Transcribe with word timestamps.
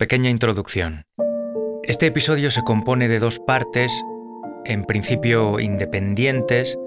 Pequeña 0.00 0.30
introducción. 0.30 1.04
Este 1.82 2.06
episodio 2.06 2.50
se 2.50 2.62
compone 2.62 3.06
de 3.06 3.18
dos 3.18 3.38
partes, 3.38 4.02
en 4.64 4.86
principio 4.86 5.60
independientes, 5.60 6.78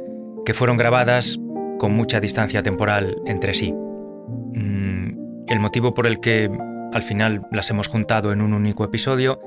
que 0.48 0.56
fueron 0.56 0.78
grabadas 0.78 1.40
con 1.78 1.94
mucha 1.94 2.20
distancia 2.20 2.64
temporal 2.64 3.22
entre 3.28 3.54
sí. 3.54 3.72
Mm, 3.72 5.46
el 5.48 5.60
motivo 5.60 5.94
por 5.94 6.08
el 6.08 6.22
que 6.22 6.50
al 6.92 7.04
final 7.04 7.46
las 7.52 7.70
hemos 7.70 7.88
juntado 7.88 8.32
en 8.32 8.42
un 8.42 8.52
único 8.52 8.84
episodio 8.84 9.40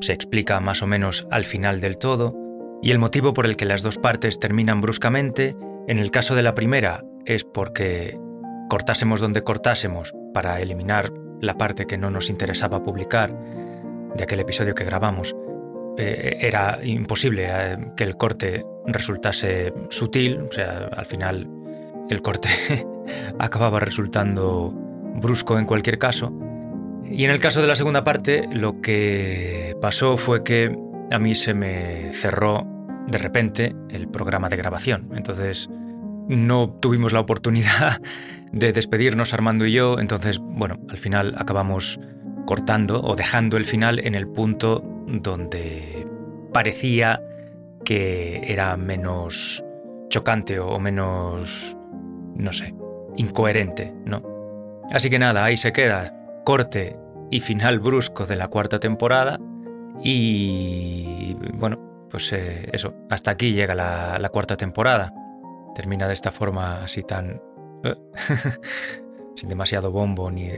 se 0.00 0.12
explica 0.12 0.60
más 0.60 0.80
o 0.84 0.86
menos 0.86 1.26
al 1.32 1.42
final 1.42 1.80
del 1.80 1.98
todo, 1.98 2.36
y 2.82 2.92
el 2.92 3.00
motivo 3.00 3.34
por 3.34 3.46
el 3.46 3.56
que 3.56 3.64
las 3.64 3.82
dos 3.82 3.98
partes 3.98 4.38
terminan 4.38 4.80
bruscamente, 4.80 5.56
en 5.88 5.98
el 5.98 6.12
caso 6.12 6.36
de 6.36 6.42
la 6.42 6.54
primera, 6.54 7.02
es 7.26 7.42
porque 7.42 8.16
cortásemos 8.70 9.20
donde 9.20 9.42
cortásemos 9.42 10.14
para 10.32 10.60
eliminar 10.60 11.12
la 11.42 11.58
parte 11.58 11.86
que 11.86 11.98
no 11.98 12.08
nos 12.08 12.30
interesaba 12.30 12.82
publicar 12.82 13.36
de 14.14 14.24
aquel 14.24 14.40
episodio 14.40 14.74
que 14.74 14.84
grabamos. 14.84 15.36
Eh, 15.98 16.38
era 16.40 16.78
imposible 16.82 17.48
eh, 17.50 17.78
que 17.96 18.04
el 18.04 18.16
corte 18.16 18.64
resultase 18.86 19.74
sutil, 19.90 20.40
o 20.40 20.52
sea, 20.52 20.88
al 20.96 21.04
final 21.04 21.50
el 22.08 22.22
corte 22.22 22.48
acababa 23.38 23.80
resultando 23.80 24.72
brusco 25.16 25.58
en 25.58 25.66
cualquier 25.66 25.98
caso. 25.98 26.32
Y 27.04 27.24
en 27.24 27.30
el 27.30 27.40
caso 27.40 27.60
de 27.60 27.66
la 27.66 27.76
segunda 27.76 28.04
parte, 28.04 28.48
lo 28.52 28.80
que 28.80 29.76
pasó 29.82 30.16
fue 30.16 30.44
que 30.44 30.74
a 31.10 31.18
mí 31.18 31.34
se 31.34 31.54
me 31.54 32.12
cerró 32.12 32.66
de 33.08 33.18
repente 33.18 33.74
el 33.90 34.08
programa 34.08 34.48
de 34.48 34.56
grabación. 34.56 35.10
Entonces 35.12 35.68
no 36.28 36.70
tuvimos 36.80 37.12
la 37.12 37.20
oportunidad 37.20 38.00
de 38.52 38.72
despedirnos 38.72 39.34
Armando 39.34 39.66
y 39.66 39.72
yo. 39.72 39.98
Entonces, 39.98 40.38
bueno, 40.38 40.78
al 40.88 40.98
final 40.98 41.34
acabamos 41.38 42.00
cortando 42.46 43.00
o 43.02 43.14
dejando 43.14 43.56
el 43.56 43.64
final 43.64 44.00
en 44.00 44.14
el 44.14 44.28
punto 44.28 44.82
donde 45.06 46.06
parecía 46.52 47.22
que 47.84 48.42
era 48.52 48.76
menos 48.76 49.64
chocante 50.08 50.58
o 50.58 50.78
menos, 50.78 51.76
no 52.36 52.52
sé, 52.52 52.74
incoherente, 53.16 53.94
¿no? 54.04 54.22
Así 54.90 55.08
que 55.08 55.18
nada, 55.18 55.44
ahí 55.44 55.56
se 55.56 55.72
queda 55.72 56.14
corte 56.44 56.96
y 57.30 57.40
final 57.40 57.80
brusco 57.80 58.26
de 58.26 58.36
la 58.36 58.48
cuarta 58.48 58.78
temporada. 58.78 59.40
Y 60.02 61.34
bueno, 61.54 62.06
pues 62.10 62.32
eh, 62.32 62.68
eso, 62.72 62.94
hasta 63.08 63.30
aquí 63.30 63.52
llega 63.52 63.74
la, 63.74 64.28
cuarta 64.30 64.56
temporada. 64.56 65.12
Termina 65.74 66.08
de 66.08 66.14
esta 66.14 66.30
forma 66.30 66.82
así 66.84 67.02
tan... 67.02 67.40
Eh, 67.84 67.94
sin 69.36 69.48
demasiado 69.48 69.90
bombo 69.90 70.30
ni, 70.30 70.48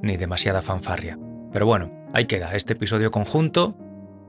ni 0.00 0.16
demasiada 0.16 0.62
fanfarria. 0.62 1.18
Pero 1.52 1.66
bueno, 1.66 1.90
ahí 2.12 2.24
queda 2.26 2.54
este 2.54 2.72
episodio 2.72 3.10
conjunto, 3.10 3.76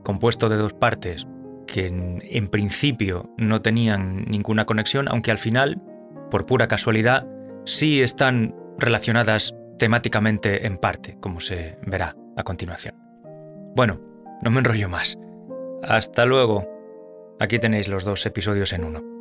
compuesto 0.04 0.48
de 0.48 0.56
dos 0.56 0.74
partes 0.74 1.26
que 1.66 1.86
en 1.86 2.48
principio 2.48 3.34
no 3.36 3.60
tenían 3.60 4.24
ninguna 4.26 4.66
conexión, 4.66 5.08
aunque 5.08 5.32
al 5.32 5.38
final, 5.38 5.82
por 6.30 6.46
pura 6.46 6.68
casualidad, 6.68 7.26
sí 7.64 8.02
están 8.02 8.54
relacionadas 8.78 9.56
temáticamente 9.78 10.66
en 10.66 10.78
parte, 10.78 11.18
como 11.20 11.40
se 11.40 11.76
verá 11.84 12.14
a 12.36 12.44
continuación. 12.44 12.94
Bueno, 13.74 14.00
no 14.42 14.50
me 14.50 14.58
enrollo 14.58 14.88
más. 14.88 15.18
Hasta 15.82 16.24
luego. 16.24 16.66
Aquí 17.38 17.58
tenéis 17.58 17.88
los 17.88 18.04
dos 18.04 18.24
episodios 18.24 18.72
en 18.72 18.84
uno. 18.84 19.15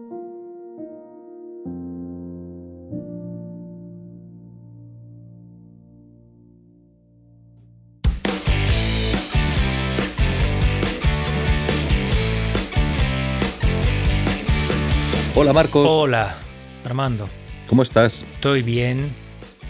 Hola 15.45 15.53
Marcos. 15.53 15.87
Hola, 15.87 16.37
Armando. 16.85 17.29
¿Cómo 17.67 17.83
estás? 17.83 18.25
Estoy 18.33 18.63
bien, 18.63 19.11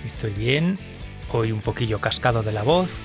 Estoy 0.08 0.32
bien, 0.32 0.80
hoy 1.34 1.52
un 1.52 1.60
poquillo 1.60 2.00
cascado 2.00 2.44
de 2.44 2.54
la 2.54 2.64
voz. 2.64 3.00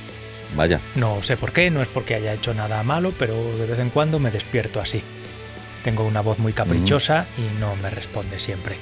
Vaya. 0.55 0.81
No 0.95 1.21
sé 1.25 1.37
por 1.37 1.51
qué, 1.51 1.69
no 1.73 1.83
es 1.83 1.89
porque 1.89 2.15
haya 2.15 2.33
hecho 2.33 2.55
nada 2.55 2.81
malo, 2.85 3.13
pero 3.19 3.35
de 3.57 3.67
vez 3.67 3.81
en 3.81 3.91
cuando 3.91 4.21
me 4.21 4.31
despierto 4.31 4.81
así. 4.81 5.03
Tengo 5.83 6.05
una 6.07 6.21
voz 6.21 6.39
muy 6.39 6.53
caprichosa 6.53 7.27
y 7.37 7.59
no 7.59 7.75
me 7.75 7.91
responde 7.91 8.39
siempre. 8.39 8.77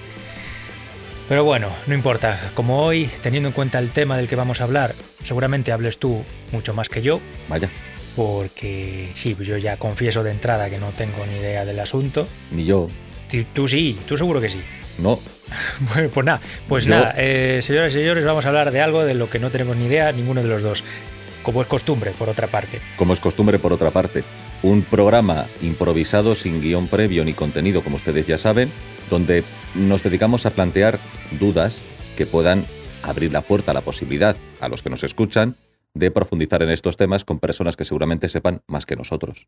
Pero 1.26 1.44
bueno, 1.44 1.70
no 1.87 1.94
importa. 1.94 2.50
Como 2.53 2.82
hoy, 2.84 3.10
teniendo 3.22 3.49
en 3.49 3.55
cuenta 3.55 3.78
el 3.78 3.93
tema 3.93 4.19
del 4.19 4.28
que 4.28 4.37
vamos 4.37 4.60
a 4.60 4.65
hablar, 4.65 4.94
seguramente 5.22 5.72
hables 5.72 5.97
tú 5.97 6.25
mucho 6.53 6.75
más 6.75 6.91
que 6.91 7.00
yo. 7.00 7.22
Vaya. 7.49 7.70
Porque 8.16 9.12
sí, 9.15 9.34
yo 9.41 9.56
ya 9.56 9.78
confieso 9.78 10.22
de 10.22 10.32
entrada 10.32 10.69
que 10.69 10.76
no 10.76 10.88
tengo 10.88 11.25
ni 11.25 11.37
idea 11.37 11.65
del 11.65 11.81
asunto. 11.81 12.28
Ni 12.50 12.66
yo. 12.66 12.91
Tú 13.54 13.68
sí, 13.68 13.98
tú 14.06 14.16
seguro 14.16 14.40
que 14.40 14.48
sí. 14.48 14.60
No. 14.98 15.18
bueno, 15.94 16.10
pues 16.12 16.26
nada, 16.26 16.40
pues 16.68 16.86
nada, 16.88 17.14
eh, 17.16 17.60
señoras 17.62 17.92
y 17.92 17.98
señores, 17.98 18.24
vamos 18.24 18.44
a 18.44 18.48
hablar 18.48 18.70
de 18.70 18.80
algo 18.80 19.04
de 19.04 19.14
lo 19.14 19.30
que 19.30 19.38
no 19.38 19.50
tenemos 19.50 19.76
ni 19.76 19.86
idea 19.86 20.12
ninguno 20.12 20.42
de 20.42 20.48
los 20.48 20.62
dos. 20.62 20.84
Como 21.42 21.62
es 21.62 21.68
costumbre, 21.68 22.10
por 22.10 22.28
otra 22.28 22.48
parte. 22.48 22.80
Como 22.96 23.12
es 23.12 23.20
costumbre, 23.20 23.58
por 23.58 23.72
otra 23.72 23.90
parte. 23.90 24.24
Un 24.62 24.82
programa 24.82 25.46
improvisado 25.62 26.34
sin 26.34 26.60
guion 26.60 26.88
previo 26.88 27.24
ni 27.24 27.32
contenido, 27.32 27.82
como 27.82 27.96
ustedes 27.96 28.26
ya 28.26 28.36
saben, 28.36 28.70
donde 29.08 29.44
nos 29.74 30.02
dedicamos 30.02 30.44
a 30.46 30.50
plantear 30.50 30.98
dudas 31.38 31.82
que 32.16 32.26
puedan 32.26 32.66
abrir 33.02 33.32
la 33.32 33.42
puerta 33.42 33.70
a 33.70 33.74
la 33.74 33.82
posibilidad 33.82 34.36
a 34.60 34.68
los 34.68 34.82
que 34.82 34.90
nos 34.90 35.04
escuchan 35.04 35.56
de 35.94 36.10
profundizar 36.10 36.62
en 36.62 36.70
estos 36.70 36.96
temas 36.96 37.24
con 37.24 37.38
personas 37.38 37.76
que 37.76 37.84
seguramente 37.84 38.28
sepan 38.28 38.60
más 38.66 38.84
que 38.84 38.96
nosotros 38.96 39.46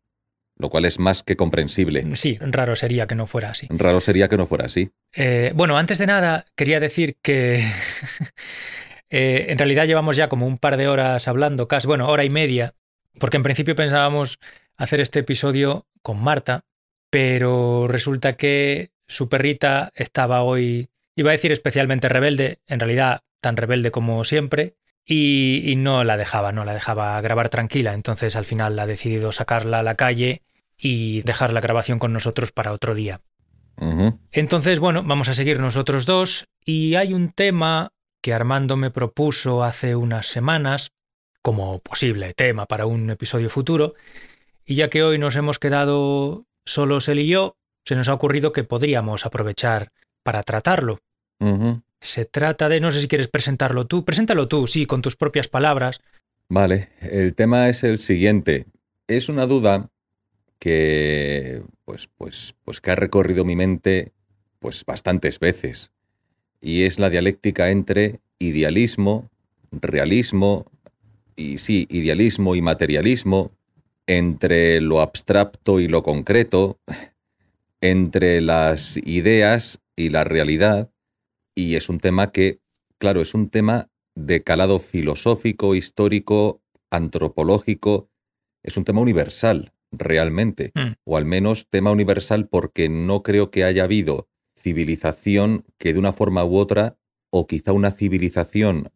lo 0.57 0.69
cual 0.69 0.85
es 0.85 0.99
más 0.99 1.23
que 1.23 1.35
comprensible. 1.35 2.05
Sí, 2.15 2.37
raro 2.39 2.75
sería 2.75 3.07
que 3.07 3.15
no 3.15 3.27
fuera 3.27 3.49
así. 3.49 3.67
Raro 3.69 3.99
sería 3.99 4.27
que 4.27 4.37
no 4.37 4.45
fuera 4.45 4.65
así. 4.65 4.91
Eh, 5.13 5.51
bueno, 5.55 5.77
antes 5.77 5.97
de 5.97 6.07
nada, 6.07 6.45
quería 6.55 6.79
decir 6.79 7.17
que 7.21 7.65
eh, 9.09 9.45
en 9.49 9.57
realidad 9.57 9.87
llevamos 9.87 10.15
ya 10.15 10.29
como 10.29 10.45
un 10.45 10.57
par 10.57 10.77
de 10.77 10.87
horas 10.87 11.27
hablando, 11.27 11.67
casi, 11.67 11.87
bueno, 11.87 12.07
hora 12.07 12.23
y 12.23 12.29
media, 12.29 12.75
porque 13.19 13.37
en 13.37 13.43
principio 13.43 13.75
pensábamos 13.75 14.39
hacer 14.77 15.01
este 15.01 15.19
episodio 15.19 15.87
con 16.01 16.21
Marta, 16.21 16.65
pero 17.09 17.87
resulta 17.87 18.33
que 18.33 18.91
su 19.07 19.29
perrita 19.29 19.91
estaba 19.95 20.43
hoy, 20.43 20.89
iba 21.15 21.31
a 21.31 21.33
decir 21.33 21.51
especialmente 21.51 22.07
rebelde, 22.07 22.59
en 22.67 22.79
realidad 22.79 23.21
tan 23.41 23.57
rebelde 23.57 23.91
como 23.91 24.23
siempre, 24.23 24.75
y, 25.05 25.61
y, 25.65 25.75
no 25.75 26.03
la 26.03 26.17
dejaba, 26.17 26.51
no 26.51 26.63
la 26.63 26.73
dejaba 26.73 27.19
grabar 27.21 27.49
tranquila. 27.49 27.93
Entonces 27.93 28.35
al 28.35 28.45
final 28.45 28.77
ha 28.79 28.85
decidido 28.85 29.31
sacarla 29.31 29.79
a 29.79 29.83
la 29.83 29.95
calle 29.95 30.41
y 30.77 31.21
dejar 31.21 31.53
la 31.53 31.61
grabación 31.61 31.99
con 31.99 32.11
nosotros 32.13 32.51
para 32.51 32.71
otro 32.71 32.95
día. 32.95 33.21
Entonces, 34.31 34.79
bueno, 34.79 35.03
vamos 35.03 35.27
a 35.29 35.33
seguir 35.33 35.59
nosotros 35.59 36.05
dos 36.05 36.47
y 36.63 36.95
hay 36.95 37.13
un 37.13 37.31
tema 37.31 37.89
que 38.21 38.33
Armando 38.33 38.77
me 38.77 38.91
propuso 38.91 39.63
hace 39.63 39.95
unas 39.95 40.27
semanas 40.27 40.91
como 41.41 41.79
posible 41.79 42.33
tema 42.33 42.67
para 42.67 42.85
un 42.85 43.09
episodio 43.09 43.49
futuro 43.49 43.95
y 44.65 44.75
ya 44.75 44.89
que 44.89 45.01
hoy 45.01 45.17
nos 45.17 45.35
hemos 45.35 45.57
quedado 45.57 46.45
solos 46.63 47.07
él 47.07 47.19
y 47.19 47.27
yo, 47.27 47.55
se 47.83 47.95
nos 47.95 48.07
ha 48.09 48.13
ocurrido 48.13 48.51
que 48.51 48.63
podríamos 48.63 49.25
aprovechar 49.25 49.91
para 50.23 50.43
tratarlo. 50.43 50.99
Se 52.01 52.25
trata 52.25 52.67
de, 52.67 52.79
no 52.79 52.91
sé 52.91 52.99
si 52.99 53.07
quieres 53.07 53.27
presentarlo 53.27 53.85
tú, 53.85 54.03
preséntalo 54.03 54.47
tú, 54.47 54.67
sí, 54.67 54.85
con 54.85 55.01
tus 55.01 55.15
propias 55.15 55.47
palabras. 55.47 56.01
Vale, 56.49 56.89
el 56.99 57.35
tema 57.35 57.69
es 57.69 57.83
el 57.83 57.99
siguiente. 57.99 58.65
Es 59.07 59.29
una 59.29 59.45
duda 59.45 59.89
que 60.59 61.63
pues, 61.85 62.09
pues, 62.17 62.55
pues 62.63 62.81
que 62.81 62.91
ha 62.91 62.95
recorrido 62.95 63.45
mi 63.45 63.55
mente 63.55 64.11
pues 64.59 64.85
bastantes 64.85 65.39
veces. 65.39 65.91
Y 66.61 66.83
es 66.83 66.99
la 66.99 67.09
dialéctica 67.09 67.71
entre 67.71 68.19
idealismo, 68.37 69.29
realismo, 69.71 70.65
y 71.35 71.57
sí, 71.57 71.87
idealismo 71.89 72.55
y 72.55 72.61
materialismo, 72.61 73.51
entre 74.07 74.81
lo 74.81 75.01
abstracto 75.01 75.79
y 75.79 75.87
lo 75.87 76.03
concreto, 76.03 76.79
entre 77.81 78.41
las 78.41 78.97
ideas 78.97 79.79
y 79.95 80.09
la 80.09 80.23
realidad, 80.23 80.89
y 81.55 81.75
es 81.75 81.89
un 81.89 81.99
tema 81.99 82.31
que, 82.31 82.59
claro, 82.97 83.21
es 83.21 83.33
un 83.33 83.49
tema 83.49 83.89
de 84.15 84.43
calado 84.43 84.79
filosófico, 84.79 85.75
histórico, 85.75 86.61
antropológico, 86.89 88.09
es 88.63 88.77
un 88.77 88.83
tema 88.83 89.01
universal 89.01 89.73
realmente, 89.91 90.71
mm. 90.75 90.93
o 91.03 91.17
al 91.17 91.25
menos 91.25 91.67
tema 91.69 91.91
universal 91.91 92.47
porque 92.47 92.89
no 92.89 93.23
creo 93.23 93.51
que 93.51 93.63
haya 93.63 93.83
habido 93.83 94.27
civilización 94.57 95.65
que 95.77 95.93
de 95.93 95.99
una 95.99 96.13
forma 96.13 96.45
u 96.45 96.57
otra, 96.57 96.97
o 97.31 97.47
quizá 97.47 97.73
una 97.73 97.91
civilización, 97.91 98.91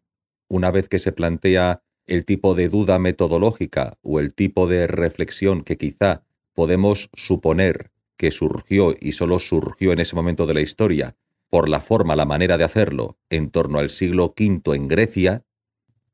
una 0.48 0.70
vez 0.70 0.88
que 0.88 0.98
se 0.98 1.12
plantea 1.12 1.82
el 2.06 2.24
tipo 2.24 2.54
de 2.54 2.68
duda 2.68 2.98
metodológica 2.98 3.98
o 4.02 4.20
el 4.20 4.34
tipo 4.34 4.68
de 4.68 4.86
reflexión 4.86 5.62
que 5.62 5.76
quizá 5.76 6.22
podemos 6.54 7.10
suponer 7.14 7.90
que 8.16 8.30
surgió 8.30 8.94
y 8.98 9.12
solo 9.12 9.38
surgió 9.38 9.92
en 9.92 10.00
ese 10.00 10.14
momento 10.14 10.46
de 10.46 10.54
la 10.54 10.60
historia 10.60 11.16
por 11.50 11.68
la 11.68 11.80
forma, 11.80 12.16
la 12.16 12.24
manera 12.24 12.58
de 12.58 12.64
hacerlo 12.64 13.18
en 13.30 13.50
torno 13.50 13.78
al 13.78 13.90
siglo 13.90 14.34
V 14.38 14.74
en 14.74 14.88
Grecia, 14.88 15.44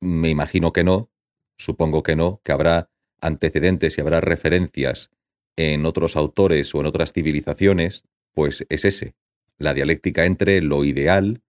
me 0.00 0.28
imagino 0.30 0.72
que 0.72 0.84
no, 0.84 1.10
supongo 1.56 2.02
que 2.02 2.16
no, 2.16 2.40
que 2.44 2.52
habrá 2.52 2.90
antecedentes 3.20 3.96
y 3.96 4.00
habrá 4.00 4.20
referencias 4.20 5.10
en 5.56 5.86
otros 5.86 6.16
autores 6.16 6.74
o 6.74 6.80
en 6.80 6.86
otras 6.86 7.12
civilizaciones, 7.12 8.04
pues 8.32 8.66
es 8.68 8.84
ese, 8.84 9.14
la 9.58 9.74
dialéctica 9.74 10.24
entre 10.24 10.60
lo 10.60 10.84
ideal, 10.84 11.42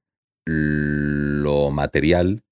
lo 0.45 1.71
material, 1.71 2.43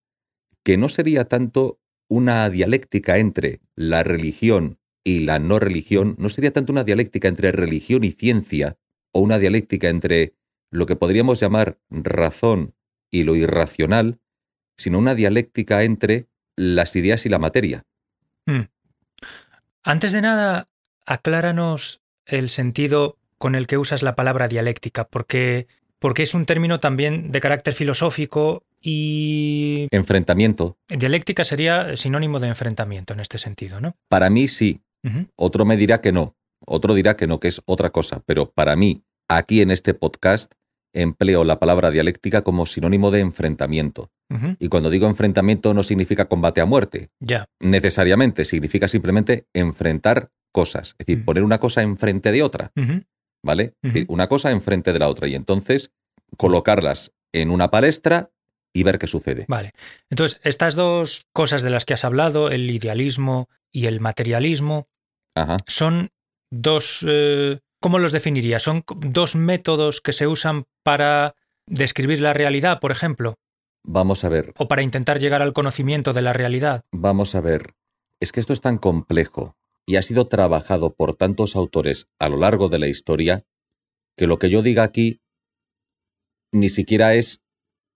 que 0.63 0.77
no 0.77 0.89
sería 0.89 1.25
tanto 1.25 1.79
una 2.07 2.49
dialéctica 2.49 3.17
entre 3.17 3.61
la 3.75 4.03
religión 4.03 4.79
y 5.03 5.19
la 5.19 5.39
no 5.39 5.59
religión, 5.59 6.15
no 6.17 6.29
sería 6.29 6.51
tanto 6.51 6.71
una 6.71 6.83
dialéctica 6.83 7.27
entre 7.27 7.51
religión 7.51 8.03
y 8.03 8.11
ciencia, 8.11 8.77
o 9.13 9.19
una 9.19 9.39
dialéctica 9.39 9.89
entre 9.89 10.35
lo 10.71 10.85
que 10.85 10.95
podríamos 10.95 11.39
llamar 11.39 11.77
razón 11.89 12.73
y 13.11 13.23
lo 13.23 13.35
irracional, 13.35 14.19
sino 14.77 14.97
una 14.97 15.15
dialéctica 15.15 15.83
entre 15.83 16.27
las 16.55 16.95
ideas 16.95 17.25
y 17.25 17.29
la 17.29 17.39
materia. 17.39 17.83
Mm. 18.45 18.61
Antes 19.83 20.13
de 20.13 20.21
nada, 20.21 20.69
acláranos 21.05 22.01
el 22.25 22.49
sentido 22.49 23.17
con 23.37 23.55
el 23.55 23.67
que 23.67 23.77
usas 23.77 24.03
la 24.03 24.15
palabra 24.15 24.47
dialéctica, 24.47 25.07
porque, 25.07 25.67
porque 25.99 26.23
es 26.23 26.33
un 26.33 26.45
término 26.45 26.79
también 26.79 27.31
de 27.31 27.41
carácter 27.41 27.73
filosófico 27.73 28.63
y... 28.81 29.87
Enfrentamiento. 29.91 30.77
Dialéctica 30.87 31.43
sería 31.43 31.97
sinónimo 31.97 32.39
de 32.39 32.47
enfrentamiento 32.47 33.13
en 33.13 33.19
este 33.19 33.37
sentido, 33.37 33.81
¿no? 33.81 33.95
Para 34.07 34.29
mí 34.29 34.47
sí. 34.47 34.81
Otro 35.35 35.65
me 35.65 35.77
dirá 35.77 35.99
que 35.99 36.11
no. 36.11 36.35
Otro 36.63 36.93
dirá 36.93 37.17
que 37.17 37.25
no, 37.25 37.39
que 37.39 37.47
es 37.47 37.61
otra 37.65 37.89
cosa. 37.89 38.21
Pero 38.27 38.51
para 38.51 38.75
mí, 38.75 39.03
aquí 39.27 39.61
en 39.61 39.71
este 39.71 39.95
podcast, 39.95 40.53
empleo 40.93 41.43
la 41.43 41.59
palabra 41.59 41.91
dialéctica 41.91 42.43
como 42.43 42.65
sinónimo 42.65 43.11
de 43.11 43.19
enfrentamiento. 43.19 44.11
Y 44.59 44.69
cuando 44.69 44.89
digo 44.89 45.07
enfrentamiento 45.07 45.73
no 45.73 45.83
significa 45.83 46.29
combate 46.29 46.61
a 46.61 46.65
muerte. 46.65 47.09
Ya. 47.19 47.47
Necesariamente 47.59 48.45
significa 48.45 48.87
simplemente 48.87 49.45
enfrentar 49.53 50.31
cosas. 50.53 50.95
Es 50.99 51.05
decir, 51.05 51.25
poner 51.25 51.43
una 51.43 51.59
cosa 51.59 51.81
enfrente 51.81 52.31
de 52.31 52.41
otra. 52.41 52.71
¿Vale? 53.43 53.73
Una 54.07 54.27
cosa 54.27 54.51
enfrente 54.51 54.93
de 54.93 54.99
la 54.99 55.09
otra. 55.09 55.27
Y 55.27 55.35
entonces 55.35 55.91
colocarlas 56.37 57.11
en 57.33 57.49
una 57.49 57.71
palestra 57.71 58.31
y 58.73 58.83
ver 58.83 58.99
qué 58.99 59.07
sucede. 59.07 59.45
Vale. 59.49 59.73
Entonces, 60.09 60.39
estas 60.43 60.75
dos 60.75 61.27
cosas 61.33 61.61
de 61.61 61.69
las 61.69 61.85
que 61.85 61.93
has 61.93 62.05
hablado, 62.05 62.49
el 62.49 62.71
idealismo 62.71 63.49
y 63.71 63.87
el 63.87 63.99
materialismo, 63.99 64.87
son 65.67 66.09
dos... 66.49 67.05
Eh, 67.07 67.59
¿Cómo 67.81 67.97
los 67.97 68.11
definirías? 68.11 68.61
¿Son 68.61 68.83
dos 69.07 69.35
métodos 69.35 70.01
que 70.01 70.13
se 70.13 70.27
usan 70.27 70.65
para 70.83 71.33
describir 71.65 72.21
la 72.21 72.31
realidad, 72.31 72.79
por 72.79 72.91
ejemplo? 72.91 73.33
Vamos 73.83 74.23
a 74.23 74.29
ver. 74.29 74.53
¿O 74.59 74.67
para 74.67 74.83
intentar 74.83 75.19
llegar 75.19 75.41
al 75.41 75.53
conocimiento 75.53 76.13
de 76.13 76.21
la 76.21 76.31
realidad? 76.31 76.83
Vamos 76.91 77.33
a 77.33 77.41
ver. 77.41 77.73
Es 78.19 78.31
que 78.31 78.39
esto 78.39 78.53
es 78.53 78.61
tan 78.61 78.77
complejo 78.77 79.57
y 79.87 79.95
ha 79.95 80.03
sido 80.03 80.27
trabajado 80.27 80.93
por 80.93 81.15
tantos 81.15 81.55
autores 81.55 82.07
a 82.19 82.29
lo 82.29 82.37
largo 82.37 82.69
de 82.69 82.77
la 82.77 82.87
historia 82.87 83.45
que 84.15 84.27
lo 84.27 84.37
que 84.37 84.51
yo 84.51 84.61
diga 84.61 84.83
aquí 84.83 85.19
ni 86.51 86.69
siquiera 86.69 87.15
es, 87.15 87.41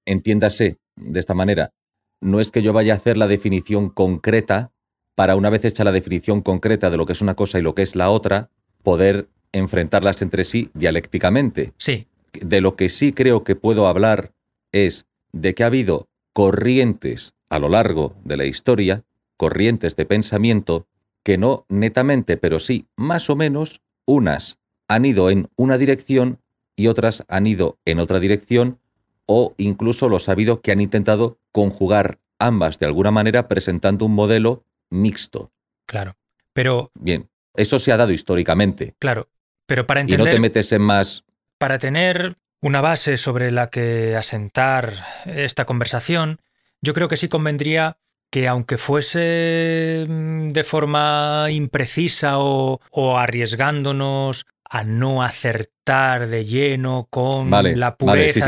entiéndase 0.06 0.80
de 0.96 1.20
esta 1.20 1.36
manera, 1.36 1.74
no 2.22 2.40
es 2.40 2.50
que 2.50 2.64
yo 2.64 2.74
vaya 2.74 2.94
a 2.94 2.96
hacer 2.96 3.18
la 3.18 3.28
definición 3.28 3.90
concreta 3.90 4.72
para 5.14 5.36
una 5.36 5.52
vez 5.52 5.64
hecha 5.64 5.84
la 5.84 5.92
definición 5.92 6.42
concreta 6.42 6.90
de 6.90 6.98
lo 6.98 7.06
que 7.06 7.14
es 7.14 7.22
una 7.22 7.36
cosa 7.36 7.60
y 7.60 7.62
lo 7.62 7.76
que 7.76 7.84
es 7.84 7.96
la 7.96 8.10
otra, 8.10 8.50
poder 8.82 9.30
enfrentarlas 9.56 10.22
entre 10.22 10.44
sí 10.44 10.70
dialécticamente. 10.74 11.74
Sí. 11.78 12.08
De 12.34 12.62
lo 12.62 12.76
que 12.76 12.90
sí 12.90 13.14
creo 13.14 13.44
que 13.44 13.56
puedo 13.56 13.88
hablar 13.88 14.34
es 14.72 15.06
de 15.32 15.54
que 15.56 15.64
ha 15.64 15.68
habido 15.68 16.08
corrientes 16.34 17.34
a 17.50 17.60
lo 17.60 17.70
largo 17.70 18.16
de 18.24 18.38
la 18.38 18.46
historia, 18.46 19.04
corrientes 19.38 19.96
de 19.96 20.06
pensamiento, 20.06 20.88
que 21.24 21.38
no 21.38 21.66
netamente, 21.70 22.38
pero 22.38 22.60
sí 22.60 22.88
más 22.96 23.30
o 23.30 23.36
menos, 23.36 23.82
unas 24.06 24.60
han 24.88 25.06
ido 25.06 25.30
en 25.30 25.48
una 25.56 25.78
dirección 25.78 26.40
y 26.76 26.88
otras 26.88 27.24
han 27.28 27.48
ido 27.48 27.80
en 27.86 28.00
otra 28.00 28.20
dirección, 28.20 28.80
o 29.26 29.56
incluso 29.58 30.10
los 30.10 30.30
ha 30.30 30.34
habido 30.34 30.62
que 30.62 30.72
han 30.72 30.82
intentado 30.82 31.40
conjugar 31.52 32.20
ambas 32.38 32.80
de 32.80 32.86
alguna 32.86 33.12
manera 33.12 33.48
presentando 33.48 34.06
un 34.06 34.14
modelo 34.14 34.66
mixto. 34.90 35.52
Claro. 35.86 36.18
Pero. 36.54 36.92
Bien, 37.00 37.30
eso 37.56 37.80
se 37.80 37.92
ha 37.92 37.98
dado 37.98 38.12
históricamente. 38.12 38.96
Claro. 39.00 39.30
Pero 39.66 39.88
para 39.88 40.02
entender. 40.02 40.28
Y 40.28 40.30
no 40.30 40.32
te 40.32 40.40
metes 40.40 40.72
en 40.72 40.82
más. 40.82 41.24
Para 41.58 41.80
tener 41.80 42.36
una 42.62 42.82
base 42.82 43.18
sobre 43.18 43.52
la 43.52 43.70
que 43.70 44.16
asentar 44.16 44.94
esta 45.26 45.66
conversación, 45.66 46.40
yo 46.82 46.94
creo 46.94 47.08
que 47.08 47.18
sí 47.18 47.30
convendría 47.30 47.98
que 48.32 48.48
aunque 48.48 48.78
fuese 48.78 50.06
mm, 50.08 50.50
de 50.50 50.64
forma 50.64 51.48
imprecisa 51.52 52.40
o, 52.40 52.80
arriesgándonos 53.18 54.46
a 54.68 54.84
no 54.84 55.24
acertar 55.24 56.28
de 56.28 56.44
lleno 56.44 57.08
con 57.10 57.50
la 57.52 57.96
pureza 57.96 58.46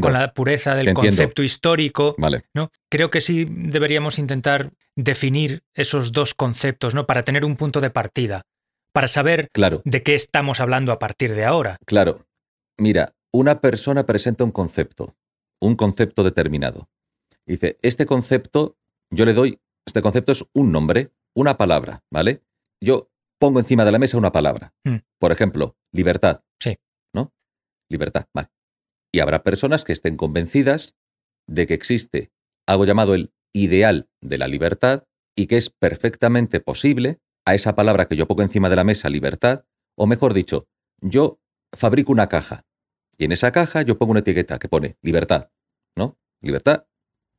con 0.00 0.12
la 0.12 0.32
pureza 0.32 0.74
del 0.74 0.94
concepto 0.94 1.42
histórico, 1.42 2.16
¿no? 2.54 2.72
Creo 2.88 3.10
que 3.10 3.20
sí 3.20 3.46
deberíamos 3.48 4.18
intentar 4.18 4.70
definir 4.96 5.62
esos 5.74 6.12
dos 6.12 6.34
conceptos, 6.34 6.94
¿no? 6.94 7.06
Para 7.06 7.22
tener 7.22 7.44
un 7.44 7.56
punto 7.56 7.80
de 7.82 7.90
partida, 7.90 8.46
para 8.96 9.08
saber 9.08 9.50
de 9.84 10.02
qué 10.02 10.14
estamos 10.14 10.58
hablando 10.58 10.90
a 10.90 10.98
partir 10.98 11.34
de 11.34 11.44
ahora. 11.44 11.76
Claro. 11.84 12.26
Mira, 12.78 13.14
una 13.30 13.60
persona 13.60 14.06
presenta 14.06 14.42
un 14.42 14.52
concepto, 14.52 15.14
un 15.60 15.76
concepto 15.76 16.24
determinado. 16.24 16.88
Dice, 17.44 17.76
este 17.82 18.06
concepto, 18.06 18.78
yo 19.10 19.26
le 19.26 19.34
doy, 19.34 19.60
este 19.84 20.00
concepto 20.00 20.32
es 20.32 20.46
un 20.54 20.72
nombre, 20.72 21.10
una 21.34 21.58
palabra, 21.58 22.04
¿vale? 22.10 22.40
Yo 22.82 23.10
pongo 23.38 23.60
encima 23.60 23.84
de 23.84 23.92
la 23.92 23.98
mesa 23.98 24.16
una 24.16 24.32
palabra. 24.32 24.72
Mm. 24.84 24.96
Por 25.18 25.30
ejemplo, 25.30 25.76
libertad. 25.92 26.40
Sí. 26.58 26.78
¿No? 27.14 27.34
Libertad, 27.90 28.24
vale. 28.32 28.48
Y 29.12 29.20
habrá 29.20 29.42
personas 29.42 29.84
que 29.84 29.92
estén 29.92 30.16
convencidas 30.16 30.96
de 31.46 31.66
que 31.66 31.74
existe 31.74 32.30
algo 32.66 32.86
llamado 32.86 33.12
el 33.12 33.34
ideal 33.52 34.08
de 34.22 34.38
la 34.38 34.48
libertad 34.48 35.04
y 35.36 35.48
que 35.48 35.58
es 35.58 35.68
perfectamente 35.68 36.60
posible 36.60 37.20
a 37.46 37.54
esa 37.54 37.74
palabra 37.74 38.06
que 38.06 38.16
yo 38.16 38.26
pongo 38.26 38.42
encima 38.42 38.68
de 38.68 38.76
la 38.76 38.84
mesa, 38.84 39.08
libertad, 39.08 39.64
o 39.94 40.06
mejor 40.06 40.34
dicho, 40.34 40.66
yo 41.00 41.38
fabrico 41.72 42.12
una 42.12 42.28
caja 42.28 42.66
y 43.16 43.24
en 43.24 43.32
esa 43.32 43.52
caja 43.52 43.82
yo 43.82 43.96
pongo 43.96 44.10
una 44.10 44.20
etiqueta 44.20 44.58
que 44.58 44.68
pone 44.68 44.96
libertad, 45.00 45.48
¿no? 45.94 46.18
Libertad 46.42 46.84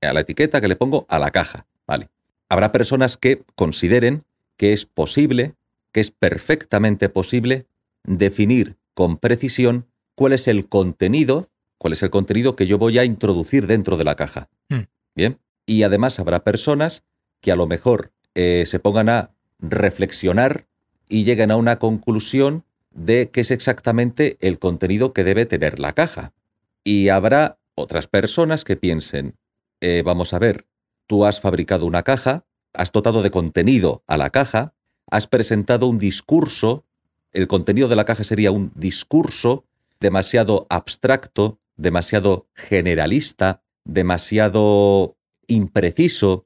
a 0.02 0.14
la 0.14 0.22
etiqueta 0.22 0.62
que 0.62 0.68
le 0.68 0.76
pongo 0.76 1.06
a 1.10 1.20
la 1.20 1.32
caja, 1.32 1.68
¿vale? 1.86 2.10
Habrá 2.50 2.72
personas 2.72 3.18
que 3.18 3.44
consideren 3.56 4.24
que 4.56 4.74
es 4.74 4.86
posible, 4.86 5.56
que 5.92 6.00
es 6.00 6.12
perfectamente 6.12 7.10
posible 7.10 7.68
definir 8.04 8.78
con 8.94 9.18
precisión 9.18 9.88
cuál 10.16 10.34
es 10.34 10.48
el 10.48 10.70
contenido, 10.70 11.50
cuál 11.78 11.94
es 11.94 12.02
el 12.02 12.10
contenido 12.10 12.56
que 12.56 12.66
yo 12.66 12.78
voy 12.78 12.98
a 12.98 13.06
introducir 13.06 13.68
dentro 13.68 13.98
de 13.98 14.04
la 14.04 14.16
caja. 14.16 14.50
Hmm. 14.70 14.84
Bien. 15.16 15.40
Y 15.66 15.84
además 15.84 16.20
habrá 16.20 16.44
personas 16.44 17.04
que 17.42 17.52
a 17.52 17.56
lo 17.56 17.68
mejor 17.68 18.14
eh, 18.36 18.64
se 18.66 18.80
pongan 18.80 19.10
a 19.10 19.32
reflexionar 19.60 20.68
y 21.10 21.24
lleguen 21.24 21.52
a 21.52 21.56
una 21.56 21.80
conclusión 21.80 22.64
de 22.92 23.30
qué 23.32 23.42
es 23.42 23.52
exactamente 23.52 24.38
el 24.42 24.60
contenido 24.60 25.14
que 25.14 25.24
debe 25.24 25.46
tener 25.46 25.80
la 25.80 25.94
caja. 25.94 26.34
Y 26.84 27.10
habrá 27.10 27.60
otras 27.76 28.08
personas 28.08 28.64
que 28.64 28.76
piensen, 28.76 29.36
eh, 29.82 30.02
vamos 30.04 30.34
a 30.34 30.40
ver, 30.40 30.66
tú 31.06 31.26
has 31.26 31.40
fabricado 31.40 31.86
una 31.86 32.04
caja, 32.04 32.46
has 32.74 32.92
dotado 32.92 33.22
de 33.24 33.32
contenido 33.32 34.04
a 34.08 34.18
la 34.18 34.30
caja, 34.30 34.74
has 35.10 35.28
presentado 35.28 35.88
un 35.88 36.00
discurso, 36.00 36.86
el 37.34 37.48
contenido 37.48 37.88
de 37.88 37.96
la 37.96 38.06
caja 38.06 38.24
sería 38.24 38.52
un 38.52 38.72
discurso 38.76 39.66
demasiado 40.00 40.66
abstracto, 40.70 41.60
demasiado 41.76 42.48
generalista, 42.54 43.62
demasiado 43.84 45.18
impreciso, 45.48 46.46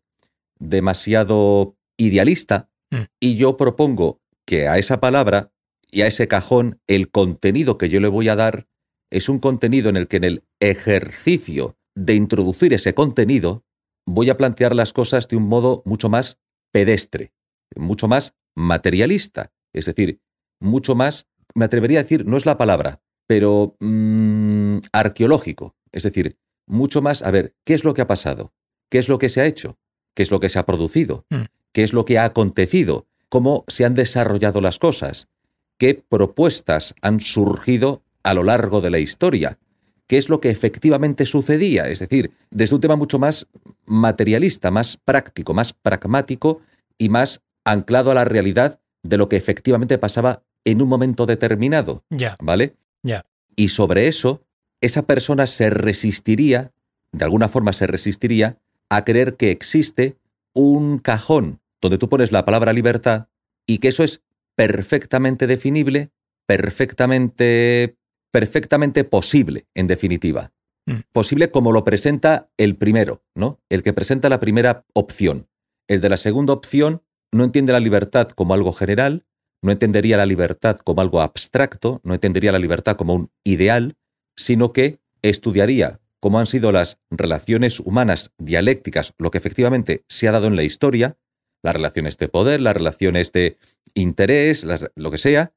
demasiado 0.59 1.75
idealista, 1.97 2.69
mm. 2.91 3.03
y 3.19 3.35
yo 3.35 3.57
propongo 3.57 4.21
que 4.45 4.67
a 4.67 4.77
esa 4.77 4.99
palabra 4.99 5.51
y 5.89 6.01
a 6.01 6.07
ese 6.07 6.27
cajón 6.27 6.79
el 6.87 7.09
contenido 7.09 7.77
que 7.77 7.89
yo 7.89 7.99
le 7.99 8.07
voy 8.07 8.29
a 8.29 8.35
dar 8.35 8.67
es 9.09 9.29
un 9.29 9.39
contenido 9.39 9.89
en 9.89 9.97
el 9.97 10.07
que 10.07 10.17
en 10.17 10.23
el 10.23 10.43
ejercicio 10.59 11.77
de 11.95 12.15
introducir 12.15 12.73
ese 12.73 12.93
contenido 12.93 13.65
voy 14.05 14.29
a 14.29 14.37
plantear 14.37 14.75
las 14.75 14.93
cosas 14.93 15.27
de 15.27 15.35
un 15.35 15.43
modo 15.43 15.83
mucho 15.85 16.09
más 16.09 16.39
pedestre, 16.71 17.33
mucho 17.75 18.07
más 18.07 18.35
materialista, 18.55 19.51
es 19.73 19.85
decir, 19.85 20.21
mucho 20.59 20.95
más, 20.95 21.27
me 21.53 21.65
atrevería 21.65 21.99
a 21.99 22.03
decir, 22.03 22.25
no 22.25 22.37
es 22.37 22.45
la 22.45 22.57
palabra, 22.57 23.01
pero 23.27 23.75
mm, 23.79 24.77
arqueológico, 24.91 25.75
es 25.91 26.03
decir, 26.03 26.37
mucho 26.67 27.01
más, 27.01 27.23
a 27.23 27.31
ver, 27.31 27.55
¿qué 27.65 27.73
es 27.73 27.83
lo 27.83 27.93
que 27.93 28.01
ha 28.01 28.07
pasado? 28.07 28.53
¿Qué 28.89 28.97
es 28.97 29.09
lo 29.09 29.17
que 29.17 29.29
se 29.29 29.41
ha 29.41 29.45
hecho? 29.45 29.77
¿Qué 30.15 30.23
es 30.23 30.31
lo 30.31 30.39
que 30.39 30.49
se 30.49 30.59
ha 30.59 30.65
producido? 30.65 31.25
Mm. 31.29 31.43
¿Qué 31.71 31.83
es 31.83 31.93
lo 31.93 32.05
que 32.05 32.17
ha 32.17 32.25
acontecido? 32.25 33.05
¿Cómo 33.29 33.63
se 33.67 33.85
han 33.85 33.95
desarrollado 33.95 34.61
las 34.61 34.79
cosas? 34.79 35.27
qué 35.81 35.95
propuestas 35.95 36.93
han 37.01 37.21
surgido 37.21 38.03
a 38.21 38.35
lo 38.35 38.43
largo 38.43 38.81
de 38.81 38.91
la 38.91 38.99
historia, 38.99 39.57
qué 40.05 40.19
es 40.19 40.29
lo 40.29 40.39
que 40.39 40.51
efectivamente 40.51 41.25
sucedía, 41.25 41.87
es 41.87 41.97
decir, 41.97 42.35
desde 42.51 42.75
un 42.75 42.81
tema 42.81 42.95
mucho 42.95 43.17
más 43.17 43.47
materialista, 43.87 44.69
más 44.69 44.97
práctico, 44.97 45.55
más 45.55 45.73
pragmático 45.73 46.61
y 46.99 47.09
más 47.09 47.41
anclado 47.65 48.11
a 48.11 48.13
la 48.13 48.25
realidad 48.25 48.79
de 49.01 49.17
lo 49.17 49.27
que 49.27 49.37
efectivamente 49.37 49.97
pasaba 49.97 50.43
en 50.65 50.83
un 50.83 50.87
momento 50.87 51.25
determinado. 51.25 52.03
Ya. 52.11 52.37
¿Vale? 52.39 52.75
Ya. 53.01 53.25
Y 53.55 53.69
sobre 53.69 54.07
eso, 54.07 54.43
esa 54.81 55.07
persona 55.07 55.47
se 55.47 55.71
resistiría, 55.71 56.73
de 57.11 57.25
alguna 57.25 57.49
forma 57.49 57.73
se 57.73 57.87
resistiría, 57.87 58.59
a 58.87 59.03
creer 59.03 59.35
que 59.35 59.49
existe 59.49 60.15
un 60.53 60.99
cajón 60.99 61.59
donde 61.81 61.97
tú 61.97 62.09
pones 62.09 62.31
la 62.31 62.45
palabra 62.45 62.73
libertad 62.73 63.27
y 63.67 63.79
que 63.79 63.89
eso 63.89 64.03
es 64.03 64.23
perfectamente 64.55 65.47
definible, 65.47 66.11
perfectamente, 66.45 67.97
perfectamente 68.31 69.03
posible, 69.03 69.67
en 69.73 69.87
definitiva. 69.87 70.53
Mm. 70.85 70.99
Posible 71.11 71.51
como 71.51 71.71
lo 71.71 71.83
presenta 71.83 72.49
el 72.57 72.75
primero, 72.75 73.23
¿no? 73.35 73.59
El 73.69 73.83
que 73.83 73.93
presenta 73.93 74.29
la 74.29 74.39
primera 74.39 74.85
opción. 74.93 75.47
El 75.87 76.01
de 76.01 76.09
la 76.09 76.17
segunda 76.17 76.53
opción 76.53 77.03
no 77.31 77.43
entiende 77.43 77.73
la 77.73 77.79
libertad 77.79 78.29
como 78.29 78.53
algo 78.53 78.73
general, 78.73 79.25
no 79.61 79.71
entendería 79.71 80.17
la 80.17 80.25
libertad 80.25 80.77
como 80.77 81.01
algo 81.01 81.21
abstracto, 81.21 82.01
no 82.03 82.13
entendería 82.13 82.51
la 82.51 82.59
libertad 82.59 82.95
como 82.95 83.13
un 83.13 83.31
ideal, 83.43 83.95
sino 84.35 84.73
que 84.73 84.99
estudiaría 85.21 85.99
cómo 86.19 86.39
han 86.39 86.47
sido 86.47 86.71
las 86.71 86.99
relaciones 87.09 87.79
humanas 87.79 88.31
dialécticas, 88.37 89.13
lo 89.17 89.31
que 89.31 89.37
efectivamente 89.37 90.03
se 90.07 90.27
ha 90.27 90.31
dado 90.31 90.47
en 90.47 90.55
la 90.55 90.63
historia, 90.63 91.17
las 91.63 91.75
relaciones 91.75 92.17
de 92.17 92.27
poder, 92.27 92.61
las 92.61 92.75
relaciones 92.75 93.31
de 93.31 93.57
interés, 93.93 94.65
lo 94.95 95.11
que 95.11 95.17
sea, 95.17 95.53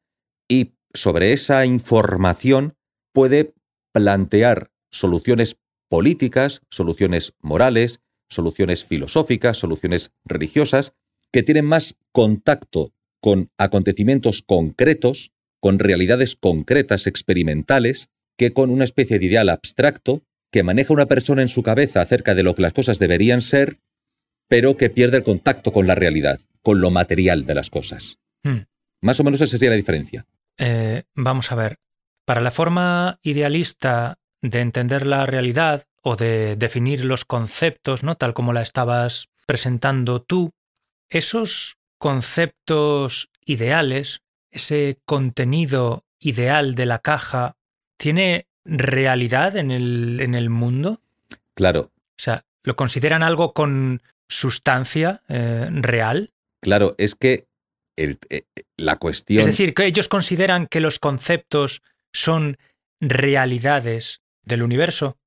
y 0.48 0.74
sobre 0.92 1.32
esa 1.32 1.66
información 1.66 2.74
puede 3.12 3.54
plantear 3.92 4.70
soluciones 4.90 5.56
políticas, 5.88 6.62
soluciones 6.70 7.34
morales, 7.40 8.00
soluciones 8.28 8.84
filosóficas, 8.84 9.56
soluciones 9.56 10.12
religiosas, 10.24 10.94
que 11.32 11.42
tienen 11.42 11.64
más 11.64 11.96
contacto 12.12 12.92
con 13.20 13.50
acontecimientos 13.58 14.42
concretos, 14.42 15.32
con 15.60 15.78
realidades 15.78 16.36
concretas, 16.36 17.06
experimentales, 17.06 18.10
que 18.36 18.52
con 18.52 18.70
una 18.70 18.84
especie 18.84 19.18
de 19.18 19.26
ideal 19.26 19.48
abstracto 19.48 20.22
que 20.50 20.62
maneja 20.62 20.92
una 20.92 21.06
persona 21.06 21.42
en 21.42 21.48
su 21.48 21.62
cabeza 21.62 22.00
acerca 22.00 22.34
de 22.34 22.42
lo 22.42 22.54
que 22.54 22.62
las 22.62 22.72
cosas 22.72 22.98
deberían 22.98 23.42
ser, 23.42 23.80
pero 24.48 24.76
que 24.76 24.90
pierde 24.90 25.18
el 25.18 25.22
contacto 25.22 25.72
con 25.72 25.86
la 25.86 25.94
realidad, 25.94 26.40
con 26.62 26.80
lo 26.80 26.90
material 26.90 27.44
de 27.44 27.54
las 27.54 27.70
cosas. 27.70 28.18
Hmm. 28.42 28.62
Más 29.00 29.20
o 29.20 29.24
menos 29.24 29.40
esa 29.40 29.56
sería 29.56 29.70
la 29.70 29.76
diferencia. 29.76 30.26
Eh, 30.58 31.04
vamos 31.14 31.52
a 31.52 31.54
ver. 31.54 31.78
Para 32.24 32.40
la 32.40 32.50
forma 32.50 33.18
idealista 33.22 34.18
de 34.40 34.60
entender 34.60 35.06
la 35.06 35.26
realidad 35.26 35.86
o 36.02 36.16
de 36.16 36.56
definir 36.56 37.04
los 37.04 37.24
conceptos, 37.24 38.02
¿no? 38.02 38.16
Tal 38.16 38.34
como 38.34 38.52
la 38.52 38.62
estabas 38.62 39.28
presentando 39.46 40.22
tú, 40.22 40.52
esos 41.08 41.76
conceptos 41.98 43.30
ideales, 43.44 44.20
ese 44.50 44.98
contenido 45.04 46.04
ideal 46.18 46.74
de 46.74 46.86
la 46.86 46.98
caja, 46.98 47.56
¿tiene 47.96 48.46
realidad 48.64 49.56
en 49.56 49.70
el, 49.70 50.20
en 50.20 50.34
el 50.34 50.50
mundo? 50.50 51.00
Claro, 51.54 51.92
O 51.94 52.18
sea, 52.18 52.44
¿lo 52.62 52.76
consideran 52.76 53.22
algo 53.22 53.52
con 53.52 54.02
sustancia 54.28 55.22
eh, 55.28 55.68
real? 55.70 56.32
claro, 56.60 56.94
es 56.98 57.14
que 57.14 57.46
el- 57.96 58.18
eh, 58.30 58.44
la 58.76 58.96
cuestión... 58.96 59.40
Es 59.40 59.46
decir, 59.46 59.74
que 59.74 59.84
ellos 59.86 60.08
consideran 60.08 60.66
que 60.66 60.80
los 60.80 60.98
conceptos 60.98 61.82
son 62.12 62.56
realidades 63.00 64.22
del 64.44 64.62
universo 64.62 65.18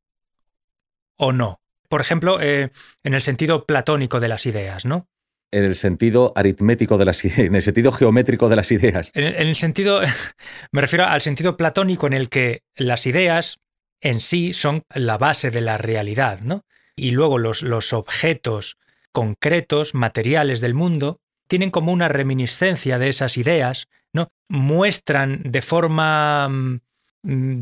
o 1.18 1.32
no. 1.32 1.62
Por 1.89 2.01
ejemplo, 2.01 2.42
eh, 2.42 2.72
en 3.04 3.13
el 3.13 3.22
sentido 3.22 3.66
platónico 3.66 4.20
de 4.20 4.27
las 4.27 4.46
ideas, 4.46 4.86
¿no? 4.86 5.08
en 5.51 5.63
el 5.63 5.75
sentido 5.75 6.34
aritmético 6.36 6.98
de 6.98 7.06
las 7.06 7.24
ideas, 7.24 7.39
en 7.39 7.56
el 7.56 7.62
sentido 7.63 7.92
geométrico 7.94 8.50
de 8.50 8.56
las 8.58 8.70
ideas. 8.72 9.12
En 9.13 9.24
el, 9.24 9.36
en 9.36 9.48
el 9.48 9.56
sentido, 9.56 10.01
me 10.74 10.82
refiero 10.82 11.06
al 11.06 11.22
sentido 11.22 11.56
platónico 11.56 12.06
en 12.06 12.13
el 12.13 12.27
que 12.30 12.63
las 12.75 13.06
ideas 13.08 13.60
en 14.01 14.20
sí 14.20 14.54
son 14.54 14.84
la 14.94 15.18
base 15.18 15.50
de 15.50 15.62
la 15.62 15.77
realidad, 15.77 16.42
¿no? 16.42 16.66
Y 16.98 17.12
luego 17.12 17.38
los, 17.38 17.62
los 17.63 17.94
objetos 17.94 18.77
concretos, 19.12 19.94
materiales 19.94 20.62
del 20.62 20.74
mundo, 20.74 21.20
tienen 21.48 21.72
como 21.72 21.92
una 21.92 22.08
reminiscencia 22.10 23.00
de 23.00 23.10
esas 23.10 23.38
ideas, 23.38 23.88
¿no? 24.14 24.28
Muestran 24.50 25.42
de 25.44 25.62
forma 25.62 26.50
mm, 26.50 26.80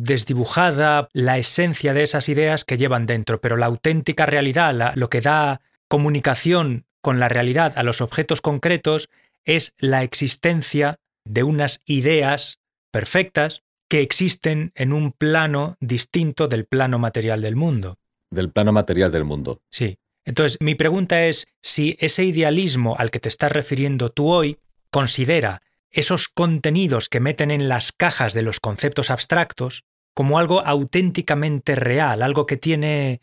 desdibujada 0.04 1.08
la 1.14 1.38
esencia 1.38 1.94
de 1.94 2.04
esas 2.04 2.30
ideas 2.30 2.66
que 2.66 2.78
llevan 2.78 3.06
dentro, 3.06 3.42
pero 3.42 3.58
la 3.58 3.66
auténtica 3.68 4.26
realidad, 4.26 4.74
la- 4.74 4.94
lo 4.96 5.10
que 5.10 5.22
da 5.22 5.62
comunicación 5.88 6.86
con 7.02 7.20
la 7.20 7.30
realidad 7.30 7.74
a 7.78 7.84
los 7.84 8.02
objetos 8.02 8.42
concretos 8.42 9.10
es 9.46 9.74
la 9.78 10.04
existencia 10.04 10.98
de 11.26 11.44
unas 11.44 11.82
ideas 11.86 12.60
perfectas 12.92 13.62
que 13.88 14.02
existen 14.02 14.72
en 14.76 14.94
un 14.94 15.12
plano 15.12 15.76
distinto 15.80 16.48
del 16.48 16.66
plano 16.66 16.98
material 17.00 17.42
del 17.42 17.56
mundo. 17.56 17.98
del 18.32 18.50
plano 18.52 18.74
material 18.74 19.12
del 19.12 19.24
mundo. 19.24 19.62
Sí. 19.72 19.98
Entonces, 20.26 20.58
mi 20.60 20.76
pregunta 20.76 21.26
es 21.26 21.48
si 21.62 21.96
ese 22.00 22.24
idealismo 22.24 22.96
al 22.98 23.12
que 23.12 23.20
te 23.20 23.30
estás 23.30 23.52
refiriendo 23.52 24.10
tú 24.12 24.32
hoy 24.32 24.58
considera 24.90 25.62
esos 25.92 26.28
contenidos 26.28 27.08
que 27.10 27.20
meten 27.20 27.52
en 27.52 27.70
las 27.70 27.92
cajas 27.92 28.34
de 28.34 28.42
los 28.42 28.60
conceptos 28.60 29.10
abstractos 29.12 29.84
como 30.14 30.40
algo 30.40 30.62
auténticamente 30.66 31.76
real, 31.76 32.22
algo 32.22 32.46
que 32.46 32.58
tiene 32.58 33.22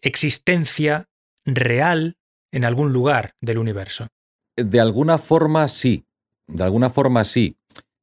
existencia 0.00 1.08
real 1.44 2.16
en 2.50 2.64
algún 2.64 2.92
lugar 2.92 3.34
del 3.40 3.58
universo. 3.58 4.08
De 4.56 4.80
alguna 4.80 5.18
forma 5.18 5.68
sí, 5.68 6.04
de 6.46 6.64
alguna 6.64 6.90
forma 6.90 7.24
sí, 7.24 7.56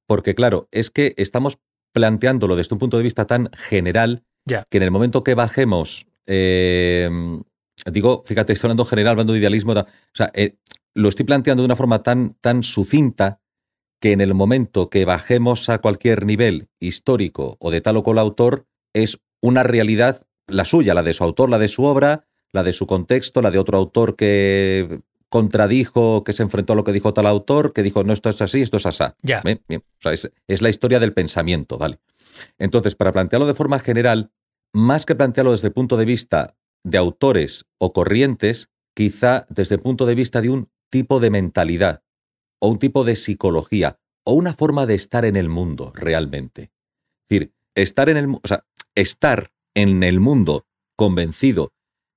porque 0.07 0.33
claro, 0.33 0.67
es 0.71 0.89
que 0.89 1.13
estamos 1.17 1.59
planteándolo 1.91 2.55
desde 2.55 2.73
un 2.73 2.79
punto 2.79 2.97
de 2.97 3.03
vista 3.03 3.25
tan 3.25 3.49
general 3.53 4.23
Ya. 4.45 4.65
que 4.69 4.77
en 4.77 4.83
el 4.83 4.91
momento 4.91 5.23
que 5.23 5.35
bajemos, 5.35 6.07
eh, 6.25 7.09
digo, 7.91 8.23
fíjate, 8.25 8.53
estoy 8.53 8.67
hablando 8.67 8.85
general, 8.85 9.11
hablando 9.11 9.33
de 9.33 9.39
idealismo, 9.39 9.73
o 9.73 9.85
sea, 10.13 10.31
eh, 10.33 10.55
lo 10.93 11.09
estoy 11.09 11.25
planteando 11.25 11.63
de 11.63 11.65
una 11.65 11.75
forma 11.75 12.03
tan, 12.03 12.35
tan 12.41 12.63
sucinta 12.63 13.41
que 13.99 14.11
en 14.11 14.21
el 14.21 14.33
momento 14.33 14.89
que 14.89 15.05
bajemos 15.05 15.69
a 15.69 15.79
cualquier 15.79 16.25
nivel 16.25 16.69
histórico 16.79 17.57
o 17.59 17.71
de 17.71 17.81
tal 17.81 17.97
o 17.97 18.03
cual 18.03 18.19
autor, 18.19 18.65
es 18.93 19.19
una 19.41 19.63
realidad, 19.63 20.25
la 20.47 20.65
suya, 20.65 20.93
la 20.93 21.03
de 21.03 21.13
su 21.13 21.23
autor, 21.23 21.49
la 21.49 21.59
de 21.59 21.67
su 21.67 21.83
obra, 21.83 22.25
la 22.51 22.63
de 22.63 22.73
su 22.73 22.87
contexto, 22.87 23.41
la 23.41 23.51
de 23.51 23.59
otro 23.59 23.77
autor 23.77 24.15
que 24.15 25.01
contradijo, 25.29 26.23
que 26.23 26.33
se 26.33 26.43
enfrentó 26.43 26.73
a 26.73 26.75
lo 26.75 26.83
que 26.83 26.91
dijo 26.91 27.13
tal 27.13 27.27
autor, 27.27 27.71
que 27.71 27.83
dijo, 27.83 28.03
no, 28.03 28.13
esto 28.13 28.29
es 28.29 28.41
así, 28.41 28.61
esto 28.61 28.77
es 28.77 28.85
asá. 28.85 29.15
Ya. 29.21 29.41
Bien, 29.41 29.61
bien. 29.67 29.83
O 29.85 30.01
sea, 30.01 30.13
es, 30.13 30.31
es 30.47 30.61
la 30.61 30.69
historia 30.69 30.99
del 30.99 31.13
pensamiento, 31.13 31.77
¿vale? 31.77 31.99
Entonces, 32.57 32.95
para 32.95 33.11
plantearlo 33.11 33.45
de 33.45 33.53
forma 33.53 33.79
general, 33.79 34.31
más 34.73 35.05
que 35.05 35.15
plantearlo 35.15 35.51
desde 35.51 35.67
el 35.67 35.73
punto 35.73 35.97
de 35.97 36.05
vista 36.05 36.55
de 36.83 36.97
autores 36.97 37.65
o 37.77 37.93
corrientes, 37.93 38.69
quizá 38.95 39.45
desde 39.49 39.75
el 39.75 39.81
punto 39.81 40.05
de 40.05 40.15
vista 40.15 40.41
de 40.41 40.49
un 40.49 40.69
tipo 40.89 41.19
de 41.19 41.29
mentalidad, 41.29 42.03
o 42.59 42.69
un 42.69 42.79
tipo 42.79 43.03
de 43.03 43.15
psicología, 43.15 43.99
o 44.23 44.33
una 44.33 44.53
forma 44.53 44.85
de 44.85 44.95
estar 44.95 45.25
en 45.25 45.35
el 45.35 45.49
mundo 45.49 45.91
realmente. 45.95 46.63
Es 46.63 47.29
decir, 47.29 47.53
estar 47.75 48.09
en 48.09 48.17
el, 48.17 48.37
estar 48.95 49.51
en 49.75 50.03
el 50.03 50.19
mundo 50.19 50.65
convencido 50.95 51.71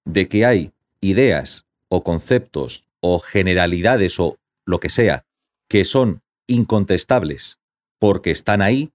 de 0.04 0.28
que 0.28 0.44
hay 0.44 0.72
ideas 1.00 1.66
o 1.88 2.02
conceptos 2.02 2.88
o 3.00 3.18
generalidades 3.18 4.18
o 4.18 4.38
lo 4.64 4.80
que 4.80 4.88
sea 4.88 5.24
que 5.68 5.84
son 5.84 6.22
incontestables 6.46 7.58
porque 7.98 8.30
están 8.30 8.62
ahí, 8.62 8.90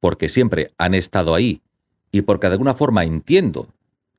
porque 0.00 0.28
siempre 0.28 0.72
han 0.78 0.94
estado 0.94 1.34
ahí 1.34 1.62
y 2.10 2.22
porque 2.22 2.48
de 2.48 2.54
alguna 2.54 2.74
forma 2.74 3.04
entiendo 3.04 3.72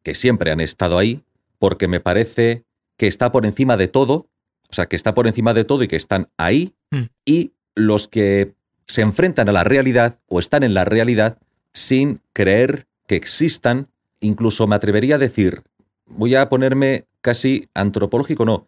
que 0.04 0.16
siempre 0.16 0.52
han 0.52 0.60
estado 0.60 0.98
ahí, 0.98 1.24
porque 1.58 1.88
me 1.88 2.00
parece 2.00 2.64
que 2.98 3.08
está 3.08 3.32
por 3.32 3.46
encima 3.46 3.78
de 3.78 3.88
todo, 3.88 4.30
o 4.70 4.74
sea, 4.74 4.88
que 4.88 4.96
está 4.96 5.14
por 5.14 5.28
encima 5.28 5.54
de 5.54 5.64
todo 5.64 5.84
y 5.84 5.88
que 5.88 5.96
están 5.96 6.30
ahí, 6.38 6.76
Mm. 6.92 7.04
y 7.26 7.54
los 7.76 8.08
que 8.08 8.56
se 8.88 9.02
enfrentan 9.02 9.48
a 9.48 9.52
la 9.52 9.64
realidad 9.64 10.20
o 10.28 10.40
están 10.40 10.64
en 10.64 10.74
la 10.74 10.86
realidad 10.86 11.38
sin 11.74 12.22
creer 12.34 12.88
que 13.08 13.16
existan, 13.16 13.90
incluso 14.20 14.66
me 14.66 14.76
atrevería 14.76 15.16
a 15.16 15.20
decir, 15.20 15.64
voy 16.08 16.36
a 16.36 16.50
ponerme 16.50 17.06
casi 17.22 17.70
antropológico, 17.76 18.46
no, 18.46 18.68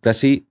casi 0.00 0.46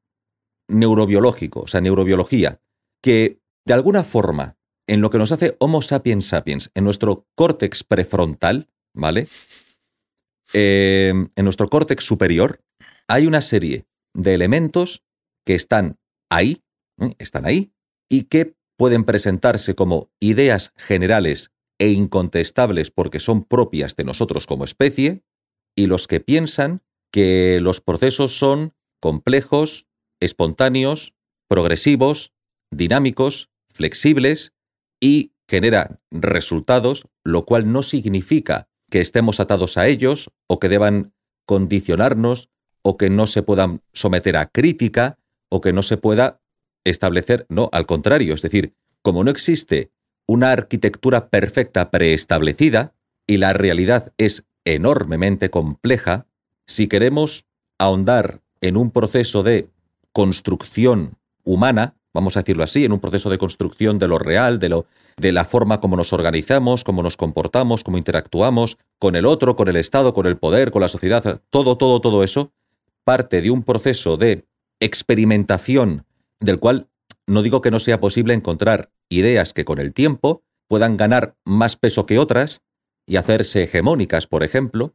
neurobiológico, 0.67 1.61
o 1.61 1.67
sea, 1.67 1.81
neurobiología, 1.81 2.59
que 3.01 3.39
de 3.65 3.73
alguna 3.73 4.03
forma, 4.03 4.55
en 4.87 5.01
lo 5.01 5.09
que 5.09 5.17
nos 5.19 5.31
hace 5.31 5.55
Homo 5.59 5.81
sapiens 5.81 6.25
sapiens, 6.25 6.71
en 6.73 6.83
nuestro 6.83 7.25
córtex 7.35 7.83
prefrontal, 7.83 8.67
¿vale? 8.93 9.27
Eh, 10.53 11.13
en 11.35 11.43
nuestro 11.43 11.69
córtex 11.69 12.03
superior, 12.03 12.61
hay 13.07 13.27
una 13.27 13.41
serie 13.41 13.85
de 14.13 14.33
elementos 14.33 15.03
que 15.45 15.55
están 15.55 15.97
ahí, 16.29 16.61
¿eh? 16.99 17.13
están 17.19 17.45
ahí, 17.45 17.71
y 18.09 18.23
que 18.23 18.55
pueden 18.77 19.03
presentarse 19.03 19.75
como 19.75 20.09
ideas 20.19 20.73
generales 20.75 21.51
e 21.79 21.89
incontestables 21.89 22.91
porque 22.91 23.19
son 23.19 23.43
propias 23.43 23.95
de 23.95 24.03
nosotros 24.03 24.45
como 24.45 24.65
especie, 24.65 25.23
y 25.75 25.87
los 25.87 26.07
que 26.07 26.19
piensan 26.19 26.81
que 27.11 27.59
los 27.61 27.81
procesos 27.81 28.37
son 28.37 28.73
complejos, 28.99 29.87
espontáneos, 30.19 31.13
progresivos, 31.47 32.33
dinámicos, 32.71 33.49
flexibles 33.73 34.53
y 35.01 35.33
generan 35.49 35.99
resultados, 36.11 37.07
lo 37.25 37.45
cual 37.45 37.71
no 37.71 37.83
significa 37.83 38.69
que 38.91 39.01
estemos 39.01 39.39
atados 39.39 39.77
a 39.77 39.87
ellos 39.87 40.29
o 40.47 40.59
que 40.59 40.69
deban 40.69 41.13
condicionarnos 41.45 42.49
o 42.83 42.97
que 42.97 43.09
no 43.09 43.25
se 43.25 43.41
puedan 43.41 43.81
someter 43.93 44.35
a 44.35 44.47
crítica 44.47 45.17
o 45.49 45.61
que 45.61 45.73
no 45.73 45.81
se 45.81 45.97
pueda 45.97 46.41
establecer, 46.83 47.45
no, 47.49 47.69
al 47.71 47.85
contrario, 47.85 48.35
es 48.35 48.41
decir, 48.41 48.75
como 49.01 49.23
no 49.23 49.31
existe 49.31 49.91
una 50.27 50.51
arquitectura 50.51 51.29
perfecta 51.29 51.89
preestablecida 51.89 52.93
y 53.25 53.37
la 53.37 53.53
realidad 53.53 54.13
es 54.17 54.45
enormemente 54.65 55.49
compleja, 55.49 56.27
si 56.67 56.87
queremos 56.87 57.45
ahondar 57.77 58.41
en 58.59 58.77
un 58.77 58.91
proceso 58.91 59.41
de 59.41 59.69
construcción 60.11 61.17
humana, 61.43 61.95
vamos 62.13 62.35
a 62.35 62.41
decirlo 62.41 62.63
así, 62.63 62.83
en 62.85 62.91
un 62.91 62.99
proceso 62.99 63.29
de 63.29 63.37
construcción 63.37 63.99
de 63.99 64.07
lo 64.07 64.19
real, 64.19 64.59
de 64.59 64.69
lo 64.69 64.85
de 65.17 65.31
la 65.31 65.45
forma 65.45 65.79
como 65.79 65.95
nos 65.95 66.13
organizamos, 66.13 66.83
cómo 66.83 67.03
nos 67.03 67.17
comportamos, 67.17 67.83
cómo 67.83 67.97
interactuamos 67.97 68.77
con 68.99 69.15
el 69.15 69.25
otro, 69.25 69.55
con 69.55 69.67
el 69.67 69.75
Estado, 69.75 70.13
con 70.13 70.25
el 70.25 70.37
poder, 70.37 70.71
con 70.71 70.81
la 70.81 70.87
sociedad, 70.87 71.41
todo, 71.49 71.77
todo, 71.77 72.01
todo 72.01 72.23
eso, 72.23 72.51
parte 73.03 73.41
de 73.41 73.51
un 73.51 73.63
proceso 73.63 74.17
de 74.17 74.45
experimentación 74.79 76.05
del 76.39 76.59
cual 76.59 76.87
no 77.27 77.41
digo 77.41 77.61
que 77.61 77.71
no 77.71 77.79
sea 77.79 77.99
posible 77.99 78.33
encontrar 78.33 78.91
ideas 79.09 79.53
que 79.53 79.65
con 79.65 79.79
el 79.79 79.93
tiempo 79.93 80.43
puedan 80.67 80.97
ganar 80.97 81.35
más 81.45 81.75
peso 81.75 82.05
que 82.05 82.19
otras 82.19 82.61
y 83.05 83.17
hacerse 83.17 83.63
hegemónicas, 83.63 84.27
por 84.27 84.43
ejemplo, 84.43 84.93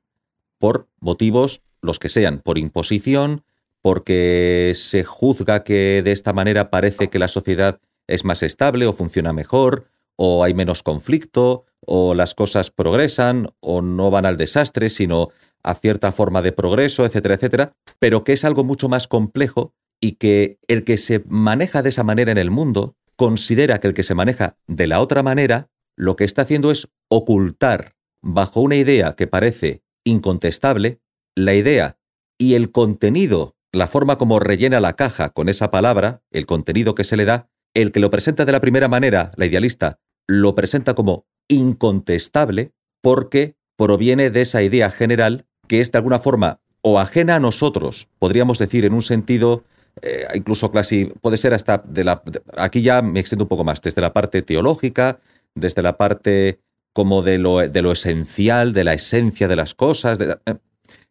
por 0.59 0.89
motivos 1.01 1.63
los 1.83 1.99
que 1.99 2.09
sean, 2.09 2.41
por 2.41 2.59
imposición, 2.59 3.45
porque 3.83 4.73
se 4.75 5.05
juzga 5.05 5.63
que 5.63 6.03
de 6.03 6.13
esta 6.13 6.33
manera 6.33 6.71
parece 6.71 7.09
que 7.09 7.19
la 7.19 7.29
sociedad 7.29 7.79
es 8.07 8.25
más 8.25 8.43
estable 8.43 8.87
o 8.87 8.93
funciona 8.93 9.33
mejor, 9.33 9.87
o 10.17 10.45
hay 10.45 10.55
menos 10.55 10.83
conflicto, 10.83 11.65
o 11.81 12.15
las 12.15 12.35
cosas 12.35 12.71
progresan, 12.71 13.49
o 13.61 13.83
no 13.83 14.11
van 14.11 14.27
al 14.27 14.37
desastre, 14.37 14.91
sino 14.91 15.29
a 15.63 15.75
cierta 15.75 16.13
forma 16.13 16.43
de 16.43 16.53
progreso, 16.53 17.05
etcétera, 17.05 17.35
etcétera, 17.35 17.73
pero 17.99 18.25
que 18.25 18.33
es 18.33 18.45
algo 18.45 18.65
mucho 18.65 18.89
más 18.89 19.09
complejo 19.09 19.75
y 20.01 20.13
que 20.13 20.59
el 20.69 20.85
que 20.85 20.99
se 20.99 21.23
maneja 21.27 21.83
de 21.83 21.89
esa 21.89 22.05
manera 22.05 22.33
en 22.33 22.39
el 22.39 22.51
mundo 22.51 22.97
considera 23.17 23.81
que 23.81 23.89
el 23.89 23.95
que 23.95 24.03
se 24.03 24.15
maneja 24.15 24.57
de 24.67 24.87
la 24.87 25.01
otra 25.01 25.23
manera 25.23 25.71
lo 25.97 26.17
que 26.17 26.25
está 26.25 26.43
haciendo 26.43 26.71
es 26.71 26.89
ocultar 27.09 27.95
bajo 28.23 28.61
una 28.61 28.77
idea 28.77 29.15
que 29.15 29.27
parece 29.27 29.83
incontestable 30.05 31.01
la 31.35 31.55
idea 31.55 31.99
y 32.39 32.55
el 32.55 32.71
contenido, 32.71 33.57
la 33.73 33.89
forma 33.89 34.19
como 34.19 34.39
rellena 34.39 34.81
la 34.81 34.95
caja 34.95 35.31
con 35.31 35.49
esa 35.49 35.71
palabra, 35.71 36.23
el 36.31 36.47
contenido 36.47 36.95
que 36.95 37.05
se 37.05 37.17
le 37.17 37.25
da, 37.25 37.49
el 37.75 37.93
que 37.93 38.01
lo 38.01 38.11
presenta 38.11 38.45
de 38.45 38.53
la 38.53 38.61
primera 38.61 38.89
manera, 38.89 39.31
la 39.37 39.47
idealista, 39.47 39.99
lo 40.27 40.55
presenta 40.55 40.95
como 40.95 41.27
incontestable 41.49 42.73
porque 43.01 43.55
proviene 43.77 44.31
de 44.31 44.41
esa 44.43 44.63
idea 44.63 44.91
general 44.91 45.47
que 45.69 45.81
es 45.81 45.93
de 45.93 45.99
alguna 45.99 46.19
forma 46.19 46.61
o 46.83 46.99
ajena 46.99 47.37
a 47.37 47.41
nosotros, 47.41 48.09
podríamos 48.19 48.59
decir 48.59 48.85
en 48.85 48.93
un 48.93 49.03
sentido 49.03 49.65
eh, 50.03 50.27
incluso 50.35 50.71
casi 50.71 51.07
puede 51.07 51.37
ser 51.37 51.55
hasta 51.55 51.79
de 51.79 52.05
la... 52.05 52.23
aquí 52.57 52.83
ya 52.83 53.03
me 53.03 53.21
extiendo 53.21 53.45
un 53.45 53.49
poco 53.49 53.65
más, 53.65 53.81
desde 53.81 54.03
la 54.03 54.13
parte 54.13 54.43
teológica, 54.43 55.21
desde 55.55 55.83
la 55.83 55.97
parte 55.97 56.61
como 56.93 57.23
de 57.23 57.39
lo, 57.39 57.59
de 57.59 57.83
lo 57.83 57.93
esencial, 57.93 58.73
de 58.73 58.85
la 58.85 58.95
esencia 58.95 59.49
de 59.49 59.57
las 59.57 59.75
cosas, 59.75 60.21
eh, 60.21 60.57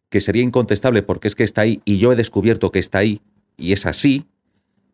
que 0.08 0.20
sería 0.20 0.42
incontestable 0.42 1.02
porque 1.02 1.28
es 1.28 1.34
que 1.34 1.44
está 1.44 1.62
ahí 1.62 1.80
y 1.84 1.98
yo 1.98 2.12
he 2.12 2.16
descubierto 2.16 2.70
que 2.70 2.78
está 2.78 2.98
ahí 2.98 3.20
y 3.56 3.72
es 3.72 3.86
así, 3.86 4.26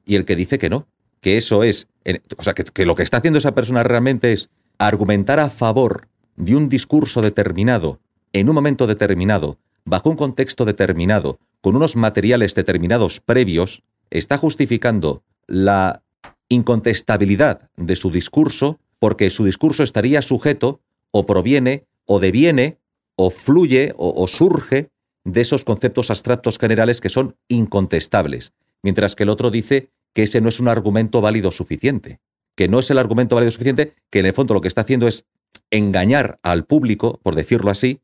y 0.06 0.16
el 0.16 0.24
que 0.24 0.36
dice 0.36 0.58
que 0.58 0.70
no, 0.70 0.86
que 1.22 1.38
eso 1.38 1.62
es, 1.62 1.88
o 2.36 2.42
sea, 2.42 2.52
que 2.52 2.84
lo 2.84 2.94
que 2.94 3.02
está 3.02 3.16
haciendo 3.18 3.38
esa 3.38 3.54
persona 3.54 3.82
realmente 3.82 4.32
es 4.32 4.50
argumentar 4.76 5.40
a 5.40 5.48
favor 5.48 6.08
de 6.36 6.56
un 6.56 6.68
discurso 6.68 7.22
determinado, 7.22 8.00
en 8.32 8.48
un 8.48 8.54
momento 8.54 8.86
determinado, 8.86 9.58
bajo 9.84 10.10
un 10.10 10.16
contexto 10.16 10.64
determinado, 10.64 11.38
con 11.60 11.76
unos 11.76 11.96
materiales 11.96 12.54
determinados 12.54 13.20
previos, 13.20 13.82
está 14.10 14.36
justificando 14.36 15.22
la 15.46 16.02
incontestabilidad 16.48 17.70
de 17.76 17.96
su 17.96 18.10
discurso 18.10 18.80
porque 18.98 19.30
su 19.30 19.44
discurso 19.44 19.82
estaría 19.82 20.22
sujeto 20.22 20.80
o 21.12 21.24
proviene 21.24 21.86
o 22.04 22.20
deviene 22.20 22.78
o 23.16 23.30
fluye 23.30 23.94
o, 23.96 24.26
surge 24.26 24.90
de 25.24 25.40
esos 25.40 25.64
conceptos 25.64 26.10
abstractos 26.10 26.58
generales 26.58 27.00
que 27.00 27.08
son 27.08 27.36
incontestables, 27.48 28.52
mientras 28.82 29.14
que 29.14 29.22
el 29.22 29.28
otro 29.28 29.50
dice 29.50 29.90
que 30.14 30.24
ese 30.24 30.40
no 30.40 30.48
es 30.48 30.60
un 30.60 30.68
argumento 30.68 31.20
válido 31.20 31.50
suficiente, 31.50 32.20
que 32.54 32.68
no 32.68 32.78
es 32.78 32.90
el 32.90 32.98
argumento 32.98 33.34
válido 33.34 33.50
suficiente, 33.50 33.94
que 34.10 34.20
en 34.20 34.26
el 34.26 34.34
fondo 34.34 34.54
lo 34.54 34.60
que 34.60 34.68
está 34.68 34.82
haciendo 34.82 35.08
es 35.08 35.24
engañar 35.70 36.38
al 36.42 36.64
público, 36.64 37.20
por 37.22 37.34
decirlo 37.34 37.70
así, 37.70 38.00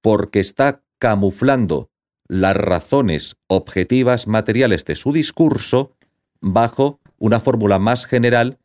porque 0.00 0.40
está 0.40 0.82
camuflando 0.98 1.90
las 2.28 2.56
razones 2.56 3.36
objetivas 3.48 4.26
materiales 4.28 4.84
de 4.84 4.94
su 4.94 5.12
discurso 5.12 5.96
bajo 6.40 7.00
una 7.18 7.40
fórmula 7.40 7.78
más 7.78 8.06
general 8.06 8.58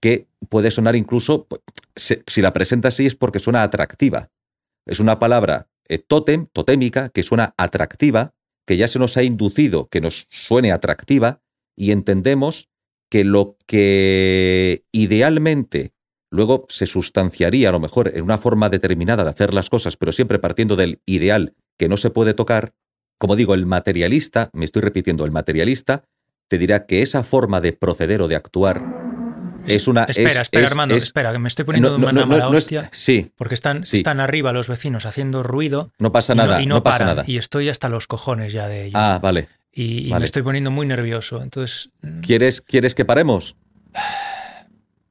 que 0.00 0.26
puede 0.48 0.72
sonar 0.72 0.96
incluso, 0.96 1.46
pues, 1.46 1.60
si 1.94 2.42
la 2.42 2.52
presenta 2.52 2.88
así 2.88 3.06
es 3.06 3.14
porque 3.14 3.38
suena 3.38 3.62
atractiva. 3.62 4.30
Es 4.86 4.98
una 4.98 5.20
palabra 5.20 5.68
eh, 5.88 5.98
totem, 5.98 6.46
totémica, 6.46 7.10
que 7.10 7.22
suena 7.22 7.54
atractiva, 7.56 8.34
que 8.66 8.76
ya 8.76 8.88
se 8.88 8.98
nos 8.98 9.16
ha 9.16 9.22
inducido 9.22 9.88
que 9.88 10.00
nos 10.00 10.26
suene 10.30 10.72
atractiva 10.72 11.41
y 11.76 11.90
entendemos 11.90 12.68
que 13.10 13.24
lo 13.24 13.56
que 13.66 14.84
idealmente 14.92 15.92
luego 16.30 16.66
se 16.68 16.86
sustanciaría 16.86 17.68
a 17.68 17.72
lo 17.72 17.80
mejor 17.80 18.12
en 18.14 18.22
una 18.22 18.38
forma 18.38 18.70
determinada 18.70 19.24
de 19.24 19.30
hacer 19.30 19.52
las 19.52 19.68
cosas, 19.68 19.96
pero 19.96 20.12
siempre 20.12 20.38
partiendo 20.38 20.76
del 20.76 21.00
ideal 21.04 21.54
que 21.78 21.88
no 21.88 21.96
se 21.96 22.10
puede 22.10 22.32
tocar, 22.32 22.72
como 23.18 23.36
digo, 23.36 23.54
el 23.54 23.66
materialista, 23.66 24.50
me 24.52 24.64
estoy 24.64 24.82
repitiendo, 24.82 25.24
el 25.24 25.30
materialista 25.30 26.04
te 26.48 26.58
dirá 26.58 26.86
que 26.86 27.02
esa 27.02 27.22
forma 27.22 27.60
de 27.60 27.72
proceder 27.72 28.22
o 28.22 28.28
de 28.28 28.36
actuar 28.36 28.82
es 29.66 29.88
una. 29.88 30.04
Espera, 30.04 30.42
espera, 30.42 30.66
Armando, 30.66 30.94
espera, 30.94 31.32
que 31.32 31.38
me 31.38 31.48
estoy 31.48 31.64
poniendo 31.64 31.90
de 31.90 31.96
una 31.96 32.26
mala 32.26 32.48
hostia. 32.48 32.88
sí. 32.92 33.30
Porque 33.36 33.54
están, 33.54 33.82
están 33.82 34.20
arriba 34.20 34.52
los 34.52 34.68
vecinos 34.68 35.06
haciendo 35.06 35.42
ruido. 35.42 35.92
No 35.98 36.12
pasa 36.12 36.34
nada. 36.34 36.60
Y 36.60 36.66
no, 36.66 36.82
pasa 36.82 37.04
nada. 37.04 37.24
Y 37.26 37.36
estoy 37.36 37.68
hasta 37.68 37.88
los 37.88 38.06
cojones 38.06 38.52
ya 38.52 38.68
de 38.68 38.86
ellos. 38.86 38.94
Ah, 38.96 39.18
vale. 39.22 39.48
Y, 39.72 40.12
me 40.12 40.24
estoy 40.24 40.42
poniendo 40.42 40.70
muy 40.70 40.86
nervioso. 40.86 41.40
Entonces. 41.42 41.90
Mm. 42.02 42.20
¿Quieres, 42.20 42.60
¿quieres 42.60 42.94
que 42.94 43.04
paremos? 43.04 43.56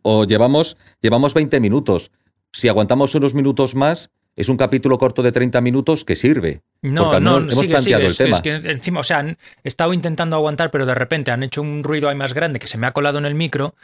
O 0.04 0.26
llevamos, 0.26 0.78
llevamos 1.02 1.34
20 1.34 1.60
minutos. 1.60 2.12
Si 2.52 2.68
aguantamos 2.68 3.16
unos 3.16 3.34
minutos 3.34 3.76
más, 3.76 4.10
es 4.36 4.50
un 4.50 4.58
capítulo 4.58 4.98
corto 4.98 5.24
de 5.24 5.32
30 5.32 5.62
minutos 5.62 6.06
que 6.06 6.16
sirve. 6.16 6.62
No, 6.82 7.20
no, 7.20 7.38
hemos 7.38 7.68
planteado 7.68 8.06
el 8.06 8.16
tema. 8.16 8.38
Es 8.38 8.42
que 8.42 8.56
encima, 8.56 9.02
o 9.02 9.04
sea, 9.04 9.22
he 9.22 9.36
estado 9.64 9.94
intentando 9.94 10.36
aguantar, 10.36 10.72
pero 10.72 10.86
de 10.86 10.96
repente 10.96 11.32
han 11.32 11.44
hecho 11.44 11.62
un 11.62 11.84
ruido 11.84 12.10
ahí 12.10 12.16
más 12.16 12.34
grande 12.34 12.60
que 12.60 12.68
se 12.68 12.78
me 12.78 12.88
ha 12.88 12.92
colado 12.92 13.18
en 13.20 13.26
el 13.26 13.36
micro. 13.36 13.76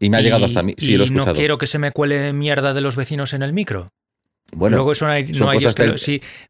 Y 0.00 0.10
me 0.10 0.16
ha 0.16 0.20
llegado 0.20 0.44
hasta 0.44 0.62
mí. 0.62 0.74
Sí, 0.78 0.96
lo 0.96 1.02
he 1.02 1.06
escuchado. 1.06 1.32
no 1.32 1.38
quiero 1.38 1.58
que 1.58 1.66
se 1.66 1.78
me 1.78 1.92
cuele 1.92 2.32
mierda 2.32 2.72
de 2.72 2.80
los 2.80 2.96
vecinos 2.96 3.32
en 3.32 3.42
el 3.42 3.52
micro. 3.52 3.90
Bueno, 4.54 4.76
Luego 4.76 4.92
eso 4.92 5.04
no 5.04 5.12
hay, 5.12 5.24
no 5.24 5.50
hay 5.50 5.58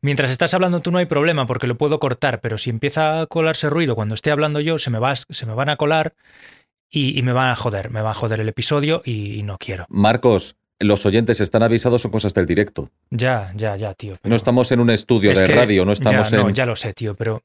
mientras 0.02 0.30
estás 0.30 0.54
hablando 0.54 0.80
tú 0.80 0.92
no 0.92 0.98
hay 0.98 1.06
problema 1.06 1.46
porque 1.48 1.66
lo 1.66 1.76
puedo 1.76 1.98
cortar, 1.98 2.40
pero 2.40 2.56
si 2.56 2.70
empieza 2.70 3.20
a 3.20 3.26
colarse 3.26 3.68
ruido 3.68 3.96
cuando 3.96 4.14
esté 4.14 4.30
hablando 4.30 4.60
yo, 4.60 4.78
se 4.78 4.90
me, 4.90 5.00
va, 5.00 5.16
se 5.16 5.46
me 5.46 5.54
van 5.54 5.68
a 5.68 5.76
colar 5.76 6.14
y, 6.90 7.20
me 7.22 7.32
van 7.32 7.50
a 7.50 7.56
joder, 7.56 7.90
me 7.90 8.00
va 8.00 8.12
a 8.12 8.14
joder 8.14 8.40
el 8.40 8.48
episodio 8.48 9.02
y 9.04 9.42
no 9.42 9.58
quiero. 9.58 9.84
Marcos, 9.88 10.56
los 10.80 11.04
oyentes 11.06 11.40
están 11.40 11.62
avisados, 11.62 12.02
son 12.02 12.10
cosas 12.10 12.34
del 12.34 12.46
directo. 12.46 12.90
Ya, 13.10 13.52
ya, 13.56 13.76
ya, 13.76 13.94
tío. 13.94 14.16
No 14.22 14.36
estamos 14.36 14.70
en 14.70 14.80
un 14.80 14.90
estudio 14.90 15.34
de 15.34 15.46
radio, 15.46 15.84
no 15.84 15.92
estamos 15.92 16.30
ya, 16.30 16.40
en. 16.40 16.54
ya 16.54 16.66
lo 16.66 16.76
sé, 16.76 16.94
tío, 16.94 17.14
pero. 17.14 17.42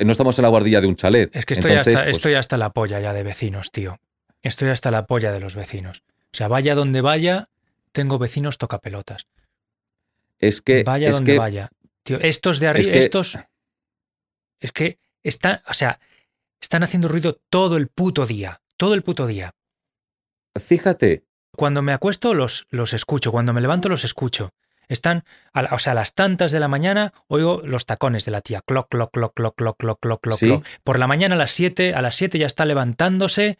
No 0.00 0.10
estamos 0.10 0.36
en 0.38 0.42
la 0.42 0.48
guardilla 0.48 0.80
de 0.80 0.88
un 0.88 0.96
chalet. 0.96 1.34
Es 1.34 1.46
que 1.46 1.54
estoy, 1.54 1.72
hasta, 1.72 1.92
pues 1.92 2.08
estoy 2.08 2.34
hasta 2.34 2.56
la 2.56 2.70
polla 2.70 2.98
ya 3.00 3.12
de 3.12 3.22
vecinos, 3.22 3.70
tío. 3.70 4.00
Estoy 4.42 4.70
hasta 4.70 4.90
la 4.90 5.06
polla 5.06 5.30
de 5.30 5.38
los 5.38 5.54
vecinos. 5.54 6.02
O 6.32 6.36
sea, 6.36 6.48
vaya 6.48 6.74
donde 6.74 7.00
vaya, 7.00 7.46
tengo 7.92 8.18
vecinos 8.18 8.58
tocapelotas. 8.58 9.26
Es 10.46 10.60
que. 10.62 10.84
Vaya 10.84 11.10
donde 11.10 11.38
vaya. 11.38 11.70
Tío, 12.02 12.18
estos 12.20 12.60
de 12.60 12.68
arriba, 12.68 12.92
estos. 12.92 13.38
Es 14.60 14.72
que 14.72 14.98
están. 15.22 15.60
O 15.68 15.74
sea, 15.74 16.00
están 16.60 16.82
haciendo 16.82 17.08
ruido 17.08 17.40
todo 17.50 17.76
el 17.76 17.88
puto 17.88 18.26
día. 18.26 18.62
Todo 18.76 18.94
el 18.94 19.02
puto 19.02 19.26
día. 19.26 19.54
Fíjate, 20.60 21.24
cuando 21.56 21.82
me 21.82 21.92
acuesto 21.92 22.34
los, 22.34 22.66
los 22.70 22.92
escucho, 22.92 23.32
cuando 23.32 23.52
me 23.52 23.60
levanto 23.60 23.88
los 23.88 24.04
escucho. 24.04 24.52
Están, 24.88 25.24
o 25.70 25.78
sea, 25.78 25.92
a 25.92 25.94
las 25.94 26.14
tantas 26.14 26.52
de 26.52 26.60
la 26.60 26.68
mañana 26.68 27.12
oigo 27.28 27.62
los 27.64 27.86
tacones 27.86 28.24
de 28.24 28.30
la 28.30 28.40
tía. 28.40 28.62
Cloc, 28.66 28.88
cloc, 28.88 29.10
cloc, 29.12 29.34
cloc, 29.34 29.54
cloc, 29.56 29.76
cloc, 29.76 30.00
cloc, 30.00 30.20
cloc. 30.20 30.64
Por 30.82 30.98
la 30.98 31.06
mañana 31.06 31.34
a 31.34 31.38
las 31.38 31.52
7, 31.52 31.94
a 31.94 32.02
las 32.02 32.16
7 32.16 32.38
ya 32.38 32.46
está 32.46 32.64
levantándose 32.64 33.58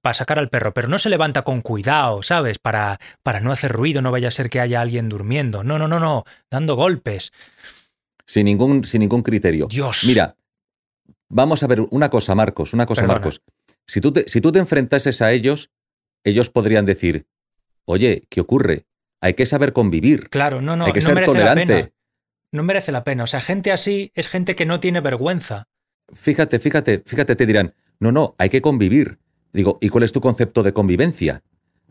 para 0.00 0.14
sacar 0.14 0.38
al 0.38 0.48
perro, 0.48 0.72
pero 0.72 0.88
no 0.88 0.98
se 0.98 1.08
levanta 1.08 1.42
con 1.42 1.60
cuidado, 1.60 2.22
¿sabes? 2.22 2.58
Para, 2.58 3.00
para 3.22 3.40
no 3.40 3.52
hacer 3.52 3.72
ruido, 3.72 4.00
no 4.02 4.10
vaya 4.10 4.28
a 4.28 4.30
ser 4.30 4.48
que 4.48 4.60
haya 4.60 4.80
alguien 4.80 5.08
durmiendo. 5.08 5.64
No, 5.64 5.78
no, 5.78 5.88
no, 5.88 5.98
no, 5.98 6.24
dando 6.50 6.76
golpes. 6.76 7.32
sin 8.24 8.46
ningún, 8.46 8.84
sin 8.84 9.00
ningún 9.00 9.22
criterio. 9.22 9.66
Dios. 9.68 10.04
Mira, 10.06 10.36
vamos 11.28 11.62
a 11.62 11.66
ver 11.66 11.80
una 11.90 12.08
cosa, 12.10 12.34
Marcos, 12.34 12.72
una 12.72 12.86
cosa, 12.86 13.02
Perdona. 13.02 13.20
Marcos. 13.20 13.42
Si 13.86 14.00
tú, 14.00 14.12
te, 14.12 14.28
si 14.28 14.40
tú 14.40 14.52
te 14.52 14.58
enfrentases 14.58 15.22
a 15.22 15.32
ellos, 15.32 15.70
ellos 16.24 16.50
podrían 16.50 16.86
decir, 16.86 17.26
oye, 17.84 18.26
¿qué 18.28 18.40
ocurre? 18.40 18.86
Hay 19.26 19.34
que 19.34 19.44
saber 19.44 19.72
convivir, 19.72 20.28
Claro, 20.30 20.60
no, 20.60 20.76
no, 20.76 20.84
hay 20.86 20.92
que 20.92 21.00
no 21.00 21.06
ser 21.06 21.14
merece 21.16 21.32
la 21.32 21.38
tolerante. 21.40 21.74
pena. 21.74 21.90
No 22.52 22.62
merece 22.62 22.92
la 22.92 23.02
pena. 23.02 23.24
O 23.24 23.26
sea, 23.26 23.40
gente 23.40 23.72
así 23.72 24.12
es 24.14 24.28
gente 24.28 24.54
que 24.54 24.66
no 24.66 24.78
tiene 24.78 25.00
vergüenza. 25.00 25.66
Fíjate, 26.14 26.58
fíjate, 26.60 27.02
fíjate, 27.04 27.34
te 27.34 27.44
dirán, 27.46 27.74
no, 27.98 28.12
no, 28.12 28.34
hay 28.38 28.48
que 28.48 28.62
convivir. 28.62 29.18
Digo, 29.52 29.78
¿y 29.80 29.88
cuál 29.88 30.04
es 30.04 30.12
tu 30.12 30.20
concepto 30.20 30.62
de 30.62 30.72
convivencia? 30.72 31.42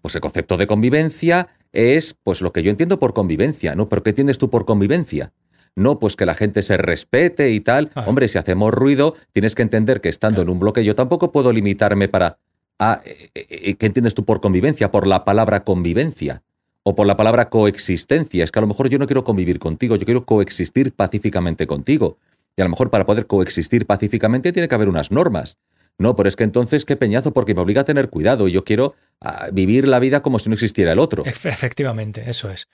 Pues 0.01 0.15
el 0.15 0.21
concepto 0.21 0.55
de 0.55 0.65
convivencia 0.65 1.49
es, 1.73 2.15
pues 2.23 2.39
lo 2.41 2.53
que 2.53 2.63
yo 2.63 2.71
entiendo 2.71 2.99
por 2.99 3.13
convivencia, 3.13 3.75
¿no? 3.75 3.89
¿Pero 3.89 4.01
qué 4.03 4.11
entiendes 4.11 4.37
tú 4.37 4.49
por 4.49 4.65
convivencia? 4.65 5.33
No, 5.75 5.99
pues 5.99 6.15
que 6.15 6.25
la 6.25 6.35
gente 6.35 6.61
se 6.61 6.77
respete 6.77 7.51
y 7.51 7.59
tal. 7.59 7.89
Claro. 7.89 8.09
Hombre, 8.09 8.29
si 8.29 8.37
hacemos 8.37 8.73
ruido, 8.73 9.15
tienes 9.33 9.55
que 9.55 9.61
entender 9.61 9.99
que 9.99 10.07
estando 10.07 10.37
Claro. 10.37 10.51
en 10.51 10.53
un 10.53 10.59
bloque 10.61 10.85
yo 10.85 10.95
tampoco 10.95 11.33
puedo 11.33 11.51
limitarme 11.51 12.07
para... 12.07 12.37
Ah, 12.79 13.01
eh, 13.05 13.29
eh, 13.35 13.45
eh, 13.49 13.75
¿Qué 13.75 13.85
entiendes 13.85 14.13
tú 14.13 14.23
por 14.23 14.39
convivencia? 14.39 14.89
Por 14.91 15.05
la 15.07 15.25
palabra 15.25 15.63
convivencia. 15.65 16.43
O 16.87 16.93
por 16.95 17.07
la 17.07 17.17
palabra 17.17 17.49
coexistencia. 17.49 18.43
Es 18.43 18.51
que 18.51 18.59
a 18.59 18.61
lo 18.61 18.67
mejor 18.67 18.89
yo 18.89 18.99
no 18.99 19.07
quiero 19.07 19.23
convivir 19.23 19.57
contigo, 19.57 19.95
yo 19.95 20.05
quiero 20.05 20.25
coexistir 20.25 20.93
pacíficamente 20.93 21.65
contigo. 21.65 22.19
Y 22.55 22.61
a 22.61 22.65
lo 22.65 22.69
mejor 22.69 22.91
para 22.91 23.05
poder 23.07 23.25
coexistir 23.25 23.85
pacíficamente 23.87 24.51
tiene 24.53 24.67
que 24.67 24.75
haber 24.75 24.87
unas 24.87 25.09
normas. 25.11 25.57
No, 25.97 26.15
pero 26.15 26.29
es 26.29 26.35
que 26.35 26.43
entonces 26.43 26.85
qué 26.85 26.95
peñazo, 26.95 27.33
porque 27.33 27.55
me 27.55 27.61
obliga 27.61 27.81
a 27.81 27.85
tener 27.85 28.09
cuidado. 28.09 28.47
y 28.47 28.51
Yo 28.51 28.63
quiero 28.63 28.93
ah, 29.21 29.47
vivir 29.51 29.87
la 29.87 29.97
vida 29.99 30.21
como 30.21 30.37
si 30.39 30.49
no 30.49 30.53
existiera 30.53 30.91
el 30.91 30.99
otro. 30.99 31.23
Efe- 31.25 31.49
Efectivamente, 31.49 32.29
eso 32.29 32.51
es. 32.51 32.67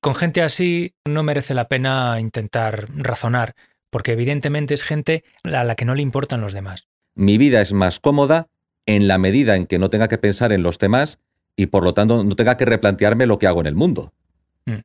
Con 0.00 0.14
gente 0.14 0.42
así 0.42 0.94
no 1.08 1.24
merece 1.24 1.54
la 1.54 1.66
pena 1.66 2.20
intentar 2.20 2.86
razonar, 2.94 3.54
porque 3.90 4.12
evidentemente 4.12 4.72
es 4.74 4.84
gente 4.84 5.24
a 5.42 5.64
la 5.64 5.74
que 5.74 5.84
no 5.84 5.96
le 5.96 6.02
importan 6.02 6.40
los 6.40 6.52
demás. 6.52 6.86
Mi 7.16 7.38
vida 7.38 7.60
es 7.60 7.72
más 7.72 7.98
cómoda 7.98 8.46
en 8.86 9.08
la 9.08 9.18
medida 9.18 9.56
en 9.56 9.66
que 9.66 9.80
no 9.80 9.90
tenga 9.90 10.06
que 10.06 10.18
pensar 10.18 10.52
en 10.52 10.62
los 10.62 10.78
demás 10.78 11.18
y 11.58 11.66
por 11.66 11.82
lo 11.82 11.92
tanto 11.92 12.22
no 12.22 12.36
tenga 12.36 12.56
que 12.56 12.64
replantearme 12.64 13.26
lo 13.26 13.38
que 13.38 13.48
hago 13.48 13.60
en 13.60 13.66
el 13.66 13.74
mundo. 13.74 14.12
Mm. 14.64 14.78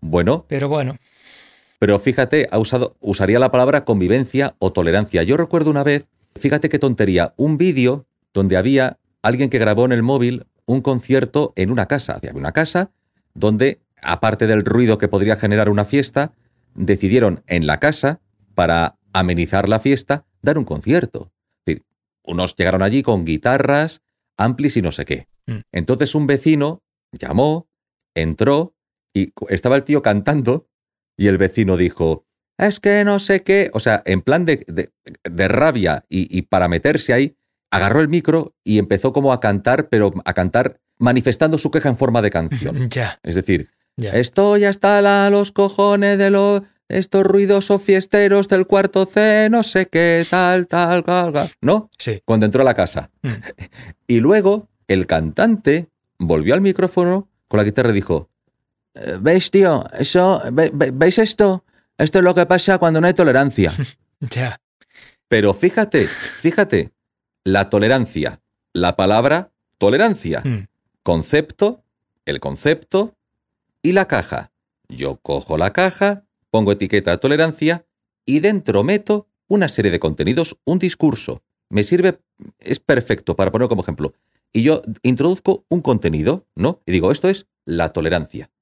Bueno, 0.00 0.44
Pero 0.48 0.68
bueno, 0.68 0.98
pero 1.78 1.98
fíjate, 1.98 2.48
ha 2.50 2.58
usado, 2.58 2.96
usaría 3.00 3.38
la 3.38 3.50
palabra 3.50 3.84
convivencia 3.84 4.56
o 4.58 4.72
tolerancia. 4.72 5.22
Yo 5.22 5.36
recuerdo 5.36 5.70
una 5.70 5.84
vez, 5.84 6.08
fíjate 6.34 6.68
qué 6.68 6.78
tontería, 6.78 7.32
un 7.36 7.58
vídeo 7.58 8.06
donde 8.32 8.56
había 8.56 8.98
alguien 9.22 9.50
que 9.50 9.58
grabó 9.58 9.84
en 9.84 9.92
el 9.92 10.02
móvil 10.02 10.46
un 10.66 10.80
concierto 10.80 11.52
en 11.56 11.70
una 11.70 11.86
casa. 11.86 12.14
Había 12.14 12.32
una 12.32 12.52
casa 12.52 12.90
donde, 13.34 13.80
aparte 14.02 14.46
del 14.46 14.64
ruido 14.64 14.98
que 14.98 15.08
podría 15.08 15.36
generar 15.36 15.68
una 15.68 15.84
fiesta, 15.84 16.32
decidieron 16.74 17.44
en 17.46 17.66
la 17.66 17.78
casa, 17.78 18.20
para 18.54 18.96
amenizar 19.12 19.68
la 19.68 19.78
fiesta, 19.78 20.24
dar 20.42 20.58
un 20.58 20.64
concierto. 20.64 21.32
Es 21.58 21.66
decir, 21.66 21.82
unos 22.22 22.56
llegaron 22.56 22.82
allí 22.82 23.02
con 23.02 23.24
guitarras, 23.24 24.00
amplis 24.38 24.76
y 24.76 24.82
no 24.82 24.92
sé 24.92 25.04
qué. 25.04 25.26
Mm. 25.46 25.60
Entonces 25.72 26.14
un 26.14 26.26
vecino 26.26 26.82
llamó, 27.12 27.68
entró 28.14 28.74
y 29.14 29.32
estaba 29.48 29.76
el 29.76 29.84
tío 29.84 30.02
cantando 30.02 30.68
y 31.16 31.28
el 31.28 31.38
vecino 31.38 31.76
dijo, 31.76 32.26
es 32.58 32.80
que 32.80 33.04
no 33.04 33.18
sé 33.18 33.42
qué, 33.42 33.70
o 33.72 33.80
sea, 33.80 34.02
en 34.06 34.22
plan 34.22 34.44
de, 34.44 34.64
de- 34.68 34.90
de 35.28 35.48
rabia 35.48 36.04
y, 36.08 36.36
y 36.36 36.42
para 36.42 36.68
meterse 36.68 37.12
ahí, 37.12 37.36
agarró 37.72 38.00
el 38.00 38.08
micro 38.08 38.54
y 38.64 38.78
empezó 38.78 39.12
como 39.12 39.32
a 39.32 39.40
cantar, 39.40 39.88
pero 39.88 40.12
a 40.24 40.34
cantar 40.34 40.80
manifestando 40.98 41.58
su 41.58 41.70
queja 41.70 41.88
en 41.88 41.96
forma 41.96 42.22
de 42.22 42.30
canción. 42.30 42.88
ya, 42.90 43.18
Es 43.24 43.34
decir, 43.36 43.70
ya. 43.96 44.10
estoy 44.10 44.64
hasta 44.64 45.00
la, 45.02 45.28
los 45.30 45.50
cojones 45.52 46.18
de 46.18 46.30
los 46.30 46.62
estos 46.88 47.24
ruidosos 47.24 47.82
fiesteros 47.82 48.48
del 48.48 48.66
cuarto 48.66 49.06
C, 49.06 49.48
no 49.50 49.62
sé 49.62 49.86
qué, 49.86 50.26
tal, 50.28 50.66
tal, 50.68 51.02
tal, 51.04 51.32
tal. 51.32 51.50
¿No? 51.60 51.88
Sí. 51.98 52.20
Cuando 52.24 52.46
entró 52.46 52.62
a 52.62 52.64
la 52.64 52.74
casa. 52.74 53.10
Mm. 53.22 53.28
Y 54.06 54.20
luego 54.20 54.68
el 54.86 55.06
cantante 55.06 55.88
volvió 56.18 56.54
al 56.54 56.60
micrófono 56.60 57.28
con 57.48 57.58
la 57.58 57.64
guitarra 57.64 57.90
y 57.90 57.94
dijo, 57.94 58.28
"Eh, 58.94 59.18
¿veis, 59.20 59.50
tío? 59.50 59.84
Eso, 59.98 60.42
ve- 60.52 60.70
ve- 60.74 60.90
¿Veis 60.92 61.18
esto? 61.18 61.64
Esto 61.96 62.18
es 62.18 62.24
lo 62.24 62.34
que 62.34 62.44
pasa 62.46 62.78
cuando 62.78 63.00
no 63.00 63.06
hay 63.06 63.14
tolerancia. 63.14 63.72
Ya. 64.20 64.60
Pero 65.28 65.52
fíjate, 65.54 66.06
fíjate, 66.06 66.92
la 67.44 67.68
tolerancia, 67.70 68.40
la 68.72 68.96
palabra 68.96 69.50
tolerancia, 69.78 70.40
Mm. 70.44 70.66
concepto, 71.02 71.82
el 72.24 72.40
concepto 72.40 73.14
y 73.82 73.92
la 73.92 74.06
caja. 74.06 74.50
Yo 74.88 75.16
cojo 75.16 75.56
la 75.58 75.72
caja, 75.72 76.23
pongo 76.54 76.70
etiqueta 76.70 77.16
tolerancia 77.16 77.84
y 78.24 78.38
dentro 78.38 78.84
meto 78.84 79.26
una 79.48 79.68
serie 79.68 79.90
de 79.90 79.98
contenidos, 79.98 80.56
un 80.64 80.78
discurso. 80.78 81.42
Me 81.68 81.82
sirve, 81.82 82.20
es 82.60 82.78
perfecto 82.78 83.34
para 83.34 83.50
poner 83.50 83.66
como 83.66 83.82
ejemplo. 83.82 84.14
Y 84.52 84.62
yo 84.62 84.82
introduzco 85.02 85.64
un 85.68 85.80
contenido, 85.80 86.46
¿no? 86.54 86.80
Y 86.86 86.92
digo, 86.92 87.10
esto 87.10 87.28
es 87.28 87.48
la 87.64 87.92
tolerancia. 87.92 88.52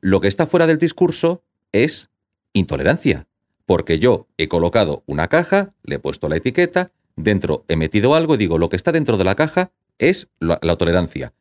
Lo 0.00 0.20
que 0.20 0.28
está 0.28 0.46
fuera 0.46 0.68
del 0.68 0.78
discurso 0.78 1.42
es 1.72 2.10
intolerancia, 2.52 3.26
porque 3.66 3.98
yo 3.98 4.28
he 4.36 4.46
colocado 4.46 5.02
una 5.06 5.26
caja, 5.26 5.74
le 5.82 5.96
he 5.96 5.98
puesto 5.98 6.28
la 6.28 6.36
etiqueta, 6.36 6.92
dentro 7.16 7.64
he 7.66 7.74
metido 7.74 8.14
algo 8.14 8.36
y 8.36 8.38
digo, 8.38 8.58
lo 8.58 8.68
que 8.68 8.76
está 8.76 8.92
dentro 8.92 9.16
de 9.16 9.24
la 9.24 9.34
caja 9.34 9.72
es 9.98 10.28
la, 10.38 10.60
la 10.62 10.76
tolerancia. 10.76 11.32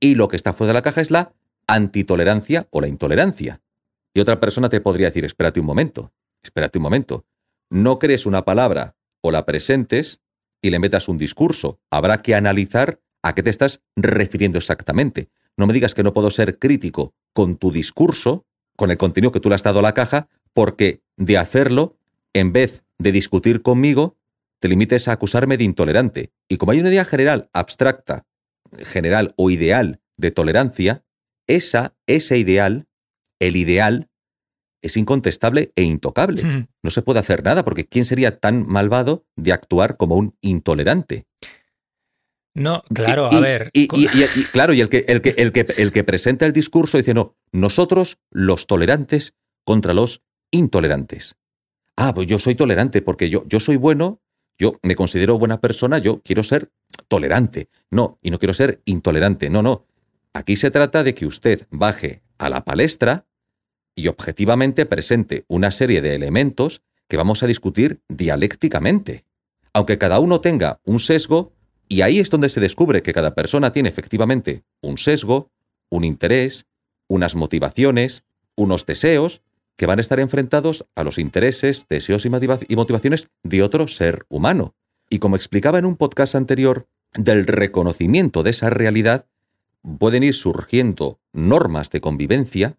Y 0.00 0.16
lo 0.16 0.28
que 0.28 0.36
está 0.36 0.52
fuera 0.52 0.74
de 0.74 0.74
la 0.74 0.82
caja 0.82 1.00
es 1.00 1.10
la 1.10 1.32
antitolerancia 1.66 2.68
o 2.70 2.82
la 2.82 2.88
intolerancia. 2.88 3.62
Y 4.16 4.20
otra 4.20 4.40
persona 4.40 4.70
te 4.70 4.80
podría 4.80 5.08
decir, 5.08 5.26
espérate 5.26 5.60
un 5.60 5.66
momento, 5.66 6.10
espérate 6.42 6.78
un 6.78 6.82
momento. 6.84 7.26
No 7.68 7.98
crees 7.98 8.24
una 8.24 8.46
palabra 8.46 8.96
o 9.20 9.30
la 9.30 9.44
presentes 9.44 10.22
y 10.62 10.70
le 10.70 10.78
metas 10.78 11.10
un 11.10 11.18
discurso. 11.18 11.80
Habrá 11.90 12.22
que 12.22 12.34
analizar 12.34 12.98
a 13.22 13.34
qué 13.34 13.42
te 13.42 13.50
estás 13.50 13.82
refiriendo 13.94 14.56
exactamente. 14.56 15.28
No 15.58 15.66
me 15.66 15.74
digas 15.74 15.92
que 15.92 16.02
no 16.02 16.14
puedo 16.14 16.30
ser 16.30 16.58
crítico 16.58 17.12
con 17.34 17.56
tu 17.56 17.70
discurso, 17.70 18.46
con 18.74 18.90
el 18.90 18.96
contenido 18.96 19.32
que 19.32 19.40
tú 19.40 19.50
le 19.50 19.54
has 19.54 19.62
dado 19.62 19.80
a 19.80 19.82
la 19.82 19.92
caja, 19.92 20.28
porque 20.54 21.02
de 21.18 21.36
hacerlo, 21.36 21.98
en 22.32 22.54
vez 22.54 22.84
de 22.96 23.12
discutir 23.12 23.60
conmigo, 23.60 24.16
te 24.60 24.68
limites 24.68 25.08
a 25.08 25.12
acusarme 25.12 25.58
de 25.58 25.64
intolerante. 25.64 26.32
Y 26.48 26.56
como 26.56 26.72
hay 26.72 26.80
una 26.80 26.88
idea 26.88 27.04
general, 27.04 27.50
abstracta, 27.52 28.24
general 28.78 29.34
o 29.36 29.50
ideal 29.50 30.00
de 30.16 30.30
tolerancia, 30.30 31.04
esa, 31.46 31.94
ese 32.06 32.38
ideal, 32.38 32.86
el 33.40 33.56
ideal, 33.56 34.08
es 34.82 34.96
incontestable 34.96 35.72
e 35.74 35.82
intocable. 35.82 36.42
Mm. 36.44 36.68
No 36.82 36.90
se 36.90 37.02
puede 37.02 37.18
hacer 37.20 37.42
nada, 37.44 37.64
porque 37.64 37.86
¿quién 37.86 38.04
sería 38.04 38.38
tan 38.38 38.66
malvado 38.66 39.24
de 39.36 39.52
actuar 39.52 39.96
como 39.96 40.16
un 40.16 40.36
intolerante? 40.40 41.26
No, 42.54 42.82
claro, 42.94 43.28
Y- 43.32 43.34
a 43.34 43.38
y- 43.38 43.42
ver. 43.42 43.70
Y- 43.74 43.82
y, 43.94 44.44
claro, 44.52 44.72
y 44.72 44.80
el 44.80 44.88
que, 44.88 45.04
el, 45.08 45.20
que, 45.20 45.30
el, 45.36 45.52
que, 45.52 45.66
el 45.76 45.92
que 45.92 46.04
presenta 46.04 46.46
el 46.46 46.52
discurso 46.52 46.96
dice, 46.96 47.12
no, 47.12 47.36
nosotros 47.52 48.18
los 48.30 48.66
tolerantes 48.66 49.34
contra 49.64 49.92
los 49.92 50.22
intolerantes. 50.50 51.36
Ah, 51.96 52.14
pues 52.14 52.26
yo 52.26 52.38
soy 52.38 52.54
tolerante 52.54 53.02
porque 53.02 53.28
yo, 53.28 53.44
yo 53.46 53.60
soy 53.60 53.76
bueno, 53.76 54.20
yo 54.58 54.78
me 54.82 54.96
considero 54.96 55.38
buena 55.38 55.60
persona, 55.60 55.98
yo 55.98 56.22
quiero 56.22 56.42
ser 56.44 56.70
tolerante. 57.08 57.68
No, 57.90 58.18
y 58.22 58.30
no 58.30 58.38
quiero 58.38 58.54
ser 58.54 58.80
intolerante. 58.86 59.50
No, 59.50 59.62
no. 59.62 59.86
Aquí 60.32 60.56
se 60.56 60.70
trata 60.70 61.02
de 61.02 61.14
que 61.14 61.26
usted 61.26 61.66
baje 61.70 62.22
a 62.38 62.48
la 62.48 62.64
palestra 62.64 63.25
y 63.96 64.06
objetivamente 64.08 64.86
presente 64.86 65.44
una 65.48 65.72
serie 65.72 66.02
de 66.02 66.14
elementos 66.14 66.82
que 67.08 67.16
vamos 67.16 67.42
a 67.42 67.46
discutir 67.46 68.00
dialécticamente. 68.08 69.24
Aunque 69.72 69.98
cada 69.98 70.20
uno 70.20 70.40
tenga 70.40 70.80
un 70.84 71.00
sesgo, 71.00 71.52
y 71.88 72.02
ahí 72.02 72.18
es 72.20 72.30
donde 72.30 72.48
se 72.48 72.60
descubre 72.60 73.02
que 73.02 73.12
cada 73.12 73.34
persona 73.34 73.72
tiene 73.72 73.88
efectivamente 73.88 74.62
un 74.80 74.98
sesgo, 74.98 75.50
un 75.88 76.04
interés, 76.04 76.66
unas 77.08 77.34
motivaciones, 77.34 78.24
unos 78.54 78.86
deseos 78.86 79.42
que 79.76 79.86
van 79.86 79.98
a 79.98 80.02
estar 80.02 80.20
enfrentados 80.20 80.86
a 80.94 81.04
los 81.04 81.18
intereses, 81.18 81.86
deseos 81.88 82.24
y 82.26 82.30
motiva- 82.30 82.58
y 82.68 82.76
motivaciones 82.76 83.28
de 83.42 83.62
otro 83.62 83.88
ser 83.88 84.24
humano. 84.28 84.74
Y 85.08 85.18
como 85.18 85.36
explicaba 85.36 85.78
en 85.78 85.84
un 85.84 85.96
podcast 85.96 86.34
anterior, 86.34 86.88
del 87.14 87.46
reconocimiento 87.46 88.42
de 88.42 88.50
esa 88.50 88.68
realidad 88.68 89.26
pueden 89.98 90.22
ir 90.22 90.34
surgiendo 90.34 91.20
normas 91.32 91.90
de 91.90 92.00
convivencia 92.00 92.76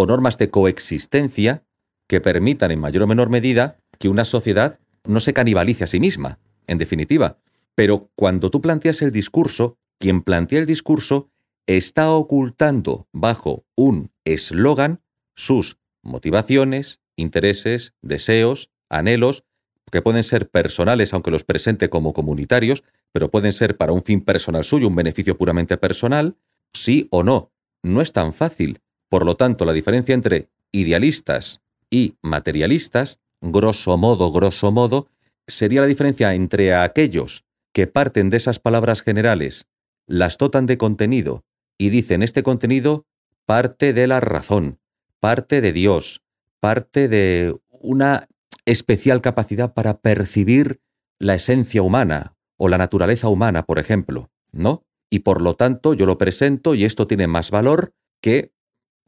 o 0.00 0.06
normas 0.06 0.38
de 0.38 0.48
coexistencia 0.48 1.64
que 2.06 2.20
permitan 2.20 2.70
en 2.70 2.78
mayor 2.78 3.02
o 3.02 3.08
menor 3.08 3.30
medida 3.30 3.80
que 3.98 4.08
una 4.08 4.24
sociedad 4.24 4.78
no 5.02 5.18
se 5.18 5.32
canibalice 5.32 5.82
a 5.82 5.88
sí 5.88 5.98
misma, 5.98 6.38
en 6.68 6.78
definitiva. 6.78 7.38
Pero 7.74 8.08
cuando 8.14 8.48
tú 8.48 8.60
planteas 8.60 9.02
el 9.02 9.10
discurso, 9.10 9.76
quien 9.98 10.22
plantea 10.22 10.60
el 10.60 10.66
discurso 10.66 11.32
está 11.66 12.12
ocultando 12.12 13.08
bajo 13.12 13.64
un 13.74 14.12
eslogan 14.24 15.02
sus 15.34 15.78
motivaciones, 16.04 17.00
intereses, 17.16 17.94
deseos, 18.00 18.70
anhelos, 18.88 19.42
que 19.90 20.00
pueden 20.00 20.22
ser 20.22 20.48
personales 20.48 21.12
aunque 21.12 21.32
los 21.32 21.42
presente 21.42 21.90
como 21.90 22.12
comunitarios, 22.12 22.84
pero 23.10 23.32
pueden 23.32 23.52
ser 23.52 23.76
para 23.76 23.90
un 23.90 24.04
fin 24.04 24.20
personal 24.20 24.62
suyo, 24.62 24.86
un 24.86 24.94
beneficio 24.94 25.36
puramente 25.36 25.76
personal, 25.76 26.36
sí 26.72 27.08
o 27.10 27.24
no. 27.24 27.50
No 27.82 28.00
es 28.00 28.12
tan 28.12 28.32
fácil. 28.32 28.80
Por 29.08 29.24
lo 29.24 29.36
tanto, 29.36 29.64
la 29.64 29.72
diferencia 29.72 30.14
entre 30.14 30.48
idealistas 30.72 31.60
y 31.90 32.14
materialistas, 32.22 33.20
grosso 33.40 33.96
modo, 33.96 34.30
grosso 34.32 34.72
modo, 34.72 35.08
sería 35.46 35.80
la 35.80 35.86
diferencia 35.86 36.34
entre 36.34 36.74
aquellos 36.74 37.44
que 37.72 37.86
parten 37.86 38.30
de 38.30 38.36
esas 38.36 38.58
palabras 38.58 39.02
generales, 39.02 39.66
las 40.06 40.36
dotan 40.36 40.66
de 40.66 40.78
contenido 40.78 41.44
y 41.78 41.90
dicen 41.90 42.22
este 42.22 42.42
contenido 42.42 43.06
parte 43.46 43.92
de 43.92 44.06
la 44.06 44.20
razón, 44.20 44.78
parte 45.20 45.60
de 45.60 45.72
Dios, 45.72 46.22
parte 46.60 47.08
de 47.08 47.56
una 47.70 48.28
especial 48.66 49.22
capacidad 49.22 49.72
para 49.72 49.98
percibir 49.98 50.80
la 51.18 51.34
esencia 51.34 51.82
humana 51.82 52.34
o 52.56 52.68
la 52.68 52.78
naturaleza 52.78 53.28
humana, 53.28 53.64
por 53.64 53.78
ejemplo, 53.78 54.30
¿no? 54.52 54.84
Y 55.10 55.20
por 55.20 55.40
lo 55.40 55.54
tanto 55.54 55.94
yo 55.94 56.04
lo 56.04 56.18
presento 56.18 56.74
y 56.74 56.84
esto 56.84 57.06
tiene 57.06 57.26
más 57.26 57.50
valor 57.50 57.94
que, 58.20 58.52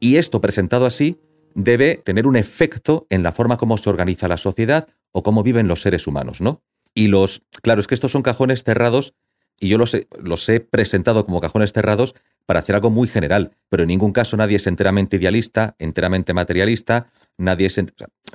y 0.01 0.17
esto 0.17 0.41
presentado 0.41 0.85
así, 0.85 1.21
debe 1.53 1.95
tener 1.95 2.27
un 2.27 2.35
efecto 2.35 3.05
en 3.09 3.23
la 3.23 3.31
forma 3.31 3.57
como 3.57 3.77
se 3.77 3.89
organiza 3.89 4.27
la 4.27 4.37
sociedad 4.37 4.89
o 5.11 5.23
cómo 5.23 5.43
viven 5.43 5.67
los 5.67 5.81
seres 5.81 6.07
humanos, 6.07 6.41
¿no? 6.41 6.61
Y 6.93 7.07
los, 7.07 7.43
claro, 7.61 7.79
es 7.79 7.87
que 7.87 7.93
estos 7.93 8.11
son 8.11 8.23
cajones 8.23 8.63
cerrados 8.63 9.13
y 9.59 9.69
yo 9.69 9.77
los 9.77 9.93
he, 9.93 10.07
los 10.21 10.49
he 10.49 10.59
presentado 10.59 11.23
como 11.25 11.39
cajones 11.39 11.71
cerrados 11.71 12.15
para 12.47 12.59
hacer 12.59 12.75
algo 12.75 12.89
muy 12.89 13.07
general, 13.07 13.51
pero 13.69 13.83
en 13.83 13.89
ningún 13.89 14.11
caso 14.11 14.35
nadie 14.35 14.57
es 14.57 14.65
enteramente 14.65 15.17
idealista, 15.17 15.75
enteramente 15.77 16.33
materialista, 16.33 17.11
nadie 17.37 17.67
es... 17.67 17.79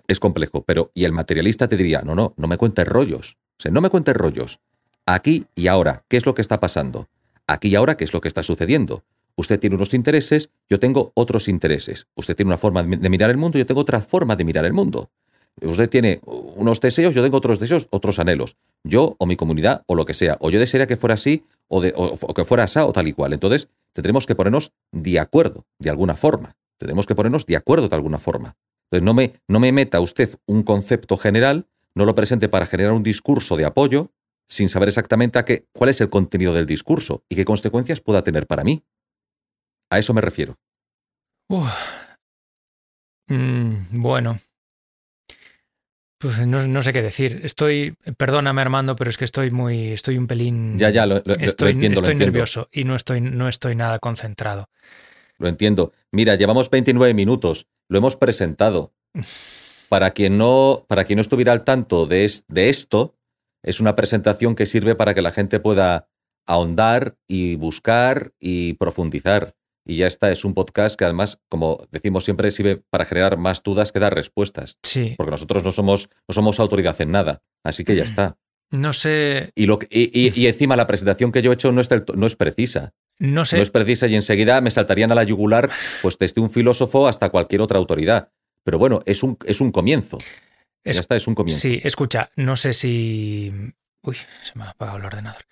es 0.06 0.20
complejo, 0.20 0.62
pero 0.62 0.92
y 0.94 1.04
el 1.04 1.12
materialista 1.12 1.66
te 1.66 1.76
diría, 1.76 2.02
no, 2.02 2.14
no, 2.14 2.32
no 2.36 2.46
me 2.46 2.56
cuentes 2.56 2.86
rollos, 2.86 3.36
o 3.58 3.62
sea, 3.62 3.72
no 3.72 3.80
me 3.80 3.90
cuentes 3.90 4.14
rollos. 4.14 4.60
Aquí 5.04 5.46
y 5.56 5.66
ahora, 5.66 6.04
¿qué 6.08 6.16
es 6.16 6.26
lo 6.26 6.34
que 6.34 6.42
está 6.42 6.60
pasando? 6.60 7.08
Aquí 7.48 7.68
y 7.68 7.74
ahora, 7.74 7.96
¿qué 7.96 8.04
es 8.04 8.12
lo 8.12 8.20
que 8.20 8.28
está 8.28 8.44
sucediendo? 8.44 9.04
Usted 9.36 9.60
tiene 9.60 9.76
unos 9.76 9.92
intereses, 9.92 10.50
yo 10.68 10.80
tengo 10.80 11.12
otros 11.14 11.48
intereses. 11.48 12.06
Usted 12.14 12.34
tiene 12.34 12.48
una 12.48 12.56
forma 12.56 12.82
de 12.82 13.10
mirar 13.10 13.30
el 13.30 13.36
mundo, 13.36 13.58
yo 13.58 13.66
tengo 13.66 13.82
otra 13.82 14.00
forma 14.00 14.34
de 14.34 14.44
mirar 14.44 14.64
el 14.64 14.72
mundo. 14.72 15.10
Usted 15.60 15.88
tiene 15.88 16.20
unos 16.24 16.80
deseos, 16.80 17.14
yo 17.14 17.22
tengo 17.22 17.36
otros 17.36 17.58
deseos, 17.58 17.86
otros 17.90 18.18
anhelos. 18.18 18.56
Yo 18.84 19.16
o 19.18 19.26
mi 19.26 19.36
comunidad 19.36 19.82
o 19.86 19.94
lo 19.94 20.04
que 20.04 20.14
sea. 20.14 20.36
O 20.40 20.50
yo 20.50 20.58
desearía 20.58 20.86
que 20.86 20.96
fuera 20.96 21.14
así 21.14 21.44
o, 21.68 21.80
que 22.34 22.44
fuera 22.44 22.64
así 22.64 22.78
o 22.78 22.92
tal 22.92 23.08
y 23.08 23.12
cual. 23.12 23.32
Entonces, 23.32 23.68
tendremos 23.92 24.26
que 24.26 24.34
ponernos 24.34 24.72
de 24.92 25.18
acuerdo, 25.18 25.66
de 25.78 25.90
alguna 25.90 26.14
forma. 26.14 26.56
Tendremos 26.78 27.06
que 27.06 27.14
ponernos 27.14 27.46
de 27.46 27.56
acuerdo 27.56 27.88
de 27.88 27.96
alguna 27.96 28.18
forma. 28.18 28.56
Entonces, 28.90 29.04
no 29.04 29.14
me, 29.14 29.32
no 29.48 29.60
me 29.60 29.72
meta 29.72 30.00
usted 30.00 30.30
un 30.46 30.62
concepto 30.62 31.16
general, 31.16 31.66
no 31.94 32.04
lo 32.04 32.14
presente 32.14 32.48
para 32.48 32.66
generar 32.66 32.92
un 32.92 33.02
discurso 33.02 33.56
de 33.56 33.64
apoyo, 33.64 34.12
sin 34.48 34.68
saber 34.68 34.88
exactamente 34.88 35.38
a 35.38 35.44
qué, 35.44 35.66
cuál 35.72 35.90
es 35.90 36.00
el 36.00 36.10
contenido 36.10 36.52
del 36.52 36.66
discurso 36.66 37.22
y 37.28 37.34
qué 37.34 37.44
consecuencias 37.44 38.00
pueda 38.00 38.22
tener 38.22 38.46
para 38.46 38.62
mí. 38.62 38.84
A 39.90 39.98
eso 39.98 40.12
me 40.12 40.20
refiero. 40.20 40.56
Mm, 43.28 44.00
bueno. 44.00 44.40
Pues 46.18 46.46
no, 46.46 46.82
sé 46.82 46.92
qué 46.92 47.02
decir. 47.02 47.40
Estoy, 47.44 47.94
perdóname 48.16 48.62
Armando, 48.62 48.96
pero 48.96 49.10
es 49.10 49.18
que 49.18 49.26
estoy 49.26 49.50
muy, 49.50 49.92
estoy 49.92 50.16
un 50.16 50.26
pelín. 50.26 50.78
Ya, 50.78 50.90
ya, 50.90 51.06
lo, 51.06 51.18
estoy, 51.18 51.72
entiendo. 51.72 52.00
Estoy 52.00 52.14
nervioso 52.14 52.68
y 52.72 52.84
no 52.84 52.96
estoy, 52.96 53.20
no 53.20 53.48
estoy 53.48 53.74
nada 53.74 53.98
concentrado. 53.98 54.68
Lo 55.38 55.48
entiendo. 55.48 55.92
Mira, 56.12 56.34
llevamos 56.34 56.70
29 56.70 57.12
minutos. 57.12 57.66
Lo 57.88 57.98
hemos 57.98 58.16
presentado. 58.16 58.94
Para 59.88 60.10
quien 60.10 60.36
no, 60.36 60.84
para 60.88 61.04
quien 61.04 61.18
no 61.18 61.20
estuviera 61.20 61.52
al 61.52 61.62
tanto 61.62 62.06
de, 62.06 62.28
de 62.48 62.68
esto, 62.68 63.14
es 63.62 63.78
una 63.78 63.94
presentación 63.94 64.56
que 64.56 64.66
sirve 64.66 64.96
para 64.96 65.14
que 65.14 65.22
la 65.22 65.30
gente 65.30 65.60
pueda 65.60 66.08
ahondar 66.44 67.16
y 67.28 67.54
buscar 67.54 68.32
y 68.40 68.72
profundizar 68.72 69.54
y 69.86 69.98
ya 69.98 70.08
está, 70.08 70.32
es 70.32 70.44
un 70.44 70.52
podcast 70.52 70.98
que 70.98 71.04
además, 71.04 71.38
como 71.48 71.86
decimos 71.92 72.24
siempre, 72.24 72.50
sirve 72.50 72.82
para 72.90 73.04
generar 73.04 73.36
más 73.36 73.62
dudas 73.62 73.92
que 73.92 74.00
dar 74.00 74.14
respuestas. 74.14 74.78
Sí. 74.82 75.14
Porque 75.16 75.30
nosotros 75.30 75.62
no 75.62 75.70
somos, 75.70 76.10
no 76.28 76.34
somos 76.34 76.58
autoridad 76.58 77.00
en 77.00 77.12
nada. 77.12 77.42
Así 77.62 77.84
que 77.84 77.94
ya 77.94 78.02
mm. 78.02 78.06
está. 78.06 78.36
No 78.70 78.92
sé. 78.92 79.52
Y, 79.54 79.66
lo, 79.66 79.78
y, 79.88 80.40
y, 80.40 80.46
encima 80.48 80.74
la 80.76 80.88
presentación 80.88 81.30
que 81.30 81.40
yo 81.40 81.52
he 81.52 81.54
hecho 81.54 81.70
no 81.70 81.80
es, 81.80 81.88
no 82.14 82.26
es 82.26 82.34
precisa. 82.34 82.94
No 83.20 83.44
sé. 83.44 83.56
No 83.56 83.62
es 83.62 83.70
precisa 83.70 84.08
y 84.08 84.16
enseguida 84.16 84.60
me 84.60 84.72
saltarían 84.72 85.12
a 85.12 85.14
la 85.14 85.22
yugular, 85.22 85.70
pues 86.02 86.18
desde 86.18 86.40
un 86.40 86.50
filósofo 86.50 87.06
hasta 87.06 87.30
cualquier 87.30 87.60
otra 87.60 87.78
autoridad. 87.78 88.30
Pero 88.64 88.78
bueno, 88.78 89.02
es 89.06 89.22
un, 89.22 89.38
es 89.46 89.60
un 89.60 89.70
comienzo. 89.70 90.18
ya 90.84 91.00
está, 91.00 91.14
es 91.14 91.28
un 91.28 91.36
comienzo. 91.36 91.60
Sí, 91.60 91.80
escucha, 91.84 92.30
no 92.34 92.56
sé 92.56 92.72
si. 92.72 93.52
Uy, 94.02 94.16
se 94.42 94.58
me 94.58 94.64
ha 94.64 94.70
apagado 94.70 94.98
el 94.98 95.04
ordenador. 95.04 95.42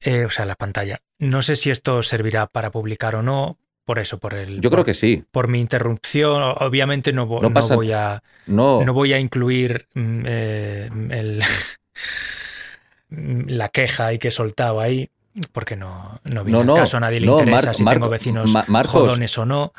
Eh, 0.00 0.24
o 0.24 0.30
sea, 0.30 0.46
la 0.46 0.54
pantalla. 0.54 1.02
No 1.18 1.42
sé 1.42 1.56
si 1.56 1.70
esto 1.70 2.02
servirá 2.02 2.46
para 2.46 2.70
publicar 2.70 3.14
o 3.16 3.22
no, 3.22 3.58
por 3.86 4.00
eso, 4.00 4.18
por 4.18 4.34
el. 4.34 4.60
Yo 4.60 4.68
creo 4.68 4.84
que 4.84 4.94
sí. 4.94 5.24
Por 5.30 5.46
mi 5.46 5.60
interrupción, 5.60 6.42
obviamente 6.58 7.12
no, 7.12 7.26
voy 7.26 7.92
a. 7.92 8.22
No. 8.46 8.84
no 8.84 8.92
voy 8.92 9.12
a 9.12 9.20
incluir 9.20 9.86
mm, 9.94 10.22
eh, 10.26 11.40
la 13.08 13.68
queja 13.68 14.12
y 14.12 14.18
que 14.18 14.28
he 14.28 14.32
soltado 14.32 14.80
ahí, 14.80 15.08
porque 15.52 15.76
no, 15.76 16.20
no 16.24 16.42
viene 16.42 16.64
no, 16.64 16.74
caso, 16.74 16.96
a 16.96 17.00
nadie 17.00 17.20
le 17.20 17.28
interesa 17.28 17.72
si 17.72 17.84
tengo 17.84 18.08
vecinos 18.08 18.52
jodones 18.88 19.38
o 19.38 19.46
no. 19.46 19.72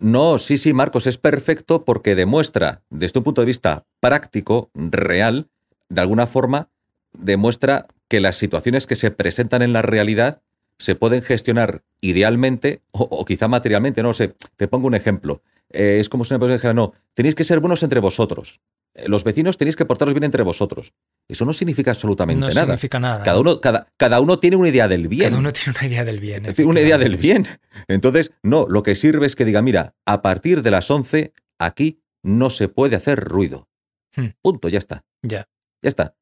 No, 0.00 0.38
sí, 0.38 0.58
sí, 0.58 0.72
Marcos, 0.72 1.06
es 1.06 1.16
perfecto 1.16 1.84
porque 1.84 2.16
demuestra, 2.16 2.82
desde 2.90 3.20
un 3.20 3.24
punto 3.24 3.42
de 3.42 3.46
vista 3.46 3.84
práctico, 4.00 4.70
real, 4.74 5.50
de 5.88 6.00
alguna 6.00 6.26
forma, 6.26 6.68
demuestra 7.12 7.86
que 8.08 8.18
las 8.18 8.36
situaciones 8.36 8.88
que 8.88 8.96
se 8.96 9.12
presentan 9.12 9.62
en 9.62 9.72
la 9.72 9.82
realidad 9.82 10.42
se 10.80 10.94
pueden 10.94 11.20
gestionar 11.20 11.82
idealmente 12.00 12.80
o, 12.90 13.24
quizá 13.26 13.48
materialmente, 13.48 14.02
no 14.02 14.14
sé. 14.14 14.34
Te 14.56 14.66
pongo 14.66 14.86
un 14.86 14.94
ejemplo. 14.94 15.42
Eh, 15.68 15.98
es 16.00 16.08
como 16.08 16.24
si 16.24 16.32
una 16.32 16.40
persona 16.40 16.56
dijera, 16.56 16.74
no, 16.74 16.94
tenéis 17.14 17.34
que 17.34 17.44
ser 17.44 17.60
buenos 17.60 17.82
entre 17.82 18.00
vosotros. 18.00 18.62
Eh, 18.94 19.06
los 19.06 19.22
vecinos 19.22 19.58
tenéis 19.58 19.76
que 19.76 19.84
portaros 19.84 20.14
bien 20.14 20.24
entre 20.24 20.42
vosotros. 20.42 20.94
Eso 21.28 21.44
no 21.44 21.52
significa 21.52 21.90
absolutamente 21.90 22.40
nada. 22.40 22.62
No 22.62 22.62
significa 22.62 22.98
nada. 22.98 23.22
Cada 23.22 23.38
uno, 23.38 23.60
cada, 23.60 23.88
cada 23.98 24.20
uno 24.20 24.38
tiene 24.38 24.56
una 24.56 24.70
idea 24.70 24.88
del 24.88 25.06
bien. 25.06 25.28
Cada 25.28 25.38
uno 25.38 25.52
tiene 25.52 25.78
una 25.78 25.86
idea 25.86 26.04
del 26.04 26.18
bien. 26.18 26.54
Tiene 26.54 26.70
una 26.70 26.80
idea 26.80 26.96
del 26.96 27.16
bien. 27.18 27.46
Entonces, 27.86 28.32
no, 28.42 28.66
lo 28.66 28.82
que 28.82 28.94
sirve 28.94 29.26
es 29.26 29.36
que 29.36 29.44
diga, 29.44 29.60
mira, 29.60 29.94
a 30.06 30.22
partir 30.22 30.62
de 30.62 30.70
las 30.70 30.90
11, 30.90 31.34
aquí 31.58 32.00
no 32.22 32.48
se 32.48 32.68
puede 32.68 32.96
hacer 32.96 33.20
ruido. 33.20 33.68
Hmm. 34.16 34.28
Punto, 34.40 34.70
ya 34.70 34.78
está. 34.78 35.04
Ya. 35.22 35.46
Ya 35.82 35.88
está. 35.88 36.16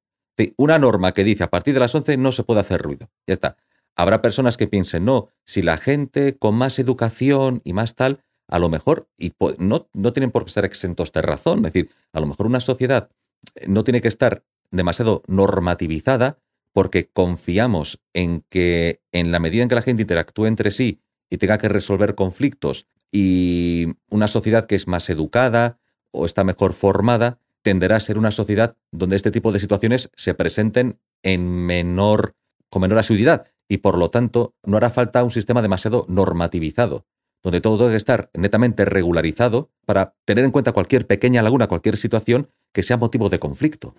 una 0.57 0.81
norma 0.81 1.13
que 1.13 1.23
dice 1.23 1.45
a 1.45 1.51
partir 1.51 1.75
de 1.75 1.81
las 1.81 1.95
11 1.95 2.17
no 2.17 2.33
se 2.33 2.43
puede 2.43 2.61
hacer 2.61 2.83
ruido. 2.83 3.09
Ya 3.25 3.35
está. 3.35 3.57
Habrá 3.99 4.23
personas 4.23 4.57
que 4.57 4.69
piensen, 4.69 5.05
no, 5.05 5.29
si 5.45 5.61
la 5.61 5.77
gente 5.77 6.39
con 6.39 6.55
más 6.55 6.79
educación 6.79 7.61
y 7.65 7.73
más 7.73 7.97
tal, 7.97 8.21
a 8.47 8.61
lo 8.61 8.69
mejor, 8.69 9.09
y 9.19 9.33
no, 9.59 9.89
no 9.93 10.13
tienen 10.13 10.31
por 10.31 10.45
qué 10.45 10.51
estar 10.51 10.65
exentos 10.65 11.11
de 11.11 11.21
razón, 11.21 11.67
es 11.67 11.73
decir, 11.73 11.91
a 12.13 12.21
lo 12.21 12.27
mejor 12.29 12.47
una 12.47 12.61
sociedad 12.61 13.11
eh, 13.57 13.65
no 13.67 13.83
tiene 13.83 14.01
que 14.01 14.07
estar 14.07 14.45
demasiado 14.71 15.25
normativizada 15.27 16.39
porque 16.73 17.11
confiamos 17.11 17.99
en 18.15 18.45
que 18.49 19.03
en 19.11 19.33
la 19.33 19.41
medida 19.41 19.65
en 19.65 19.69
que 19.69 19.75
la 19.75 19.83
gente 19.83 20.03
interactúe 20.03 20.47
entre 20.47 20.71
sí 20.71 21.01
y 21.29 21.39
tenga 21.39 21.59
que 21.59 21.69
resolver 21.69 22.15
conflictos 22.15 22.87
y 23.11 23.89
una 24.11 24.29
sociedad 24.29 24.67
que 24.67 24.77
es 24.77 24.87
más 24.87 25.11
educada 25.11 25.81
o 26.13 26.25
está 26.25 26.45
mejor 26.45 26.73
formada, 26.73 27.41
tenderá 27.63 27.97
a 27.97 28.01
ser 28.01 28.17
una 28.17 28.31
sociedad 28.31 28.77
donde 28.93 29.17
este 29.17 29.33
tipo 29.33 29.51
de 29.51 29.59
situaciones 29.59 30.09
se 30.15 30.35
presenten 30.35 31.01
en 31.25 31.51
menor, 31.51 32.37
con 32.71 32.83
menor 32.83 32.99
asiduidad 32.99 33.49
y 33.69 33.79
por 33.79 33.99
lo 33.99 34.11
tanto 34.11 34.55
no 34.65 34.79
hará 34.79 34.91
falta 34.91 35.23
un 35.23 35.31
sistema 35.31 35.63
demasiado 35.63 36.07
normativizado, 36.09 37.07
donde 37.43 37.61
todo 37.61 37.87
debe 37.87 37.97
estar 37.97 38.31
netamente 38.35 38.85
regularizado 38.85 39.71
para 39.87 40.15
tener 40.25 40.45
en 40.45 40.51
cuenta 40.51 40.73
cualquier 40.73 41.07
pequeña 41.07 41.43
laguna, 41.43 41.69
cualquier 41.69 41.97
situación 41.97 42.51
que 42.73 42.83
sea 42.83 42.97
motivo 42.97 43.29
de 43.29 43.39
conflicto. 43.39 43.95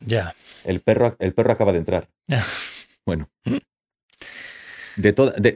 Ya. 0.00 0.34
El 0.64 0.80
perro, 0.80 1.16
el 1.18 1.34
perro 1.34 1.52
acaba 1.52 1.72
de 1.72 1.78
entrar. 1.78 2.08
Bueno. 3.04 3.28
Mm. 3.44 3.58
De 4.96 5.08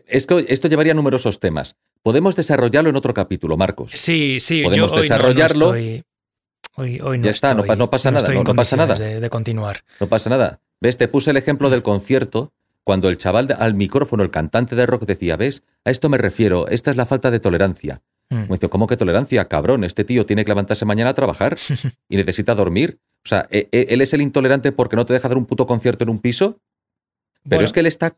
esto, 0.08 0.38
esto, 0.38 0.68
llevaría 0.68 0.92
a 0.92 0.96
numerosos 0.96 1.38
temas. 1.38 1.76
Podemos 2.02 2.34
desarrollarlo 2.36 2.90
en 2.90 2.96
otro 2.96 3.14
capítulo, 3.14 3.56
Marcos. 3.56 3.92
Sí, 3.94 4.38
sí. 4.40 4.62
Podemos 4.62 4.92
desarrollarlo. 4.92 5.68
hoy, 5.70 6.04
hoy, 6.76 7.18
no 7.18 7.24
ya 7.24 7.30
está, 7.30 7.54
no, 7.54 7.64
pasa 7.90 8.10
nada. 8.10 8.32
No, 8.32 8.54
pasa 8.54 8.76
nada. 8.76 8.94
de, 8.96 9.30
continuar. 9.30 9.84
No 10.00 10.08
pasa 10.08 10.28
nada. 10.28 10.60
¿Ves? 10.80 10.96
Te 10.96 11.08
puse 11.08 11.30
el 11.30 11.36
ejemplo 11.36 11.70
del 11.70 11.82
concierto 11.82 12.52
cuando 12.84 13.08
el 13.08 13.18
chaval 13.18 13.54
al 13.58 13.74
micrófono, 13.74 14.22
el 14.22 14.30
cantante 14.30 14.74
de 14.74 14.86
rock 14.86 15.04
decía, 15.04 15.36
¿ves? 15.36 15.62
A 15.84 15.90
esto 15.90 16.08
me 16.08 16.16
refiero, 16.16 16.68
esta 16.68 16.90
es 16.90 16.96
la 16.96 17.04
falta 17.04 17.30
de 17.30 17.40
tolerancia. 17.40 18.00
Mm. 18.30 18.36
Me 18.36 18.48
dice, 18.48 18.68
¿cómo 18.68 18.86
que 18.86 18.96
tolerancia? 18.96 19.46
Cabrón, 19.48 19.84
este 19.84 20.04
tío 20.04 20.24
tiene 20.24 20.44
que 20.44 20.50
levantarse 20.50 20.84
mañana 20.84 21.10
a 21.10 21.14
trabajar 21.14 21.58
y 22.08 22.16
necesita 22.16 22.54
dormir. 22.54 22.98
O 23.24 23.28
sea, 23.28 23.46
¿e, 23.50 23.68
e, 23.72 23.88
¿él 23.90 24.00
es 24.00 24.14
el 24.14 24.22
intolerante 24.22 24.72
porque 24.72 24.96
no 24.96 25.04
te 25.04 25.12
deja 25.12 25.28
dar 25.28 25.36
un 25.36 25.46
puto 25.46 25.66
concierto 25.66 26.04
en 26.04 26.10
un 26.10 26.18
piso? 26.18 26.60
Pero 27.48 27.64
es 27.64 27.72
que 27.72 27.80
él 27.80 27.86
está, 27.86 28.14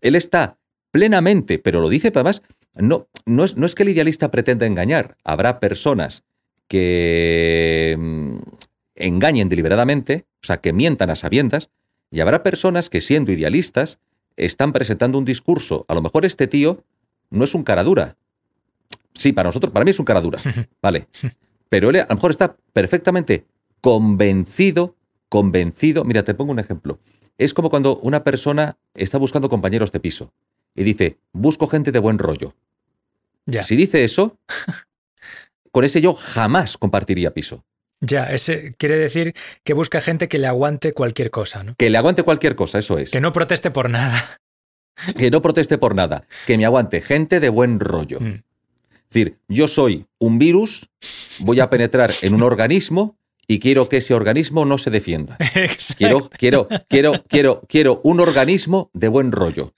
él 0.00 0.14
está 0.14 0.58
plenamente, 0.90 1.58
pero 1.58 1.80
lo 1.80 1.88
dice 1.88 2.08
además, 2.14 2.42
no, 2.74 3.08
no, 3.26 3.44
es, 3.44 3.56
no 3.56 3.66
es 3.66 3.74
que 3.74 3.82
el 3.82 3.88
idealista 3.90 4.30
pretenda 4.30 4.66
engañar. 4.66 5.16
Habrá 5.24 5.58
personas 5.58 6.22
que 6.68 7.96
mm, 7.98 8.36
engañen 8.94 9.48
deliberadamente, 9.48 10.26
o 10.42 10.46
sea, 10.46 10.58
que 10.58 10.72
mientan 10.72 11.10
a 11.10 11.16
sabiendas, 11.16 11.70
y 12.14 12.20
habrá 12.20 12.42
personas 12.42 12.88
que 12.88 13.00
siendo 13.00 13.32
idealistas 13.32 13.98
están 14.36 14.72
presentando 14.72 15.18
un 15.18 15.24
discurso. 15.24 15.84
A 15.88 15.94
lo 15.94 16.00
mejor 16.00 16.24
este 16.24 16.46
tío 16.46 16.84
no 17.30 17.44
es 17.44 17.54
un 17.54 17.64
cara 17.64 17.84
dura, 17.84 18.16
Sí, 19.14 19.32
para 19.32 19.48
nosotros, 19.48 19.72
para 19.72 19.84
mí 19.84 19.90
es 19.90 19.98
un 19.98 20.04
cara 20.04 20.20
dura, 20.20 20.40
¿vale? 20.82 21.06
Pero 21.68 21.90
él 21.90 21.96
a 21.96 22.06
lo 22.08 22.14
mejor 22.16 22.30
está 22.30 22.56
perfectamente 22.72 23.46
convencido, 23.80 24.96
convencido. 25.28 26.04
Mira, 26.04 26.24
te 26.24 26.34
pongo 26.34 26.52
un 26.52 26.58
ejemplo. 26.58 26.98
Es 27.38 27.54
como 27.54 27.70
cuando 27.70 27.96
una 27.98 28.24
persona 28.24 28.76
está 28.94 29.18
buscando 29.18 29.48
compañeros 29.48 29.92
de 29.92 30.00
piso 30.00 30.32
y 30.74 30.84
dice, 30.84 31.18
busco 31.32 31.66
gente 31.66 31.92
de 31.92 31.98
buen 31.98 32.18
rollo. 32.18 32.54
Ya. 33.46 33.62
Si 33.62 33.76
dice 33.76 34.04
eso, 34.04 34.38
con 35.70 35.84
ese 35.84 36.00
yo 36.00 36.14
jamás 36.14 36.76
compartiría 36.76 37.32
piso. 37.32 37.64
Ya, 38.00 38.24
ese 38.32 38.74
quiere 38.78 38.98
decir 38.98 39.34
que 39.62 39.72
busca 39.72 40.00
gente 40.00 40.28
que 40.28 40.38
le 40.38 40.46
aguante 40.46 40.92
cualquier 40.92 41.30
cosa, 41.30 41.62
¿no? 41.62 41.74
Que 41.76 41.90
le 41.90 41.98
aguante 41.98 42.22
cualquier 42.22 42.54
cosa, 42.54 42.78
eso 42.78 42.98
es. 42.98 43.10
Que 43.10 43.20
no 43.20 43.32
proteste 43.32 43.70
por 43.70 43.88
nada. 43.88 44.40
Que 45.16 45.30
no 45.30 45.42
proteste 45.42 45.78
por 45.78 45.94
nada. 45.94 46.26
Que 46.46 46.56
me 46.56 46.64
aguante 46.64 47.00
gente 47.00 47.40
de 47.40 47.48
buen 47.48 47.80
rollo. 47.80 48.20
Mm. 48.20 48.42
Es 48.94 49.10
decir, 49.10 49.38
yo 49.48 49.68
soy 49.68 50.06
un 50.18 50.38
virus, 50.38 50.88
voy 51.40 51.60
a 51.60 51.70
penetrar 51.70 52.12
en 52.22 52.34
un 52.34 52.42
organismo 52.42 53.16
y 53.46 53.58
quiero 53.58 53.88
que 53.88 53.98
ese 53.98 54.14
organismo 54.14 54.64
no 54.64 54.78
se 54.78 54.90
defienda. 54.90 55.36
Exacto. 55.54 55.94
Quiero, 55.98 56.28
quiero, 56.30 56.68
quiero, 56.88 57.24
quiero, 57.28 57.62
quiero 57.68 58.00
un 58.02 58.20
organismo 58.20 58.90
de 58.92 59.08
buen 59.08 59.32
rollo. 59.32 59.72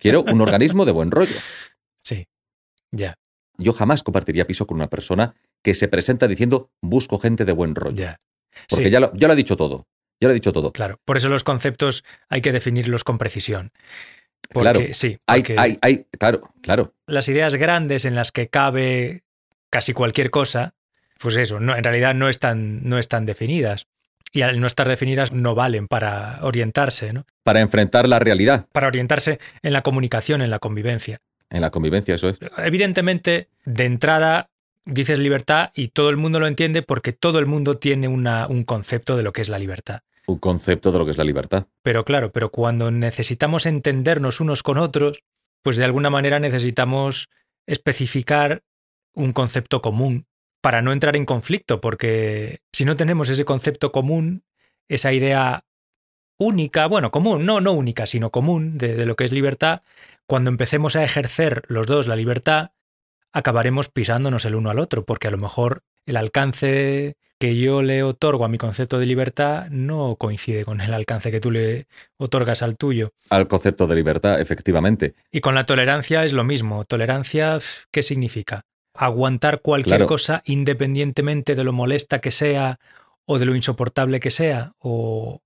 Quiero 0.00 0.22
un 0.22 0.40
organismo 0.40 0.84
de 0.84 0.92
buen 0.92 1.10
rollo. 1.10 1.36
Sí. 2.02 2.26
Ya, 2.90 3.18
Yo 3.58 3.72
jamás 3.72 4.02
compartiría 4.02 4.46
piso 4.46 4.66
con 4.66 4.76
una 4.76 4.88
persona 4.88 5.34
que 5.68 5.74
se 5.74 5.88
presenta 5.88 6.26
diciendo 6.28 6.70
busco 6.80 7.18
gente 7.18 7.44
de 7.44 7.52
buen 7.52 7.74
rollo. 7.74 8.16
Porque 8.70 8.86
Sí, 8.86 8.90
ya, 8.90 9.00
lo, 9.00 9.12
ya 9.14 9.26
lo 9.26 9.34
ha 9.34 9.36
dicho 9.36 9.54
todo. 9.56 9.86
Ya 10.18 10.28
lo 10.28 10.30
ha 10.30 10.34
dicho 10.34 10.50
todo. 10.52 10.72
Claro. 10.72 10.98
Por 11.04 11.18
eso 11.18 11.28
los 11.28 11.44
conceptos 11.44 12.04
hay 12.30 12.40
que 12.40 12.52
definirlos 12.52 13.04
con 13.04 13.18
precisión. 13.18 13.70
Porque, 14.50 14.70
Claro. 14.70 14.80
sí, 14.94 15.18
Hay, 15.26 15.42
hay, 15.58 15.78
hay, 15.82 16.06
claro, 16.18 16.54
claro. 16.62 16.94
las 17.06 17.28
ideas 17.28 17.54
grandes 17.56 18.06
en 18.06 18.14
las 18.14 18.32
que 18.32 18.48
cabe 18.48 19.24
casi 19.68 19.92
cualquier 19.92 20.30
cosa, 20.30 20.72
pues 21.18 21.36
eso, 21.36 21.60
no, 21.60 21.76
en 21.76 21.84
realidad 21.84 22.14
no 22.14 22.30
están, 22.30 22.88
no 22.88 22.98
están 22.98 23.26
definidas. 23.26 23.86
Y 24.32 24.40
al 24.42 24.58
no 24.60 24.66
estar 24.66 24.88
definidas 24.88 25.32
no 25.32 25.54
valen 25.54 25.86
para 25.86 26.38
orientarse, 26.42 27.12
¿no? 27.12 27.26
Para 27.44 27.60
enfrentar 27.60 28.08
la 28.08 28.18
realidad 28.18 28.66
Para 28.72 28.86
orientarse 28.88 29.38
en 29.62 29.72
la 29.74 29.82
comunicación, 29.82 30.40
en 30.40 30.50
la 30.50 30.58
convivencia. 30.58 31.18
en 31.50 31.60
la 31.60 31.70
convivencia, 31.70 32.14
eso 32.14 32.28
es. 32.30 32.38
Evidentemente, 32.58 33.48
de 33.66 33.84
entrada 33.84 34.50
dices 34.90 35.18
libertad 35.18 35.70
y 35.74 35.88
todo 35.88 36.10
el 36.10 36.16
mundo 36.16 36.40
lo 36.40 36.46
entiende 36.46 36.82
porque 36.82 37.12
todo 37.12 37.38
el 37.38 37.46
mundo 37.46 37.76
tiene 37.78 38.08
una- 38.08 38.46
un 38.48 38.64
concepto 38.64 39.16
de 39.16 39.22
lo 39.22 39.32
que 39.32 39.42
es 39.42 39.48
la 39.48 39.58
libertad. 39.58 40.00
Un 40.26 40.38
concepto 40.38 40.92
de 40.92 40.98
lo 40.98 41.04
que 41.04 41.12
es 41.12 41.18
la 41.18 41.24
libertad. 41.24 41.66
Pero 41.82 42.04
claro, 42.04 42.32
pero 42.32 42.50
cuando 42.50 42.90
necesitamos 42.90 43.66
entendernos 43.66 44.40
unos 44.40 44.62
con 44.62 44.78
otros, 44.78 45.22
pues 45.62 45.76
de 45.76 45.84
alguna 45.84 46.10
manera 46.10 46.38
necesitamos 46.38 47.28
especificar 47.66 48.62
un 49.14 49.32
concepto 49.32 49.80
común 49.82 50.26
para 50.60 50.82
no 50.82 50.92
entrar 50.92 51.16
en 51.16 51.24
conflicto, 51.24 51.80
porque 51.80 52.58
si 52.72 52.84
no 52.84 52.96
tenemos 52.96 53.28
ese 53.28 53.44
concepto 53.44 53.92
común, 53.92 54.42
esa 54.88 55.12
idea 55.12 55.64
única, 56.38 56.86
bueno, 56.86 57.10
común, 57.10 57.44
no, 57.46 57.60
no 57.60 57.72
única, 57.72 58.06
sino 58.06 58.30
común 58.30 58.78
de, 58.78 58.94
de 58.96 59.06
lo 59.06 59.16
que 59.16 59.24
es 59.24 59.32
libertad, 59.32 59.82
cuando 60.26 60.50
empecemos 60.50 60.94
a 60.96 61.04
ejercer 61.04 61.62
los 61.68 61.86
dos 61.86 62.06
la 62.06 62.16
libertad, 62.16 62.70
acabaremos 63.32 63.88
pisándonos 63.88 64.44
el 64.44 64.54
uno 64.54 64.70
al 64.70 64.78
otro, 64.78 65.04
porque 65.04 65.28
a 65.28 65.30
lo 65.30 65.38
mejor 65.38 65.82
el 66.06 66.16
alcance 66.16 67.14
que 67.38 67.56
yo 67.56 67.82
le 67.82 68.02
otorgo 68.02 68.44
a 68.44 68.48
mi 68.48 68.58
concepto 68.58 68.98
de 68.98 69.06
libertad 69.06 69.68
no 69.70 70.16
coincide 70.16 70.64
con 70.64 70.80
el 70.80 70.92
alcance 70.92 71.30
que 71.30 71.38
tú 71.40 71.50
le 71.52 71.86
otorgas 72.16 72.62
al 72.62 72.76
tuyo. 72.76 73.10
Al 73.30 73.46
concepto 73.46 73.86
de 73.86 73.94
libertad, 73.94 74.40
efectivamente. 74.40 75.14
Y 75.30 75.40
con 75.40 75.54
la 75.54 75.64
tolerancia 75.64 76.24
es 76.24 76.32
lo 76.32 76.42
mismo. 76.42 76.84
Tolerancia, 76.84 77.58
¿qué 77.92 78.02
significa? 78.02 78.62
Aguantar 78.94 79.60
cualquier 79.60 79.98
Claro. 79.98 80.06
cosa 80.08 80.42
independientemente 80.46 81.54
de 81.54 81.62
lo 81.62 81.72
molesta 81.72 82.20
que 82.20 82.32
sea 82.32 82.80
o 83.24 83.38
de 83.38 83.44
lo 83.44 83.54
insoportable 83.54 84.18
que 84.18 84.32
sea. 84.32 84.72
O 84.78 85.42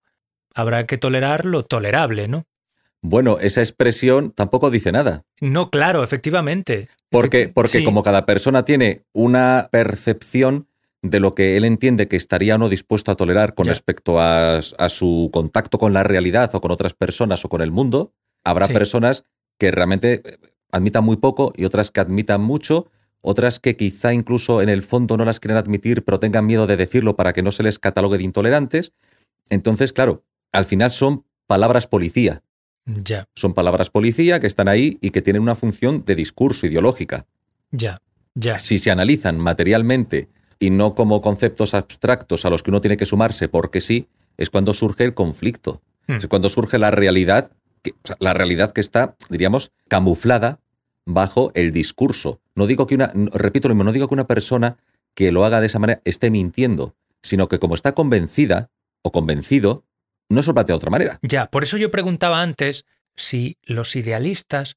habrá 0.54 0.86
que 0.86 0.96
tolerar 0.96 1.44
lo 1.44 1.62
tolerable, 1.64 2.28
¿no? 2.28 2.46
Bueno, 3.02 3.38
esa 3.40 3.60
expresión 3.60 4.30
tampoco 4.30 4.70
dice 4.70 4.92
nada. 4.92 5.24
No, 5.40 5.70
claro, 5.70 6.04
efectivamente. 6.04 6.88
Porque, 7.10 7.48
porque 7.48 7.78
sí, 7.78 7.84
como 7.84 8.02
cada 8.04 8.24
persona 8.26 8.64
tiene 8.64 9.02
una 9.12 9.68
percepción 9.72 10.68
de 11.02 11.18
lo 11.18 11.34
que 11.34 11.56
él 11.56 11.64
entiende 11.64 12.06
que 12.06 12.16
estaría 12.16 12.54
o 12.54 12.58
no 12.58 12.68
dispuesto 12.68 13.10
a 13.10 13.16
tolerar 13.16 13.54
con 13.54 13.66
Ya. 13.66 13.72
respecto 13.72 14.20
a, 14.20 14.58
a 14.58 14.88
su 14.88 15.30
contacto 15.32 15.78
con 15.78 15.92
la 15.92 16.04
realidad 16.04 16.54
o 16.54 16.60
con 16.60 16.70
otras 16.70 16.94
personas 16.94 17.44
o 17.44 17.48
con 17.48 17.60
el 17.60 17.72
mundo, 17.72 18.12
habrá 18.44 18.68
Sí. 18.68 18.72
personas 18.72 19.24
que 19.58 19.72
realmente 19.72 20.22
eh, 20.24 20.36
admitan 20.70 21.04
muy 21.04 21.16
poco 21.16 21.52
y 21.56 21.64
otras 21.64 21.90
que 21.90 21.98
admitan 22.00 22.40
mucho, 22.40 22.86
otras 23.20 23.58
que 23.58 23.74
quizá 23.76 24.14
incluso 24.14 24.62
en 24.62 24.68
el 24.68 24.82
fondo 24.82 25.16
no 25.16 25.24
las 25.24 25.40
quieren 25.40 25.56
admitir, 25.56 26.04
pero 26.04 26.20
tengan 26.20 26.46
miedo 26.46 26.68
de 26.68 26.76
decirlo 26.76 27.16
para 27.16 27.32
que 27.32 27.42
no 27.42 27.50
se 27.50 27.64
les 27.64 27.80
catalogue 27.80 28.18
de 28.18 28.24
intolerantes. 28.24 28.92
Entonces, 29.50 29.92
claro, 29.92 30.22
al 30.52 30.66
final 30.66 30.92
son 30.92 31.24
palabras 31.48 31.88
policía. 31.88 32.42
Ya, 32.84 33.28
Son 33.36 33.54
palabras 33.54 33.90
policía 33.90 34.40
que 34.40 34.46
están 34.46 34.68
ahí 34.68 34.98
y 35.00 35.10
que 35.10 35.22
tienen 35.22 35.42
una 35.42 35.54
función 35.54 36.04
de 36.04 36.16
discurso 36.16 36.66
ideológica. 36.66 37.26
ya, 37.70 38.02
ya. 38.34 38.58
Si 38.58 38.78
se 38.78 38.90
analizan 38.90 39.38
materialmente 39.38 40.28
y 40.58 40.70
no 40.70 40.94
como 40.94 41.20
conceptos 41.20 41.74
abstractos 41.74 42.44
a 42.44 42.50
los 42.50 42.62
que 42.62 42.70
uno 42.70 42.80
tiene 42.80 42.96
que 42.96 43.04
sumarse 43.04 43.48
porque 43.48 43.80
sí, 43.80 44.08
es 44.36 44.50
cuando 44.50 44.74
surge 44.74 45.04
el 45.04 45.14
conflicto. 45.14 45.82
Hmm. 46.06 46.14
Es 46.14 46.26
cuando 46.26 46.48
surge 46.48 46.78
la 46.78 46.90
realidad, 46.90 47.52
que, 47.82 47.90
o 47.90 48.06
sea, 48.06 48.16
la 48.20 48.34
realidad 48.34 48.72
que 48.72 48.80
está, 48.80 49.16
diríamos, 49.28 49.72
camuflada 49.88 50.60
bajo 51.04 51.50
el 51.54 51.72
discurso. 51.72 52.40
No 52.54 52.66
digo 52.66 52.86
que 52.86 52.94
una, 52.94 53.12
repito 53.32 53.68
lo 53.68 53.74
mismo, 53.74 53.84
no 53.84 53.92
digo 53.92 54.08
que 54.08 54.14
una 54.14 54.26
persona 54.26 54.76
que 55.14 55.32
lo 55.32 55.44
haga 55.44 55.60
de 55.60 55.66
esa 55.66 55.78
manera 55.78 56.00
esté 56.04 56.30
mintiendo, 56.30 56.94
sino 57.22 57.48
que 57.48 57.58
como 57.58 57.74
está 57.74 57.92
convencida 57.92 58.70
o 59.02 59.12
convencido, 59.12 59.84
no 60.32 60.42
se 60.42 60.50
lo 60.50 60.54
plantea 60.54 60.74
de 60.74 60.76
otra 60.78 60.90
manera. 60.90 61.18
Ya, 61.22 61.46
por 61.46 61.62
eso 61.62 61.76
yo 61.76 61.90
preguntaba 61.90 62.42
antes 62.42 62.84
si 63.16 63.58
los 63.62 63.94
idealistas 63.96 64.76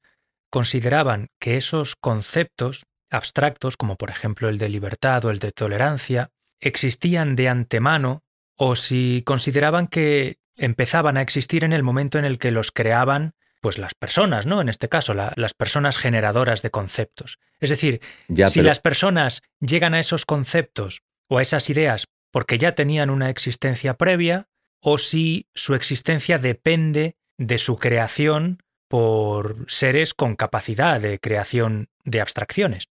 consideraban 0.50 1.28
que 1.40 1.56
esos 1.56 1.96
conceptos 1.96 2.84
abstractos, 3.10 3.76
como 3.76 3.96
por 3.96 4.10
ejemplo 4.10 4.48
el 4.48 4.58
de 4.58 4.68
libertad 4.68 5.24
o 5.24 5.30
el 5.30 5.38
de 5.38 5.52
tolerancia, 5.52 6.30
existían 6.60 7.36
de 7.36 7.48
antemano 7.48 8.22
o 8.56 8.76
si 8.76 9.22
consideraban 9.26 9.86
que 9.86 10.38
empezaban 10.56 11.16
a 11.16 11.22
existir 11.22 11.64
en 11.64 11.72
el 11.72 11.82
momento 11.82 12.18
en 12.18 12.24
el 12.24 12.38
que 12.38 12.50
los 12.50 12.70
creaban 12.72 13.34
pues 13.60 13.78
las 13.78 13.94
personas, 13.94 14.46
¿no? 14.46 14.60
En 14.60 14.68
este 14.68 14.88
caso, 14.88 15.12
la- 15.12 15.32
las 15.36 15.52
personas 15.54 15.98
generadoras 15.98 16.62
de 16.62 16.70
conceptos. 16.70 17.38
Es 17.60 17.70
decir, 17.70 18.00
Ya, 18.28 18.48
si 18.48 18.60
pero- 18.60 18.68
las 18.68 18.80
personas 18.80 19.42
llegan 19.60 19.92
a 19.94 20.00
esos 20.00 20.24
conceptos 20.24 21.02
o 21.28 21.38
a 21.38 21.42
esas 21.42 21.68
ideas 21.68 22.06
porque 22.30 22.58
ya 22.58 22.74
tenían 22.74 23.10
una 23.10 23.28
existencia 23.28 23.94
previa, 23.94 24.46
o 24.88 24.98
si 24.98 25.48
su 25.52 25.74
existencia 25.74 26.38
depende 26.38 27.16
de 27.38 27.58
su 27.58 27.76
creación 27.76 28.62
por 28.88 29.64
seres 29.66 30.14
con 30.14 30.36
capacidad 30.36 31.00
de 31.00 31.18
creación 31.18 31.88
de 32.04 32.20
abstracciones. 32.20 32.84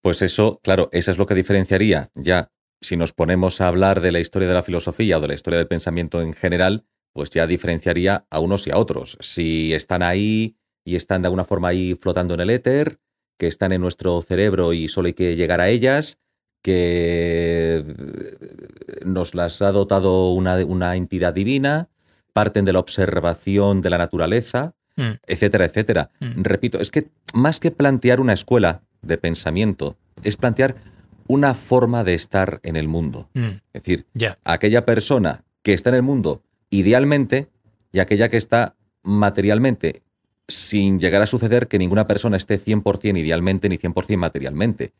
Pues 0.00 0.22
eso, 0.22 0.60
claro, 0.62 0.90
eso 0.92 1.10
es 1.10 1.18
lo 1.18 1.26
que 1.26 1.34
diferenciaría 1.34 2.12
ya. 2.14 2.52
Si 2.80 2.96
nos 2.96 3.12
ponemos 3.12 3.60
a 3.60 3.66
hablar 3.66 4.00
de 4.00 4.12
la 4.12 4.20
historia 4.20 4.46
de 4.46 4.54
la 4.54 4.62
filosofía 4.62 5.18
o 5.18 5.20
de 5.20 5.26
la 5.26 5.34
historia 5.34 5.58
del 5.58 5.66
pensamiento 5.66 6.22
en 6.22 6.34
general, 6.34 6.86
pues 7.12 7.30
ya 7.30 7.48
diferenciaría 7.48 8.28
a 8.30 8.38
unos 8.38 8.68
y 8.68 8.70
a 8.70 8.78
otros. 8.78 9.18
Si 9.20 9.74
están 9.74 10.04
ahí 10.04 10.56
y 10.84 10.94
están 10.94 11.22
de 11.22 11.26
alguna 11.26 11.44
forma 11.44 11.66
ahí 11.66 11.96
flotando 11.96 12.34
en 12.34 12.40
el 12.40 12.50
éter, 12.50 13.00
que 13.40 13.48
están 13.48 13.72
en 13.72 13.80
nuestro 13.80 14.22
cerebro 14.22 14.72
y 14.72 14.86
solo 14.86 15.08
hay 15.08 15.14
que 15.14 15.34
llegar 15.34 15.60
a 15.60 15.68
ellas, 15.68 16.20
que 16.62 17.84
nos 19.04 19.34
las 19.34 19.62
ha 19.62 19.72
dotado 19.72 20.30
una, 20.30 20.56
una 20.64 20.96
entidad 20.96 21.34
divina, 21.34 21.88
parten 22.32 22.64
de 22.64 22.72
la 22.72 22.78
observación 22.78 23.80
de 23.80 23.90
la 23.90 23.98
naturaleza, 23.98 24.74
Mm, 25.00 25.18
etcétera, 25.26 25.64
etcétera. 25.64 26.10
Mm. 26.20 26.42
Repito, 26.42 26.78
es 26.78 26.90
que 26.90 27.08
más 27.32 27.58
que 27.58 27.70
plantear 27.70 28.20
una 28.20 28.34
escuela 28.34 28.82
de 29.00 29.16
pensamiento, 29.16 29.96
es 30.22 30.36
plantear 30.36 30.76
una 31.26 31.54
forma 31.54 32.04
de 32.04 32.14
estar 32.14 32.60
en 32.62 32.76
el 32.76 32.86
mundo. 32.86 33.30
mm, 33.32 33.60
Es 33.72 33.82
decir, 33.82 34.06
ya, 34.12 34.36
aquella 34.44 34.84
persona 34.84 35.44
que 35.62 35.72
está 35.72 35.88
en 35.90 35.96
el 35.96 36.02
mundo 36.02 36.42
idealmente 36.68 37.48
y 37.92 38.00
aquella 38.00 38.28
que 38.28 38.36
está 38.36 38.74
materialmente, 39.02 40.02
sin 40.48 41.00
llegar 41.00 41.22
a 41.22 41.26
suceder 41.26 41.68
que 41.68 41.78
ninguna 41.78 42.06
persona 42.06 42.36
esté 42.36 42.58
100% 42.58 43.16
idealmente 43.16 43.68
ni 43.68 43.78
100% 43.78 44.18
materialmente, 44.18 44.92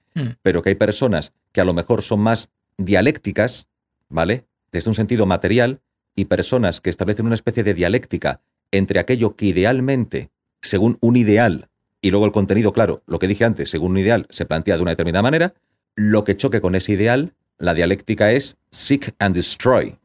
pero 0.42 0.62
que 0.62 0.70
hay 0.70 0.74
personas 0.76 1.32
que 1.52 1.60
a 1.60 1.64
lo 1.64 1.74
mejor 1.74 2.02
son 2.02 2.20
más 2.20 2.48
dialécticas, 2.78 3.68
¿vale? 4.10 4.44
Desde 4.72 4.90
un 4.90 4.94
sentido 4.94 5.24
material, 5.24 5.80
y 6.14 6.26
personas 6.26 6.80
que 6.80 6.90
establecen 6.90 7.24
una 7.26 7.34
especie 7.36 7.62
de 7.62 7.72
dialéctica 7.72 8.40
entre 8.72 8.98
aquello 9.00 9.36
que 9.36 9.46
idealmente, 9.46 10.30
según 10.60 10.98
un 11.00 11.16
ideal, 11.16 11.68
y 12.02 12.10
luego 12.10 12.26
el 12.26 12.32
contenido, 12.32 12.72
claro, 12.72 13.02
lo 13.06 13.18
que 13.18 13.28
dije 13.28 13.44
antes, 13.44 13.70
según 13.70 13.92
un 13.92 13.98
ideal, 13.98 14.26
se 14.28 14.44
plantea 14.44 14.76
de 14.76 14.82
una 14.82 14.90
determinada 14.92 15.22
manera, 15.22 15.54
lo 15.96 16.24
que 16.24 16.36
choque 16.36 16.60
con 16.60 16.74
ese 16.74 16.92
ideal, 16.92 17.32
la 17.58 17.74
dialéctica 17.74 18.32
es 18.32 18.56
seek 18.70 19.14
and 19.18 19.34
destroy. 19.34 19.96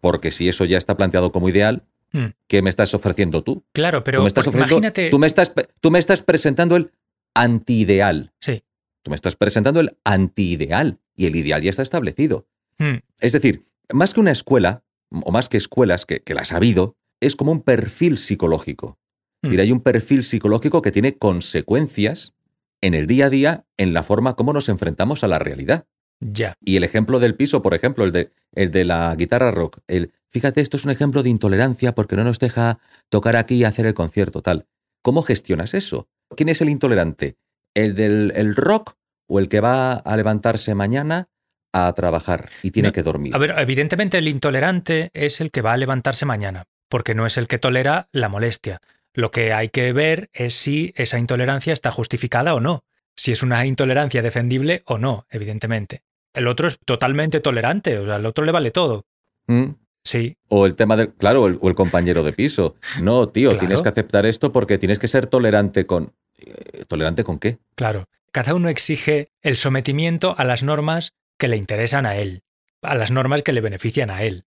Porque 0.00 0.30
si 0.30 0.48
eso 0.48 0.64
ya 0.64 0.78
está 0.78 0.96
planteado 0.96 1.30
como 1.32 1.48
ideal, 1.48 1.82
mm. 2.12 2.26
¿qué 2.46 2.62
me 2.62 2.70
estás 2.70 2.94
ofreciendo 2.94 3.42
tú? 3.42 3.64
Claro, 3.72 4.02
pero 4.04 4.18
tú 4.18 4.22
me 4.24 4.28
estás 4.28 4.44
porque 4.44 4.58
ofreciendo- 4.58 4.78
imagínate. 4.86 5.10
tú 5.10 5.18
me 5.18 5.26
estás, 5.26 5.52
tú 5.80 5.90
me 5.90 5.98
estás 5.98 6.22
presentando 6.22 6.76
el 6.76 6.90
antiideal. 7.34 8.32
Sí, 8.40 8.62
Tú 9.02 9.10
me 9.10 9.14
estás 9.16 9.34
presentando 9.34 9.80
el 9.80 9.96
antiideal 10.04 10.98
y 11.16 11.24
el 11.26 11.34
ideal 11.36 11.62
ya 11.62 11.70
está 11.70 11.82
establecido. 11.82 12.46
Hmm, 12.80 12.98
Es 13.18 13.32
decir, 13.32 13.66
más 13.92 14.14
que 14.14 14.20
una 14.20 14.32
escuela, 14.32 14.82
o 15.10 15.30
más 15.30 15.48
que 15.48 15.58
escuelas, 15.58 16.06
que, 16.06 16.22
que 16.22 16.34
las 16.34 16.52
ha 16.52 16.56
habido, 16.56 16.96
es 17.20 17.36
como 17.36 17.52
un 17.52 17.62
perfil 17.62 18.18
psicológico. 18.18 18.98
Hmm. 19.42 19.58
Hay 19.58 19.70
un 19.70 19.82
perfil 19.82 20.24
psicológico 20.24 20.82
que 20.82 20.90
tiene 20.90 21.16
consecuencias 21.16 22.34
en 22.80 22.94
el 22.94 23.06
día 23.06 23.26
a 23.26 23.30
día, 23.30 23.66
en 23.76 23.92
la 23.92 24.02
forma 24.02 24.34
como 24.34 24.52
nos 24.52 24.68
enfrentamos 24.68 25.22
a 25.22 25.28
la 25.28 25.38
realidad. 25.38 25.86
Ya. 26.20 26.56
Y 26.60 26.76
el 26.76 26.84
ejemplo 26.84 27.18
del 27.18 27.34
piso, 27.34 27.62
por 27.62 27.74
ejemplo, 27.74 28.04
el 28.04 28.12
de, 28.12 28.32
el 28.52 28.70
de 28.70 28.84
la 28.84 29.14
guitarra 29.14 29.50
rock, 29.50 29.78
el, 29.86 30.12
fíjate, 30.28 30.60
esto 30.60 30.76
es 30.76 30.84
un 30.84 30.90
ejemplo 30.90 31.22
de 31.22 31.30
intolerancia 31.30 31.94
porque 31.94 32.16
no 32.16 32.24
nos 32.24 32.38
deja 32.38 32.78
tocar 33.08 33.36
aquí 33.36 33.56
y 33.56 33.64
hacer 33.64 33.86
el 33.86 33.94
concierto, 33.94 34.42
tal. 34.42 34.66
¿Cómo 35.02 35.22
gestionas 35.22 35.72
eso? 35.74 36.08
¿Quién 36.36 36.50
es 36.50 36.60
el 36.60 36.68
intolerante? 36.68 37.36
¿El 37.74 37.94
del 37.94 38.32
el 38.36 38.54
rock 38.54 38.96
o 39.26 39.38
el 39.38 39.48
que 39.48 39.60
va 39.60 39.94
a 39.94 40.16
levantarse 40.16 40.74
mañana 40.74 41.29
a 41.72 41.92
trabajar 41.92 42.48
y 42.62 42.70
tiene 42.70 42.88
No, 42.88 42.92
que 42.92 43.02
dormir? 43.02 43.34
A 43.34 43.38
ver, 43.38 43.54
evidentemente 43.58 44.18
el 44.18 44.28
intolerante 44.28 45.10
es 45.14 45.40
el 45.40 45.50
que 45.50 45.62
va 45.62 45.72
a 45.72 45.76
levantarse 45.76 46.26
mañana, 46.26 46.64
porque 46.88 47.14
no 47.14 47.26
es 47.26 47.36
el 47.38 47.46
que 47.46 47.58
tolera 47.58 48.08
la 48.12 48.28
molestia. 48.28 48.80
Lo 49.14 49.30
que 49.30 49.52
hay 49.52 49.68
que 49.68 49.92
ver 49.92 50.30
es 50.32 50.54
si 50.54 50.92
esa 50.96 51.18
intolerancia 51.18 51.72
está 51.72 51.90
justificada 51.90 52.54
o 52.54 52.60
no, 52.60 52.84
si 53.16 53.32
es 53.32 53.42
una 53.42 53.66
intolerancia 53.66 54.22
defendible 54.22 54.82
o 54.86 54.98
no, 54.98 55.26
evidentemente. 55.30 56.02
El 56.32 56.46
otro 56.46 56.68
es 56.68 56.78
totalmente 56.84 57.40
tolerante, 57.40 57.98
o 57.98 58.06
sea, 58.06 58.16
al 58.16 58.26
otro 58.26 58.44
le 58.44 58.52
vale 58.52 58.70
todo. 58.70 59.04
¿Mm? 59.46 59.70
Sí, 60.02 60.36
O 60.48 60.64
el 60.64 60.76
tema 60.76 60.96
del, 60.96 61.12
claro, 61.12 61.42
o 61.42 61.48
el, 61.48 61.58
o 61.60 61.68
el 61.68 61.74
compañero 61.74 62.22
de 62.22 62.32
piso. 62.32 62.76
No, 63.02 63.28
tío, 63.28 63.50
Claro. 63.50 63.58
tienes 63.60 63.82
que 63.82 63.88
aceptar 63.90 64.24
esto 64.24 64.50
porque 64.50 64.78
tienes 64.78 64.98
que 64.98 65.08
ser 65.08 65.26
tolerante 65.26 65.84
con... 65.86 66.14
eh, 66.38 66.84
¿Tolerante 66.88 67.22
con 67.24 67.38
qué? 67.38 67.58
claro. 67.74 68.06
Cada 68.32 68.54
uno 68.54 68.68
exige 68.68 69.32
el 69.42 69.56
sometimiento 69.56 70.36
a 70.38 70.44
las 70.44 70.62
normas 70.62 71.14
que 71.40 71.48
le 71.48 71.56
interesan 71.56 72.06
a 72.06 72.14
él, 72.14 72.42
a 72.82 72.94
las 72.94 73.10
normas 73.10 73.42
que 73.42 73.52
le 73.52 73.60
benefician 73.60 74.10
a 74.10 74.22
él. 74.22 74.44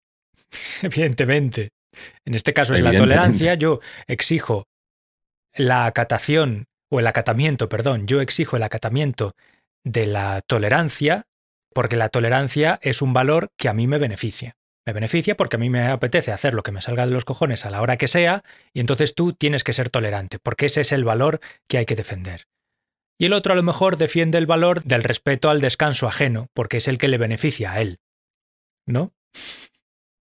Evidentemente. 0.81 1.69
En 2.25 2.35
este 2.35 2.53
caso 2.53 2.73
es 2.73 2.81
la 2.81 2.91
tolerancia. 2.91 3.55
Yo 3.55 3.79
exijo 4.07 4.65
la 5.55 5.85
acatación 5.85 6.65
o 6.91 6.99
el 6.99 7.07
acatamiento, 7.07 7.69
perdón, 7.69 8.07
yo 8.07 8.19
exijo 8.19 8.57
el 8.57 8.63
acatamiento 8.63 9.35
de 9.83 10.05
la 10.05 10.41
tolerancia 10.45 11.23
porque 11.73 11.95
la 11.95 12.09
tolerancia 12.09 12.79
es 12.81 13.01
un 13.01 13.13
valor 13.13 13.49
que 13.57 13.69
a 13.69 13.73
mí 13.73 13.87
me 13.87 13.99
beneficia. 13.99 14.55
Me 14.85 14.93
beneficia 14.93 15.37
porque 15.37 15.57
a 15.57 15.59
mí 15.59 15.69
me 15.69 15.87
apetece 15.87 16.31
hacer 16.31 16.53
lo 16.53 16.63
que 16.63 16.71
me 16.71 16.81
salga 16.81 17.05
de 17.05 17.11
los 17.11 17.25
cojones 17.25 17.65
a 17.65 17.69
la 17.69 17.81
hora 17.81 17.97
que 17.97 18.07
sea 18.07 18.43
y 18.73 18.79
entonces 18.79 19.13
tú 19.13 19.33
tienes 19.33 19.63
que 19.63 19.73
ser 19.73 19.89
tolerante 19.89 20.39
porque 20.39 20.65
ese 20.65 20.81
es 20.81 20.91
el 20.91 21.05
valor 21.05 21.39
que 21.67 21.77
hay 21.77 21.85
que 21.85 21.95
defender. 21.95 22.47
Y 23.19 23.25
el 23.25 23.33
otro 23.33 23.51
a 23.51 23.55
lo 23.57 23.63
mejor 23.63 23.97
defiende 23.97 24.37
el 24.37 24.47
valor 24.47 24.81
del 24.85 25.03
respeto 25.03 25.49
al 25.49 25.59
descanso 25.59 26.07
ajeno 26.07 26.49
porque 26.53 26.77
es 26.77 26.87
el 26.87 26.97
que 26.97 27.09
le 27.09 27.17
beneficia 27.17 27.73
a 27.73 27.81
él. 27.81 27.99
¿No? 28.85 29.13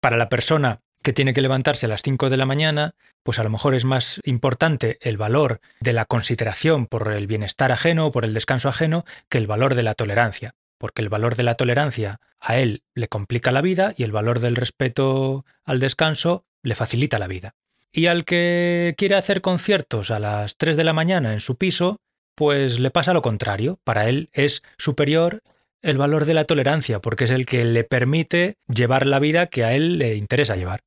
Para 0.00 0.16
la 0.16 0.30
persona 0.30 0.80
que 1.02 1.12
tiene 1.12 1.34
que 1.34 1.42
levantarse 1.42 1.86
a 1.86 1.90
las 1.90 2.02
5 2.02 2.30
de 2.30 2.38
la 2.38 2.46
mañana, 2.46 2.94
pues 3.22 3.38
a 3.38 3.44
lo 3.44 3.50
mejor 3.50 3.74
es 3.74 3.84
más 3.84 4.20
importante 4.24 4.96
el 5.02 5.18
valor 5.18 5.60
de 5.78 5.92
la 5.92 6.06
consideración 6.06 6.86
por 6.86 7.12
el 7.12 7.26
bienestar 7.26 7.70
ajeno 7.70 8.06
o 8.06 8.12
por 8.12 8.24
el 8.24 8.32
descanso 8.32 8.70
ajeno 8.70 9.04
que 9.28 9.38
el 9.38 9.46
valor 9.46 9.74
de 9.74 9.82
la 9.82 9.94
tolerancia, 9.94 10.54
porque 10.78 11.02
el 11.02 11.10
valor 11.10 11.36
de 11.36 11.42
la 11.42 11.54
tolerancia 11.54 12.18
a 12.40 12.58
él 12.58 12.82
le 12.94 13.08
complica 13.08 13.52
la 13.52 13.60
vida 13.60 13.92
y 13.96 14.04
el 14.04 14.10
valor 14.10 14.40
del 14.40 14.56
respeto 14.56 15.44
al 15.64 15.80
descanso 15.80 16.46
le 16.62 16.74
facilita 16.74 17.18
la 17.18 17.28
vida. 17.28 17.54
Y 17.92 18.06
al 18.06 18.24
que 18.24 18.94
quiere 18.96 19.16
hacer 19.16 19.42
conciertos 19.42 20.10
a 20.10 20.18
las 20.18 20.56
3 20.56 20.76
de 20.76 20.84
la 20.84 20.92
mañana 20.92 21.34
en 21.34 21.40
su 21.40 21.56
piso, 21.56 22.00
pues 22.36 22.78
le 22.78 22.92
pasa 22.92 23.12
lo 23.12 23.22
contrario. 23.22 23.80
Para 23.82 24.08
él 24.08 24.28
es 24.32 24.62
superior 24.78 25.42
el 25.82 25.98
valor 25.98 26.24
de 26.24 26.34
la 26.34 26.44
tolerancia, 26.44 27.00
porque 27.00 27.24
es 27.24 27.30
el 27.32 27.46
que 27.46 27.64
le 27.64 27.82
permite 27.82 28.58
llevar 28.68 29.06
la 29.06 29.18
vida 29.18 29.46
que 29.46 29.64
a 29.64 29.72
él 29.74 29.98
le 29.98 30.14
interesa 30.16 30.54
llevar. 30.56 30.80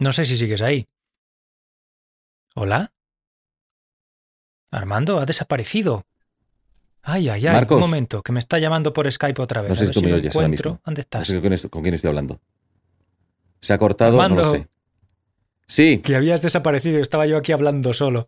No 0.00 0.12
sé 0.12 0.24
si 0.24 0.36
sigues 0.36 0.62
ahí. 0.62 0.88
¿Hola? 2.54 2.92
Armando, 4.70 5.18
ha 5.20 5.26
desaparecido. 5.26 6.04
Ay, 7.02 7.28
ay, 7.28 7.46
ay, 7.46 7.54
Marcos. 7.54 7.76
un 7.76 7.80
momento, 7.82 8.22
que 8.22 8.32
me 8.32 8.38
está 8.40 8.58
llamando 8.58 8.92
por 8.92 9.10
Skype 9.10 9.40
otra 9.40 9.62
vez. 9.62 9.70
No 9.70 9.74
sé 9.74 9.86
si 9.86 9.92
tú 9.92 10.02
me 10.02 10.12
oyes 10.12 10.34
ahora 10.34 10.48
mismo. 10.48 10.80
¿Dónde 10.84 11.00
No 11.00 11.02
estás? 11.02 11.26
sé 11.26 11.32
con 11.34 11.40
quién, 11.42 11.52
estoy, 11.54 11.70
con 11.70 11.82
quién 11.82 11.94
estoy 11.94 12.08
hablando. 12.08 12.40
¿Se 13.60 13.72
ha 13.72 13.78
cortado? 13.78 14.16
No 14.16 14.22
Armando. 14.22 14.42
lo 14.42 14.50
sé. 14.50 14.68
Sí, 15.66 15.98
Que 15.98 16.16
habías 16.16 16.42
desaparecido, 16.42 17.00
estaba 17.00 17.26
yo 17.26 17.36
aquí 17.36 17.52
hablando 17.52 17.92
solo. 17.94 18.26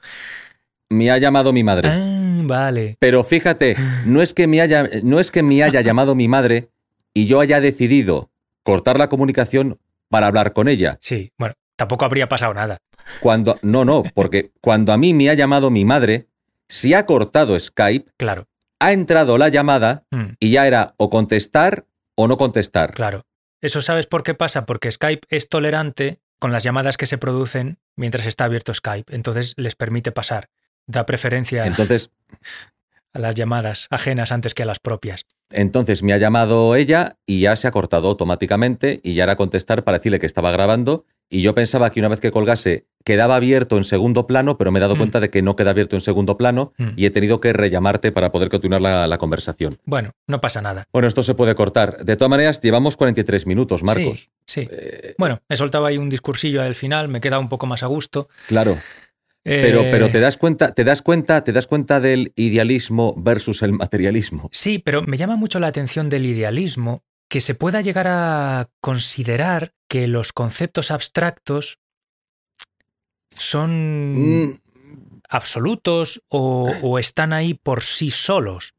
Me 0.93 1.11
ha 1.11 1.19
llamado 1.19 1.53
mi 1.53 1.65
madre. 1.65 1.89
Ah, 1.91 2.41
vale. 2.45 2.97
Pero 2.99 3.25
fíjate, 3.25 3.77
no 4.07 4.23
es 4.23 4.35
que 4.35 4.47
me 4.47 4.61
haya, 4.61 4.89
no 5.03 5.19
es 5.21 5.31
que 5.31 5.43
me 5.43 5.63
haya 5.63 5.81
llamado 5.81 6.15
mi 6.15 6.29
madre 6.29 6.69
y 7.15 7.27
yo 7.27 7.41
haya 7.41 7.61
decidido 7.61 8.31
cortar 8.63 8.99
la 8.99 9.09
comunicación 9.09 9.79
para 10.09 10.27
hablar 10.29 10.53
con 10.53 10.69
ella. 10.69 10.99
Sí, 11.01 11.33
bueno, 11.39 11.55
tampoco 11.77 12.05
habría 12.05 12.29
pasado 12.29 12.55
nada. 12.55 12.79
Cuando, 13.21 13.59
no, 13.63 13.85
no, 13.85 14.03
porque 14.15 14.53
cuando 14.61 14.93
a 14.93 14.97
mí 14.99 15.13
me 15.15 15.29
ha 15.31 15.35
llamado 15.35 15.71
mi 15.71 15.85
madre, 15.85 16.29
se 16.69 16.95
ha 16.95 17.05
cortado 17.07 17.59
Skype, 17.59 18.13
Claro, 18.17 18.47
ha 18.79 18.93
entrado 18.93 19.39
la 19.39 19.49
llamada 19.49 20.05
mm, 20.11 20.35
y 20.39 20.51
ya 20.53 20.67
era 20.67 20.95
o 20.97 21.11
contestar 21.11 21.87
o 22.15 22.29
no 22.29 22.37
contestar. 22.37 22.93
claro. 22.93 23.25
¿Eso 23.61 23.81
sabes 23.81 24.09
por 24.09 24.25
qué 24.25 24.35
pasa? 24.35 24.67
Porque 24.67 24.91
Skype 24.91 25.25
es 25.31 25.49
tolerante 25.49 26.19
con 26.41 26.51
las 26.51 26.65
llamadas 26.65 26.97
que 26.97 27.07
se 27.07 27.17
producen 27.17 27.79
mientras 27.95 28.27
está 28.27 28.45
abierto 28.45 28.75
Skype. 28.75 29.15
Entonces 29.15 29.55
les 29.57 29.77
permite 29.77 30.11
pasar. 30.11 30.49
Da 30.87 31.07
preferencia 31.07 31.67
Entonces, 31.67 32.11
a 33.13 33.19
las 33.19 33.35
llamadas 33.35 33.87
ajenas 33.91 34.33
antes 34.33 34.55
que 34.55 34.63
a 34.63 34.67
las 34.67 34.79
propias. 34.79 35.27
entonces 35.51 36.03
me 36.03 36.13
ha 36.15 36.19
llamado 36.19 36.75
ella 36.77 37.17
y 37.27 37.43
ya 37.43 37.57
se 37.57 37.69
ha 37.69 37.73
cortado 37.73 38.09
automáticamente 38.09 39.01
y 39.03 39.15
ya 39.15 39.25
era 39.25 39.37
contestar 39.37 39.85
para 39.85 39.99
decirle 39.99 40.19
que 40.19 40.27
estaba 40.27 40.51
grabando 40.51 41.05
y 41.29 41.43
yo 41.43 41.55
pensaba 41.55 41.91
que 41.91 42.01
una 42.01 42.09
vez 42.09 42.21
que 42.21 42.31
colgase 42.31 42.87
quedaba 43.05 43.37
abierto 43.37 43.77
en 43.79 43.85
segundo 43.85 44.27
plano, 44.27 44.57
pero 44.59 44.71
me 44.71 44.79
he 44.79 44.81
dado 44.81 44.95
Mm. 44.95 44.99
cuenta 44.99 45.21
de 45.21 45.31
que 45.31 45.41
no 45.43 45.57
queda 45.57 45.71
abierto 45.71 45.97
en 45.97 46.01
segundo 46.03 46.37
plano 46.39 46.73
Mm. 46.79 46.89
y 46.97 47.07
he 47.07 47.11
tenido 47.11 47.41
que 47.41 47.53
rellamarte 47.53 48.13
para 48.13 48.33
poder 48.33 48.49
continuar 48.51 48.81
la, 48.83 49.07
la 49.07 49.19
conversación. 49.19 49.79
Bueno, 49.85 50.13
no 50.27 50.41
pasa 50.41 50.61
nada. 50.63 50.87
Bueno, 50.93 51.09
esto 51.09 51.23
se 51.23 51.35
puede 51.35 51.55
cortar. 51.55 52.05
De 52.05 52.17
todas 52.17 52.31
maneras, 52.31 52.61
llevamos 52.61 52.97
43 52.97 53.47
minutos, 53.47 53.83
Marcos. 53.83 54.31
Sí. 54.47 54.69
Eh, 54.71 55.15
Bueno, 55.19 55.41
he 55.49 55.57
soltado 55.57 55.85
ahí 55.87 55.97
un 55.99 56.11
discursillo 56.11 56.61
al 56.63 56.75
final, 56.75 57.09
me 57.09 57.19
he 57.19 57.21
quedado 57.21 57.41
un 57.43 57.49
poco 57.49 57.67
más 57.67 57.83
a 57.83 57.87
gusto. 57.87 58.29
claro. 58.49 58.79
Pero, 59.45 59.81
Eh, 59.83 59.89
pero 59.91 60.11
te 60.11 60.21
das 60.21 60.37
cuenta, 60.37 60.73
te 60.73 60.85
das 60.85 61.03
cuenta, 61.03 61.43
te 61.43 61.53
das 61.53 61.67
cuenta 61.67 61.99
del 62.01 62.33
idealismo 62.37 63.15
versus 63.17 63.63
el 63.63 63.73
materialismo. 63.73 64.49
Sí, 64.53 64.79
pero 64.79 65.03
me 65.03 65.17
llama 65.17 65.37
mucho 65.37 65.59
la 65.59 65.67
atención 65.67 66.09
del 66.09 66.27
idealismo 66.27 67.03
que 67.29 67.41
se 67.41 67.55
pueda 67.55 67.81
llegar 67.81 68.07
a 68.09 68.69
considerar 68.81 69.75
que 69.89 70.07
los 70.07 70.33
conceptos 70.33 70.91
abstractos 70.91 71.79
son 73.31 74.13
Mm, 74.13 74.59
absolutos 75.29 76.23
o, 76.29 76.71
o 76.83 76.99
están 76.99 77.33
ahí 77.33 77.55
por 77.55 77.83
sí 77.83 78.11
solos. 78.11 78.75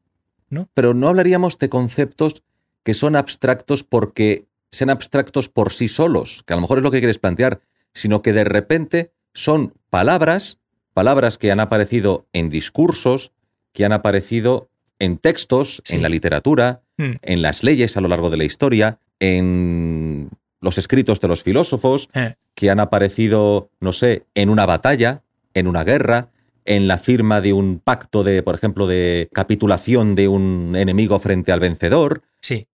pero 0.72 0.94
no 0.94 1.08
hablaríamos 1.08 1.58
de 1.58 1.68
conceptos 1.68 2.42
que 2.84 2.94
son 2.94 3.16
abstractos 3.16 3.82
porque 3.82 4.46
sean 4.70 4.90
abstractos 4.90 5.48
por 5.48 5.72
sí 5.72 5.88
solos, 5.88 6.42
que 6.46 6.52
a 6.52 6.56
lo 6.56 6.62
mejor 6.62 6.78
es 6.78 6.84
lo 6.84 6.90
que 6.92 6.98
quieres 7.00 7.18
plantear, 7.18 7.60
sino 7.92 8.22
que 8.22 8.32
de 8.32 8.44
repente 8.44 9.12
son 9.32 9.74
palabras, 9.98 10.58
palabras 10.92 11.38
que 11.38 11.52
han 11.52 11.60
aparecido 11.60 12.26
en 12.32 12.48
discursos, 12.50 13.30
que 13.72 13.84
han 13.84 13.92
aparecido 13.92 14.68
en 14.98 15.18
textos, 15.18 15.82
Sí. 15.84 15.94
en 15.94 16.02
la 16.02 16.08
literatura, 16.08 16.80
Mm, 16.98 17.12
en 17.22 17.42
las 17.42 17.62
leyes 17.62 17.96
a 17.96 18.00
lo 18.00 18.08
largo 18.08 18.28
de 18.28 18.36
la 18.36 18.42
historia, 18.44 18.98
en 19.20 20.30
los 20.60 20.78
escritos 20.78 21.20
de 21.20 21.28
los 21.28 21.44
filósofos, 21.44 22.08
eh, 22.14 22.34
que 22.56 22.70
han 22.70 22.80
aparecido, 22.80 23.70
no 23.78 23.92
sé, 23.92 24.24
en 24.34 24.48
una 24.50 24.66
batalla, 24.66 25.22
en 25.54 25.68
una 25.68 25.84
guerra, 25.84 26.30
en 26.64 26.88
la 26.88 26.98
firma 26.98 27.40
de 27.40 27.52
un 27.52 27.78
pacto 27.78 28.24
de, 28.24 28.42
por 28.42 28.56
ejemplo, 28.56 28.88
de 28.88 29.28
capitulación 29.32 30.16
de 30.16 30.26
un 30.26 30.74
enemigo 30.76 31.20
frente 31.20 31.52
al 31.52 31.60
vencedor. 31.60 32.22
sí. 32.40 32.66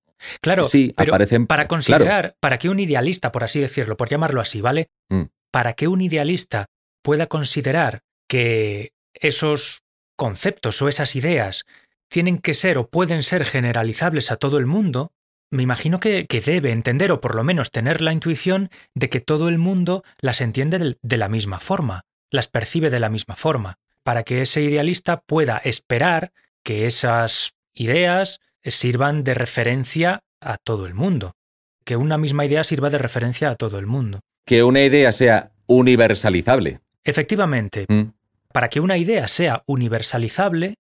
Claro, 0.43 0.65
Sí, 0.65 0.93
pero 0.95 1.15
aparecen- 1.15 1.47
para 1.47 1.63
claro. 1.65 1.69
considerar, 1.69 2.35
para 2.41 2.59
que 2.59 2.69
un 2.69 2.79
idealista, 2.79 3.33
por 3.33 3.43
así 3.43 3.59
decirlo, 3.59 3.97
por 3.97 4.11
llamarlo 4.11 4.43
así, 4.43 4.61
¿vale? 4.61 4.89
Mm. 5.09 5.23
Para 5.51 5.73
que 5.73 5.89
un 5.89 6.03
idealista 6.03 6.67
pueda 7.03 7.27
considerar 7.27 8.03
que 8.29 8.93
esos 9.15 9.83
conceptos 10.17 10.81
o 10.83 10.89
esas 10.89 11.17
ideas 11.17 11.65
tienen 12.09 12.39
que 12.39 12.55
ser 12.55 12.77
o 12.79 12.89
pueden 12.89 13.23
ser 13.23 13.45
generalizables 13.45 14.31
a 14.31 14.37
todo 14.37 14.59
el 14.59 14.67
mundo, 14.67 15.13
me 15.51 15.63
imagino 15.63 15.99
que, 15.99 16.27
debe 16.45 16.71
entender 16.71 17.11
o 17.13 17.21
por 17.21 17.35
lo 17.35 17.45
menos 17.45 17.71
tener 17.71 18.01
la 18.01 18.13
intuición 18.13 18.71
de 18.95 19.09
que 19.09 19.21
todo 19.21 19.49
el 19.49 19.59
mundo 19.59 20.05
las 20.21 20.41
entiende 20.41 20.97
de 21.01 21.17
la 21.17 21.29
misma 21.29 21.59
forma, 21.59 22.03
las 22.31 22.49
percibe 22.49 22.91
de 22.91 23.01
la 23.01 23.09
misma 23.09 23.37
forma, 23.37 23.79
para 24.05 24.23
que 24.23 24.43
ese 24.43 24.63
idealista 24.63 25.21
pueda 25.21 25.59
esperar 25.59 26.33
que 26.63 26.87
esas 26.87 27.55
ideas 27.73 28.41
sirvan 28.65 29.25
de 29.25 29.35
referencia 29.35 30.23
a 30.41 30.57
todo 30.57 30.87
el 30.87 30.95
mundo, 30.95 31.37
que 31.85 31.97
una 31.97 32.19
misma 32.19 32.45
idea 32.45 32.63
sirva 32.63 32.91
de 32.91 32.99
referencia 32.99 33.51
a 33.51 33.57
todo 33.57 33.79
el 33.79 33.87
mundo. 33.87 34.21
Que 34.47 34.63
una 34.63 34.83
idea 34.83 35.13
sea 35.13 35.53
universalizable. 35.67 36.81
Efectivamente, 37.05 37.87
Mm. 37.89 38.13
para 38.53 38.69
que 38.69 38.81
una 38.81 38.97
idea 38.97 39.29
sea 39.29 39.63
universalizable, 39.67 40.75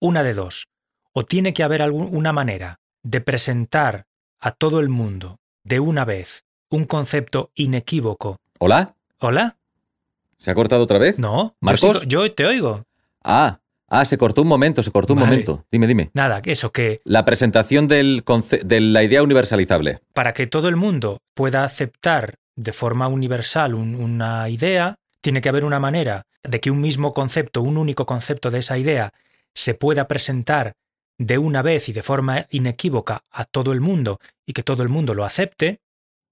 una 0.00 0.22
de 0.22 0.34
dos. 0.34 0.66
O 1.12 1.24
tiene 1.24 1.54
que 1.54 1.62
haber 1.62 1.80
alguna 1.82 2.32
manera 2.32 2.76
de 3.02 3.20
presentar 3.20 4.04
a 4.40 4.50
todo 4.52 4.80
el 4.80 4.88
mundo 4.88 5.38
de 5.64 5.80
una 5.80 6.04
vez 6.04 6.42
un 6.68 6.84
concepto 6.84 7.50
inequívoco. 7.54 8.36
¿Hola? 8.58 8.94
¿Hola? 9.18 9.56
¿Se 10.38 10.50
ha 10.50 10.54
cortado 10.54 10.82
otra 10.82 10.98
vez? 10.98 11.18
No, 11.18 11.48
yo 11.48 11.56
¿Marcos? 11.60 12.06
yo, 12.06 12.30
te 12.32 12.44
oigo. 12.44 12.82
Ah, 13.24 13.60
ah, 13.88 14.04
se 14.04 14.18
cortó 14.18 14.42
un 14.42 14.48
momento, 14.48 14.82
se 14.82 14.90
cortó 14.90 15.14
un 15.14 15.20
Vale. 15.20 15.30
momento. 15.30 15.64
Dime, 15.72 15.86
dime. 15.86 16.10
Nada, 16.12 16.42
eso 16.44 16.70
que 16.70 17.00
La 17.04 17.24
presentación 17.24 17.88
del 17.88 18.22
de 18.62 18.80
la 18.80 19.02
idea 19.02 19.22
universalizable. 19.22 20.00
para 20.12 20.34
que 20.34 20.46
todo 20.46 20.68
el 20.68 20.76
mundo 20.76 21.18
pueda 21.34 21.64
aceptar 21.64 22.34
de 22.56 22.72
forma 22.72 23.08
universal 23.08 23.74
un- 23.74 23.94
una 23.94 24.48
idea, 24.50 24.96
tiene 25.26 25.40
que 25.40 25.48
haber 25.48 25.64
una 25.64 25.80
manera 25.80 26.24
de 26.44 26.60
que 26.60 26.70
un 26.70 26.80
mismo 26.80 27.12
concepto, 27.12 27.60
un 27.60 27.78
único 27.78 28.06
concepto 28.06 28.52
de 28.52 28.60
esa 28.60 28.78
idea, 28.78 29.12
se 29.56 29.74
pueda 29.74 30.06
presentar 30.06 30.74
de 31.18 31.36
una 31.36 31.62
vez 31.62 31.88
y 31.88 31.92
de 31.92 32.04
forma 32.04 32.46
inequívoca 32.50 33.24
a 33.32 33.44
todo 33.44 33.72
el 33.72 33.80
mundo 33.80 34.20
y 34.46 34.52
que 34.52 34.62
todo 34.62 34.84
el 34.84 34.88
mundo 34.88 35.14
lo 35.14 35.24
acepte, 35.24 35.80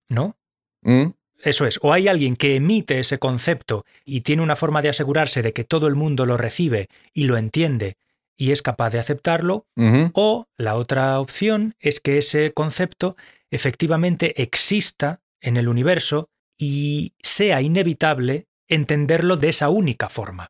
¿no? 0.09 0.36
¿Mm? 0.82 1.07
Eso 1.42 1.66
es, 1.66 1.80
o 1.82 1.92
hay 1.92 2.07
alguien 2.07 2.36
que 2.36 2.55
emite 2.55 3.01
ese 3.01 3.18
concepto 3.18 3.84
y 4.05 4.20
tiene 4.20 4.42
una 4.42 4.55
forma 4.55 4.80
de 4.80 4.90
asegurarse 4.90 5.42
de 5.42 5.53
que 5.53 5.64
todo 5.64 5.88
el 5.88 5.97
mundo 5.97 6.24
lo 6.24 6.36
recibe 6.36 6.88
y 7.12 7.24
lo 7.24 7.36
entiende 7.36 7.97
y 8.36 8.53
es 8.53 8.62
capaz 8.62 8.90
de 8.90 9.01
aceptarlo, 9.01 9.66
o 10.12 10.47
la 10.57 10.76
otra 10.76 11.18
opción 11.18 11.74
es 11.80 11.99
que 11.99 12.18
ese 12.18 12.53
concepto 12.53 13.16
efectivamente 13.51 14.40
exista 14.40 15.20
en 15.40 15.57
el 15.57 15.66
universo 15.66 16.28
y 16.57 17.12
sea 17.24 17.61
inevitable 17.61 18.47
entenderlo 18.69 19.37
de 19.37 19.49
esa 19.51 19.69
única 19.69 20.09
forma. 20.09 20.49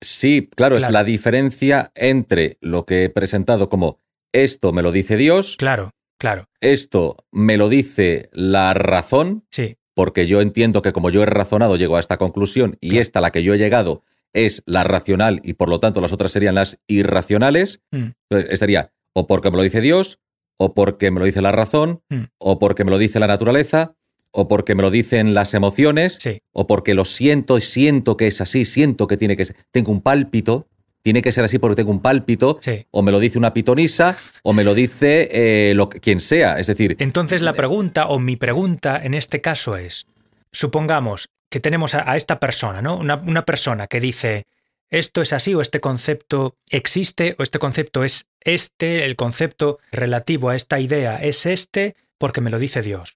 Sí, 0.00 0.48
claro, 0.54 0.76
es 0.76 0.90
la 0.90 1.02
diferencia 1.04 1.90
entre 1.94 2.58
lo 2.60 2.84
que 2.84 3.04
he 3.04 3.08
presentado 3.08 3.68
como 3.70 4.00
esto 4.32 4.72
me 4.72 4.82
lo 4.82 4.92
dice 4.92 5.16
Dios, 5.16 5.56
Claro, 5.56 5.92
claro, 6.18 6.46
esto 6.60 7.16
me 7.32 7.56
lo 7.56 7.68
dice 7.68 8.28
la 8.32 8.74
razón, 8.74 9.46
sí, 9.50 9.76
porque 9.94 10.26
yo 10.26 10.40
entiendo 10.42 10.82
que 10.82 10.92
como 10.92 11.08
yo 11.08 11.22
he 11.22 11.26
razonado 11.26 11.76
llego 11.76 11.96
a 11.96 12.00
esta 12.00 12.18
conclusión 12.18 12.76
y 12.80 12.90
Claro. 12.90 13.00
esta 13.02 13.20
la 13.22 13.30
que 13.32 13.42
yo 13.42 13.54
he 13.54 13.58
llegado 13.58 14.02
es 14.34 14.62
la 14.66 14.82
racional 14.84 15.40
y 15.44 15.54
por 15.54 15.68
lo 15.68 15.78
tanto 15.80 16.00
las 16.00 16.12
otras 16.12 16.32
serían 16.32 16.56
las 16.56 16.78
irracionales, 16.88 17.80
mm, 17.92 18.08
Entonces, 18.28 18.50
estaría 18.52 18.92
o 19.14 19.26
porque 19.28 19.50
me 19.52 19.56
lo 19.56 19.62
dice 19.62 19.80
Dios, 19.80 20.18
o 20.58 20.74
porque 20.74 21.10
me 21.12 21.20
lo 21.20 21.26
dice 21.26 21.40
la 21.40 21.52
razón, 21.52 22.02
Mm. 22.10 22.24
o 22.38 22.58
porque 22.58 22.84
me 22.84 22.90
lo 22.90 22.98
dice 22.98 23.20
la 23.20 23.28
naturaleza, 23.28 23.94
o 24.34 24.48
porque 24.48 24.74
me 24.74 24.82
lo 24.82 24.90
dicen 24.90 25.32
las 25.32 25.54
emociones, 25.54 26.18
sí, 26.20 26.42
o 26.52 26.66
porque 26.66 26.94
lo 26.94 27.04
siento 27.04 27.56
y 27.56 27.60
siento 27.60 28.16
que 28.16 28.26
es 28.26 28.40
así, 28.40 28.64
siento 28.64 29.06
que 29.06 29.16
tiene 29.16 29.36
que 29.36 29.44
ser, 29.44 29.56
tengo 29.70 29.92
un 29.92 30.02
pálpito, 30.02 30.66
tiene 31.02 31.22
que 31.22 31.32
ser 31.32 31.44
así 31.44 31.58
porque 31.58 31.76
tengo 31.76 31.92
un 31.92 32.02
pálpito, 32.02 32.58
sí. 32.60 32.86
o 32.90 33.02
me 33.02 33.12
lo 33.12 33.20
dice 33.20 33.38
una 33.38 33.54
pitonisa, 33.54 34.18
o 34.42 34.52
me 34.52 34.64
lo 34.64 34.74
dice 34.74 35.28
eh, 35.30 35.74
lo 35.74 35.88
quien 35.88 36.20
sea. 36.20 36.58
Es 36.58 36.66
decir, 36.66 36.96
Entonces 36.98 37.42
la 37.42 37.52
pregunta, 37.52 38.08
o 38.08 38.18
mi 38.18 38.36
pregunta 38.36 39.00
en 39.02 39.14
este 39.14 39.40
caso 39.40 39.76
es, 39.76 40.06
supongamos 40.50 41.28
que 41.48 41.60
tenemos 41.60 41.94
a, 41.94 42.10
a 42.10 42.16
esta 42.16 42.40
persona, 42.40 42.82
¿no? 42.82 42.96
Una, 42.96 43.16
una 43.16 43.44
persona 43.44 43.86
que 43.86 44.00
dice, 44.00 44.46
esto 44.90 45.22
es 45.22 45.32
así, 45.32 45.54
o 45.54 45.60
este 45.60 45.80
concepto 45.80 46.56
existe, 46.70 47.36
o 47.38 47.42
este 47.44 47.60
concepto 47.60 48.02
es 48.02 48.26
este, 48.40 49.04
el 49.04 49.14
concepto 49.14 49.78
relativo 49.92 50.48
a 50.48 50.56
esta 50.56 50.80
idea 50.80 51.22
es 51.22 51.46
este, 51.46 51.94
porque 52.18 52.40
me 52.40 52.50
lo 52.50 52.58
dice 52.58 52.82
Dios. 52.82 53.14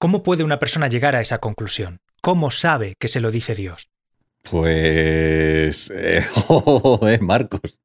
¿Cómo 0.00 0.22
puede 0.22 0.44
una 0.44 0.58
persona 0.58 0.88
llegar 0.88 1.14
a 1.14 1.20
esa 1.20 1.40
conclusión? 1.40 2.00
¿Cómo 2.22 2.50
sabe 2.50 2.94
que 2.98 3.06
se 3.06 3.20
lo 3.20 3.30
dice 3.30 3.54
Dios? 3.54 3.90
pues... 4.50 5.92
eh, 5.94 6.22
joder, 6.32 7.20
Marcos. 7.20 7.78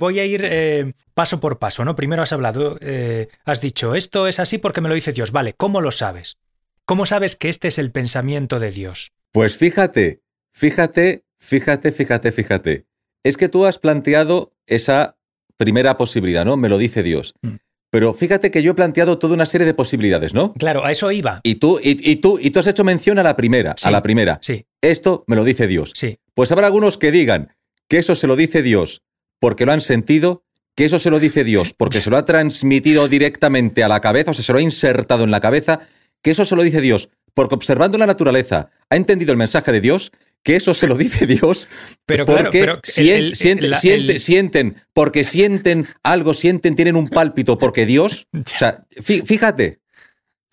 Voy 0.00 0.18
a 0.18 0.24
ir 0.24 0.42
eh, 0.44 0.94
paso 1.14 1.38
por 1.38 1.60
paso, 1.60 1.84
¿no? 1.84 1.94
Primero 1.94 2.22
has 2.22 2.32
hablado, 2.32 2.76
eh, 2.80 3.28
has 3.44 3.60
dicho, 3.60 3.94
esto 3.94 4.26
es 4.26 4.40
así 4.40 4.58
porque 4.58 4.80
me 4.80 4.88
lo 4.88 4.96
dice 4.96 5.12
Dios. 5.12 5.30
Vale, 5.30 5.52
¿cómo 5.52 5.80
lo 5.80 5.92
sabes? 5.92 6.38
¿Cómo 6.86 7.06
sabes 7.06 7.36
que 7.36 7.50
este 7.50 7.68
es 7.68 7.78
el 7.78 7.92
pensamiento 7.92 8.58
de 8.58 8.72
Dios? 8.72 9.12
Pues 9.30 9.56
fíjate, 9.56 10.22
fíjate, 10.50 11.22
fíjate, 11.38 11.92
fíjate, 11.92 12.32
fíjate. 12.32 12.86
Es 13.22 13.36
que 13.36 13.48
tú 13.48 13.64
has 13.64 13.78
planteado 13.78 14.52
esa 14.66 15.16
primera 15.56 15.96
posibilidad, 15.96 16.44
¿no? 16.44 16.56
Me 16.56 16.68
lo 16.68 16.78
dice 16.78 17.04
Dios. 17.04 17.34
Mm. 17.42 17.54
Pero 17.94 18.12
fíjate 18.12 18.50
que 18.50 18.60
yo 18.60 18.72
he 18.72 18.74
planteado 18.74 19.18
toda 19.18 19.34
una 19.34 19.46
serie 19.46 19.68
de 19.68 19.72
posibilidades, 19.72 20.34
¿no? 20.34 20.52
Claro, 20.54 20.84
a 20.84 20.90
eso 20.90 21.12
iba. 21.12 21.38
Y 21.44 21.54
tú, 21.54 21.78
y, 21.80 22.10
y 22.10 22.16
tú, 22.16 22.40
y 22.42 22.50
tú 22.50 22.58
has 22.58 22.66
hecho 22.66 22.82
mención 22.82 23.20
a 23.20 23.22
la 23.22 23.36
primera, 23.36 23.76
Sí. 23.78 23.86
a 23.86 23.92
la 23.92 24.02
primera. 24.02 24.40
Sí, 24.42 24.66
Esto 24.82 25.22
me 25.28 25.36
lo 25.36 25.44
dice 25.44 25.68
Dios. 25.68 25.92
sí, 25.94 26.18
Pues 26.34 26.50
habrá 26.50 26.66
algunos 26.66 26.98
que 26.98 27.12
digan 27.12 27.54
que 27.88 27.98
eso 27.98 28.16
se 28.16 28.26
lo 28.26 28.34
dice 28.34 28.62
Dios 28.62 29.02
porque 29.38 29.64
lo 29.64 29.70
han 29.70 29.80
sentido, 29.80 30.42
que 30.74 30.86
eso 30.86 30.98
se 30.98 31.08
lo 31.08 31.20
dice 31.20 31.44
Dios 31.44 31.72
porque 31.72 32.00
se 32.00 32.10
lo 32.10 32.16
ha 32.16 32.24
transmitido 32.24 33.06
directamente 33.06 33.84
a 33.84 33.88
la 33.88 34.00
cabeza, 34.00 34.32
o 34.32 34.34
sea, 34.34 34.44
se 34.44 34.52
lo 34.52 34.58
ha 34.58 34.62
insertado 34.62 35.22
en 35.22 35.30
la 35.30 35.38
cabeza, 35.38 35.78
que 36.20 36.32
eso 36.32 36.44
se 36.44 36.56
lo 36.56 36.64
dice 36.64 36.80
Dios 36.80 37.10
porque 37.32 37.54
observando 37.54 37.96
la 37.96 38.06
naturaleza 38.08 38.70
ha 38.90 38.96
entendido 38.96 39.30
el 39.30 39.38
mensaje 39.38 39.70
de 39.70 39.80
Dios, 39.80 40.10
que 40.44 40.56
eso 40.56 40.74
se 40.74 40.86
lo 40.86 40.94
dice 40.96 41.26
Dios 41.26 41.66
Pero 42.06 42.24
claro, 42.26 42.42
porque 42.44 42.60
pero 42.60 42.74
el- 42.74 42.80
sien- 42.82 43.16
el- 43.18 43.34
siente- 43.34 43.68
la- 43.68 43.78
siente- 43.78 44.12
el- 44.12 44.20
sienten, 44.20 44.76
porque 44.92 45.24
sienten 45.24 45.86
algo, 46.02 46.34
sienten, 46.34 46.76
tienen 46.76 46.96
un 46.96 47.08
pálpito, 47.08 47.58
porque 47.58 47.86
Dios, 47.86 48.26
o 48.32 48.42
sea, 48.46 48.84
fí- 48.96 49.24
fíjate, 49.24 49.80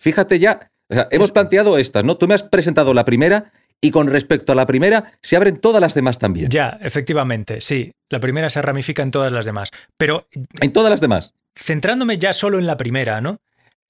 fíjate 0.00 0.38
ya, 0.38 0.70
o 0.90 0.94
sea, 0.94 1.08
hemos 1.10 1.32
planteado 1.32 1.78
estas, 1.78 2.04
¿no? 2.04 2.16
Tú 2.16 2.26
me 2.26 2.34
has 2.34 2.42
presentado 2.42 2.92
la 2.94 3.04
primera 3.04 3.52
y 3.80 3.90
con 3.90 4.06
respecto 4.06 4.52
a 4.52 4.54
la 4.54 4.66
primera 4.66 5.12
se 5.22 5.36
abren 5.36 5.56
todas 5.58 5.80
las 5.80 5.94
demás 5.94 6.18
también. 6.18 6.48
ya, 6.50 6.78
efectivamente, 6.82 7.60
sí. 7.60 7.92
La 8.10 8.20
primera 8.20 8.48
se 8.50 8.62
ramifica 8.62 9.02
en 9.02 9.10
todas 9.10 9.32
las 9.32 9.44
demás. 9.44 9.70
Pero 9.96 10.28
En 10.60 10.72
todas 10.72 10.90
las 10.90 11.00
demás. 11.00 11.32
centrándome 11.58 12.18
ya 12.18 12.32
solo 12.32 12.58
en 12.58 12.66
la 12.66 12.76
primera, 12.76 13.20
¿no? 13.20 13.38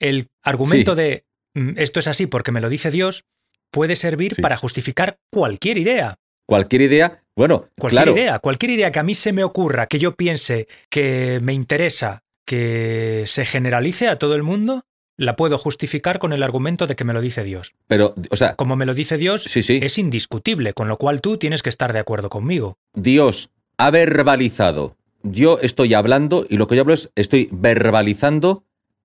El 0.00 0.28
argumento 0.42 0.94
Sí. 0.96 1.02
de 1.02 1.24
"Mm, 1.54 1.72
esto 1.76 2.00
es 2.00 2.06
así 2.06 2.26
porque 2.26 2.52
me 2.52 2.60
lo 2.60 2.68
dice 2.68 2.90
Dios 2.90 3.24
puede 3.72 3.96
servir 3.96 4.36
Sí. 4.36 4.42
para 4.42 4.56
justificar 4.56 5.18
cualquier 5.32 5.78
idea. 5.78 6.14
Cualquier 6.46 6.82
idea, 6.82 7.22
bueno, 7.34 7.66
Cualquier 7.78 8.02
claro, 8.04 8.12
idea, 8.16 8.38
cualquier 8.38 8.70
idea 8.72 8.92
que 8.92 8.98
a 9.00 9.02
mí 9.02 9.14
se 9.16 9.32
me 9.32 9.42
ocurra, 9.42 9.86
que 9.86 9.98
yo 9.98 10.14
piense 10.14 10.68
que 10.90 11.40
me 11.42 11.52
interesa 11.54 12.22
que 12.44 13.24
se 13.26 13.44
generalice 13.44 14.08
a 14.08 14.16
todo 14.18 14.34
el 14.34 14.42
mundo, 14.42 14.82
la 15.16 15.36
puedo 15.36 15.56
justificar 15.58 16.18
con 16.18 16.32
el 16.32 16.42
argumento 16.42 16.86
de 16.86 16.96
que 16.96 17.04
me 17.04 17.12
lo 17.12 17.20
dice 17.20 17.44
Dios. 17.44 17.74
pero, 17.86 18.14
o 18.30 18.36
sea, 18.36 18.54
Como 18.56 18.76
me 18.76 18.86
lo 18.86 18.94
dice 18.94 19.16
Dios, 19.16 19.42
sí, 19.44 19.62
sí, 19.62 19.78
es 19.82 19.96
indiscutible, 19.98 20.72
con 20.74 20.88
lo 20.88 20.96
cual 20.98 21.20
tú 21.20 21.38
tienes 21.38 21.62
que 21.62 21.68
estar 21.70 21.92
de 21.92 22.00
acuerdo 22.00 22.28
conmigo. 22.28 22.76
Dios 22.94 23.50
ha 23.78 23.90
verbalizado. 23.90 24.96
Yo 25.22 25.58
estoy 25.62 25.94
hablando 25.94 26.44
y 26.48 26.56
lo 26.56 26.66
que 26.66 26.74
yo 26.76 26.82
hablo 26.82 26.94
es, 26.94 27.10
estoy 27.14 27.48
verbalizando 27.52 28.64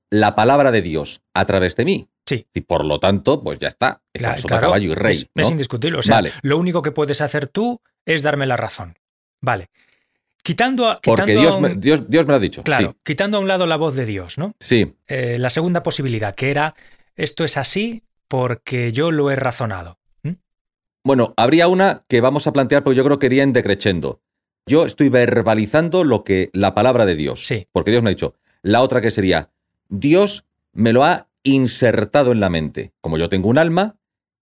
la 0.09 0.35
palabra 0.35 0.71
de 0.71 0.81
Dios 0.81 1.21
a 1.33 1.45
través 1.45 1.75
de 1.75 1.85
mí. 1.85 2.07
Sí. 2.27 2.45
Y 2.53 2.61
por 2.61 2.85
lo 2.85 2.99
tanto, 2.99 3.41
pues 3.41 3.57
ya 3.57 3.69
está. 3.69 4.01
Cla- 4.13 4.31
Está 4.31 4.37
sota, 4.37 4.47
claro, 4.49 4.61
caballo 4.67 4.91
y 4.91 4.95
rey. 4.95 5.27
es, 5.33 5.49
indiscutible. 5.49 5.97
O 5.97 6.01
sea, 6.03 6.15
Vale. 6.17 6.33
lo 6.43 6.57
único 6.59 6.81
que 6.81 6.91
puedes 6.91 7.21
hacer 7.21 7.47
tú 7.47 7.81
es 8.05 8.21
darme 8.21 8.45
la 8.45 8.57
razón. 8.57 8.97
Vale. 9.41 9.69
Quitando 10.43 10.87
a, 10.89 10.99
Porque 11.01 11.33
a 11.33 11.39
Dios 11.39 11.55
un- 11.57 11.61
me, 11.61 11.75
Dios, 11.75 12.09
Dios 12.09 12.25
me 12.25 12.31
lo 12.31 12.35
ha 12.37 12.39
dicho. 12.39 12.63
Claro, 12.63 12.95
quitando 13.03 13.37
a 13.37 13.39
un 13.41 13.47
lado 13.47 13.65
la 13.65 13.75
voz 13.75 13.95
de 13.95 14.05
Dios, 14.05 14.37
¿no? 14.37 14.53
Sí. 14.59 14.95
Eh, 15.07 15.37
la 15.39 15.49
segunda 15.49 15.83
posibilidad, 15.83 16.35
que 16.35 16.51
era 16.51 16.75
esto 17.15 17.43
es 17.43 17.57
así 17.57 18.03
porque 18.27 18.91
yo 18.93 19.11
lo 19.11 19.31
he 19.31 19.35
razonado. 19.35 19.97
¿Mm? 20.23 20.31
Bueno, 21.03 21.33
habría 21.37 21.67
una 21.67 22.03
que 22.07 22.21
vamos 22.21 22.47
a 22.47 22.53
plantear 22.53 22.83
porque 22.83 22.97
yo 22.97 23.03
creo 23.03 23.19
que 23.19 23.25
iría 23.27 23.43
en 23.43 23.53
decrechendo. 23.53 24.21
Yo 24.65 24.85
estoy 24.85 25.09
verbalizando 25.09 26.03
lo 26.03 26.23
que 26.23 26.49
la 26.53 26.73
palabra 26.73 27.05
de 27.05 27.15
Dios. 27.15 27.45
Sí. 27.47 27.65
Porque 27.71 27.91
Dios 27.91 28.03
me 28.03 28.09
ha 28.09 28.13
dicho. 28.13 28.35
La 28.61 28.81
otra 28.81 28.99
que 29.01 29.11
sería, 29.11 29.49
Dios 29.89 30.45
me 30.73 30.91
lo 30.93 31.03
ha 31.05 31.27
insertado 31.47 32.31
en 32.31 32.39
la 32.39 32.49
mente. 32.49 32.93
Como 33.01 33.17
yo 33.17 33.29
tengo 33.29 33.49
un 33.49 33.57
alma, 33.57 33.97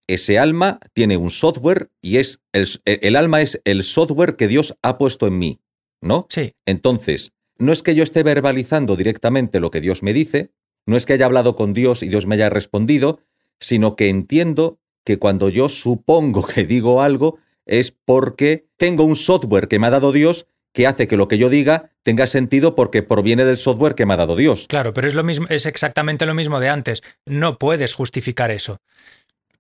ese 0.07 0.37
alma 0.37 0.79
tiene 0.93 1.17
un 1.17 1.31
software 1.31 1.89
y 2.01 2.17
es 2.17 2.41
el, 2.53 2.67
el 2.85 3.15
alma 3.15 3.41
es 3.41 3.61
el 3.65 3.83
software 3.83 4.35
que 4.35 4.47
Dios 4.47 4.75
ha 4.81 4.97
puesto 4.97 5.27
en 5.27 5.37
mí, 5.37 5.59
¿no? 6.01 6.27
Sí, 6.29 6.53
Entonces, 6.65 7.33
no 7.57 7.71
es 7.71 7.81
que 7.81 7.95
yo 7.95 8.03
esté 8.03 8.23
verbalizando 8.23 8.95
directamente 8.95 9.59
lo 9.59 9.71
que 9.71 9.81
Dios 9.81 10.03
me 10.03 10.13
dice, 10.13 10.51
no 10.85 10.97
es 10.97 11.05
que 11.05 11.13
haya 11.13 11.25
hablado 11.25 11.55
con 11.55 11.73
Dios 11.73 12.03
y 12.03 12.09
Dios 12.09 12.27
me 12.27 12.35
haya 12.35 12.49
respondido, 12.49 13.19
sino 13.59 13.95
que 13.95 14.09
entiendo 14.09 14.79
que 15.03 15.17
cuando 15.17 15.49
yo 15.49 15.69
supongo 15.69 16.45
que 16.45 16.65
digo 16.65 17.01
algo 17.01 17.37
es 17.65 17.91
porque 17.91 18.67
tengo 18.77 19.03
un 19.03 19.15
software 19.15 19.67
que 19.67 19.79
me 19.79 19.87
ha 19.87 19.91
dado 19.91 20.11
Dios 20.11 20.47
que 20.75 20.85
hace 20.85 21.07
que 21.07 21.17
lo 21.17 21.27
que 21.27 21.37
yo 21.39 21.49
diga 21.49 21.89
tenga 22.03 22.27
sentido 22.27 22.75
porque 22.75 23.01
proviene 23.01 23.45
del 23.45 23.57
software 23.57 23.95
que 23.95 24.05
me 24.05 24.13
ha 24.13 24.17
dado 24.17 24.35
Dios. 24.35 24.67
claro, 24.67 24.93
pero 24.93 25.07
es 25.07 25.15
lo 25.15 25.23
mismo, 25.23 25.47
es 25.49 25.65
exactamente 25.65 26.25
lo 26.27 26.35
mismo 26.35 26.59
de 26.59 26.69
antes. 26.69 27.01
No 27.25 27.57
puedes 27.57 27.95
justificar 27.95 28.51
eso. 28.51 28.77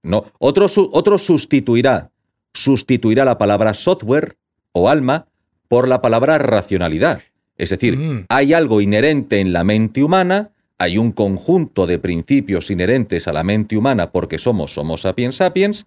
No, 0.03 0.25
otro, 0.37 0.67
otro 0.91 1.17
sustituirá, 1.17 2.11
sustituirá 2.53 3.25
la 3.25 3.37
palabra 3.37 3.73
software 3.73 4.35
o 4.73 4.89
alma 4.89 5.27
por 5.67 5.87
la 5.87 6.01
palabra 6.01 6.37
racionalidad. 6.37 7.21
Es 7.57 7.69
decir, 7.69 7.97
Mm. 7.97 8.25
hay 8.29 8.53
algo 8.53 8.81
inherente 8.81 9.39
en 9.39 9.53
la 9.53 9.63
mente 9.63 10.03
humana, 10.03 10.49
hay 10.77 10.97
un 10.97 11.13
conjunto 11.13 11.87
de 11.87 11.97
principios 11.99 12.69
inherentes 12.69 13.27
a 13.29 13.33
la 13.33 13.43
mente 13.43 13.77
humana 13.77 14.11
porque 14.11 14.37
somos 14.37 14.77
Homo 14.77 14.97
sapiens 14.97 15.37
sapiens 15.37 15.85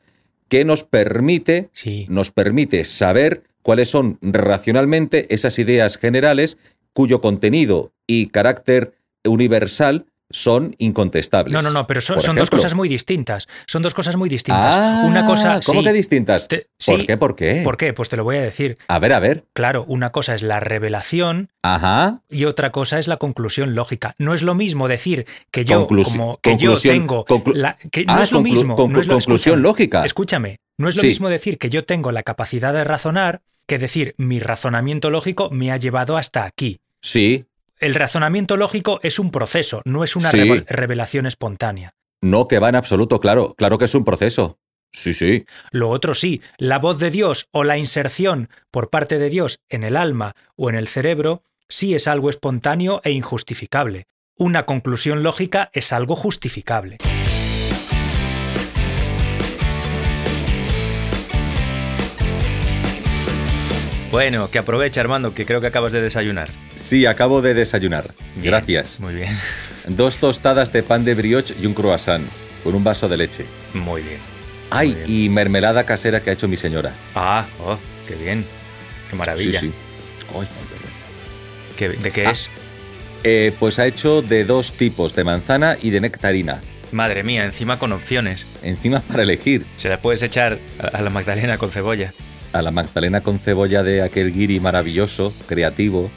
que 0.49 0.65
nos 0.65 0.83
permite, 0.85 1.69
Sí. 1.75 2.07
nos 2.09 2.31
permite 2.33 2.85
saber 2.85 3.43
cuáles 3.63 3.91
son 3.91 4.19
racionalmente 4.23 5.33
esas 5.35 5.59
ideas 5.59 5.97
generales 5.99 6.59
cuyo 6.93 7.21
contenido 7.21 7.93
y 8.07 8.27
carácter 8.29 8.95
universal 9.25 10.07
son 10.31 10.75
incontestables. 10.77 11.55
No, 11.55 11.63
no, 11.63 11.71
no, 11.71 11.87
pero 11.87 12.03
son, 12.03 12.19
dos 12.37 12.51
cosas 12.51 12.75
muy 12.75 12.87
distintas. 12.87 13.47
Son 13.67 13.81
dos 13.81 13.95
cosas 13.95 14.17
muy 14.17 14.29
distintas. 14.29 14.75
Ah, 14.77 15.05
una 15.07 15.25
cosa. 15.25 15.59
¿Cómo 15.65 15.81
sí, 15.81 15.87
que 15.87 15.93
distintas? 15.95 16.49
te- 16.49 16.67
¿Por 16.85 16.99
sí, 17.01 17.07
qué? 17.07 17.17
¿Por 17.17 17.35
qué? 17.35 17.63
¿Por 17.65 17.79
qué? 17.79 17.95
Pues 17.95 18.11
te 18.11 18.17
lo 18.19 18.25
voy 18.25 18.37
a 18.37 18.43
decir. 18.43 18.77
A 18.89 18.99
ver, 18.99 19.15
a 19.15 19.21
ver. 19.21 19.45
Claro, 19.55 19.87
una 19.89 20.13
cosa 20.13 20.35
es 20.35 20.43
la 20.43 20.61
revelación 20.61 21.49
Ajá. 21.63 22.21
y 22.29 22.45
otra 22.45 22.73
cosa 22.73 22.99
es 22.99 23.09
la 23.09 23.17
conclusión 23.17 23.75
lógica. 23.75 24.15
No 24.19 24.35
es 24.35 24.43
lo 24.43 24.55
mismo 24.55 24.87
decir 24.87 25.25
que 25.51 25.65
yo, 25.65 25.87
Conclusi- 25.89 26.13
como 26.13 26.39
que 26.43 26.59
yo 26.59 26.79
tengo. 26.79 27.25
la- 27.55 27.79
que 27.91 28.05
no 28.05 28.13
Ah, 28.17 28.23
es 28.23 28.31
lo 28.31 28.43
mismo. 28.43 28.77
no 28.77 29.01
es 29.01 29.07
lo- 29.07 29.15
conclusión 29.15 29.37
escúchame, 29.55 29.63
lógica. 29.63 30.05
Escúchame, 30.05 30.59
no 30.79 30.89
es 30.89 30.97
lo 30.97 31.03
Sí. 31.03 31.09
mismo 31.09 31.29
decir 31.29 31.59
que 31.59 31.71
yo 31.71 31.85
tengo 31.85 32.13
la 32.13 32.23
capacidad 32.23 32.73
de 32.73 32.85
razonar 32.85 33.43
que 33.67 33.79
decir 33.79 34.15
mi 34.17 34.41
razonamiento 34.41 35.11
lógico 35.11 35.51
me 35.51 35.71
ha 35.71 35.77
llevado 35.77 36.17
hasta 36.17 36.45
aquí. 36.45 36.81
Sí. 37.03 37.45
El 37.79 37.95
razonamiento 37.95 38.57
lógico 38.57 38.99
es 39.03 39.19
un 39.19 39.31
proceso, 39.31 39.83
no 39.85 40.03
es 40.05 40.17
una 40.17 40.31
Sí. 40.31 40.65
revelación 40.69 41.27
espontánea. 41.27 41.95
No, 42.23 42.49
que 42.49 42.59
va 42.59 42.71
en 42.71 42.75
absoluto, 42.77 43.21
claro. 43.21 43.55
Claro 43.57 43.79
que 43.79 43.85
es 43.85 43.95
un 43.95 44.05
proceso. 44.05 44.59
Sí, 44.91 45.13
sí. 45.13 45.45
Lo 45.71 45.91
otro 45.91 46.15
sí, 46.15 46.41
la 46.57 46.79
voz 46.79 46.99
de 46.99 47.11
Dios 47.11 47.49
o 47.53 47.63
la 47.63 47.77
inserción 47.77 48.49
por 48.71 48.89
parte 48.89 49.19
de 49.19 49.29
Dios 49.29 49.61
en 49.69 49.85
el 49.85 49.97
alma 49.97 50.35
o 50.57 50.71
en 50.71 50.77
el 50.77 50.89
cerebro 50.89 51.43
sí 51.69 51.95
es 51.95 52.09
algo 52.09 52.31
espontáneo 52.31 53.01
e 53.05 53.11
injustificable. 53.11 54.07
Una 54.39 54.65
conclusión 54.65 55.23
lógica 55.23 55.69
es 55.75 55.93
algo 55.93 56.17
justificable. 56.17 56.97
Bueno, 64.11 64.51
que 64.51 64.59
aprovecha 64.59 65.01
Armando, 65.03 65.35
que 65.35 65.45
creo 65.45 65.61
que 65.61 65.67
acabas 65.67 65.93
de 65.93 66.01
desayunar. 66.01 66.51
Sí, 66.77 67.05
acabo 67.07 67.43
de 67.43 67.53
desayunar. 67.55 68.15
Bien, 68.35 68.47
Gracias. 68.47 69.01
Muy 69.01 69.15
bien, 69.15 69.35
Dos 69.89 70.19
tostadas 70.19 70.73
de 70.73 70.83
pan 70.83 71.05
de 71.05 71.15
brioche 71.15 71.55
y 71.61 71.67
un 71.67 71.75
croissant. 71.75 72.27
Con 72.65 72.75
un 72.75 72.83
vaso 72.85 73.09
de 73.09 73.17
leche. 73.17 73.47
muy 73.75 74.03
bien. 74.03 74.19
Ay, 74.71 74.93
bien. 74.95 75.05
y 75.07 75.29
mermelada 75.31 75.85
casera 75.87 76.21
que 76.21 76.31
ha 76.31 76.33
hecho 76.35 76.49
mi 76.49 76.57
señora. 76.57 76.93
Ah, 77.15 77.47
oh, 77.65 77.79
qué 78.07 78.15
bien. 78.17 78.45
Qué 79.09 79.17
maravilla. 79.17 79.61
Sí, 79.61 79.69
sí. 79.69 79.73
Ay. 80.39 80.47
¿Qué- 81.77 81.89
¿De 81.91 82.11
qué 82.11 82.27
Ah. 82.27 82.31
es? 82.33 82.51
Eh, 83.25 83.53
pues 83.59 83.79
ha 83.79 83.87
hecho 83.87 84.21
de 84.23 84.45
dos 84.45 84.73
tipos, 84.73 85.15
de 85.15 85.25
manzana 85.25 85.77
y 85.81 85.91
de 85.91 86.01
nectarina. 86.01 86.61
Madre 86.93 87.23
mía, 87.23 87.45
encima 87.45 87.79
con 87.79 87.93
opciones. 87.93 88.47
Encima 88.63 89.01
para 89.01 89.23
elegir. 89.23 89.67
Se 89.77 89.89
la 89.89 90.01
puedes 90.03 90.23
echar 90.23 90.59
a 90.93 91.01
la 91.03 91.11
Magdalena 91.11 91.57
con 91.59 91.71
cebolla. 91.71 92.13
A 92.53 92.63
la 92.63 92.71
magdalena 92.71 93.23
con 93.23 93.39
cebolla 93.39 93.83
de 93.83 94.03
aquel 94.03 94.33
guiri 94.33 94.59
maravilloso, 94.59 95.35
creativo, 95.47 96.11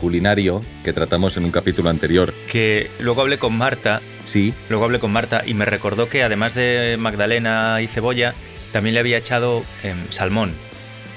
culinario, 0.00 0.64
que 0.84 0.92
tratamos 0.92 1.36
en 1.36 1.44
un 1.44 1.50
capítulo 1.50 1.88
anterior. 1.90 2.34
Que 2.50 2.90
luego 3.00 3.20
hablé 3.20 3.38
con 3.38 3.56
Marta, 3.56 4.00
Sí, 4.24 4.52
luego 4.68 4.84
hablé 4.84 4.98
con 4.98 5.10
Marta 5.10 5.42
y 5.46 5.54
me 5.54 5.64
recordó 5.64 6.08
que 6.10 6.22
además 6.22 6.54
de 6.54 6.96
Magdalena 6.98 7.80
y 7.80 7.86
cebolla, 7.86 8.34
también 8.72 8.92
le 8.94 9.00
había 9.00 9.16
echado 9.16 9.64
em, 9.82 9.96
salmón, 10.10 10.52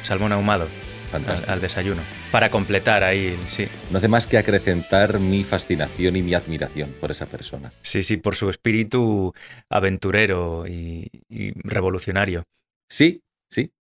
salmón 0.02 0.32
ahumado 0.32 0.64
al, 0.64 1.10
fantástico. 1.10 1.52
al 1.52 1.60
desayuno. 1.60 2.02
Para 2.32 2.50
completar 2.50 3.04
ahí, 3.04 3.38
sí. 3.48 3.68
No 3.90 3.98
hace 3.98 4.08
más 4.08 4.28
que 4.28 4.38
acrecentar 4.38 5.20
mi 5.20 5.44
fascinación 5.44 6.16
y 6.16 6.24
mi 6.24 6.34
admiración 6.34 6.90
por 7.02 7.12
esa 7.12 7.26
persona. 7.26 7.74
Sí, 7.82 8.04
sí, 8.04 8.16
por 8.16 8.36
su 8.36 8.50
espíritu 8.50 9.34
aventurero 9.70 10.66
y, 10.66 11.10
y 11.28 11.52
revolucionario. 11.68 12.44
Sí, 12.90 13.22
sí, 13.50 13.72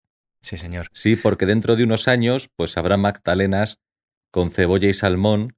Sí, 0.43 0.57
señor. 0.57 0.89
sí, 0.93 1.17
porque 1.17 1.47
dentro 1.47 1.77
de 1.77 1.85
unos 1.85 2.09
años 2.09 2.49
pues 2.57 2.77
habrá 2.79 2.97
magdalenas 2.97 3.79
con 4.33 4.51
cebolla 4.51 4.89
y 4.89 4.95
salmón, 4.95 5.55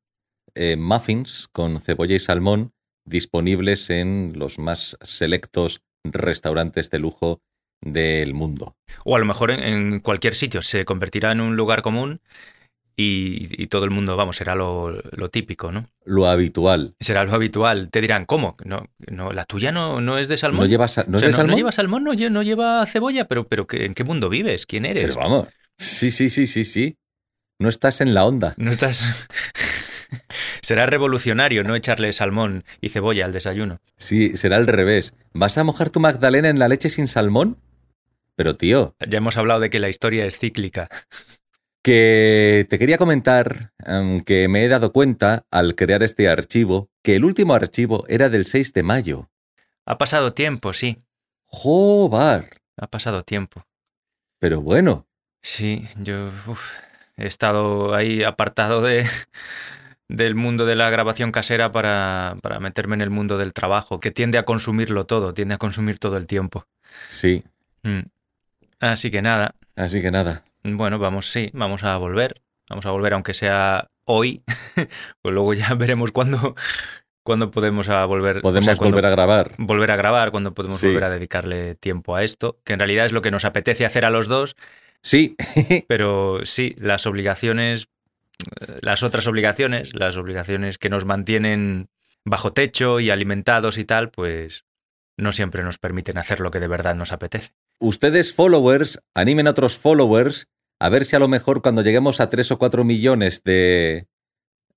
eh, 0.54 0.76
muffins 0.76 1.48
con 1.52 1.80
cebolla 1.80 2.16
y 2.16 2.20
salmón 2.20 2.72
disponibles 3.04 3.90
en 3.90 4.32
los 4.36 4.58
más 4.58 4.96
selectos 5.02 5.82
restaurantes 6.04 6.90
de 6.90 6.98
lujo 6.98 7.40
del 7.80 8.34
mundo. 8.34 8.76
O 9.04 9.16
a 9.16 9.18
lo 9.18 9.24
mejor 9.24 9.50
en, 9.50 9.60
en 9.60 10.00
cualquier 10.00 10.34
sitio 10.34 10.62
se 10.62 10.84
convertirá 10.84 11.32
en 11.32 11.40
un 11.40 11.56
lugar 11.56 11.82
común 11.82 12.20
y, 12.96 13.62
y 13.62 13.66
todo 13.68 13.84
el 13.84 13.90
mundo, 13.90 14.16
vamos, 14.16 14.36
será 14.36 14.54
lo, 14.54 14.90
lo 15.12 15.28
típico, 15.30 15.72
¿no? 15.72 15.88
Lo 16.04 16.26
habitual. 16.26 16.94
Será 17.00 17.24
lo 17.24 17.32
habitual. 17.34 17.90
Te 17.90 18.00
dirán, 18.00 18.24
¿cómo? 18.26 18.56
No, 18.64 18.86
no, 19.10 19.32
la 19.32 19.44
tuya 19.44 19.72
no, 19.72 20.00
no 20.00 20.18
es 20.18 20.28
de 20.28 20.36
salmón. 20.38 20.60
¿No 20.64 20.66
lleva, 20.70 20.86
¿no 20.86 20.88
O 20.88 20.92
sea, 20.92 21.04
es 21.16 21.22
de 21.22 21.32
salmón? 21.32 21.56
lleva 21.56 21.72
salmón, 21.72 22.04
no, 22.04 22.12
lle- 22.14 22.30
no 22.30 22.42
lleva 22.42 22.84
cebolla, 22.86 23.26
pero, 23.26 23.46
pero 23.48 23.66
¿qué- 23.66 23.84
¿en 23.86 23.94
qué 23.94 24.04
mundo 24.04 24.28
vives? 24.28 24.66
¿Quién 24.66 24.84
eres? 24.84 25.02
Pero 25.04 25.16
vamos. 25.16 25.48
Sí, 25.78 26.10
sí, 26.10 26.30
sí, 26.30 26.46
sí, 26.46 26.64
sí. 26.64 26.96
No 27.58 27.68
estás 27.68 28.00
en 28.00 28.14
la 28.14 28.24
onda. 28.24 28.54
No 28.56 28.70
estás. 28.70 29.02
Será 30.62 30.86
revolucionario 30.86 31.64
no 31.64 31.74
echarle 31.74 32.12
salmón 32.12 32.64
y 32.80 32.90
cebolla 32.90 33.24
al 33.24 33.32
desayuno. 33.32 33.80
Sí, 33.96 34.36
será 34.36 34.56
al 34.56 34.66
revés. 34.66 35.14
¿Vas 35.32 35.58
a 35.58 35.64
mojar 35.64 35.90
tu 35.90 36.00
magdalena 36.00 36.48
en 36.48 36.58
la 36.58 36.68
leche 36.68 36.90
sin 36.90 37.08
salmón? 37.08 37.58
Pero 38.36 38.56
tío, 38.56 38.94
Ya 39.06 39.18
hemos 39.18 39.36
hablado 39.36 39.60
de 39.60 39.70
que 39.70 39.78
la 39.78 39.88
historia 39.88 40.26
es 40.26 40.38
cíclica. 40.38 40.88
que 41.82 42.66
te 42.70 42.78
quería 42.78 42.98
comentar 42.98 43.72
que 44.24 44.48
me 44.48 44.64
he 44.64 44.68
dado 44.68 44.92
cuenta 44.92 45.44
al 45.50 45.74
crear 45.74 46.02
este 46.02 46.28
archivo 46.28 46.88
que 47.02 47.16
el 47.16 47.24
último 47.24 47.54
archivo 47.54 48.04
era 48.08 48.28
del 48.28 48.44
6 48.44 48.72
de 48.72 48.82
mayo. 48.82 49.30
Ha 49.84 49.98
pasado 49.98 50.32
tiempo, 50.32 50.72
sí. 50.72 51.02
¡Jobar! 51.46 52.48
Ha 52.76 52.86
pasado 52.86 53.22
tiempo. 53.24 53.66
Pero 54.38 54.60
bueno, 54.60 55.06
Sí, 55.42 55.88
yo 56.00 56.30
uf, 56.46 56.72
he 57.16 57.26
estado 57.26 57.94
ahí 57.94 58.22
apartado 58.22 58.80
de, 58.80 59.04
del 60.08 60.36
mundo 60.36 60.66
de 60.66 60.76
la 60.76 60.88
grabación 60.88 61.32
casera 61.32 61.72
para, 61.72 62.36
para 62.42 62.60
meterme 62.60 62.94
en 62.94 63.00
el 63.00 63.10
mundo 63.10 63.38
del 63.38 63.52
trabajo, 63.52 63.98
que 63.98 64.12
tiende 64.12 64.38
a 64.38 64.44
consumirlo 64.44 65.04
todo, 65.04 65.34
tiende 65.34 65.54
a 65.54 65.58
consumir 65.58 65.98
todo 65.98 66.16
el 66.16 66.26
tiempo. 66.26 66.66
sí. 67.10 67.44
Mm. 67.82 68.02
Así 68.78 69.12
que 69.12 69.22
nada, 69.22 69.54
Así 69.76 70.00
que 70.02 70.10
nada. 70.10 70.44
bueno, 70.64 70.98
vamos, 70.98 71.30
sí, 71.30 71.50
vamos 71.52 71.82
a 71.84 71.96
volver. 71.96 72.40
Vamos 72.68 72.86
a 72.86 72.90
volver, 72.90 73.14
aunque 73.14 73.34
sea 73.34 73.88
hoy. 74.04 74.42
pues 75.22 75.34
luego 75.34 75.54
ya 75.54 75.74
veremos 75.74 76.12
cuándo, 76.12 76.54
cuándo 77.22 77.50
podemos 77.50 77.88
a 77.88 78.04
volver. 78.06 78.38
o 78.38 78.42
Podemos 78.42 78.64
sea, 78.64 78.74
volver 78.86 79.06
a 79.06 79.10
grabar. 79.10 79.52
volver 79.58 79.90
a 79.90 79.96
grabar, 79.96 80.30
cuándo 80.30 80.54
podemos 80.54 80.80
Sí. 80.80 80.86
volver 80.88 81.04
a 81.04 81.10
dedicarle 81.10 81.74
tiempo 81.74 82.14
a 82.16 82.24
esto, 82.24 82.58
que 82.64 82.72
en 82.74 82.78
realidad 82.78 83.06
es 83.06 83.12
lo 83.12 83.22
que 83.22 83.30
nos 83.30 83.44
apetece 83.44 83.84
hacer 83.86 84.04
a 84.04 84.10
los 84.10 84.28
dos, 84.28 84.56
Sí, 85.04 85.34
pero 85.88 86.40
sí, 86.44 86.76
las 86.78 87.06
obligaciones, 87.06 87.88
eh, 88.60 88.78
las 88.82 89.02
otras 89.02 89.26
obligaciones, 89.26 89.94
las 89.96 90.16
obligaciones 90.16 90.78
que 90.78 90.90
nos 90.90 91.04
mantienen 91.04 91.88
bajo 92.24 92.52
techo 92.52 93.00
y 93.00 93.10
alimentados 93.10 93.78
y 93.78 93.84
tal, 93.84 94.10
pues 94.10 94.64
no 95.16 95.32
siempre 95.32 95.64
nos 95.64 95.78
permiten 95.78 96.18
hacer 96.18 96.38
lo 96.38 96.52
que 96.52 96.60
de 96.60 96.68
verdad 96.68 96.94
nos 96.94 97.10
apetece. 97.10 97.50
Ustedes 97.82 98.32
followers, 98.32 99.00
animen 99.14 99.46
a 99.46 99.50
otros 99.50 99.76
followers 99.76 100.46
a 100.80 100.88
ver 100.88 101.04
si 101.04 101.14
a 101.14 101.18
lo 101.18 101.28
mejor 101.28 101.62
cuando 101.62 101.82
lleguemos 101.82 102.20
a 102.20 102.28
3 102.30 102.50
o 102.52 102.58
4 102.58 102.82
millones 102.84 103.42
de, 103.44 104.06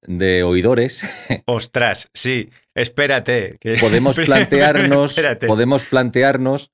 de 0.01 0.43
oidores 0.43 1.03
Ostras, 1.45 2.09
sí, 2.13 2.49
espérate. 2.75 3.57
que- 3.59 3.77
podemos 3.79 4.17
plantearnos, 4.17 5.11
Espérate. 5.11 5.47
podemos 5.47 5.85
plantearnos, 5.85 6.71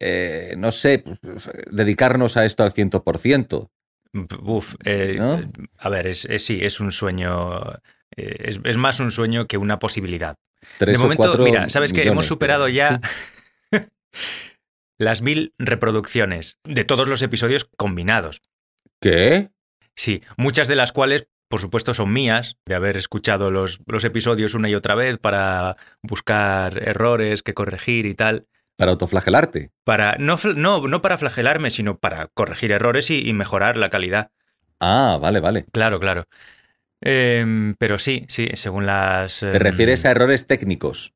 eh, 0.00 0.54
no 0.56 0.70
sé, 0.70 1.04
dedicarnos 1.70 2.36
a 2.36 2.44
esto 2.44 2.62
al 2.62 2.72
100%. 2.72 3.68
Uf, 4.42 4.74
eh, 4.84 5.16
¿No? 5.18 5.40
a 5.78 5.88
ver, 5.88 6.06
es, 6.06 6.24
es- 6.24 6.44
sí, 6.44 6.58
es 6.62 6.80
un 6.80 6.90
sueño, 6.92 7.60
eh, 8.16 8.36
es, 8.38 8.60
es 8.64 8.76
más 8.76 8.98
un 9.00 9.10
sueño 9.10 9.46
que 9.46 9.56
una 9.58 9.78
posibilidad. 9.78 10.36
Tres 10.78 10.94
de 10.96 10.98
o 10.98 11.02
momento, 11.02 11.22
cuatro 11.24 11.44
mira, 11.44 11.68
sabes 11.70 11.92
que 11.92 12.06
hemos 12.06 12.26
superado 12.26 12.68
ya 12.68 13.00
sí. 13.72 13.78
las 15.00 15.22
mil 15.22 15.54
reproducciones 15.58 16.58
de 16.62 16.84
todos 16.84 17.08
los 17.08 17.22
episodios 17.22 17.68
combinados. 17.76 18.42
¿Qué? 19.00 19.50
Sí, 19.96 20.22
muchas 20.36 20.68
de 20.68 20.76
las 20.76 20.92
cuales, 20.92 21.26
por 21.48 21.58
supuesto, 21.58 21.94
son 21.94 22.12
mías, 22.12 22.58
de 22.66 22.74
haber 22.74 22.98
escuchado 22.98 23.50
los, 23.50 23.80
los 23.86 24.04
episodios 24.04 24.52
una 24.52 24.68
y 24.68 24.74
otra 24.74 24.94
vez 24.94 25.16
para 25.16 25.78
buscar 26.02 26.86
errores 26.86 27.42
que 27.42 27.54
corregir 27.54 28.04
y 28.04 28.14
tal. 28.14 28.46
Para 28.76 28.92
autoflagelarte. 28.92 29.70
Para, 29.84 30.16
no, 30.18 30.38
no, 30.54 30.86
no 30.86 31.00
para 31.00 31.16
flagelarme, 31.16 31.70
sino 31.70 31.98
para 31.98 32.28
corregir 32.34 32.70
errores 32.70 33.10
y, 33.10 33.26
y 33.26 33.32
mejorar 33.32 33.78
la 33.78 33.88
calidad. 33.88 34.30
Ah, 34.80 35.18
vale, 35.20 35.40
vale. 35.40 35.64
Claro, 35.72 35.98
claro. 35.98 36.26
Em, 37.00 37.74
pero 37.78 37.98
sí, 37.98 38.26
sí, 38.28 38.50
según 38.52 38.84
las... 38.84 39.40
¿Te 39.40 39.58
refieres 39.58 40.04
a 40.04 40.10
errores 40.10 40.46
técnicos? 40.46 41.14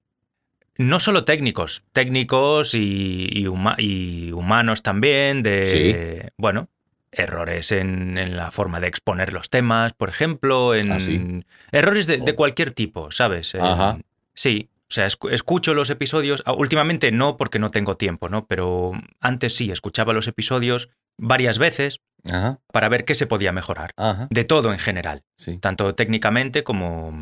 No 0.76 0.98
solo 1.00 1.24
técnicos, 1.24 1.82
técnicos 1.92 2.74
y, 2.74 3.28
y 3.30 3.44
huma- 3.46 3.76
y 3.78 4.32
humanos 4.32 4.82
también, 4.82 5.42
de, 5.42 6.30
bueno, 6.36 6.68
errores 7.12 7.70
en, 7.72 8.18
en 8.18 8.36
la 8.36 8.50
forma 8.50 8.80
de 8.80 8.88
exponer 8.88 9.32
los 9.32 9.50
temas, 9.50 9.92
por 9.92 10.08
ejemplo, 10.08 10.74
en 10.74 10.90
Ah, 10.92 10.98
sí. 11.00 11.44
errores 11.70 12.06
de, 12.08 12.18
de 12.18 12.32
Oh. 12.32 12.36
cualquier 12.36 12.72
tipo, 12.72 13.10
¿sabes? 13.12 13.54
Ajá. 13.54 13.98
sí, 14.34 14.68
o 14.90 14.92
sea, 14.94 15.06
escu- 15.06 15.30
escucho 15.32 15.74
los 15.74 15.90
episodios, 15.90 16.42
ah, 16.44 16.52
últimamente 16.52 17.10
no 17.12 17.36
porque 17.36 17.58
no 17.60 17.70
tengo 17.70 17.96
tiempo, 17.96 18.28
¿no? 18.28 18.46
Pero 18.46 18.92
antes 19.20 19.54
sí, 19.54 19.70
escuchaba 19.70 20.12
los 20.12 20.26
episodios 20.28 20.88
varias 21.16 21.58
veces 21.58 22.00
Ajá, 22.24 22.58
para 22.72 22.88
ver 22.88 23.04
qué 23.04 23.14
se 23.14 23.26
podía 23.26 23.52
mejorar. 23.52 23.92
ajá, 23.96 24.26
De 24.30 24.42
todo 24.44 24.72
en 24.72 24.78
general, 24.80 25.22
sí. 25.36 25.58
tanto 25.58 25.94
técnicamente 25.94 26.64
como, 26.64 27.12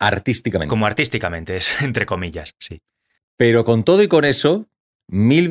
Artísticamente. 0.00 0.68
como 0.68 0.86
artísticamente, 0.86 1.56
es, 1.58 1.80
entre 1.82 2.06
comillas, 2.06 2.54
sí. 2.58 2.80
Pero 3.36 3.64
con 3.64 3.84
todo 3.84 4.02
y 4.02 4.08
con 4.08 4.24
eso, 4.24 4.66
mil 5.08 5.48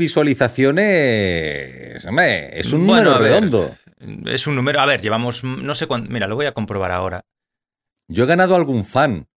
visualizaciones. 0.89 2.05
Hombre, 2.05 2.59
es 2.59 2.71
un 2.73 2.85
Bueno, 2.85 3.11
número 3.11 3.23
ver. 3.23 3.31
redondo. 3.31 3.75
Es 4.25 4.47
un 4.47 4.55
número, 4.55 4.79
a 4.79 4.85
ver, 4.85 5.01
llevamos, 5.01 5.43
no 5.43 5.75
sé 5.75 5.87
cuánto, 5.87 6.09
mira, 6.11 6.27
lo 6.27 6.35
voy 6.35 6.45
a 6.45 6.53
comprobar 6.53 6.91
ahora. 6.91 7.25
Yo 8.07 8.23
he 8.23 8.27
ganado 8.27 8.55
algún 8.55 8.85
fan. 8.85 9.27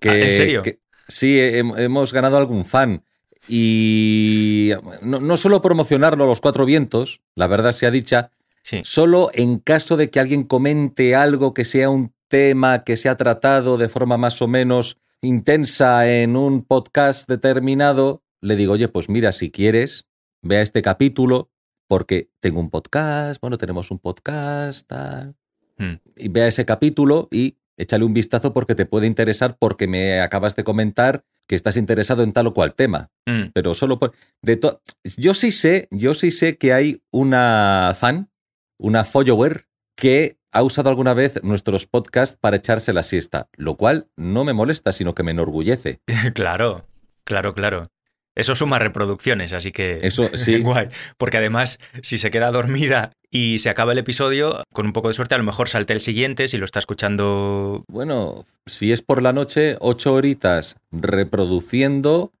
Que, 0.00 0.10
Ah, 0.10 0.18
¿en 0.18 0.30
serio? 0.30 0.62
que- 0.62 0.80
sí, 1.08 1.38
he- 1.40 1.58
hemos 1.58 2.12
ganado 2.12 2.36
algún 2.36 2.64
fan. 2.64 3.02
Y 3.48 4.72
no, 5.02 5.20
no 5.20 5.36
solo 5.36 5.62
promocionarlo 5.62 6.24
a 6.24 6.26
los 6.26 6.40
cuatro 6.40 6.66
vientos, 6.66 7.22
la 7.34 7.46
verdad 7.46 7.72
sea 7.72 7.90
dicha, 7.90 8.30
Sí, 8.62 8.80
solo 8.84 9.30
en 9.32 9.60
caso 9.60 9.96
de 9.96 10.10
que 10.10 10.18
alguien 10.18 10.42
comente 10.42 11.14
algo 11.14 11.54
que 11.54 11.64
sea 11.64 11.88
un 11.88 12.12
tema 12.28 12.80
que 12.80 12.96
se 12.96 13.08
ha 13.08 13.16
tratado 13.16 13.78
de 13.78 13.88
forma 13.88 14.16
más 14.18 14.40
o 14.42 14.48
menos 14.48 14.98
intensa 15.22 16.08
en 16.12 16.36
un 16.36 16.62
podcast 16.62 17.28
determinado, 17.28 18.22
le 18.40 18.56
digo, 18.56 18.74
oye, 18.74 18.88
pues 18.88 19.08
mira, 19.08 19.32
si 19.32 19.50
quieres, 19.50 20.08
vea 20.42 20.62
este 20.62 20.82
capítulo, 20.82 21.50
porque 21.88 22.30
tengo 22.40 22.60
un 22.60 22.70
podcast, 22.70 23.40
bueno, 23.40 23.58
tenemos 23.58 23.90
un 23.90 23.98
podcast, 23.98 24.86
tal. 24.86 25.36
Mm. 25.78 25.94
Y 26.16 26.28
vea 26.28 26.46
ese 26.48 26.64
capítulo 26.64 27.28
y 27.30 27.56
échale 27.76 28.04
un 28.04 28.14
vistazo 28.14 28.52
porque 28.52 28.74
te 28.74 28.86
puede 28.86 29.06
interesar 29.06 29.56
porque 29.58 29.86
me 29.86 30.20
acabas 30.20 30.56
de 30.56 30.64
comentar 30.64 31.24
que 31.46 31.54
estás 31.54 31.76
interesado 31.76 32.22
en 32.22 32.32
tal 32.32 32.46
o 32.48 32.54
cual 32.54 32.74
tema 32.74 33.10
Mm, 33.26 33.50
pero 33.52 33.74
solo 33.74 33.98
por 33.98 34.12
de 34.42 34.56
to- 34.56 34.80
yo 35.16 35.34
sí 35.34 35.50
sé, 35.52 35.86
yo 35.90 36.14
sí 36.14 36.30
sé 36.30 36.56
que 36.58 36.72
hay 36.72 37.02
una 37.12 37.94
fan, 37.98 38.30
una 38.78 39.04
follower 39.04 39.66
que 39.96 40.38
ha 40.56 40.62
usado 40.62 40.88
alguna 40.88 41.12
vez 41.12 41.42
nuestros 41.42 41.86
podcasts 41.86 42.38
para 42.40 42.56
echarse 42.56 42.94
la 42.94 43.02
siesta, 43.02 43.48
lo 43.56 43.76
cual 43.76 44.08
no 44.16 44.42
me 44.44 44.54
molesta, 44.54 44.92
sino 44.92 45.14
que 45.14 45.22
me 45.22 45.32
enorgullece. 45.32 46.00
claro, 46.34 46.86
claro, 47.24 47.52
claro. 47.52 47.88
Eso 48.34 48.54
suma 48.54 48.78
reproducciones, 48.78 49.52
así 49.52 49.70
que 49.72 50.00
Eso 50.02 50.30
sí. 50.34 50.60
guay. 50.60 50.88
Porque 51.18 51.36
además, 51.36 51.78
si 52.02 52.16
se 52.18 52.30
queda 52.30 52.50
dormida 52.52 53.12
y 53.30 53.58
se 53.58 53.68
acaba 53.68 53.92
el 53.92 53.98
episodio, 53.98 54.62
con 54.72 54.86
un 54.86 54.92
poco 54.94 55.08
de 55.08 55.14
suerte, 55.14 55.34
a 55.34 55.38
lo 55.38 55.44
mejor 55.44 55.68
salte 55.68 55.92
el 55.92 56.00
siguiente 56.00 56.48
si 56.48 56.56
lo 56.56 56.64
está 56.64 56.78
escuchando. 56.78 57.84
Bueno, 57.88 58.46
si 58.64 58.92
es 58.92 59.02
por 59.02 59.22
la 59.22 59.32
noche, 59.34 59.76
ocho 59.80 60.14
horitas 60.14 60.76
reproduciendo, 60.90 62.32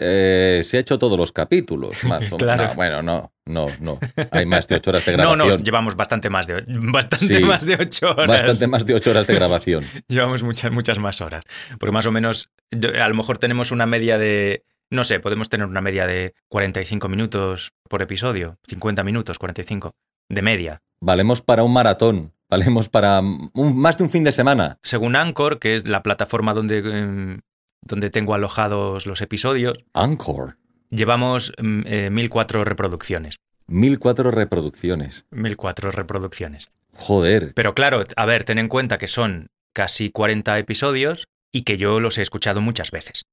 eh, 0.00 0.62
se 0.64 0.76
ha 0.76 0.80
hecho 0.80 0.98
todos 0.98 1.18
los 1.18 1.32
capítulos. 1.32 1.96
Más 2.04 2.30
o- 2.32 2.36
Claro. 2.36 2.64
no, 2.68 2.74
bueno, 2.74 3.02
no, 3.02 3.32
no, 3.46 3.66
no. 3.80 3.98
Hay 4.30 4.46
más 4.46 4.66
de 4.68 4.76
ocho 4.76 4.90
horas 4.90 5.04
de 5.04 5.12
No, 5.16 5.30
grabación. 5.32 5.48
no, 5.48 5.64
llevamos 5.64 5.96
bastante 5.96 6.30
más 6.30 6.46
de 6.46 6.64
bastante 6.66 7.26
Sí, 7.26 7.40
más 7.44 7.64
de 7.64 7.74
ocho 7.80 8.10
horas. 8.10 8.26
Bastante 8.42 8.66
más 8.66 8.84
de 8.86 8.94
ocho 8.94 9.10
horas 9.10 9.26
de 9.26 9.34
grabación. 9.36 9.84
Llevamos 10.08 10.42
muchas, 10.42 10.70
muchas 10.72 10.98
más 10.98 11.20
horas. 11.20 11.44
Porque 11.78 11.92
más 11.92 12.06
o 12.06 12.12
menos, 12.12 12.50
a 12.98 13.08
lo 13.08 13.14
mejor 13.14 13.38
tenemos 13.38 13.70
una 13.72 13.86
media 13.86 14.18
de. 14.18 14.64
No 14.90 15.02
sé, 15.02 15.18
podemos 15.18 15.48
tener 15.48 15.66
una 15.66 15.80
media 15.80 16.06
de 16.06 16.34
45 16.48 17.08
minutos 17.08 17.72
por 17.88 18.02
episodio. 18.02 18.58
50 18.68 19.02
minutos, 19.02 19.38
45. 19.38 19.92
De 20.28 20.42
media. 20.42 20.80
Valemos 21.00 21.42
para 21.42 21.62
un 21.62 21.72
maratón, 21.72 22.32
valemos 22.48 22.88
para 22.88 23.20
un- 23.20 23.76
más 23.76 23.98
de 23.98 24.04
un 24.04 24.10
fin 24.10 24.24
de 24.24 24.32
semana. 24.32 24.78
Según 24.82 25.14
Anchor, 25.16 25.58
que 25.58 25.74
es 25.74 25.86
la 25.88 26.02
plataforma 26.02 26.54
donde, 26.54 26.78
em, 26.78 27.40
donde 27.86 28.10
tengo 28.10 28.34
alojados 28.34 29.06
los 29.06 29.20
episodios, 29.20 29.78
Anchor. 29.94 30.56
llevamos 30.90 31.52
mm, 31.60 31.82
eh, 31.86 32.10
1004 32.10 32.64
reproducciones. 32.64 33.36
1004 33.68 34.30
reproducciones. 34.30 35.24
1004 35.30 35.90
reproducciones. 35.90 36.68
Joder. 36.94 37.52
Pero 37.54 37.74
claro, 37.74 38.04
a 38.16 38.26
ver, 38.26 38.44
ten 38.44 38.58
en 38.58 38.68
cuenta 38.68 38.98
que 38.98 39.08
son 39.08 39.48
casi 39.74 40.10
40 40.10 40.58
episodios 40.58 41.26
y 41.52 41.62
que 41.62 41.76
yo 41.76 42.00
los 42.00 42.18
he 42.18 42.22
escuchado 42.22 42.60
muchas 42.60 42.90
veces. 42.90 43.24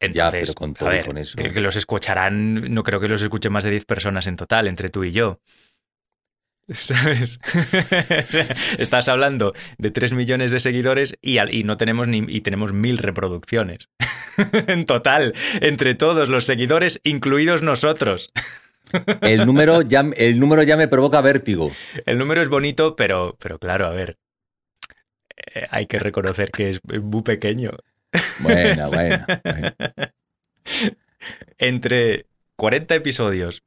Ya, 0.00 0.06
Entonces, 0.06 0.40
pero 0.42 0.54
con 0.54 0.74
todo 0.74 0.88
ver, 0.90 1.04
con 1.06 1.18
eso. 1.18 1.36
que, 1.36 1.50
que 1.50 1.60
los 1.60 1.74
escucharán, 1.74 2.72
no 2.72 2.84
creo 2.84 3.00
que 3.00 3.08
los 3.08 3.20
escuchen 3.20 3.50
más 3.50 3.64
de 3.64 3.70
10 3.70 3.84
personas 3.84 4.28
en 4.28 4.36
total, 4.36 4.68
entre 4.68 4.90
tú 4.90 5.02
y 5.02 5.10
yo. 5.10 5.40
¿Sabes? 6.74 7.40
Estás 8.78 9.08
hablando 9.08 9.54
de 9.78 9.90
3 9.90 10.12
millones 10.12 10.50
de 10.50 10.60
seguidores 10.60 11.16
y, 11.22 11.38
al- 11.38 11.52
y 11.54 11.64
no 11.64 11.76
tenemos 11.76 12.08
ni 12.08 12.18
y 12.28 12.42
tenemos 12.42 12.72
mil 12.72 12.98
reproducciones. 12.98 13.88
en 14.66 14.84
total, 14.84 15.34
entre 15.60 15.94
todos 15.94 16.28
los 16.28 16.44
seguidores, 16.44 17.00
incluidos 17.04 17.62
nosotros. 17.62 18.30
El 19.22 19.44
número 19.46 19.82
ya, 19.82 20.04
el 20.16 20.38
número 20.40 20.62
ya 20.62 20.76
me 20.76 20.88
provoca 20.88 21.20
vértigo. 21.20 21.72
El 22.06 22.18
número 22.18 22.40
es 22.42 22.48
bonito, 22.48 22.96
pero, 22.96 23.36
pero 23.40 23.58
claro, 23.58 23.86
a 23.86 23.90
ver. 23.90 24.18
eh, 25.54 25.66
hay 25.70 25.86
que 25.86 25.98
reconocer 25.98 26.50
que 26.50 26.70
es 26.70 26.80
muy 26.84 27.22
pequeño. 27.22 27.70
Bueno, 28.40 28.88
bueno. 28.90 29.24
bueno. 29.44 29.72
Entre 31.58 32.26
40 32.56 32.94
episodios 32.94 33.62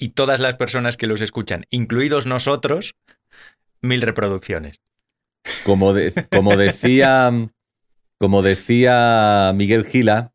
y 0.00 0.10
todas 0.10 0.40
las 0.40 0.56
personas 0.56 0.96
que 0.96 1.06
los 1.06 1.20
escuchan, 1.20 1.66
incluidos 1.70 2.26
nosotros, 2.26 2.96
mil 3.82 4.02
reproducciones. 4.02 4.80
Como, 5.64 5.92
de- 5.94 6.12
como 6.30 6.56
decía 6.56 7.30
como 8.18 8.42
decía 8.42 9.52
Miguel 9.54 9.86
Gila, 9.86 10.32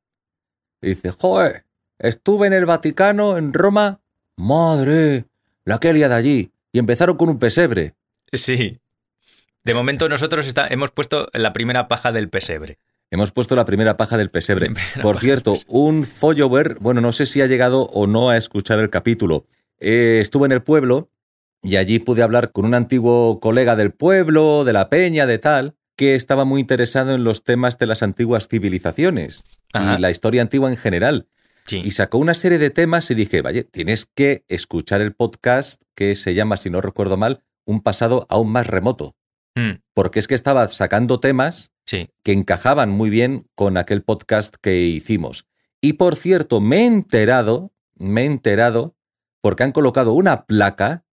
dice, 0.82 1.12
joder, 1.12 1.66
estuve 2.00 2.48
en 2.48 2.54
el 2.54 2.66
Vaticano, 2.66 3.38
en 3.38 3.54
Roma, 3.54 4.00
madre, 4.38 5.26
la 5.66 5.80
que 5.80 5.94
de 5.94 6.06
allí. 6.06 6.52
Y 6.72 6.80
empezaron 6.80 7.16
con 7.18 7.30
un 7.30 7.38
pesebre. 7.40 7.94
Sí. 8.34 8.80
De 9.64 9.74
momento 9.74 10.10
nosotros 10.10 10.48
está- 10.48 10.68
hemos 10.68 10.92
puesto 10.92 11.30
la 11.34 11.54
primera 11.54 11.88
paja 11.88 12.12
del 12.12 12.30
pesebre. 12.30 12.80
Hemos 13.12 13.32
puesto 13.32 13.56
la 13.56 13.66
primera 13.66 13.98
paja 13.98 14.18
del 14.18 14.32
pesebre. 14.32 14.72
Por 15.02 15.20
cierto, 15.20 15.54
un 15.68 16.06
follower, 16.06 16.78
bueno, 16.82 17.02
no 17.02 17.12
sé 17.12 17.28
si 17.28 17.42
ha 17.42 17.46
llegado 17.48 17.84
o 17.84 18.08
no 18.08 18.30
a 18.32 18.38
escuchar 18.38 18.80
el 18.80 18.90
capítulo. 18.90 19.46
Eh, 19.80 20.20
estuve 20.22 20.46
en 20.46 20.52
el 20.52 20.64
pueblo 20.64 21.10
y 21.62 21.78
allí 21.78 22.00
pude 22.00 22.22
hablar 22.24 22.52
con 22.52 22.66
un 22.66 22.74
antiguo 22.74 23.40
colega 23.40 23.76
del 23.76 23.92
pueblo, 23.92 24.64
de 24.64 24.74
la 24.74 24.90
peña, 24.90 25.26
de 25.26 25.40
tal, 25.40 25.76
que 25.96 26.16
estaba 26.16 26.46
muy 26.46 26.62
interesado 26.62 27.14
en 27.16 27.24
los 27.24 27.44
temas 27.44 27.78
de 27.78 27.88
las 27.88 28.04
antiguas 28.04 28.48
civilizaciones 28.48 29.44
Ajá. 29.74 29.98
y 29.98 30.02
la 30.02 30.12
historia 30.12 30.42
antigua 30.42 30.70
en 30.70 30.78
general. 30.78 31.28
Sí. 31.66 31.82
Y 31.84 31.92
sacó 31.92 32.20
una 32.20 32.36
serie 32.36 32.60
de 32.60 32.70
temas 32.70 33.10
y 33.10 33.16
dije, 33.16 33.42
vaya, 33.42 33.64
tienes 33.64 34.06
que 34.06 34.44
escuchar 34.48 35.02
el 35.02 35.14
podcast 35.14 35.82
que 35.96 36.14
se 36.16 36.36
llama, 36.36 36.58
si 36.58 36.70
no 36.70 36.82
recuerdo 36.82 37.18
mal, 37.18 37.42
Un 37.68 37.82
pasado 37.82 38.28
aún 38.30 38.52
más 38.52 38.68
remoto. 38.68 39.16
Mm, 39.56 39.80
Porque 39.96 40.20
es 40.20 40.28
que 40.28 40.36
estaba 40.36 40.68
sacando 40.68 41.20
temas 41.20 41.72
sí. 41.88 42.10
que 42.22 42.32
encajaban 42.34 42.92
muy 42.92 43.10
bien 43.10 43.48
con 43.56 43.78
aquel 43.78 44.04
podcast 44.04 44.54
que 44.62 44.82
hicimos. 44.82 45.46
Y 45.82 45.94
por 45.94 46.16
cierto, 46.16 46.62
me 46.62 46.82
he 46.82 46.86
enterado, 46.86 47.72
me 47.96 48.22
he 48.22 48.26
enterado, 48.26 48.95
porque 49.46 49.62
han 49.62 49.74
colocado 49.74 50.14
una 50.14 50.48
placa 50.48 51.06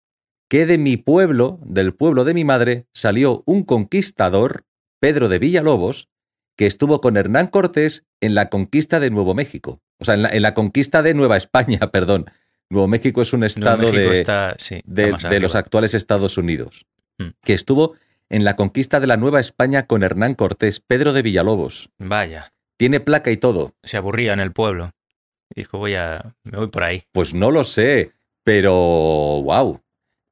que 0.49 0.65
de 0.65 0.77
mi 0.77 0.95
pueblo, 0.95 1.59
del 1.65 1.93
pueblo 1.93 2.23
de 2.23 2.33
mi 2.33 2.45
madre, 2.45 2.87
salió 2.93 3.43
un 3.45 3.63
conquistador, 3.65 4.63
Pedro 5.01 5.27
de 5.27 5.37
Villalobos, 5.37 6.07
que 6.55 6.65
estuvo 6.65 7.01
con 7.01 7.17
Hernán 7.17 7.47
Cortés 7.47 8.05
en 8.21 8.33
la 8.33 8.49
conquista 8.49 9.01
de 9.01 9.09
Nuevo 9.09 9.33
México. 9.33 9.81
O 9.99 10.05
sea, 10.05 10.13
en 10.13 10.21
la, 10.21 10.29
en 10.29 10.43
la 10.43 10.53
conquista 10.53 11.01
de 11.01 11.13
Nueva 11.13 11.35
España, 11.35 11.79
perdón. 11.91 12.31
Nuevo 12.69 12.87
México 12.87 13.21
es 13.21 13.33
un 13.33 13.43
estado 13.43 13.91
de, 13.91 14.13
está, 14.13 14.55
sí, 14.57 14.75
está 14.75 15.27
de, 15.27 15.39
los 15.41 15.55
actuales 15.55 15.93
Estados 15.93 16.37
Unidos, 16.37 16.85
Mm. 17.19 17.31
que 17.41 17.53
estuvo 17.53 17.95
en 18.29 18.45
la 18.45 18.55
conquista 18.55 19.01
de 19.01 19.07
la 19.07 19.17
Nueva 19.17 19.41
España 19.41 19.87
con 19.87 20.03
Hernán 20.03 20.35
Cortés, 20.35 20.79
Pedro 20.79 21.11
de 21.11 21.21
Villalobos. 21.21 21.89
Vaya, 21.97 22.53
Tiene 22.77 23.01
placa 23.01 23.29
y 23.29 23.35
todo. 23.35 23.75
se 23.83 23.97
aburría 23.97 24.31
en 24.31 24.39
el 24.39 24.53
pueblo. 24.53 24.91
Dijo, 25.53 25.79
voy 25.79 25.95
a. 25.95 26.33
me 26.45 26.57
voy 26.59 26.67
por 26.67 26.83
ahí. 26.83 27.03
Pues 27.11 27.33
no 27.33 27.51
lo 27.51 27.65
sé, 27.65 28.13
pero 28.43 28.73
wow. 28.73 29.81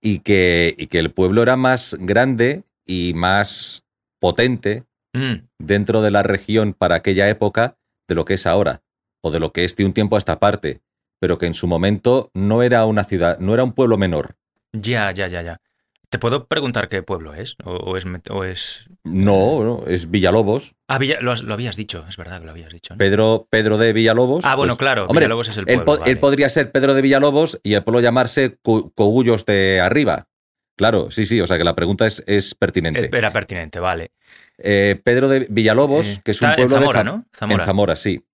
Y 0.01 0.19
que, 0.19 0.75
y 0.77 0.87
que 0.87 0.99
el 0.99 1.11
pueblo 1.11 1.41
era 1.43 1.57
más 1.57 1.97
grande 1.99 2.63
y 2.85 3.13
más 3.15 3.83
potente 4.19 4.85
Mm, 5.13 5.47
dentro 5.57 6.01
de 6.01 6.11
la 6.11 6.23
región 6.23 6.73
para 6.73 6.95
aquella 6.95 7.29
época 7.29 7.77
de 8.07 8.15
lo 8.15 8.25
que 8.25 8.35
es 8.35 8.45
ahora, 8.45 8.83
o 9.21 9.31
de 9.31 9.39
lo 9.39 9.51
que 9.51 9.63
es 9.63 9.75
de 9.75 9.85
un 9.85 9.93
tiempo 9.93 10.15
a 10.15 10.19
esta 10.19 10.39
parte, 10.39 10.81
pero 11.19 11.37
que 11.37 11.47
en 11.47 11.53
su 11.53 11.67
momento 11.67 12.29
no 12.33 12.61
era 12.61 12.85
una 12.85 13.03
ciudad, 13.03 13.39
no 13.39 13.53
era 13.53 13.63
un 13.63 13.73
pueblo 13.73 13.97
menor. 13.97 14.35
ya, 14.71 15.11
ya, 15.11 15.27
ya, 15.27 15.41
ya. 15.41 15.61
¿Te 16.11 16.17
puedo 16.17 16.47
preguntar 16.47 16.89
qué 16.89 17.03
pueblo 17.03 17.35
es? 17.35 17.55
¿O, 17.63 17.71
o 17.71 17.95
es, 17.97 18.03
o 18.31 18.43
es... 18.43 18.89
No, 19.03 19.63
no, 19.63 19.83
es 19.85 20.09
Villalobos. 20.09 20.75
Ah, 20.87 20.97
Villa- 20.97 21.21
lo, 21.21 21.31
has- 21.31 21.43
lo 21.43 21.53
habías 21.53 21.75
dicho, 21.75 22.03
es 22.09 22.17
verdad 22.17 22.39
que 22.39 22.45
lo 22.45 22.51
habías 22.51 22.73
dicho. 22.73 22.95
¿no? 22.95 22.97
Pedro, 22.97 23.47
Pedro 23.49 23.77
de 23.77 23.93
Villalobos. 23.93 24.43
ah, 24.43 24.55
bueno, 24.55 24.73
pues, 24.73 24.79
claro, 24.79 25.03
hombre, 25.03 25.19
Villalobos 25.25 25.49
es 25.49 25.57
el 25.57 25.65
Él, 25.69 25.75
pueblo. 25.75 25.85
po- 25.85 25.99
vale. 25.99 26.11
él 26.11 26.17
podría 26.19 26.49
ser 26.49 26.71
Pedro 26.71 26.95
de 26.95 27.01
Villalobos 27.03 27.59
y 27.61 27.75
el 27.75 27.83
pueblo 27.83 28.01
llamarse 28.01 28.57
Co- 28.63 28.91
Cogullos 28.95 29.45
de 29.45 29.81
Arriba. 29.81 30.27
Claro, 30.75 31.11
sí, 31.11 31.25
sí, 31.27 31.41
o 31.41 31.45
sea 31.47 31.57
que 31.59 31.63
la 31.63 31.75
pregunta 31.75 32.07
es, 32.07 32.23
es 32.25 32.55
pertinente. 32.55 33.05
Eh, 33.05 33.09
Era 33.11 33.31
pertinente, 33.31 33.79
vale. 33.79 34.11
Eh, 34.57 34.99
Pedro 35.03 35.27
de 35.27 35.45
Villalobos, 35.49 36.07
Eh, 36.07 36.21
que 36.23 36.31
es 36.31 36.41
un 36.41 36.49
pueblo 36.55 36.77
en 36.77 36.81
Zamora, 36.81 36.99
de 37.03 37.09
Za- 37.09 37.15
¿no? 37.17 37.25
Zamora. 37.35 37.63
En 37.63 37.67
Zamora, 37.67 37.95
sí. 37.95 38.25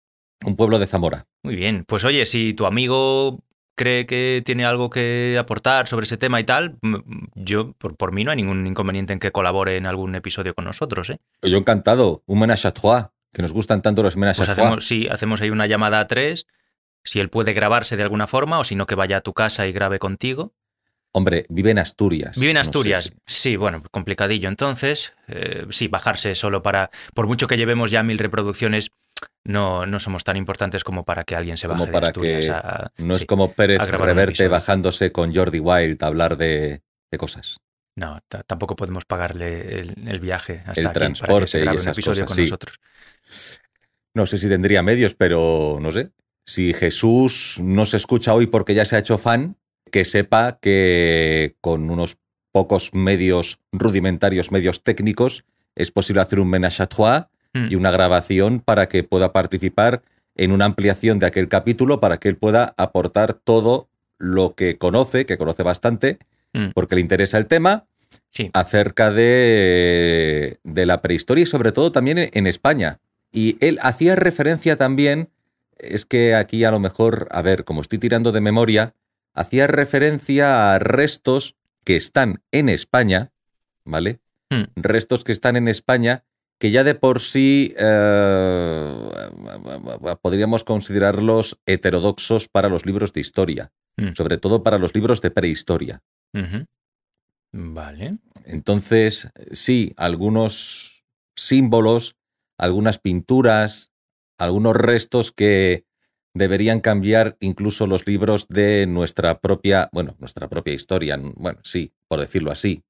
Un 0.45 0.55
pueblo 0.55 0.79
de 0.79 0.85
Zamora. 0.85 1.25
Muy 1.43 1.55
bien. 1.55 1.83
Pues 1.87 2.05
oye, 2.05 2.25
si 2.25 2.53
tu 2.53 2.65
amigo 2.65 3.39
cree 3.75 4.05
que 4.05 4.41
tiene 4.45 4.65
algo 4.65 4.89
que 4.89 5.37
aportar 5.39 5.87
sobre 5.87 6.05
ese 6.05 6.17
tema 6.17 6.39
y 6.39 6.43
tal, 6.45 6.77
yo, 7.35 7.73
por, 7.73 7.95
por 7.95 8.11
mí, 8.11 8.23
no 8.23 8.31
hay 8.31 8.37
ningún 8.37 8.65
inconveniente 8.65 9.13
en 9.13 9.19
que 9.19 9.31
colabore 9.31 9.77
en 9.77 9.85
algún 9.85 10.15
episodio 10.15 10.53
con 10.55 10.65
nosotros. 10.65 11.09
¿eh? 11.09 11.17
Yo 11.41 11.57
encantado. 11.57 12.23
Un 12.25 12.39
menage 12.39 12.67
à 12.67 12.71
trois, 12.71 13.07
que 13.33 13.41
nos 13.41 13.51
gustan 13.53 13.81
tanto 13.81 14.01
los 14.01 14.15
menage 14.17 14.37
Pues 14.37 14.49
à 14.49 14.55
trois. 14.55 14.67
hacemos, 14.67 14.85
sí, 14.87 15.07
hacemos 15.09 15.41
ahí 15.41 15.49
una 15.49 15.67
llamada 15.67 15.99
a 15.99 16.07
tres, 16.07 16.47
si 17.03 17.19
él 17.19 17.29
puede 17.29 17.53
grabarse 17.53 17.97
de 17.97 18.03
alguna 18.03 18.27
forma 18.27 18.59
o 18.59 18.63
si 18.63 18.75
no, 18.75 18.85
que 18.87 18.95
vaya 18.95 19.17
a 19.17 19.21
tu 19.21 19.33
casa 19.33 19.67
y 19.67 19.71
grabe 19.71 19.99
contigo. 19.99 20.53
Hombre, 21.11 21.45
vive 21.49 21.71
en 21.71 21.79
Asturias. 21.79 22.37
Vive 22.37 22.51
en 22.51 22.55
No 22.55 22.63
sé 22.63 22.69
Asturias. 22.69 23.03
si- 23.05 23.13
Sí, 23.25 23.55
bueno, 23.55 23.83
complicadillo. 23.91 24.49
Entonces, 24.49 25.13
eh, 25.27 25.65
sí, 25.69 25.87
bajarse 25.87 26.35
solo 26.35 26.61
para. 26.61 26.89
Por 27.13 27.27
mucho 27.27 27.47
que 27.47 27.55
llevemos 27.55 27.89
ya 27.91 28.03
mil 28.03 28.17
reproducciones, 28.19 28.89
no, 29.43 29.85
no 29.85 29.99
somos 29.99 30.23
tan 30.23 30.37
importantes 30.37 30.83
como 30.83 31.03
para 31.05 31.23
que 31.23 31.35
alguien 31.35 31.57
se 31.57 31.67
baje 31.67 31.77
Como 31.79 31.85
de 31.87 31.91
para 31.91 32.07
Asturias 32.07 32.45
que 32.45 32.51
a- 32.51 32.91
No 32.97 33.15
es 33.15 33.25
como 33.25 33.51
Pérez 33.53 33.79
Reverte 33.89 34.47
bajándose 34.47 35.11
con 35.11 35.33
Jordi 35.33 35.59
Wild 35.59 36.03
a 36.03 36.07
hablar 36.07 36.37
de, 36.37 36.81
de 37.11 37.17
cosas. 37.17 37.57
No, 37.95 38.19
ta- 38.27 38.43
tampoco 38.43 38.75
podemos 38.75 39.05
pagarle 39.05 39.79
el, 39.79 40.07
el 40.07 40.19
viaje 40.19 40.63
hasta 40.65 40.81
El 40.81 40.87
aquí 40.87 40.93
para 40.93 40.93
que 40.93 41.13
transporte 41.13 41.57
y 41.57 41.61
grabe 41.61 41.81
un 41.81 41.87
episodio 41.87 42.23
cosas, 42.25 42.27
con 42.27 42.35
sí. 42.35 42.41
nosotros. 42.43 42.79
No 44.13 44.25
sé 44.25 44.37
si 44.37 44.49
tendría 44.49 44.81
medios, 44.81 45.13
pero 45.15 45.77
no 45.81 45.91
sé. 45.91 46.09
Si 46.45 46.73
Jesús 46.73 47.57
no 47.61 47.85
se 47.85 47.97
escucha 47.97 48.33
hoy 48.33 48.47
porque 48.47 48.73
ya 48.73 48.85
se 48.85 48.95
ha 48.95 48.99
hecho 48.99 49.17
fan, 49.17 49.57
que 49.91 50.05
sepa 50.05 50.57
que 50.61 51.55
con 51.61 51.89
unos 51.89 52.17
pocos 52.51 52.93
medios 52.93 53.59
rudimentarios, 53.71 54.51
medios 54.51 54.83
técnicos, 54.83 55.43
es 55.75 55.91
posible 55.91 56.21
hacer 56.21 56.39
un 56.39 56.49
menage 56.49 56.81
à 56.81 56.87
trois 56.87 57.25
Mm. 57.55 57.67
y 57.71 57.75
una 57.75 57.89
grabación 57.89 58.59
para 58.59 58.87
que 58.89 59.03
pueda 59.03 59.31
participar 59.31 60.01
en 60.35 60.51
una 60.51 60.65
ampliación 60.65 61.17
de 61.19 61.25
aquel 61.25 61.47
capítulo, 61.47 62.01
para 62.01 62.17
que 62.17 62.27
él 62.27 62.35
pueda 62.35 62.73
aportar 62.77 63.33
todo 63.33 63.87
lo 64.19 64.53
que 64.55 64.77
conoce, 64.77 65.25
que 65.25 65.37
conoce 65.37 65.63
bastante, 65.63 66.19
Mm. 66.53 66.71
porque 66.73 66.95
le 66.95 67.01
interesa 67.01 67.37
el 67.37 67.47
tema, 67.47 67.85
Sí. 68.31 68.49
acerca 68.53 69.11
de, 69.11 70.57
de 70.63 70.85
la 70.85 71.01
prehistoria 71.01 71.43
y 71.43 71.45
sobre 71.45 71.71
todo 71.71 71.91
también 71.91 72.17
en, 72.17 72.29
en 72.33 72.47
España. 72.47 72.99
Y 73.31 73.57
él 73.59 73.79
hacía 73.81 74.15
referencia 74.15 74.75
también, 74.77 75.29
es 75.77 76.05
que 76.05 76.35
aquí 76.35 76.63
a 76.63 76.71
lo 76.71 76.79
mejor, 76.79 77.27
a 77.31 77.41
ver, 77.41 77.63
como 77.65 77.81
estoy 77.81 77.99
tirando 77.99 78.31
de 78.31 78.41
memoria, 78.41 78.93
hacía 79.33 79.67
referencia 79.67 80.73
a 80.73 80.79
restos 80.79 81.55
que 81.83 81.95
están 81.95 82.41
en 82.51 82.69
España, 82.69 83.31
¿vale? 83.83 84.19
Mm. 84.49 84.63
Restos 84.75 85.23
que 85.23 85.31
están 85.33 85.55
en 85.57 85.67
España 85.67 86.23
que 86.59 86.71
ya 86.71 86.83
de 86.83 86.95
por 86.95 87.19
sí 87.19 87.73
eh, 87.77 89.09
podríamos 90.21 90.63
considerarlos 90.63 91.59
heterodoxos 91.65 92.47
para 92.47 92.69
los 92.69 92.85
libros 92.85 93.13
de 93.13 93.21
historia, 93.21 93.71
Mm. 93.97 94.13
sobre 94.13 94.37
todo 94.37 94.61
para 94.61 94.77
los 94.77 94.93
libros 94.93 95.21
de 95.21 95.31
prehistoria. 95.31 96.01
Vale. 97.53 98.17
Entonces, 98.43 99.29
sí, 99.51 99.93
algunos 99.95 101.05
símbolos, 101.35 102.17
algunas 102.57 102.99
pinturas, 102.99 103.91
algunos 104.37 104.75
restos 104.75 105.31
que 105.31 105.85
deberían 106.33 106.81
cambiar 106.81 107.37
incluso 107.39 107.87
los 107.87 108.05
libros 108.05 108.47
de 108.49 108.85
nuestra 108.87 109.39
propia, 109.39 109.89
bueno, 109.93 110.17
nuestra 110.19 110.49
propia 110.49 110.73
historia, 110.73 111.17
bueno, 111.37 111.59
sí, 111.63 111.93
por 112.09 112.19
decirlo 112.19 112.51
así, 112.51 112.83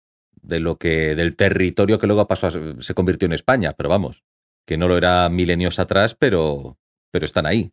de 0.47 0.59
lo 0.59 0.77
que 0.77 1.15
del 1.15 1.35
territorio 1.35 1.99
que 1.99 2.07
luego 2.07 2.27
pasó 2.27 2.47
a- 2.47 2.51
se 2.81 2.93
convirtió 2.93 3.25
en 3.25 3.33
España, 3.33 3.73
pero 3.73 3.89
vamos, 3.89 4.23
que 4.65 4.77
no 4.77 4.87
lo 4.87 4.97
era 4.97 5.27
milenios 5.29 5.79
atrás, 5.79 6.15
pero 6.15 6.77
pero 7.11 7.25
están 7.25 7.45
ahí. 7.45 7.71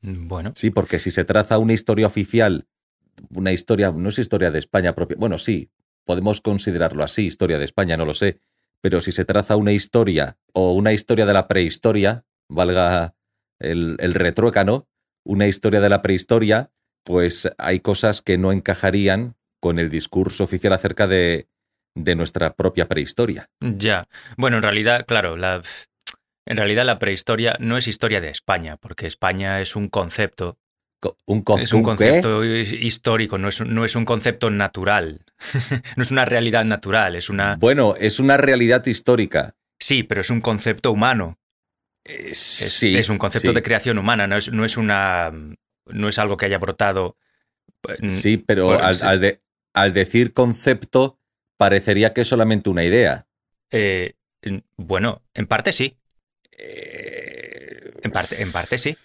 Bueno. 0.00 0.52
Sí, 0.56 0.70
porque 0.70 0.98
si 0.98 1.10
se 1.10 1.24
traza 1.24 1.58
una 1.58 1.72
historia 1.72 2.06
oficial, 2.06 2.66
una 3.30 3.52
historia, 3.52 3.92
no 3.92 4.08
es 4.08 4.18
historia 4.18 4.50
de 4.50 4.58
España 4.58 4.94
propia, 4.94 5.16
bueno, 5.18 5.38
sí, 5.38 5.70
podemos 6.04 6.40
considerarlo 6.40 7.02
así, 7.02 7.26
historia 7.26 7.58
de 7.58 7.64
España, 7.64 7.96
no 7.96 8.04
lo 8.04 8.14
sé, 8.14 8.40
pero 8.80 9.00
si 9.00 9.12
se 9.12 9.24
traza 9.24 9.56
una 9.56 9.72
historia 9.72 10.38
o 10.52 10.72
una 10.72 10.92
historia 10.92 11.26
de 11.26 11.32
la 11.32 11.48
prehistoria, 11.48 12.24
valga 12.48 13.14
el, 13.58 13.96
el 13.98 14.14
retruécano, 14.14 14.88
una 15.24 15.46
historia 15.46 15.80
de 15.80 15.88
la 15.88 16.02
prehistoria, 16.02 16.70
pues 17.02 17.50
hay 17.58 17.80
cosas 17.80 18.22
que 18.22 18.38
no 18.38 18.52
encajarían 18.52 19.35
con 19.66 19.80
el 19.80 19.90
discurso 19.90 20.44
oficial 20.44 20.72
acerca 20.72 21.08
de, 21.08 21.48
de 21.96 22.14
nuestra 22.14 22.54
propia 22.54 22.86
prehistoria. 22.86 23.48
Ya. 23.60 24.06
Bueno, 24.36 24.58
en 24.58 24.62
realidad, 24.62 25.04
claro, 25.06 25.36
la, 25.36 25.60
en 26.46 26.56
realidad 26.56 26.84
la 26.84 27.00
prehistoria 27.00 27.56
no 27.58 27.76
es 27.76 27.88
historia 27.88 28.20
de 28.20 28.28
España, 28.30 28.76
porque 28.76 29.08
España 29.08 29.60
es 29.60 29.74
un 29.74 29.88
concepto. 29.88 30.56
Co- 31.00 31.18
Un, 31.26 31.42
co- 31.42 31.58
Es 31.58 31.72
un 31.72 31.82
concepto 31.82 32.44
his- 32.44 32.72
histórico, 32.72 33.38
no 33.38 33.48
es, 33.48 33.58
un- 33.60 33.74
no 33.74 33.84
es 33.84 33.96
un 33.96 34.04
concepto 34.04 34.50
natural. 34.50 35.24
no 35.96 36.02
es 36.02 36.10
una 36.12 36.24
realidad 36.24 36.64
natural, 36.64 37.16
es 37.16 37.28
una. 37.28 37.56
Bueno, 37.56 37.94
es 37.98 38.20
una 38.20 38.36
realidad 38.36 38.86
histórica. 38.86 39.56
Sí, 39.80 40.04
pero 40.04 40.20
es 40.20 40.30
un 40.30 40.40
concepto 40.40 40.92
humano. 40.92 41.38
Eh, 42.04 42.28
Es, 42.30 42.38
sí, 42.38 42.96
es 42.96 43.08
un 43.08 43.18
concepto 43.18 43.48
sí. 43.48 43.54
de 43.54 43.62
creación 43.62 43.98
humana, 43.98 44.26
no 44.28 44.36
es, 44.36 44.52
no 44.52 44.64
es 44.64 44.76
una. 44.76 45.32
No 45.86 46.08
es 46.08 46.18
algo 46.18 46.36
que 46.36 46.46
haya 46.46 46.58
brotado. 46.58 47.16
mm, 48.00 48.08
Sí, 48.08 48.36
pero 48.38 48.66
Bueno, 48.66 48.84
al, 48.84 48.94
sí. 48.94 49.06
al 49.06 49.20
de- 49.20 49.40
al 49.76 49.92
decir 49.92 50.32
concepto, 50.32 51.20
parecería 51.56 52.12
que 52.12 52.22
es 52.22 52.28
solamente 52.28 52.68
una 52.70 52.82
idea. 52.84 53.26
eh, 53.70 54.14
en- 54.42 54.64
bueno, 54.76 55.22
en 55.34 55.46
parte 55.46 55.72
sí. 55.72 55.96
Eh, 56.58 57.92
En 58.02 58.10
parte, 58.10 58.40
en 58.42 58.52
parte 58.52 58.78
sí. 58.78 58.96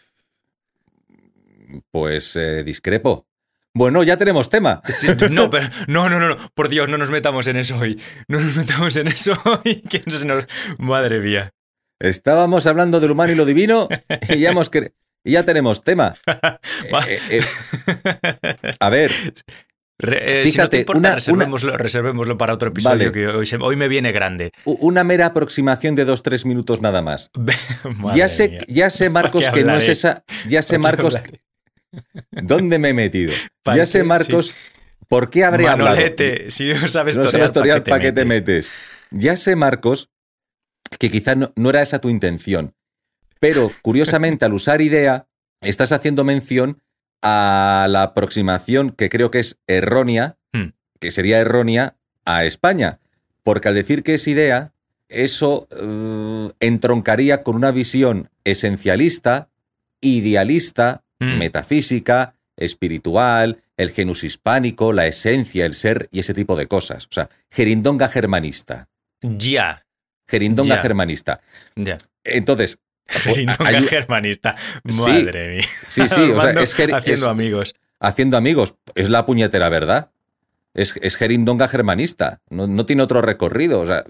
Pues 1.92 2.36
eh, 2.36 2.64
discrepo. 2.64 3.28
Bueno, 3.74 4.04
ya 4.04 4.18
tenemos 4.18 4.50
tema. 4.50 4.82
Sí, 4.90 5.08
no, 5.30 5.50
pero 5.50 5.70
no, 5.88 6.10
no, 6.10 6.20
no, 6.20 6.30
no, 6.30 6.52
por 6.54 6.68
Dios, 6.70 6.90
no 6.90 6.98
nos 6.98 7.10
metamos 7.10 7.48
en 7.48 7.56
eso 7.58 7.78
hoy. 7.78 8.00
No 8.28 8.40
nos 8.42 8.56
metamos 8.56 8.96
en 8.98 9.08
eso 9.08 9.34
hoy. 9.46 9.82
que 9.90 10.02
nos- 10.06 10.48
Madre 10.78 11.20
mía. 11.20 11.54
Estábamos 12.00 12.68
hablando 12.68 13.00
del 13.00 13.12
humano 13.12 13.32
y 13.32 13.36
lo 13.36 13.46
divino 13.46 13.88
y 14.30 14.40
ya, 14.40 14.50
hemos 14.52 14.70
cre- 14.72 14.94
y 15.24 15.34
ya 15.34 15.46
tenemos 15.46 15.84
tema. 15.84 16.16
Eh, 17.08 17.20
eh, 17.30 17.42
eh, 17.42 18.72
a 18.80 18.90
ver, 18.90 19.12
Re- 20.02 20.42
eh, 20.42 20.44
si 20.44 20.50
no 20.50 20.52
Fíjate, 20.54 20.70
te 20.70 20.78
importa, 20.80 21.00
una- 21.00 21.16
reservémoslo, 21.16 21.78
reservémoslo 21.78 22.38
para 22.38 22.54
otro 22.56 22.70
episodio 22.70 22.98
Vale. 22.98 23.12
que 23.12 23.28
hoy, 23.28 23.46
se- 23.46 23.58
hoy 23.58 23.76
me 23.76 23.88
viene 23.88 24.12
grande. 24.12 24.52
una 24.66 25.04
mera 25.04 25.28
aproximación 25.28 25.94
de 25.96 26.06
dos, 26.06 26.24
tres 26.24 26.46
minutos 26.46 26.82
nada 26.82 27.02
más. 27.02 27.30
Ya 28.16 28.28
sé, 28.28 28.50
mía. 28.50 28.60
ya 28.68 28.90
sé, 28.90 29.10
Marcos, 29.10 29.46
que 29.50 29.62
no 29.64 29.78
es 29.78 29.84
hablaré? 29.84 29.92
esa. 29.92 30.24
Ya 30.50 30.62
sé, 30.62 30.80
¿Para 30.80 30.98
qué 30.98 31.04
Marcos, 31.04 31.16
hablaré? 31.18 31.42
¿dónde 32.32 32.80
me 32.80 32.90
he 32.90 32.94
metido? 32.94 33.34
¿Para 33.64 33.78
Ya 33.78 33.86
sé, 33.86 34.04
Marcos, 34.04 34.56
¿por 35.08 35.30
qué 35.30 35.44
habré 35.44 35.68
hablado? 35.68 35.92
Manolete, 35.96 36.50
si 36.50 36.68
no 36.74 36.88
sabes 36.88 37.16
no 37.16 37.24
torear, 37.24 37.32
sabes 37.40 37.52
torear, 37.54 37.84
¿para 37.84 38.00
qué 38.02 38.12
te 38.12 38.26
metes? 38.26 38.70
Ya 39.12 39.36
sé, 39.38 39.56
Marcos, 39.56 40.10
que 41.00 41.12
quizá 41.12 41.36
no, 41.36 41.52
no 41.56 41.70
era 41.70 41.82
esa 41.82 42.00
tu 42.00 42.10
intención, 42.10 42.74
pero 43.40 43.72
curiosamente 43.82 44.46
al 44.46 44.54
usar 44.54 44.82
idea, 44.82 45.28
estás 45.62 45.92
haciendo 45.92 46.24
mención 46.24 46.82
a 47.22 47.88
la 47.90 48.04
aproximación 48.04 48.92
que 48.92 49.10
creo 49.10 49.32
que 49.32 49.40
es 49.40 49.58
errónea, 49.68 50.38
Hmm. 50.54 50.70
que 51.00 51.12
sería 51.12 51.40
errónea 51.40 51.96
a 52.26 52.46
España, 52.46 53.00
porque 53.44 53.68
al 53.70 53.76
decir 53.76 54.04
que 54.04 54.16
es 54.16 54.28
idea, 54.28 54.74
eso 55.10 55.68
eh, 55.72 56.52
entroncaría 56.60 57.44
con 57.44 57.56
una 57.56 57.72
visión 57.72 58.30
esencialista, 58.44 59.50
idealista, 60.02 61.04
Mm. 61.20 61.38
metafísica, 61.38 62.34
espiritual, 62.58 63.62
el 63.78 63.92
genus 63.92 64.24
hispánico, 64.24 64.92
la 64.92 65.06
esencia, 65.08 65.66
el 65.68 65.76
ser 65.76 66.08
y 66.12 66.20
ese 66.20 66.34
tipo 66.34 66.56
de 66.56 66.68
cosas. 66.68 67.06
O 67.06 67.12
sea, 67.12 67.30
gerindonga 67.52 68.08
germanista. 68.08 68.88
Ya, 69.22 69.86
Gerindonga 70.28 70.78
germanista. 70.78 71.42
ya. 71.76 71.98
Entonces, 72.24 72.80
Sintonga 73.34 73.70
hay- 73.70 73.84
germanista. 73.88 74.56
Sí. 74.90 75.00
Madre 75.00 75.56
mía. 75.56 75.64
sí, 75.90 76.02
sí, 76.02 76.04
o 76.04 76.08
sea, 76.08 76.24
Armando 76.40 76.62
es, 76.62 76.76
geri- 76.78 76.94
haciendo 76.96 77.26
es- 77.26 77.32
amigos. 77.32 77.76
haciendo 78.00 78.38
amigos, 78.38 78.76
es 78.96 79.10
la 79.10 79.26
puñetera 79.26 79.70
verdad. 79.70 80.12
Es, 80.74 80.96
es 81.02 81.18
gerindonga 81.18 81.68
germanista, 81.68 82.40
no, 82.50 82.66
no 82.68 82.86
tiene 82.86 83.04
otro 83.04 83.22
recorrido. 83.22 83.82
O 83.82 83.88
sea, 83.88 84.06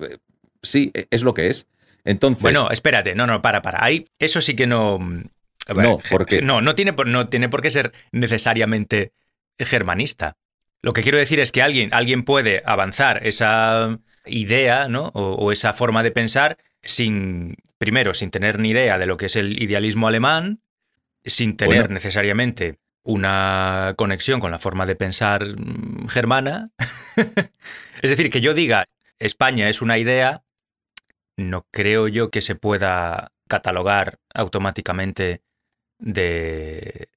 sí, 0.61 0.91
es 1.09 1.23
lo 1.23 1.33
que 1.33 1.47
es. 1.47 1.65
Entonces, 2.05 2.41
Bueno, 2.41 2.69
espérate, 2.71 3.15
no, 3.15 3.25
no, 3.25 3.41
para, 3.41 3.61
para. 3.63 3.83
Ahí, 3.83 4.05
eso 4.19 4.41
sí 4.41 4.55
que 4.55 4.67
no. 4.67 4.99
ver, 4.99 5.77
No, 5.85 5.97
porque- 6.11 6.41
No, 6.43 6.61
no 6.61 6.75
tiene, 6.75 6.93
por, 6.93 7.07
no 7.07 7.29
tiene 7.29 7.49
por 7.49 7.61
qué 7.63 7.71
ser 7.71 7.93
necesariamente 8.11 9.11
germanista. 9.59 10.37
Lo 10.83 10.93
que 10.93 11.03
quiero 11.03 11.17
decir 11.19 11.39
es 11.39 11.51
que 11.51 11.61
alguien, 11.61 11.89
alguien 11.93 12.23
puede 12.23 12.61
avanzar 12.65 13.25
esa 13.25 13.99
idea, 14.25 14.87
¿no? 14.87 15.07
O, 15.13 15.33
o 15.35 15.51
esa 15.51 15.73
forma 15.73 16.01
de 16.03 16.11
pensar 16.11 16.57
sin. 16.83 17.55
Primero, 17.81 18.13
sin 18.13 18.29
tener 18.29 18.59
ni 18.59 18.69
idea 18.69 18.99
de 18.99 19.07
lo 19.07 19.17
que 19.17 19.25
es 19.25 19.35
el 19.35 19.59
idealismo 19.59 20.07
alemán, 20.07 20.61
sin 21.25 21.57
tener 21.57 21.77
Bueno. 21.77 21.95
necesariamente 21.95 22.77
una 23.01 23.95
conexión 23.97 24.39
con 24.39 24.51
la 24.51 24.59
forma 24.59 24.85
de 24.85 24.95
pensar 24.95 25.43
mm, 25.43 26.07
germana. 26.07 26.69
es 28.03 28.09
decir, 28.11 28.29
que 28.29 28.39
yo 28.39 28.53
diga 28.53 28.85
España 29.17 29.67
es 29.67 29.81
una 29.81 29.97
idea, 29.97 30.43
no 31.37 31.65
creo 31.71 32.07
yo 32.07 32.29
que 32.29 32.41
se 32.41 32.53
pueda 32.53 33.31
catalogar 33.47 34.19
automáticamente 34.31 35.41
de, 35.97 37.09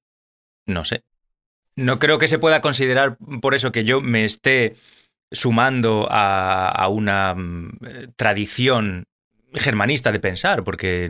no 0.65 0.83
sé, 0.83 1.03
No 1.75 1.99
creo 1.99 2.17
que 2.17 2.27
se 2.27 2.39
pueda 2.39 2.61
considerar 2.61 3.17
por 3.39 3.53
eso 3.53 3.71
que 3.71 3.83
yo 3.83 4.01
me 4.01 4.25
esté 4.25 4.77
sumando 5.31 6.07
a, 6.09 6.87
una 6.89 7.35
mm, 7.35 8.13
tradición 8.15 9.05
germanista 9.55 10.11
de 10.11 10.19
pensar, 10.19 10.63
porque... 10.63 11.09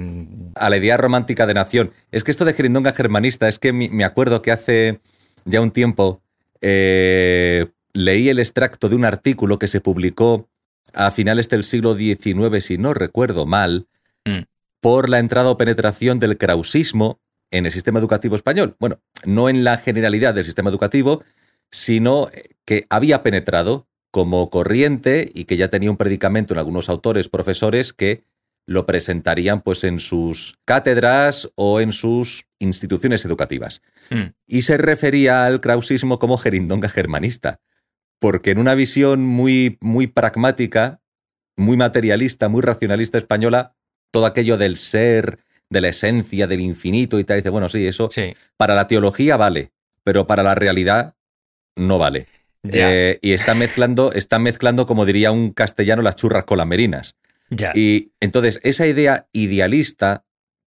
A 0.55 0.69
la 0.69 0.77
idea 0.77 0.97
romántica 0.97 1.45
de 1.45 1.53
nación. 1.53 1.91
Es 2.11 2.23
que 2.23 2.31
esto 2.31 2.45
de 2.45 2.53
Gerindonga 2.53 2.91
germanista, 2.91 3.47
es 3.47 3.59
que 3.59 3.73
me 3.73 4.03
acuerdo 4.03 4.41
que 4.41 4.51
hace 4.51 4.99
ya 5.45 5.61
un 5.61 5.71
tiempo 5.71 6.21
eh, 6.61 7.67
leí 7.93 8.29
el 8.29 8.39
extracto 8.39 8.89
de 8.89 8.95
un 8.95 9.05
artículo 9.05 9.59
que 9.59 9.67
se 9.67 9.81
publicó 9.81 10.49
a 10.93 11.11
finales 11.11 11.49
del 11.49 11.63
siglo 11.63 11.95
XIX, 11.95 12.63
si 12.63 12.77
no 12.77 12.93
recuerdo 12.93 13.45
mal, 13.45 13.87
mm. 14.25 14.43
por 14.79 15.09
la 15.09 15.19
entrada 15.19 15.49
o 15.49 15.57
penetración 15.57 16.19
del 16.19 16.37
krausismo 16.37 17.19
en 17.51 17.65
el 17.65 17.71
sistema 17.71 17.99
educativo 17.99 18.35
español. 18.35 18.75
Bueno, 18.79 18.99
no 19.25 19.49
en 19.49 19.63
la 19.63 19.77
generalidad 19.77 20.33
del 20.33 20.45
sistema 20.45 20.69
educativo, 20.69 21.23
sino 21.71 22.29
que 22.65 22.85
había 22.89 23.23
penetrado 23.23 23.87
como 24.11 24.49
corriente 24.49 25.29
y 25.33 25.45
que 25.45 25.57
ya 25.57 25.69
tenía 25.69 25.91
un 25.91 25.97
predicamento 25.97 26.53
en 26.53 26.59
algunos 26.59 26.89
autores, 26.89 27.29
profesores, 27.29 27.93
que 27.93 28.23
lo 28.67 28.85
presentarían 28.85 29.61
pues 29.61 29.83
en 29.83 29.99
sus 29.99 30.57
cátedras 30.65 31.51
o 31.55 31.79
en 31.81 31.91
sus 31.91 32.47
instituciones 32.59 33.25
educativas. 33.25 33.81
Mm. 34.09 34.33
Y 34.47 34.61
se 34.63 34.77
refería 34.77 35.45
al 35.45 35.61
krausismo 35.61 36.19
como 36.19 36.37
gerindonga 36.37 36.89
germanista, 36.89 37.59
porque 38.19 38.51
en 38.51 38.57
una 38.57 38.75
visión 38.75 39.23
muy, 39.25 39.77
muy 39.81 40.07
pragmática, 40.07 41.01
muy 41.57 41.77
materialista, 41.77 42.49
muy 42.49 42.61
racionalista 42.61 43.17
española, 43.17 43.75
todo 44.11 44.25
aquello 44.25 44.57
del 44.57 44.77
ser, 44.77 45.39
de 45.69 45.81
la 45.81 45.89
esencia, 45.89 46.47
del 46.47 46.61
infinito 46.61 47.19
y 47.19 47.23
tal, 47.23 47.37
dice, 47.37 47.49
bueno, 47.49 47.69
sí, 47.69 47.85
eso 47.85 48.09
para 48.57 48.75
la 48.75 48.87
teología 48.87 49.37
vale, 49.37 49.71
pero 50.03 50.27
para 50.27 50.43
la 50.43 50.55
realidad 50.55 51.15
no 51.75 51.97
vale. 51.97 52.27
Eh, 52.73 53.19
y 53.21 53.33
está 53.33 53.53
mezclando, 53.53 54.11
está 54.11 54.39
mezclando, 54.39 54.87
como 54.87 55.05
diría 55.05 55.31
un 55.31 55.51
castellano, 55.51 56.01
las 56.01 56.15
churras 56.15 56.45
con 56.45 56.57
las 56.57 56.67
merinas. 56.67 57.15
Y 57.73 58.11
entonces 58.19 58.59
esa 58.63 58.87
idea 58.87 59.27
idealista, 59.31 60.25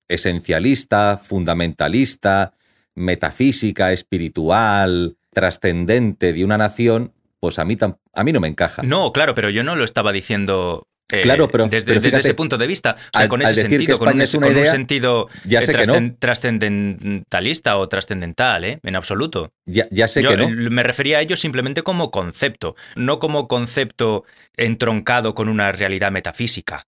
esencialista, 0.09 1.21
fundamentalista, 1.23 2.55
metafísica, 2.95 3.93
espiritual, 3.93 5.17
trascendente 5.33 6.33
de 6.33 6.45
una 6.45 6.59
nación, 6.59 7.13
pues 7.41 7.59
a 7.59 7.65
mí, 7.65 7.77
a 8.13 8.25
mí 8.25 8.33
no 8.33 8.41
me 8.41 8.49
encaja. 8.49 8.83
No, 8.83 9.13
claro, 9.13 9.35
pero 9.35 9.51
yo 9.51 9.63
no 9.63 9.77
lo 9.77 9.85
estaba 9.85 10.13
diciendo 10.13 10.89
eh, 11.11 11.23
claro, 11.23 11.49
pero, 11.49 11.69
desde, 11.69 11.97
ese 11.97 12.35
punto 12.35 12.59
de 12.59 12.67
vista, 12.67 12.97
o 13.15 13.19
sea, 13.19 13.29
con 13.29 13.41
ese 13.41 13.55
sentido, 13.55 13.99
con, 13.99 14.09
un, 14.09 14.27
sentido 14.27 15.29
ya 15.45 15.61
eh, 15.61 16.15
trascendentalista 16.19 17.79
o 17.79 17.89
trascendental, 17.89 18.65
¿eh? 18.65 18.79
en 18.83 18.95
absoluto. 18.95 19.53
Ya, 19.65 19.87
sé 20.09 20.23
que 20.23 20.37
no. 20.37 20.51
Me 20.51 20.83
refería 20.83 21.19
a 21.19 21.21
ello 21.23 21.37
simplemente 21.37 21.83
como 21.83 22.11
concepto, 22.11 22.77
no 22.95 23.21
como 23.21 23.49
concepto 23.49 24.25
entroncado 24.55 25.35
con 25.35 25.49
una 25.49 25.73
realidad 25.73 26.13
metafísica. 26.13 26.87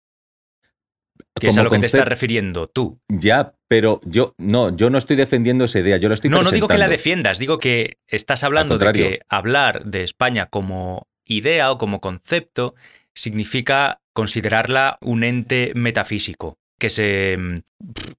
Que 1.40 1.48
es 1.48 1.56
a 1.56 1.62
lo 1.62 1.70
que 1.70 1.78
te 1.78 1.86
estás 1.86 2.06
refiriendo 2.06 2.68
tú. 2.68 3.00
Ya, 3.08 3.54
pero 3.66 4.02
yo 4.04 4.34
no, 4.36 4.76
yo 4.76 4.90
no 4.90 4.98
estoy 4.98 5.16
defendiendo 5.16 5.64
esa 5.64 5.78
idea, 5.78 5.96
yo 5.96 6.08
la 6.10 6.14
estoy 6.14 6.28
No, 6.28 6.42
no 6.42 6.50
digo 6.50 6.68
que 6.68 6.76
la 6.76 6.88
defiendas, 6.88 7.38
digo 7.38 7.58
que 7.58 7.96
estás 8.06 8.44
hablando 8.44 8.76
de 8.76 8.92
que 8.92 9.20
hablar 9.30 9.86
de 9.86 10.02
España 10.02 10.46
como 10.46 11.08
idea 11.24 11.70
o 11.70 11.78
como 11.78 12.02
concepto 12.02 12.74
significa 13.14 14.01
considerarla 14.12 14.98
un 15.00 15.24
ente 15.24 15.72
metafísico 15.74 16.58
que 16.78 16.90
se 16.90 17.36
mm, 17.38 17.58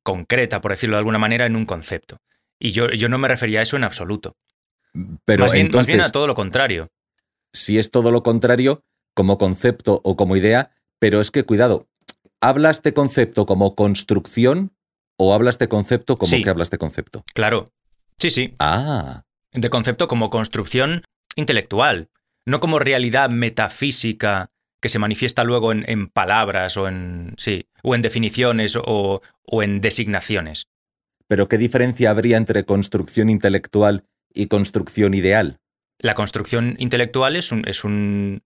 concreta, 0.03 0.61
por 0.61 0.71
decirlo 0.71 0.95
de 0.95 0.99
alguna 0.99 1.19
manera, 1.19 1.45
en 1.45 1.55
un 1.55 1.65
concepto. 1.65 2.17
Y 2.59 2.71
yo, 2.71 2.89
yo 2.89 3.09
no 3.09 3.17
me 3.17 3.27
refería 3.27 3.59
a 3.59 3.63
eso 3.63 3.75
en 3.75 3.83
absoluto. 3.83 4.37
Pero 5.25 5.43
más 5.43 5.51
bien, 5.51 5.69
más 5.73 5.85
bien 5.85 6.01
a 6.01 6.09
todo 6.09 6.27
lo 6.27 6.35
contrario. 6.35 6.89
Si 7.51 7.77
es 7.77 7.91
todo 7.91 8.11
lo 8.11 8.23
contrario, 8.23 8.83
como 9.13 9.37
concepto 9.37 10.01
o 10.03 10.15
como 10.15 10.35
idea, 10.35 10.71
pero 10.99 11.19
es 11.19 11.31
que 11.31 11.43
cuidado, 11.43 11.87
¿hablas 12.39 12.81
de 12.81 12.93
concepto 12.93 13.45
como 13.45 13.75
construcción 13.75 14.71
o 15.17 15.33
hablas 15.33 15.59
de 15.59 15.67
concepto 15.67 16.17
como 16.17 16.31
que 16.31 16.49
hablas 16.49 16.69
de 16.69 16.77
concepto? 16.77 17.23
Claro. 17.33 17.65
Sí, 18.17 18.31
sí. 18.31 18.55
Ah. 18.59 19.23
De 19.51 19.69
concepto 19.69 20.07
como 20.07 20.29
construcción 20.29 21.03
intelectual, 21.35 22.09
no 22.45 22.59
como 22.59 22.79
realidad 22.79 23.29
metafísica 23.29 24.51
que 24.83 24.89
se 24.89 24.99
manifiesta 24.99 25.45
luego 25.45 25.71
en, 25.71 26.07
palabras 26.09 26.75
o 26.75 26.89
en, 26.89 27.35
sí, 27.37 27.69
o 27.83 27.95
en 27.95 28.01
definiciones 28.01 28.75
o, 28.75 29.21
en 29.61 29.79
designaciones. 29.79 30.67
Pero 31.25 31.47
¿qué 31.47 31.57
diferencia 31.57 32.09
habría 32.09 32.35
entre 32.35 32.65
construcción 32.65 33.29
intelectual 33.29 34.03
y 34.33 34.47
construcción 34.47 35.13
ideal? 35.13 35.61
La 35.99 36.15
construcción 36.15 36.75
intelectual 36.79 37.37
es, 37.37 37.53
es 37.65 37.85
una 37.85 38.41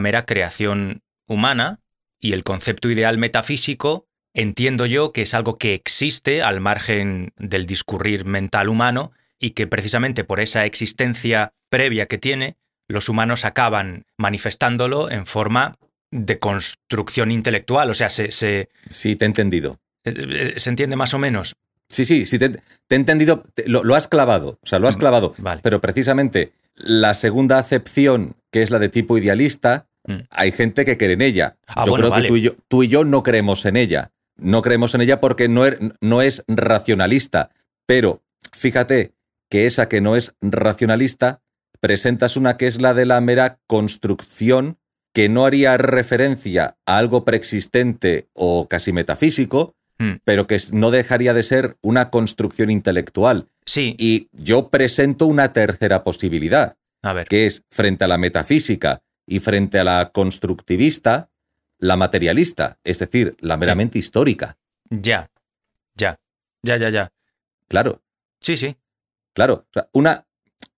mera 0.00 0.24
creación 0.24 1.02
humana 1.26 1.80
y 2.20 2.32
el 2.32 2.44
concepto 2.44 2.88
ideal 2.88 3.18
metafísico 3.18 4.06
entiendo 4.34 4.86
yo 4.86 5.12
que 5.12 5.22
es 5.22 5.34
algo 5.34 5.58
que 5.58 5.74
existe 5.74 6.42
al 6.42 6.60
margen 6.60 7.32
del 7.38 7.66
discurrir 7.66 8.24
mental 8.24 8.68
humano 8.68 9.10
y 9.40 9.50
que 9.50 9.66
precisamente 9.66 10.22
por 10.22 10.38
esa 10.38 10.64
existencia 10.64 11.54
previa 11.70 12.06
que 12.06 12.18
tiene 12.18 12.56
los 12.88 13.08
humanos 13.08 13.44
acaban 13.44 14.04
manifestándolo 14.16 15.10
en 15.10 15.26
forma 15.26 15.76
de 16.10 16.38
construcción 16.38 17.32
intelectual. 17.32 17.90
O 17.90 17.94
sea, 17.94 18.10
se. 18.10 18.30
sí, 18.30 19.16
te 19.16 19.24
he 19.24 19.26
entendido. 19.26 19.78
Eh, 20.04 20.14
eh, 20.16 20.54
¿Se 20.58 20.70
entiende 20.70 20.96
más 20.96 21.14
o 21.14 21.18
menos? 21.18 21.56
Sí, 21.88 22.04
sí, 22.04 22.24
sí, 22.26 22.38
te, 22.38 22.60
he 22.88 22.94
entendido. 22.94 23.44
Lo, 23.66 23.94
has 23.94 24.08
clavado. 24.08 24.58
O 24.62 24.66
sea, 24.66 24.78
lo 24.78 24.88
has 24.88 24.96
mm, 24.96 25.00
clavado. 25.00 25.34
Pero 25.62 25.80
precisamente 25.80 26.52
la 26.74 27.14
segunda 27.14 27.58
acepción, 27.58 28.34
que 28.50 28.62
es 28.62 28.70
la 28.70 28.78
de 28.78 28.88
tipo 28.88 29.18
idealista, 29.18 29.86
mm. 30.06 30.20
hay 30.30 30.52
gente 30.52 30.84
que 30.84 30.96
cree 30.96 31.12
en 31.12 31.22
ella. 31.22 31.56
Ah, 31.66 31.84
yo 31.86 31.94
creo 31.94 32.12
que 32.12 32.22
tú 32.28 32.36
y 32.36 32.40
yo, 32.40 32.52
tú 32.68 32.82
y 32.82 32.88
yo 32.88 33.04
no 33.04 33.22
creemos 33.22 33.64
en 33.66 33.76
ella. 33.76 34.10
No 34.36 34.62
creemos 34.62 34.94
en 34.94 35.02
ella 35.02 35.20
porque 35.20 35.48
no, 35.48 35.66
er, 35.66 35.78
no 36.00 36.22
es 36.22 36.44
racionalista. 36.48 37.50
Pero 37.86 38.22
fíjate 38.52 39.12
que 39.50 39.66
esa 39.66 39.88
que 39.88 40.00
no 40.00 40.16
es 40.16 40.34
racionalista 40.40 41.41
presentas 41.82 42.36
una 42.36 42.56
que 42.56 42.68
es 42.68 42.80
la 42.80 42.94
de 42.94 43.06
la 43.06 43.20
mera 43.20 43.58
construcción 43.66 44.78
que 45.12 45.28
no 45.28 45.44
haría 45.44 45.76
referencia 45.76 46.76
a 46.86 46.96
algo 46.96 47.24
preexistente 47.24 48.28
o 48.34 48.68
casi 48.68 48.92
metafísico, 48.92 49.74
hmm. 49.98 50.12
pero 50.24 50.46
que 50.46 50.58
no 50.72 50.92
dejaría 50.92 51.34
de 51.34 51.42
ser 51.42 51.76
una 51.82 52.08
construcción 52.08 52.70
intelectual. 52.70 53.48
Sí. 53.66 53.96
Y 53.98 54.28
yo 54.32 54.68
presento 54.70 55.26
una 55.26 55.52
tercera 55.52 56.04
posibilidad, 56.04 56.76
a 57.02 57.12
ver. 57.14 57.26
que 57.26 57.46
es 57.46 57.64
frente 57.68 58.04
a 58.04 58.08
la 58.08 58.16
metafísica 58.16 59.02
y 59.26 59.40
frente 59.40 59.80
a 59.80 59.84
la 59.84 60.10
constructivista, 60.12 61.30
la 61.78 61.96
materialista, 61.96 62.78
es 62.84 63.00
decir, 63.00 63.36
la 63.40 63.56
meramente 63.56 63.98
histórica. 63.98 64.56
Ya, 64.88 65.30
ya, 65.96 66.20
ya, 66.62 66.76
ya, 66.76 66.90
ya. 66.90 67.12
Claro. 67.66 68.02
Sí, 68.40 68.56
sí. 68.56 68.76
Claro. 69.34 69.66
una, 69.92 70.26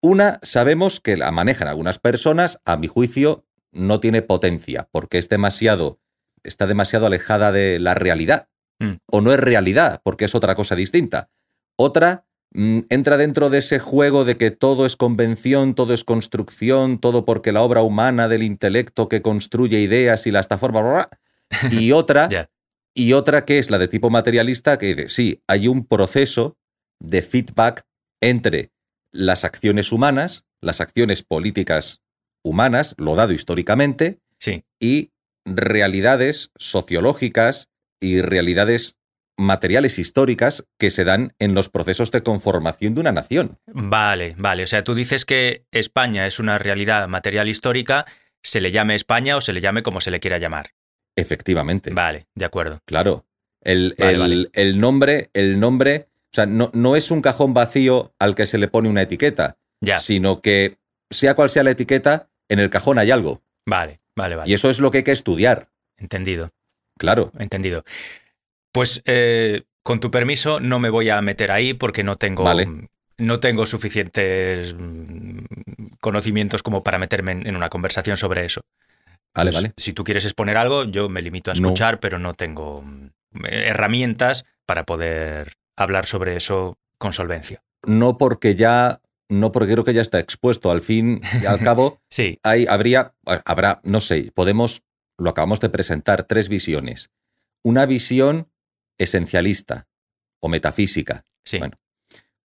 una 0.01 0.39
sabemos 0.43 1.01
que 1.01 1.17
la 1.17 1.31
manejan 1.31 1.69
algunas 1.69 1.99
personas, 1.99 2.61
a 2.65 2.77
mi 2.77 2.87
juicio, 2.87 3.45
no 3.73 4.01
tiene 4.01 4.23
potencia, 4.23 4.89
porque 4.93 5.19
es 5.19 5.29
demasiado, 5.29 6.01
está 6.43 6.67
demasiado 6.67 7.07
alejada 7.07 7.53
de 7.53 7.79
la 7.81 7.95
realidad. 7.95 8.49
Mm. 8.79 8.95
O 9.11 9.21
no 9.21 9.33
es 9.33 9.41
realidad, 9.41 10.01
porque 10.05 10.25
es 10.25 10.35
otra 10.35 10.55
cosa 10.55 10.77
distinta. 10.77 11.31
Otra 11.77 12.27
mm, 12.53 12.81
entra 12.89 13.17
dentro 13.17 13.51
de 13.51 13.59
ese 13.59 13.79
juego 13.79 14.25
de 14.25 14.37
que 14.37 14.51
todo 14.51 14.87
es 14.87 14.97
convención, 14.97 15.75
todo 15.75 15.95
es 15.95 16.05
construcción, 16.05 16.99
todo 16.99 17.25
porque 17.25 17.53
la 17.53 17.63
obra 17.63 17.83
humana 17.83 18.29
del 18.29 18.43
intelecto 18.43 19.09
que 19.09 19.23
construye 19.23 19.81
ideas 19.81 20.27
y 20.27 20.31
las 20.31 20.45
está 20.45 20.59
forma. 20.59 21.09
Y 21.71 21.93
otra, 21.93 22.29
y 22.95 23.13
otra 23.13 23.45
que 23.45 23.59
es 23.59 23.71
la 23.71 23.79
de 23.79 23.87
tipo 23.87 24.11
materialista, 24.11 24.79
que 24.79 24.95
dice, 24.95 25.09
sí, 25.09 25.43
hay 25.47 25.69
un 25.69 25.87
proceso 25.87 26.57
de 27.01 27.23
feedback 27.23 27.85
entre 28.21 28.74
las 29.15 29.45
acciones 29.45 29.93
humanas, 29.93 30.45
las 30.61 30.81
acciones 30.81 31.23
políticas 31.23 32.03
humanas, 32.43 32.95
lo 32.99 33.15
dado 33.15 33.33
históricamente, 33.33 34.19
sí. 34.39 34.65
y 34.81 35.13
realidades 35.47 36.51
sociológicas 36.57 37.69
y 38.01 38.21
realidades 38.21 38.97
materiales 39.37 39.99
históricas 39.99 40.67
que 40.79 40.91
se 40.91 41.05
dan 41.05 41.33
en 41.39 41.55
los 41.55 41.69
procesos 41.69 42.11
de 42.11 42.23
conformación 42.23 42.95
de 42.95 43.01
una 43.01 43.13
nación. 43.13 43.59
Vale, 43.67 44.35
vale. 44.37 44.65
O 44.65 44.67
sea, 44.67 44.85
tú 44.85 44.95
dices 44.95 45.25
que 45.25 45.65
España 45.71 46.27
es 46.27 46.39
una 46.39 46.59
realidad 46.59 47.09
material 47.09 47.49
histórica, 47.49 48.07
se 48.43 48.61
le 48.61 48.73
llame 48.73 48.95
España 48.95 49.37
o 49.37 49.41
se 49.41 49.53
le 49.53 49.61
llame 49.61 49.83
como 49.83 50.01
se 50.01 50.11
le 50.11 50.21
quiera 50.21 50.39
llamar. 50.39 50.75
Efectivamente. 51.17 51.91
Vale, 51.93 52.27
de 52.35 52.45
acuerdo. 52.45 52.81
Claro. 52.85 53.27
El, 53.61 53.95
el 54.53 54.79
nombre, 54.79 55.31
el 55.33 55.59
nombre 55.59 56.09
o 56.35 56.37
sea, 56.37 56.47
no, 56.47 56.69
no, 56.75 56.97
es 56.97 57.13
un 57.13 57.23
cajón 57.23 57.55
vacío 57.55 58.13
al 58.19 58.35
que 58.35 58.47
se 58.47 58.59
le 58.59 58.67
pone 58.67 58.89
una 58.89 59.03
etiqueta, 59.03 59.57
ya. 59.81 60.01
sino 60.01 60.41
que 60.41 60.79
sea 61.09 61.35
cual 61.35 61.49
sea 61.49 61.63
la 61.63 61.71
etiqueta, 61.71 62.29
en 62.49 62.59
el 62.59 62.71
cajón 62.71 62.99
hay 62.99 63.13
algo. 63.13 63.41
Vale, 63.67 63.99
vale, 64.17 64.35
vale. 64.35 64.51
Y 64.51 64.55
eso 64.55 64.69
es 64.69 64.81
lo 64.81 64.91
que 64.91 64.99
hay 64.99 65.05
que 65.05 65.13
estudiar. 65.13 65.69
Entendido. 65.97 66.51
Claro. 66.99 67.31
Entendido. 67.39 67.85
Pues, 68.73 69.01
eh, 69.05 69.63
con 69.85 70.01
tu 70.01 70.11
permiso, 70.11 70.59
no 70.59 70.81
me 70.81 70.91
voy 70.91 71.09
a 71.09 71.23
meter 71.23 71.53
ahí 71.53 71.73
porque 71.73 72.03
no 72.03 72.17
tengo 72.17 72.45
no 73.17 73.39
tengo 73.39 73.65
suficientes 73.65 74.75
mm, 74.77 75.39
conocimientos 76.01 76.65
como 76.65 76.83
para 76.83 76.99
meterme 76.99 77.31
en, 77.31 77.47
en 77.47 77.55
una 77.55 77.69
conversación 77.69 78.17
sobre 78.17 78.45
eso. 78.45 78.63
Vale, 79.37 79.53
Pues, 79.53 79.63
vale. 79.63 79.73
Si 79.77 79.93
tú 79.93 80.03
quieres 80.03 80.25
exponer 80.25 80.57
algo, 80.57 80.83
yo 80.83 81.09
me 81.09 81.23
limito 81.23 81.53
a 81.53 81.55
No. 81.55 81.69
escuchar, 81.69 82.01
pero 82.01 82.19
no 82.19 82.35
tengo 82.35 82.83
mm, 82.83 83.11
herramientas 83.47 84.47
para 84.67 84.83
poder 84.85 85.53
hablar 85.77 86.07
sobre 86.07 86.37
eso 86.37 86.79
con 86.99 87.13
solvencia. 87.13 87.63
No 87.87 88.19
porque 88.19 88.55
ya, 88.55 89.01
no 89.29 89.53
porque 89.53 89.73
creo 89.73 89.85
que 89.85 89.95
ya 89.95 90.03
está 90.03 90.19
expuesto. 90.21 90.71
Al 90.71 90.81
fin 90.81 91.21
y 91.43 91.47
al 91.47 91.61
cabo, 91.61 92.01
Sí, 92.11 92.39
hay, 92.43 92.67
habría, 92.67 93.15
habrá, 93.25 93.81
no 93.85 94.01
sé, 94.01 94.33
podemos, 94.35 94.83
lo 95.19 95.31
acabamos 95.31 95.61
de 95.61 95.69
presentar, 95.69 96.25
tres 96.25 96.49
visiones. 96.49 97.11
Una 97.63 97.87
visión 97.87 98.51
esencialista 98.99 99.87
o 100.41 100.49
metafísica. 100.49 101.25
sí. 101.45 101.59
Bueno. 101.59 101.77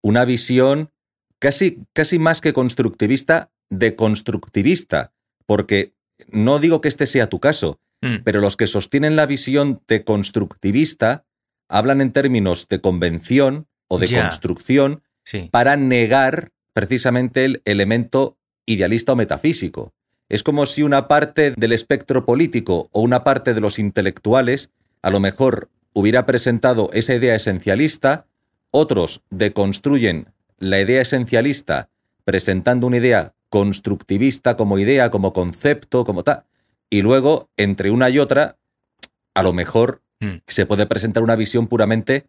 Una 0.02 0.24
visión 0.24 0.94
casi, 1.40 1.84
casi 1.92 2.20
más 2.20 2.40
que 2.40 2.54
constructivista, 2.54 3.52
deconstructivista. 3.70 5.12
Porque 5.46 5.94
no 6.30 6.60
digo 6.60 6.80
que 6.80 6.88
este 6.88 7.06
sea 7.06 7.28
tu 7.28 7.42
caso, 7.42 7.82
Mm, 8.02 8.18
pero 8.24 8.40
los 8.40 8.56
que 8.56 8.68
sostienen 8.68 9.16
la 9.16 9.26
visión 9.26 9.82
deconstructivista 9.88 11.26
hablan 11.70 12.02
en 12.02 12.12
términos 12.12 12.68
de 12.68 12.82
convención 12.82 13.68
o 13.88 14.00
de 14.00 14.08
Ya. 14.08 14.24
construcción 14.24 15.04
sí. 15.24 15.50
para 15.52 15.78
negar 15.78 16.52
precisamente 16.74 17.46
el 17.46 17.62
elemento 17.66 18.38
idealista 18.66 19.14
o 19.14 19.16
metafísico. 19.16 19.94
Es 20.28 20.44
como 20.44 20.66
si 20.66 20.84
una 20.84 21.08
parte 21.08 21.54
del 21.56 21.72
espectro 21.72 22.26
político 22.26 22.90
o 22.92 23.02
una 23.02 23.24
parte 23.24 23.54
de 23.54 23.62
los 23.62 23.80
intelectuales 23.80 24.70
a 25.02 25.10
lo 25.10 25.20
mejor 25.20 25.70
hubiera 25.94 26.26
presentado 26.26 26.90
esa 26.94 27.16
idea 27.16 27.36
esencialista, 27.36 28.26
otros 28.72 29.22
deconstruyen 29.30 30.28
la 30.60 30.80
idea 30.80 31.02
esencialista 31.02 31.90
presentando 32.26 32.86
una 32.86 32.98
idea 32.98 33.34
constructivista 33.50 34.56
como 34.56 34.78
idea, 34.78 35.10
como 35.10 35.34
concepto, 35.34 36.06
como 36.06 36.24
tal, 36.24 36.44
y 36.92 37.02
luego 37.02 37.50
entre 37.58 37.90
una 37.90 38.10
y 38.10 38.20
otra, 38.20 38.58
a 39.34 39.42
lo 39.42 39.54
mejor 39.54 40.04
Mm. 40.22 40.42
se 40.48 40.66
puede 40.66 40.86
presentar 40.86 41.24
una 41.24 41.36
visión 41.36 41.68
puramente 41.68 42.26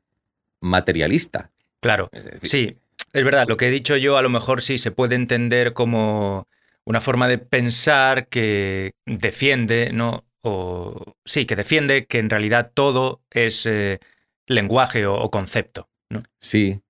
materialista. 0.61 1.51
Claro, 1.80 2.09
Es 2.12 2.24
decir, 2.24 2.49
sí, 2.49 2.76
es 3.12 3.24
verdad. 3.24 3.47
Lo 3.49 3.57
que 3.57 3.68
he 3.68 3.70
dicho 3.70 3.97
yo 3.97 4.16
a 4.16 4.22
lo 4.22 4.28
mejor 4.28 4.62
sí 4.62 4.78
se 4.78 4.91
puede 4.91 5.14
entender 5.14 5.72
como 5.72 6.47
una 6.84 7.01
forma 7.01 7.28
de 7.28 7.38
pensar 7.38 8.28
que 8.28 8.93
defiende, 9.07 9.91
¿no? 9.93 10.24
O 10.43 11.14
sí, 11.24 11.47
que 11.47 11.57
defiende 11.57 12.07
que 12.07 12.18
en 12.18 12.30
realidad 12.30 12.70
todo 12.72 13.22
es 13.30 13.66
eh, 13.66 13.99
lenguaje 14.47 15.07
o, 15.07 15.14
o 15.14 15.30
concepto, 15.30 15.88
¿no? 16.11 16.20
Sí, 16.41 16.80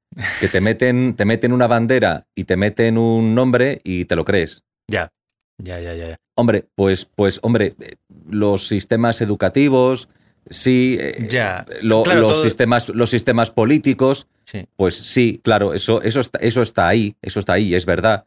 que 0.40 0.48
te 0.48 0.60
meten, 0.60 1.14
te 1.14 1.24
meten 1.24 1.52
una 1.52 1.66
bandera 1.66 2.26
y 2.34 2.44
te 2.44 2.56
meten 2.56 2.98
un 2.98 3.34
nombre 3.34 3.80
y 3.84 4.04
te 4.04 4.16
lo 4.16 4.24
crees. 4.24 4.62
Ya, 4.88 5.12
ya, 5.58 5.80
ya, 5.80 5.94
ya. 5.94 6.08
ya. 6.10 6.16
Hombre, 6.34 6.64
pues, 6.74 7.04
pues, 7.04 7.38
hombre, 7.42 7.74
eh, 7.80 7.96
los 8.28 8.66
sistemas 8.66 9.20
educativos, 9.20 10.08
sí, 10.48 10.96
eh, 11.00 11.26
Ya, 11.28 11.66
lo- 11.82 12.02
claro, 12.02 12.20
los 12.22 12.32
todo- 12.32 12.42
sistemas, 12.42 12.88
los 12.88 13.10
sistemas 13.10 13.50
políticos, 13.50 14.26
Sí. 14.44 14.66
pues 14.76 14.94
sí, 14.96 15.40
claro, 15.44 15.74
eso, 15.74 16.02
eso 16.02 16.20
está, 16.20 16.38
eso 16.40 16.62
está 16.62 16.88
ahí, 16.88 17.14
eso 17.22 17.38
está 17.40 17.54
ahí, 17.54 17.74
es 17.74 17.86
verdad. 17.86 18.24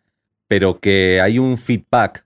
Pero 0.48 0.80
que 0.80 1.20
hay 1.22 1.40
un 1.40 1.58
feedback 1.58 2.26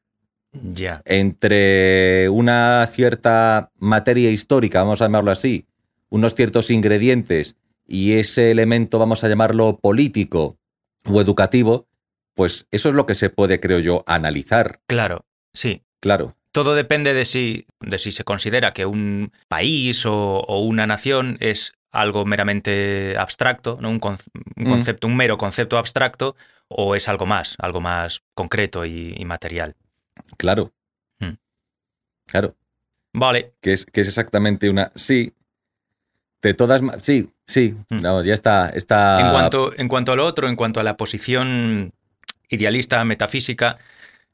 Ya, 0.73 1.01
entre 1.05 2.29
una 2.29 2.87
cierta 2.91 3.69
materia 3.77 4.31
histórica, 4.31 4.81
vamos 4.81 5.01
a 5.01 5.05
llamarlo 5.05 5.29
así, 5.31 5.65
unos 6.09 6.33
ciertos 6.35 6.71
ingredientes 6.71 7.57
y 7.85 8.13
ese 8.13 8.49
elemento, 8.51 8.97
vamos 8.97 9.23
a 9.23 9.29
llamarlo 9.29 9.77
político 9.77 10.57
o 11.05 11.21
educativo, 11.21 11.87
pues 12.33 12.65
eso 12.71 12.89
es 12.89 12.95
lo 12.95 13.05
que 13.05 13.13
se 13.15 13.29
puede, 13.29 13.59
creo 13.59 13.79
yo, 13.79 14.03
analizar, 14.07 14.79
claro, 14.87 15.25
sí. 15.53 15.83
claro. 15.99 16.36
Todo 16.51 16.75
depende 16.75 17.13
de 17.13 17.25
si, 17.25 17.65
de 17.81 17.97
si 17.99 18.11
se 18.11 18.23
considera 18.23 18.73
que 18.73 18.85
un 18.85 19.31
país 19.47 20.05
o, 20.05 20.13
o 20.39 20.59
una 20.61 20.87
nación 20.87 21.37
es 21.39 21.73
algo 21.91 22.25
meramente 22.25 23.15
abstracto, 23.17 23.77
¿no? 23.81 23.89
un, 23.89 23.99
con- 23.99 24.17
un 24.55 24.63
Mm. 24.65 24.69
concepto, 24.69 25.07
un 25.07 25.15
mero 25.15 25.37
concepto 25.37 25.77
abstracto, 25.77 26.35
o 26.67 26.95
es 26.95 27.07
algo 27.07 27.25
más, 27.25 27.55
algo 27.59 27.79
más 27.79 28.21
concreto 28.33 28.85
y, 28.85 29.13
y 29.17 29.25
material. 29.25 29.75
Claro. 30.37 30.73
Hmm. 31.19 31.35
Claro. 32.27 32.55
Vale, 33.13 33.53
Que 33.61 33.73
es, 33.73 33.85
que 33.85 34.01
es 34.01 34.07
exactamente 34.07 34.69
una. 34.69 34.91
Sí. 34.95 35.33
De 36.41 36.53
todas. 36.53 36.81
Sí, 37.01 37.29
sí. 37.47 37.75
Hmm. 37.89 38.01
No, 38.01 38.23
ya 38.23 38.33
está. 38.33 38.69
está 38.69 39.21
en, 39.21 39.31
cuanto, 39.31 39.73
en 39.77 39.87
cuanto 39.87 40.11
a 40.11 40.15
lo 40.15 40.25
otro, 40.25 40.47
en 40.49 40.55
cuanto 40.55 40.79
a 40.79 40.83
la 40.83 40.97
posición 40.97 41.93
idealista, 42.49 43.03
metafísica, 43.05 43.77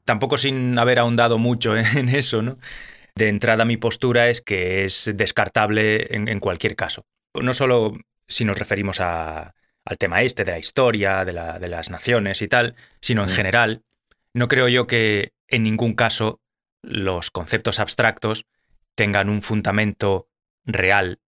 tampoco 0.04 0.38
sin 0.38 0.78
haber 0.78 0.98
ahondado 0.98 1.38
mucho 1.38 1.76
en 1.76 2.08
eso, 2.08 2.42
¿no? 2.42 2.58
De 3.14 3.28
entrada 3.28 3.64
mi 3.64 3.76
postura 3.76 4.28
es 4.28 4.40
que 4.40 4.84
es 4.84 5.10
descartable 5.14 6.14
en, 6.14 6.28
en 6.28 6.40
cualquier 6.40 6.74
caso. 6.76 7.06
No 7.34 7.54
solo 7.54 7.92
si 8.26 8.44
nos 8.44 8.58
referimos 8.58 9.00
a- 9.00 9.54
al 9.86 9.98
tema 9.98 10.22
este 10.22 10.44
de 10.44 10.52
la 10.52 10.58
historia, 10.58 11.24
de, 11.24 11.32
la- 11.32 11.58
de 11.58 11.68
las 11.68 11.90
naciones 11.90 12.42
y 12.42 12.48
tal, 12.48 12.74
sino 13.00 13.22
en 13.22 13.30
Mm. 13.30 13.32
general, 13.34 13.82
no 14.32 14.48
creo 14.48 14.68
yo 14.68 14.86
que 14.86 15.32
en 15.48 15.62
ningún 15.62 15.94
caso 15.94 16.40
los 16.82 17.30
conceptos 17.30 17.78
abstractos 17.78 18.46
tengan 18.96 19.28
un 19.28 19.42
fundamento 19.42 20.28
real 20.64 21.18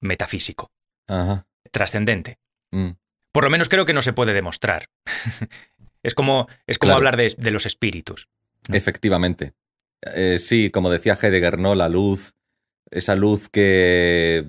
metafísico, 0.00 0.72
Ajá. 1.08 1.46
trascendente. 1.70 2.38
Mm. 2.70 2.90
Por 3.32 3.44
lo 3.44 3.50
menos 3.50 3.68
creo 3.68 3.86
que 3.86 3.92
no 3.92 4.02
se 4.02 4.12
puede 4.12 4.32
demostrar. 4.34 4.88
es 6.02 6.14
como, 6.14 6.46
es 6.66 6.78
como 6.78 6.88
Claro. 6.90 6.98
hablar 6.98 7.16
de, 7.16 7.34
de 7.36 7.50
los 7.50 7.66
espíritus. 7.66 8.28
No. 8.68 8.76
Efectivamente. 8.76 9.52
Eh, 10.14 10.38
sí, 10.38 10.70
como 10.70 10.90
decía 10.90 11.18
Heidegger, 11.20 11.58
¿no? 11.58 11.74
La 11.74 11.88
luz, 11.88 12.32
esa 12.90 13.14
luz 13.16 13.48
que 13.50 14.46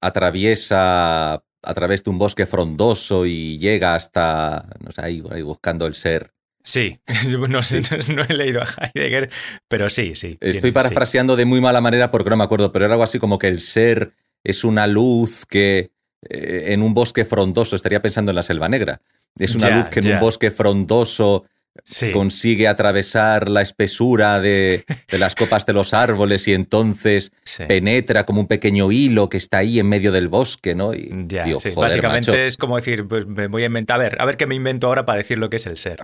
atraviesa 0.00 1.34
a 1.34 1.74
través 1.74 2.02
de 2.04 2.10
un 2.10 2.18
bosque 2.18 2.46
frondoso 2.46 3.26
y 3.26 3.58
llega 3.58 3.94
hasta, 3.94 4.66
no 4.80 4.92
sé, 4.92 5.02
ahí, 5.02 5.22
ahí 5.30 5.42
buscando 5.42 5.86
el 5.86 5.94
ser. 5.94 6.32
Sí, 6.64 7.00
no, 7.30 7.46
no 7.48 8.22
he 8.28 8.34
leído 8.34 8.62
a 8.62 8.66
Heidegger, 8.94 9.30
pero 9.68 9.88
sí, 9.90 10.14
sí. 10.14 10.32
Estoy 10.40 10.52
tiene- 10.52 10.68
sí. 10.68 10.72
parafraseando 10.72 11.36
de 11.36 11.44
muy 11.44 11.60
mala 11.60 11.80
manera 11.80 12.10
porque 12.10 12.30
no 12.30 12.36
me 12.36 12.44
acuerdo, 12.44 12.72
pero 12.72 12.84
era 12.86 12.94
algo 12.94 13.04
así 13.04 13.18
como 13.18 13.38
que 13.38 13.48
el 13.48 13.60
ser 13.60 14.12
es 14.44 14.64
una 14.64 14.86
luz 14.86 15.44
que 15.46 15.90
eh, 16.28 16.66
en 16.68 16.82
un 16.82 16.94
bosque 16.94 17.24
frondoso, 17.24 17.76
estaría 17.76 18.02
pensando 18.02 18.30
en 18.30 18.36
la 18.36 18.42
selva 18.42 18.68
negra, 18.68 19.00
es 19.38 19.54
una 19.54 19.68
Ya, 19.70 19.76
luz 19.78 19.88
que 19.88 20.00
en 20.00 20.06
ya. 20.06 20.14
un 20.14 20.20
bosque 20.20 20.50
frondoso 20.50 21.44
Sí, 21.84 22.10
consigue 22.10 22.66
atravesar 22.66 23.48
la 23.48 23.62
espesura 23.62 24.40
de, 24.40 24.84
de 25.08 25.18
las 25.18 25.34
copas 25.36 25.64
de 25.64 25.72
los 25.72 25.94
árboles 25.94 26.46
y 26.48 26.52
entonces 26.52 27.30
sí. 27.44 27.62
penetra 27.68 28.26
como 28.26 28.40
un 28.40 28.48
pequeño 28.48 28.90
hilo 28.90 29.28
que 29.28 29.36
está 29.36 29.58
ahí 29.58 29.78
en 29.78 29.88
medio 29.88 30.10
del 30.10 30.26
bosque, 30.28 30.74
¿no? 30.74 30.92
Y 30.92 31.10
Ya, 31.28 31.44
digo, 31.44 31.60
sí. 31.60 31.70
joder, 31.72 31.90
Básicamente 31.90 32.32
macho, 32.32 32.42
es 32.42 32.56
como 32.56 32.76
decir, 32.76 33.06
pues 33.06 33.24
me 33.26 33.46
voy 33.46 33.62
a 33.62 33.66
inventar, 33.66 33.94
a 34.00 34.02
ver, 34.02 34.16
a 34.20 34.24
ver 34.26 34.36
qué 34.36 34.46
me 34.46 34.56
invento 34.56 34.88
ahora 34.88 35.06
para 35.06 35.18
decir 35.18 35.38
lo 35.38 35.48
que 35.48 35.56
es 35.56 35.66
el 35.66 35.78
ser. 35.78 36.00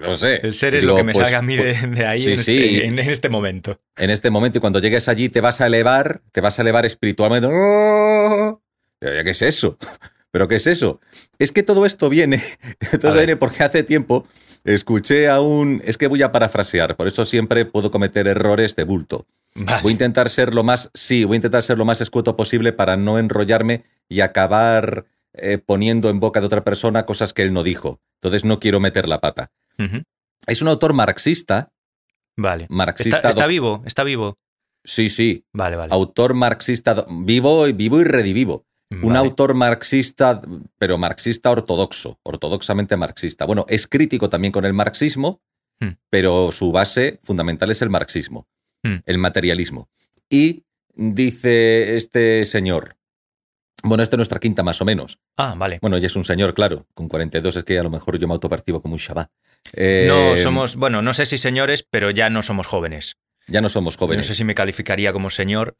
no 0.00 0.14
sé. 0.16 0.36
El 0.46 0.54
ser 0.54 0.76
es 0.76 0.82
Digo, 0.82 0.92
lo 0.92 0.96
que 0.98 1.04
me 1.04 1.12
pues, 1.12 1.24
salga 1.26 1.40
a 1.40 1.42
mí 1.42 1.56
de, 1.56 1.74
pues, 1.74 1.90
de 1.96 2.06
ahí 2.06 2.26
en, 2.26 2.38
sí. 2.38 2.58
este, 2.62 2.86
en- 2.86 2.98
en 3.00 3.10
este 3.10 3.28
momento. 3.28 3.78
en 3.98 4.10
este 4.10 4.30
momento 4.30 4.58
y 4.58 4.60
cuando 4.60 4.78
llegues 4.78 5.08
allí 5.08 5.28
te 5.28 5.40
vas 5.40 5.60
a 5.60 5.66
elevar, 5.66 6.22
te 6.32 6.40
vas 6.40 6.58
a 6.60 6.62
elevar 6.62 6.86
espiritualmente. 6.86 7.48
¿Qué 9.00 9.30
es 9.30 9.42
eso? 9.42 9.76
¿Pero 10.30 10.48
qué 10.48 10.56
es 10.56 10.66
eso? 10.66 11.00
Es 11.38 11.52
que 11.52 11.62
todo 11.62 11.86
esto 11.86 12.08
viene, 12.08 12.42
todo 13.00 13.14
viene 13.14 13.36
porque 13.36 13.62
hace 13.64 13.82
tiempo 13.82 14.26
escuché 14.64 15.28
a 15.28 15.40
un... 15.40 15.82
Es 15.84 15.96
que 15.98 16.06
voy 16.06 16.22
a 16.22 16.32
parafrasear, 16.32 16.96
por 16.96 17.06
eso 17.08 17.24
siempre 17.24 17.64
puedo 17.64 17.90
cometer 17.90 18.26
errores 18.28 18.76
de 18.76 18.84
bulto. 18.84 19.26
Vale. 19.54 19.82
Voy 19.82 19.90
a 19.90 19.92
intentar 19.92 20.30
ser 20.30 20.54
lo 20.54 20.62
más, 20.62 20.90
sí, 20.94 21.24
voy 21.24 21.34
a 21.34 21.36
intentar 21.38 21.62
ser 21.62 21.76
lo 21.78 21.84
más 21.84 22.00
escueto 22.00 22.36
posible 22.36 22.72
para 22.72 22.96
no 22.96 23.18
enrollarme 23.18 23.84
y 24.08 24.20
acabar 24.20 25.06
eh, 25.32 25.58
poniendo 25.58 26.08
en 26.10 26.20
boca 26.20 26.40
de 26.40 26.46
otra 26.46 26.62
persona 26.62 27.04
cosas 27.06 27.32
que 27.32 27.42
él 27.42 27.52
no 27.52 27.62
dijo. 27.64 28.00
Entonces 28.20 28.44
no 28.44 28.60
quiero 28.60 28.78
meter 28.80 29.08
la 29.08 29.20
pata. 29.20 29.50
Es 30.46 30.62
un 30.62 30.68
autor 30.68 30.92
marxista, 30.92 31.72
Vale. 32.36 32.66
marxista, 32.68 33.16
¿Está, 33.16 33.30
está 33.30 33.46
vivo? 33.46 33.82
¿Está 33.86 34.04
vivo? 34.04 34.38
sí, 34.84 35.08
sí, 35.08 35.44
Vale, 35.52 35.76
vale. 35.76 35.92
autor 35.92 36.34
marxista 36.34 37.04
vivo 37.08 37.64
vivo 37.64 38.00
y 38.00 38.04
redivivo. 38.04 38.66
Un 38.90 39.00
Vale. 39.12 39.18
autor 39.20 39.54
marxista, 39.54 40.42
pero 40.78 40.98
marxista 40.98 41.50
ortodoxo, 41.50 42.18
ortodoxamente 42.24 42.96
marxista. 42.96 43.44
Bueno, 43.46 43.64
es 43.68 43.86
crítico 43.86 44.28
también 44.28 44.50
con 44.52 44.64
el 44.64 44.72
marxismo, 44.72 45.40
Hmm. 45.80 45.96
pero 46.10 46.50
su 46.52 46.72
base 46.72 47.20
fundamental 47.22 47.70
es 47.70 47.80
el 47.82 47.88
marxismo, 47.90 48.46
Hmm. 48.82 48.96
el 49.06 49.18
materialismo. 49.18 49.88
Y 50.28 50.64
dice 50.94 51.96
este 51.96 52.44
señor, 52.44 52.96
bueno, 53.82 54.02
esta 54.02 54.16
es 54.16 54.18
nuestra 54.18 54.40
quinta 54.40 54.62
más 54.62 54.82
o 54.82 54.84
menos. 54.84 55.18
Ah, 55.38 55.54
vale. 55.56 55.78
Bueno, 55.80 55.96
ya 55.96 56.06
es 56.08 56.16
un 56.16 56.24
señor, 56.24 56.52
claro, 56.52 56.86
con 56.92 57.08
42 57.08 57.56
es 57.56 57.64
que 57.64 57.78
a 57.78 57.82
lo 57.82 57.88
mejor 57.90 58.18
yo 58.18 58.26
me 58.28 58.34
autopercibo 58.34 58.82
como 58.82 58.96
un. 58.96 59.30
Eh, 59.72 60.04
No 60.08 60.36
somos, 60.36 60.76
bueno, 60.76 61.00
no 61.00 61.14
sé 61.14 61.24
si 61.26 61.38
señores, 61.38 61.82
pero 61.88 62.10
ya 62.10 62.28
no 62.28 62.42
somos 62.42 62.66
jóvenes. 62.66 63.16
Ya 63.46 63.60
no 63.62 63.68
somos 63.70 63.96
jóvenes. 63.96 64.26
No 64.26 64.28
sé 64.28 64.34
si 64.34 64.44
me 64.44 64.54
calificaría 64.54 65.12
como 65.14 65.30
señor, 65.30 65.74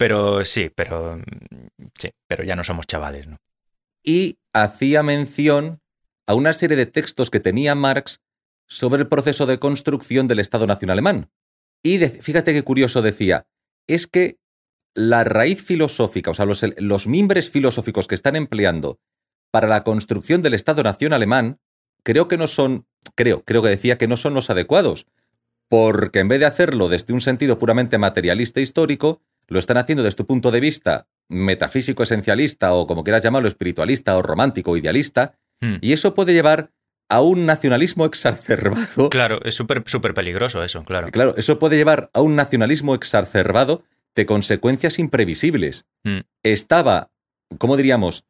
pero 0.00 0.46
sí, 0.46 0.72
pero 0.74 1.18
mm, 1.18 1.86
sí, 1.98 2.10
pero 2.26 2.42
ya 2.42 2.56
no 2.56 2.64
somos 2.64 2.86
chavales, 2.86 3.28
¿no? 3.28 3.36
y 4.02 4.38
hacía 4.52 5.02
mención 5.02 5.80
a 6.26 6.34
una 6.34 6.52
serie 6.54 6.76
de 6.76 6.86
textos 6.86 7.30
que 7.30 7.40
tenía 7.40 7.74
Marx 7.74 8.20
sobre 8.66 9.02
el 9.02 9.08
proceso 9.08 9.46
de 9.46 9.58
construcción 9.58 10.28
del 10.28 10.38
Estado 10.38 10.66
Nación 10.66 10.90
Alemán. 10.90 11.30
Y 11.82 11.98
fíjate 11.98 12.52
qué 12.52 12.62
curioso 12.62 13.02
decía, 13.02 13.46
es 13.86 14.06
que 14.06 14.38
la 14.94 15.24
raíz 15.24 15.62
filosófica, 15.62 16.30
o 16.30 16.34
sea, 16.34 16.46
los, 16.46 16.64
los 16.78 17.06
mimbres 17.06 17.50
filosóficos 17.50 18.06
que 18.06 18.14
están 18.14 18.36
empleando 18.36 18.98
para 19.50 19.66
la 19.66 19.82
construcción 19.82 20.42
del 20.42 20.54
Estado-Nación 20.54 21.12
alemán, 21.12 21.58
creo 22.04 22.28
que 22.28 22.36
no 22.36 22.46
son, 22.46 22.86
creo, 23.16 23.44
creo 23.44 23.62
que 23.62 23.68
decía 23.68 23.98
que 23.98 24.08
no 24.08 24.16
son 24.16 24.34
los 24.34 24.50
adecuados, 24.50 25.06
porque 25.68 26.20
en 26.20 26.28
vez 26.28 26.40
de 26.40 26.46
hacerlo 26.46 26.88
desde 26.88 27.12
un 27.12 27.20
sentido 27.20 27.58
puramente 27.58 27.98
materialista 27.98 28.60
e 28.60 28.62
histórico, 28.62 29.22
lo 29.50 29.58
están 29.58 29.76
haciendo 29.76 30.02
desde 30.02 30.16
tu 30.16 30.26
punto 30.26 30.50
de 30.50 30.60
vista 30.60 31.06
metafísico 31.28 32.02
esencialista 32.02 32.72
o 32.74 32.86
como 32.86 33.04
quieras 33.04 33.22
llamarlo, 33.22 33.48
espiritualista 33.48 34.16
o 34.16 34.22
romántico 34.22 34.70
o 34.70 34.76
idealista, 34.76 35.38
hmm. 35.60 35.76
y 35.80 35.92
eso 35.92 36.14
puede 36.14 36.32
llevar 36.32 36.70
a 37.08 37.20
un 37.20 37.44
nacionalismo 37.44 38.04
exacerbado. 38.04 39.10
Claro, 39.10 39.40
es 39.44 39.54
súper 39.54 39.82
súper 39.86 40.14
peligroso 40.14 40.62
eso, 40.62 40.84
claro. 40.84 41.08
Claro, 41.10 41.34
eso 41.36 41.58
puede 41.58 41.76
llevar 41.76 42.10
a 42.14 42.22
un 42.22 42.36
nacionalismo 42.36 42.94
exacerbado 42.94 43.84
de 44.14 44.26
consecuencias 44.26 44.98
imprevisibles. 44.98 45.84
Hmm. 46.04 46.20
Estaba, 46.42 47.10
¿cómo 47.58 47.76
diríamos? 47.76 48.24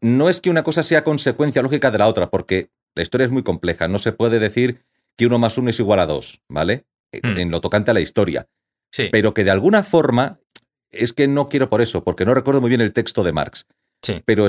No 0.00 0.28
es 0.28 0.40
que 0.40 0.50
una 0.50 0.64
cosa 0.64 0.82
sea 0.82 1.04
consecuencia 1.04 1.62
lógica 1.62 1.90
de 1.90 1.98
la 1.98 2.08
otra, 2.08 2.30
porque 2.30 2.70
la 2.94 3.02
historia 3.02 3.26
es 3.26 3.30
muy 3.30 3.42
compleja. 3.42 3.88
No 3.88 3.98
se 3.98 4.12
puede 4.12 4.38
decir 4.38 4.82
que 5.16 5.26
uno 5.26 5.38
más 5.38 5.58
uno 5.58 5.70
es 5.70 5.78
igual 5.78 6.00
a 6.00 6.06
dos, 6.06 6.40
¿vale? 6.48 6.84
Hmm. 7.12 7.38
En 7.38 7.50
lo 7.50 7.60
tocante 7.60 7.90
a 7.90 7.94
la 7.94 8.00
historia. 8.00 8.48
Sí. 8.90 9.08
Pero 9.10 9.34
que 9.34 9.44
de 9.44 9.50
alguna 9.50 9.82
forma, 9.82 10.40
es 10.98 11.12
que 11.12 11.28
no 11.28 11.48
quiero 11.48 11.70
por 11.70 11.80
eso, 11.80 12.04
porque 12.04 12.24
no 12.24 12.34
recuerdo 12.34 12.60
muy 12.60 12.68
bien 12.68 12.80
el 12.80 12.92
texto 12.92 13.22
de 13.22 13.32
Marx. 13.32 13.66
Sí. 14.02 14.22
Pero 14.24 14.46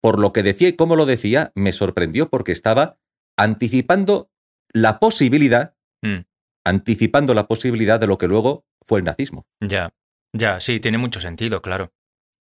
por 0.00 0.20
lo 0.20 0.32
que 0.32 0.42
decía 0.42 0.68
y 0.68 0.74
cómo 0.74 0.96
lo 0.96 1.06
decía, 1.06 1.52
me 1.54 1.72
sorprendió 1.72 2.28
porque 2.28 2.52
estaba 2.52 2.98
anticipando 3.36 4.30
la 4.72 4.98
posibilidad, 4.98 5.74
hmm. 6.02 6.20
anticipando 6.64 7.34
la 7.34 7.46
posibilidad 7.46 7.98
de 7.98 8.06
lo 8.06 8.18
que 8.18 8.28
luego 8.28 8.66
fue 8.84 8.98
el 8.98 9.04
nazismo. 9.04 9.46
Ya, 9.60 9.94
ya, 10.32 10.60
sí, 10.60 10.80
tiene 10.80 10.98
mucho 10.98 11.20
sentido, 11.20 11.62
claro. 11.62 11.92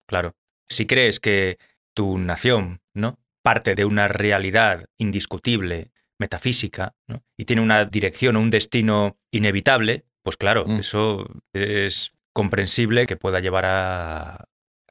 Claro. 0.06 0.36
Si 0.68 0.86
crees 0.86 1.20
que 1.20 1.58
tu 1.94 2.18
nación, 2.18 2.80
¿no? 2.94 3.18
Parte 3.42 3.74
de 3.74 3.84
una 3.84 4.08
realidad 4.08 4.86
indiscutible, 4.98 5.92
metafísica, 6.18 6.94
¿no? 7.06 7.24
Y 7.36 7.44
tiene 7.44 7.62
una 7.62 7.84
dirección 7.84 8.36
o 8.36 8.40
un 8.40 8.50
destino 8.50 9.18
inevitable, 9.30 10.04
pues 10.22 10.36
claro, 10.36 10.64
mm. 10.66 10.80
eso 10.80 11.26
es 11.52 12.12
comprensible 12.36 13.06
que 13.06 13.16
pueda 13.16 13.40
llevar 13.40 13.64
a, 13.66 14.44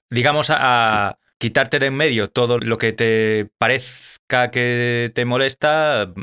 digamos, 0.09 0.47
a, 0.49 1.19
quitarte 1.37 1.77
de 1.77 1.85
en 1.87 1.95
medio 1.95 2.27
todo 2.27 2.57
lo 2.57 2.79
que 2.79 2.91
te 2.91 3.51
parezca 3.59 4.49
que 4.49 5.11
te 5.13 5.25
molesta 5.25 6.11
mm, 6.15 6.21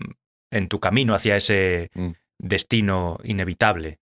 en 0.51 0.69
tu 0.69 0.81
camino 0.81 1.15
hacia 1.15 1.37
ese 1.37 1.91
mm. 1.95 2.11
destino 2.39 3.19
inevitable. 3.23 4.01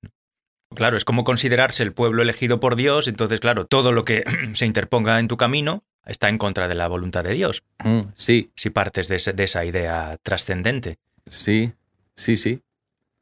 Claro, 0.75 0.97
es 0.97 1.05
como 1.05 1.23
considerarse 1.25 1.83
el 1.83 1.93
pueblo 1.93 2.23
elegido 2.23 2.59
por 2.59 2.75
Dios, 2.75 3.07
entonces, 3.07 3.39
claro, 3.39 3.67
todo 3.67 3.93
lo 3.93 4.05
que 4.05 4.25
se 4.55 4.65
interponga 4.65 5.19
en 5.19 5.29
tu 5.29 5.37
camino 5.37 5.85
está 6.07 6.31
en 6.31 6.39
contra 6.39 6.69
de 6.69 6.75
la 6.75 6.89
voluntad 6.89 7.23
de 7.23 7.35
Dios. 7.35 7.65
Mm, 7.85 8.01
sí. 8.17 8.51
Si 8.57 8.71
partes 8.71 9.09
de, 9.09 9.45
esa 9.45 9.65
idea 9.67 10.17
trascendente. 10.23 10.97
Sí, 11.29 11.75
sí, 12.17 12.39
sí. 12.39 12.63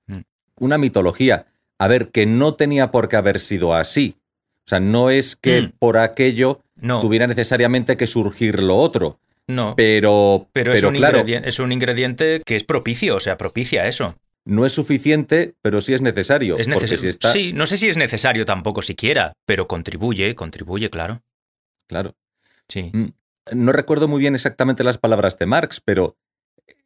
Mm. 0.06 0.20
Una 0.60 0.78
mitología. 0.78 1.46
A 1.78 1.88
ver, 1.88 2.08
que 2.08 2.26
no 2.26 2.54
tenía 2.54 2.90
por 2.90 3.08
qué 3.08 3.16
haber 3.16 3.40
sido 3.40 3.74
así. 3.74 4.16
O 4.66 4.68
sea, 4.68 4.80
no 4.80 5.10
es 5.10 5.36
que 5.36 5.62
mm. 5.62 5.72
por 5.78 5.96
aquello 5.96 6.60
tuviera 7.00 7.26
necesariamente 7.26 7.96
que 7.96 8.06
surgir 8.06 8.62
lo 8.62 8.76
otro. 8.76 9.18
No. 9.46 9.74
Pero, 9.76 10.48
pero, 10.52 10.74
es, 10.74 10.82
un 10.82 10.96
es 10.96 11.58
un 11.58 11.72
ingrediente 11.72 12.42
que 12.44 12.56
es 12.56 12.64
propicio, 12.64 13.16
o 13.16 13.20
sea, 13.20 13.38
propicia 13.38 13.86
eso 13.86 14.14
no 14.48 14.64
es 14.64 14.72
suficiente, 14.72 15.54
pero 15.60 15.82
sí 15.82 15.92
es 15.92 16.00
necesario. 16.00 16.56
Es 16.58 16.68
necesario. 16.68 17.12
Sí, 17.12 17.52
no 17.52 17.66
sé 17.66 17.76
si 17.76 17.88
es 17.88 17.98
necesario 17.98 18.46
tampoco 18.46 18.80
siquiera, 18.80 19.34
pero 19.44 19.68
contribuye, 19.68 20.34
contribuye, 20.34 20.88
claro. 20.88 21.22
Claro. 21.86 22.14
Sí. 22.66 22.90
Mm, 22.94 23.08
no 23.52 23.72
recuerdo 23.72 24.08
muy 24.08 24.20
bien 24.20 24.34
exactamente 24.34 24.84
las 24.84 24.96
palabras 24.96 25.38
de 25.38 25.44
Marx, 25.44 25.82
pero 25.84 26.16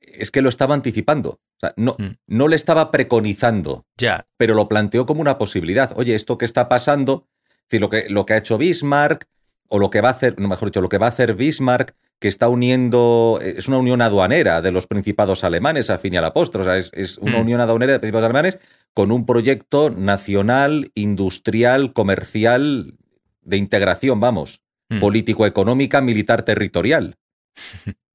es 0.03 0.31
que 0.31 0.43
lo 0.43 0.49
estaba 0.49 0.75
anticipando. 0.75 1.31
O 1.31 1.61
sea, 1.61 1.75
no, 1.77 1.97
mm. 1.99 2.17
no 2.27 2.49
le 2.49 2.57
estaba 2.57 2.91
preconizando. 2.91 3.87
Ya. 3.97 4.27
Pero 4.37 4.55
lo 4.55 4.69
planteó 4.69 5.07
como 5.07 5.21
una 5.21 5.39
posibilidad. 5.39 5.93
Oye, 5.97 6.15
esto 6.15 6.39
que 6.39 6.45
está 6.45 6.69
pasando, 6.69 7.29
lo 7.71 7.89
que, 7.89 8.09
lo 8.09 8.27
que 8.27 8.35
ha 8.35 8.39
hecho 8.39 8.59
Bismarck, 8.59 9.27
o 9.69 9.79
lo 9.79 9.91
que 9.91 10.01
va 10.01 10.09
a 10.09 10.13
hacer, 10.13 10.39
no 10.39 10.49
mejor 10.49 10.69
dicho, 10.69 10.83
lo 10.83 10.89
que 10.89 10.99
va 10.99 11.07
a 11.07 11.11
hacer 11.11 11.35
Bismarck 11.35 11.95
que 12.21 12.29
está 12.29 12.49
uniendo, 12.49 13.41
es 13.43 13.67
una 13.67 13.79
unión 13.79 14.01
aduanera 14.01 14.63
de 14.63 14.71
los 14.71 14.87
principados 14.87 15.43
alemanes, 15.43 15.91
a 15.91 15.99
fin 15.99 16.15
y 16.15 16.19
al 16.19 16.25
apóstol. 16.25 16.61
O 16.61 16.65
sea, 16.65 16.77
es, 16.77 17.19
una 17.19 17.39
mm. 17.39 17.41
unión 17.41 17.61
aduanera 17.61 17.95
de 17.95 17.99
principados 17.99 18.27
alemanes 18.27 18.61
con 18.95 19.11
un 19.11 19.27
proyecto 19.27 19.91
nacional, 19.91 20.93
industrial, 20.95 21.93
comercial, 21.93 22.95
de 23.41 23.57
integración, 23.57 24.21
vamos, 24.21 24.63
mm. 24.89 25.01
político-económica, 25.01 26.01
militar, 26.01 26.45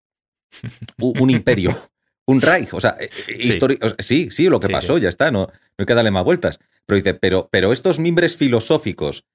un, 1.00 1.30
imperio, 1.30 1.76
un 2.26 2.42
Reich. 2.42 2.74
O 2.74 2.82
sea, 2.82 2.98
eh, 3.00 3.10
eh, 3.28 3.80
sí. 4.00 4.30
sí, 4.32 4.50
lo 4.50 4.60
que 4.60 4.70
pasó, 4.70 4.98
ya 4.98 5.10
está, 5.10 5.32
no, 5.32 5.40
no 5.42 5.52
hay 5.78 5.86
que 5.86 5.94
darle 5.94 6.12
más 6.12 6.24
vueltas. 6.24 6.60
Pero 6.86 6.98
dice, 6.98 7.14
pero, 7.14 7.50
pero 7.52 7.74
estos 7.74 8.00
mimbres 8.00 8.38
filosóficos 8.38 9.26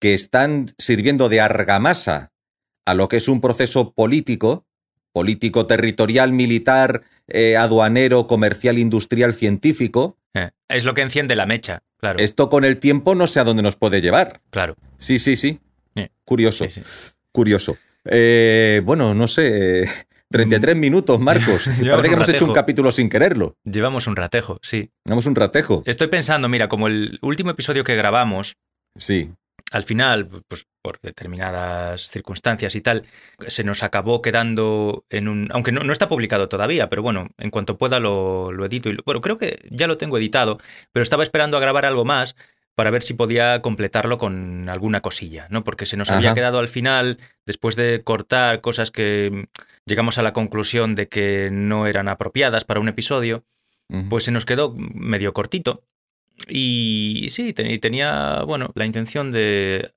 que 0.00 0.14
están 0.14 0.66
sirviendo 0.78 1.28
de 1.28 1.40
argamasa 1.40 2.32
a 2.84 2.94
lo 2.94 3.08
que 3.08 3.18
es 3.18 3.28
un 3.28 3.40
proceso 3.40 3.92
político, 3.92 4.66
político 5.12 5.66
territorial, 5.66 6.32
militar, 6.32 7.02
eh, 7.28 7.56
aduanero, 7.56 8.26
comercial, 8.26 8.78
industrial, 8.78 9.34
científico. 9.34 10.18
Eh, 10.34 10.50
es 10.68 10.84
lo 10.84 10.94
que 10.94 11.02
enciende 11.02 11.36
la 11.36 11.46
mecha, 11.46 11.82
claro. 11.98 12.18
Esto 12.18 12.50
con 12.50 12.64
el 12.64 12.78
tiempo 12.78 13.14
no 13.14 13.26
sé 13.26 13.40
a 13.40 13.44
dónde 13.44 13.62
nos 13.62 13.76
puede 13.76 14.00
llevar. 14.00 14.40
Claro. 14.50 14.76
Sí, 14.98 15.18
sí, 15.18 15.36
sí. 15.36 15.60
Eh, 15.94 16.08
Curioso. 16.24 16.66
Curioso. 17.30 17.76
bueno, 18.04 19.14
no 19.14 19.28
sé. 19.28 19.88
33 20.32 20.74
minutos, 20.74 21.20
Marcos. 21.20 21.64
Parece 21.84 22.08
que 22.08 22.14
hemos 22.14 22.28
hecho 22.28 22.46
un 22.46 22.52
capítulo 22.52 22.90
sin 22.90 23.08
quererlo. 23.08 23.56
Llevamos 23.64 24.06
un 24.06 24.16
ratejo, 24.16 24.58
sí. 24.62 24.90
Llevamos 25.04 25.26
un 25.26 25.36
ratejo. 25.36 25.82
Estoy 25.86 26.08
pensando, 26.08 26.48
mira, 26.48 26.68
como 26.68 26.88
el 26.88 27.18
último 27.22 27.50
episodio 27.50 27.84
que 27.84 27.94
grabamos. 27.94 28.56
Sí 28.96 29.30
al 29.72 29.84
final, 29.84 30.28
pues 30.48 30.66
por 30.82 31.00
determinadas 31.00 32.08
circunstancias 32.08 32.74
y 32.74 32.82
tal, 32.82 33.04
se 33.46 33.64
nos 33.64 33.82
acabó 33.82 34.20
quedando 34.20 35.06
en 35.08 35.28
un... 35.28 35.48
Aunque 35.52 35.72
no, 35.72 35.90
está 35.90 36.08
publicado 36.08 36.48
todavía, 36.48 36.90
pero 36.90 37.02
bueno, 37.02 37.28
en 37.38 37.50
cuanto 37.50 37.78
pueda 37.78 37.98
lo, 37.98 38.52
edito. 38.64 38.90
Y, 38.90 38.98
bueno, 39.04 39.20
creo 39.22 39.38
que 39.38 39.60
ya 39.70 39.86
lo 39.86 39.96
tengo 39.96 40.18
editado, 40.18 40.58
pero 40.92 41.02
estaba 41.02 41.22
esperando 41.22 41.56
a 41.56 41.60
grabar 41.60 41.86
algo 41.86 42.04
más 42.04 42.36
para 42.74 42.90
ver 42.90 43.02
si 43.02 43.14
podía 43.14 43.60
completarlo 43.60 44.18
con 44.18 44.68
alguna 44.68 45.00
cosilla, 45.00 45.46
¿no? 45.50 45.64
Porque 45.64 45.86
se 45.86 45.96
nos 45.96 46.10
había 46.10 46.34
quedado 46.34 46.58
al 46.58 46.68
final, 46.68 47.18
después 47.44 47.76
de 47.76 48.02
cortar 48.02 48.60
cosas 48.60 48.90
que 48.90 49.48
llegamos 49.84 50.18
a 50.18 50.22
la 50.22 50.32
conclusión 50.32 50.94
de 50.94 51.08
que 51.08 51.50
no 51.52 51.86
eran 51.86 52.08
apropiadas 52.08 52.64
para 52.64 52.80
un 52.80 52.88
episodio, 52.88 53.44
pues 54.08 54.24
se 54.24 54.30
nos 54.30 54.46
quedó 54.46 54.74
medio 54.74 55.34
cortito. 55.34 55.84
Y 56.48 57.28
sí, 57.30 57.52
tenía, 57.52 58.42
bueno, 58.44 58.72
la 58.74 58.86
intención 58.86 59.30
de, 59.30 59.92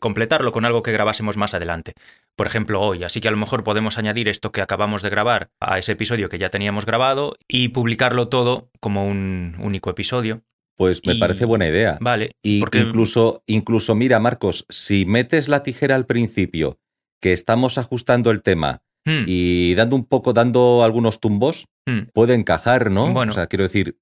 completarlo 0.00 0.52
con 0.52 0.64
algo 0.64 0.82
que 0.82 0.92
grabásemos 0.92 1.36
más 1.36 1.54
adelante. 1.54 1.94
Por 2.34 2.46
ejemplo, 2.46 2.80
hoy. 2.80 3.04
Así 3.04 3.20
que 3.20 3.28
a 3.28 3.30
lo 3.30 3.36
mejor 3.36 3.62
podemos 3.62 3.98
añadir 3.98 4.28
esto 4.28 4.52
que 4.52 4.62
acabamos 4.62 5.02
de 5.02 5.10
grabar 5.10 5.50
a 5.60 5.78
ese 5.78 5.92
episodio 5.92 6.28
que 6.28 6.38
ya 6.38 6.48
teníamos 6.48 6.86
grabado 6.86 7.36
y 7.46 7.68
publicarlo 7.68 8.28
todo 8.28 8.70
como 8.80 9.06
un 9.06 9.56
único 9.58 9.90
episodio. 9.90 10.42
Pues 10.80 11.02
me 11.04 11.16
parece 11.16 11.44
buena 11.44 11.68
idea. 11.68 11.98
Vale. 12.00 12.32
Y 12.42 12.64
incluso, 12.72 13.42
incluso, 13.46 13.94
mira, 13.94 14.18
Marcos, 14.18 14.64
si 14.70 15.04
metes 15.04 15.48
la 15.48 15.62
tijera 15.62 15.94
al 15.94 16.06
principio, 16.06 16.78
que 17.20 17.32
estamos 17.32 17.76
ajustando 17.76 18.30
el 18.30 18.42
tema 18.42 18.80
hmm. 19.04 19.24
y 19.26 19.74
dando 19.74 19.94
un 19.96 20.06
poco, 20.06 20.32
dando 20.32 20.82
algunos 20.82 21.20
tumbos, 21.20 21.66
hmm. 21.84 22.12
puede 22.14 22.34
encajar, 22.34 22.90
¿no? 22.90 23.12
Bueno. 23.12 23.32
O 23.32 23.34
sea, 23.34 23.46
quiero 23.46 23.64
decir, 23.64 23.98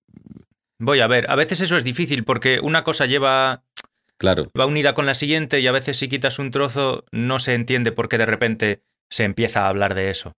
Voy 0.79 1.01
a 1.01 1.09
ver, 1.09 1.29
a 1.29 1.35
veces 1.35 1.61
eso 1.61 1.77
es 1.77 1.83
difícil 1.83 2.23
porque 2.23 2.61
una 2.61 2.85
cosa 2.85 3.07
lleva... 3.07 3.65
Claro. 4.17 4.51
Va 4.57 4.67
unida 4.67 4.95
con 4.95 5.07
la 5.07 5.15
siguiente 5.15 5.59
y 5.59 5.67
a 5.67 5.73
veces 5.73 5.97
si 5.97 6.09
quitas 6.09 6.39
un 6.39 6.53
trozo 6.53 7.05
no 7.11 7.41
se 7.41 7.55
entiende 7.55 7.91
por 7.91 8.09
qué 8.09 8.19
de 8.19 8.27
repente 8.27 8.83
se 9.11 9.25
empieza 9.25 9.63
a 9.63 9.69
hablar 9.69 9.95
de 9.95 10.11
eso. 10.11 10.37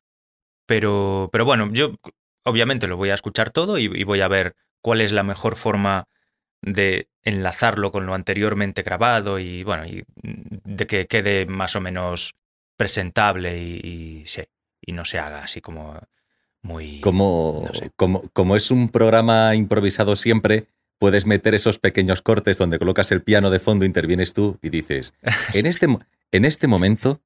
Pero, 0.66 1.28
pero 1.32 1.44
bueno, 1.44 1.68
yo 1.72 1.96
obviamente 2.44 2.88
lo 2.88 2.96
voy 2.96 3.10
a 3.10 3.14
escuchar 3.14 3.50
todo 3.50 3.78
y, 3.78 4.04
voy 4.04 4.20
a 4.22 4.28
ver 4.28 4.54
cuál 4.82 5.00
es 5.00 5.12
la 5.12 5.22
mejor 5.22 5.56
forma 5.56 6.04
de 6.62 7.08
enlazarlo 7.22 7.92
con 7.92 8.06
lo 8.06 8.14
anteriormente 8.14 8.82
grabado 8.82 9.38
y 9.38 9.62
bueno, 9.64 9.86
y 9.86 10.04
de 10.22 10.86
que 10.86 11.06
quede 11.06 11.46
más 11.46 11.76
o 11.76 11.80
menos 11.80 12.34
presentable 12.76 13.58
y, 13.58 14.24
y 14.80 14.92
no 14.92 15.04
se 15.04 15.18
haga 15.18 15.44
así 15.44 15.60
como 15.60 16.00
muy... 16.62 17.00
Como, 17.00 17.68
como, 17.96 18.22
como 18.32 18.56
es 18.56 18.70
un 18.70 18.88
programa 18.88 19.54
improvisado 19.54 20.16
siempre, 20.16 20.66
puedes 20.98 21.26
meter 21.26 21.54
esos 21.54 21.78
pequeños 21.78 22.22
cortes 22.22 22.58
donde 22.58 22.78
colocas 22.78 23.10
el 23.12 23.22
piano 23.22 23.50
de 23.50 23.58
fondo, 23.58 23.84
intervienes 23.84 24.34
tú 24.34 24.58
y 24.62 24.68
dices, 24.68 25.14
en 25.54 25.66
este, 25.66 25.86
en 26.30 26.44
este 26.44 26.66
momento 26.66 27.20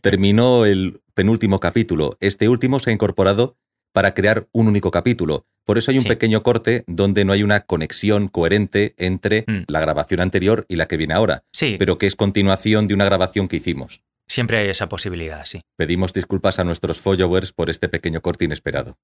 terminó 0.00 0.64
el 0.64 1.02
penúltimo 1.14 1.60
capítulo, 1.60 2.16
este 2.20 2.48
último 2.48 2.78
se 2.78 2.90
ha 2.90 2.92
incorporado 2.92 3.56
para 3.96 4.12
crear 4.12 4.46
un 4.52 4.68
único 4.68 4.90
capítulo. 4.90 5.46
Por 5.64 5.78
eso 5.78 5.90
hay 5.90 5.96
un 5.96 6.02
Sí. 6.02 6.08
pequeño 6.10 6.42
corte 6.42 6.84
donde 6.86 7.24
no 7.24 7.32
hay 7.32 7.42
una 7.42 7.60
conexión 7.60 8.28
coherente 8.28 8.94
entre 8.98 9.44
Mm. 9.46 9.62
la 9.68 9.80
grabación 9.80 10.20
anterior 10.20 10.66
y 10.68 10.76
la 10.76 10.86
que 10.86 10.98
viene 10.98 11.14
ahora, 11.14 11.44
Sí, 11.50 11.76
pero 11.78 11.96
que 11.96 12.06
es 12.06 12.14
continuación 12.14 12.88
de 12.88 12.94
una 12.94 13.06
grabación 13.06 13.48
que 13.48 13.56
hicimos. 13.56 14.02
siempre 14.28 14.58
hay 14.58 14.68
esa 14.68 14.90
posibilidad, 14.90 15.46
sí. 15.46 15.62
Pedimos 15.76 16.12
disculpas 16.12 16.58
a 16.58 16.64
nuestros 16.64 17.00
followers 17.00 17.52
por 17.54 17.70
este 17.70 17.88
pequeño 17.88 18.20
corte 18.20 18.44
inesperado. 18.44 18.98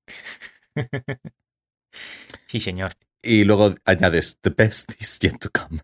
Sí, 2.47 2.61
señor. 2.61 2.93
Y 3.23 3.45
luego 3.45 3.75
añades, 3.87 4.37
the 4.43 4.51
best 4.51 4.93
is 5.01 5.19
yet 5.21 5.39
to 5.39 5.49
come. 5.51 5.81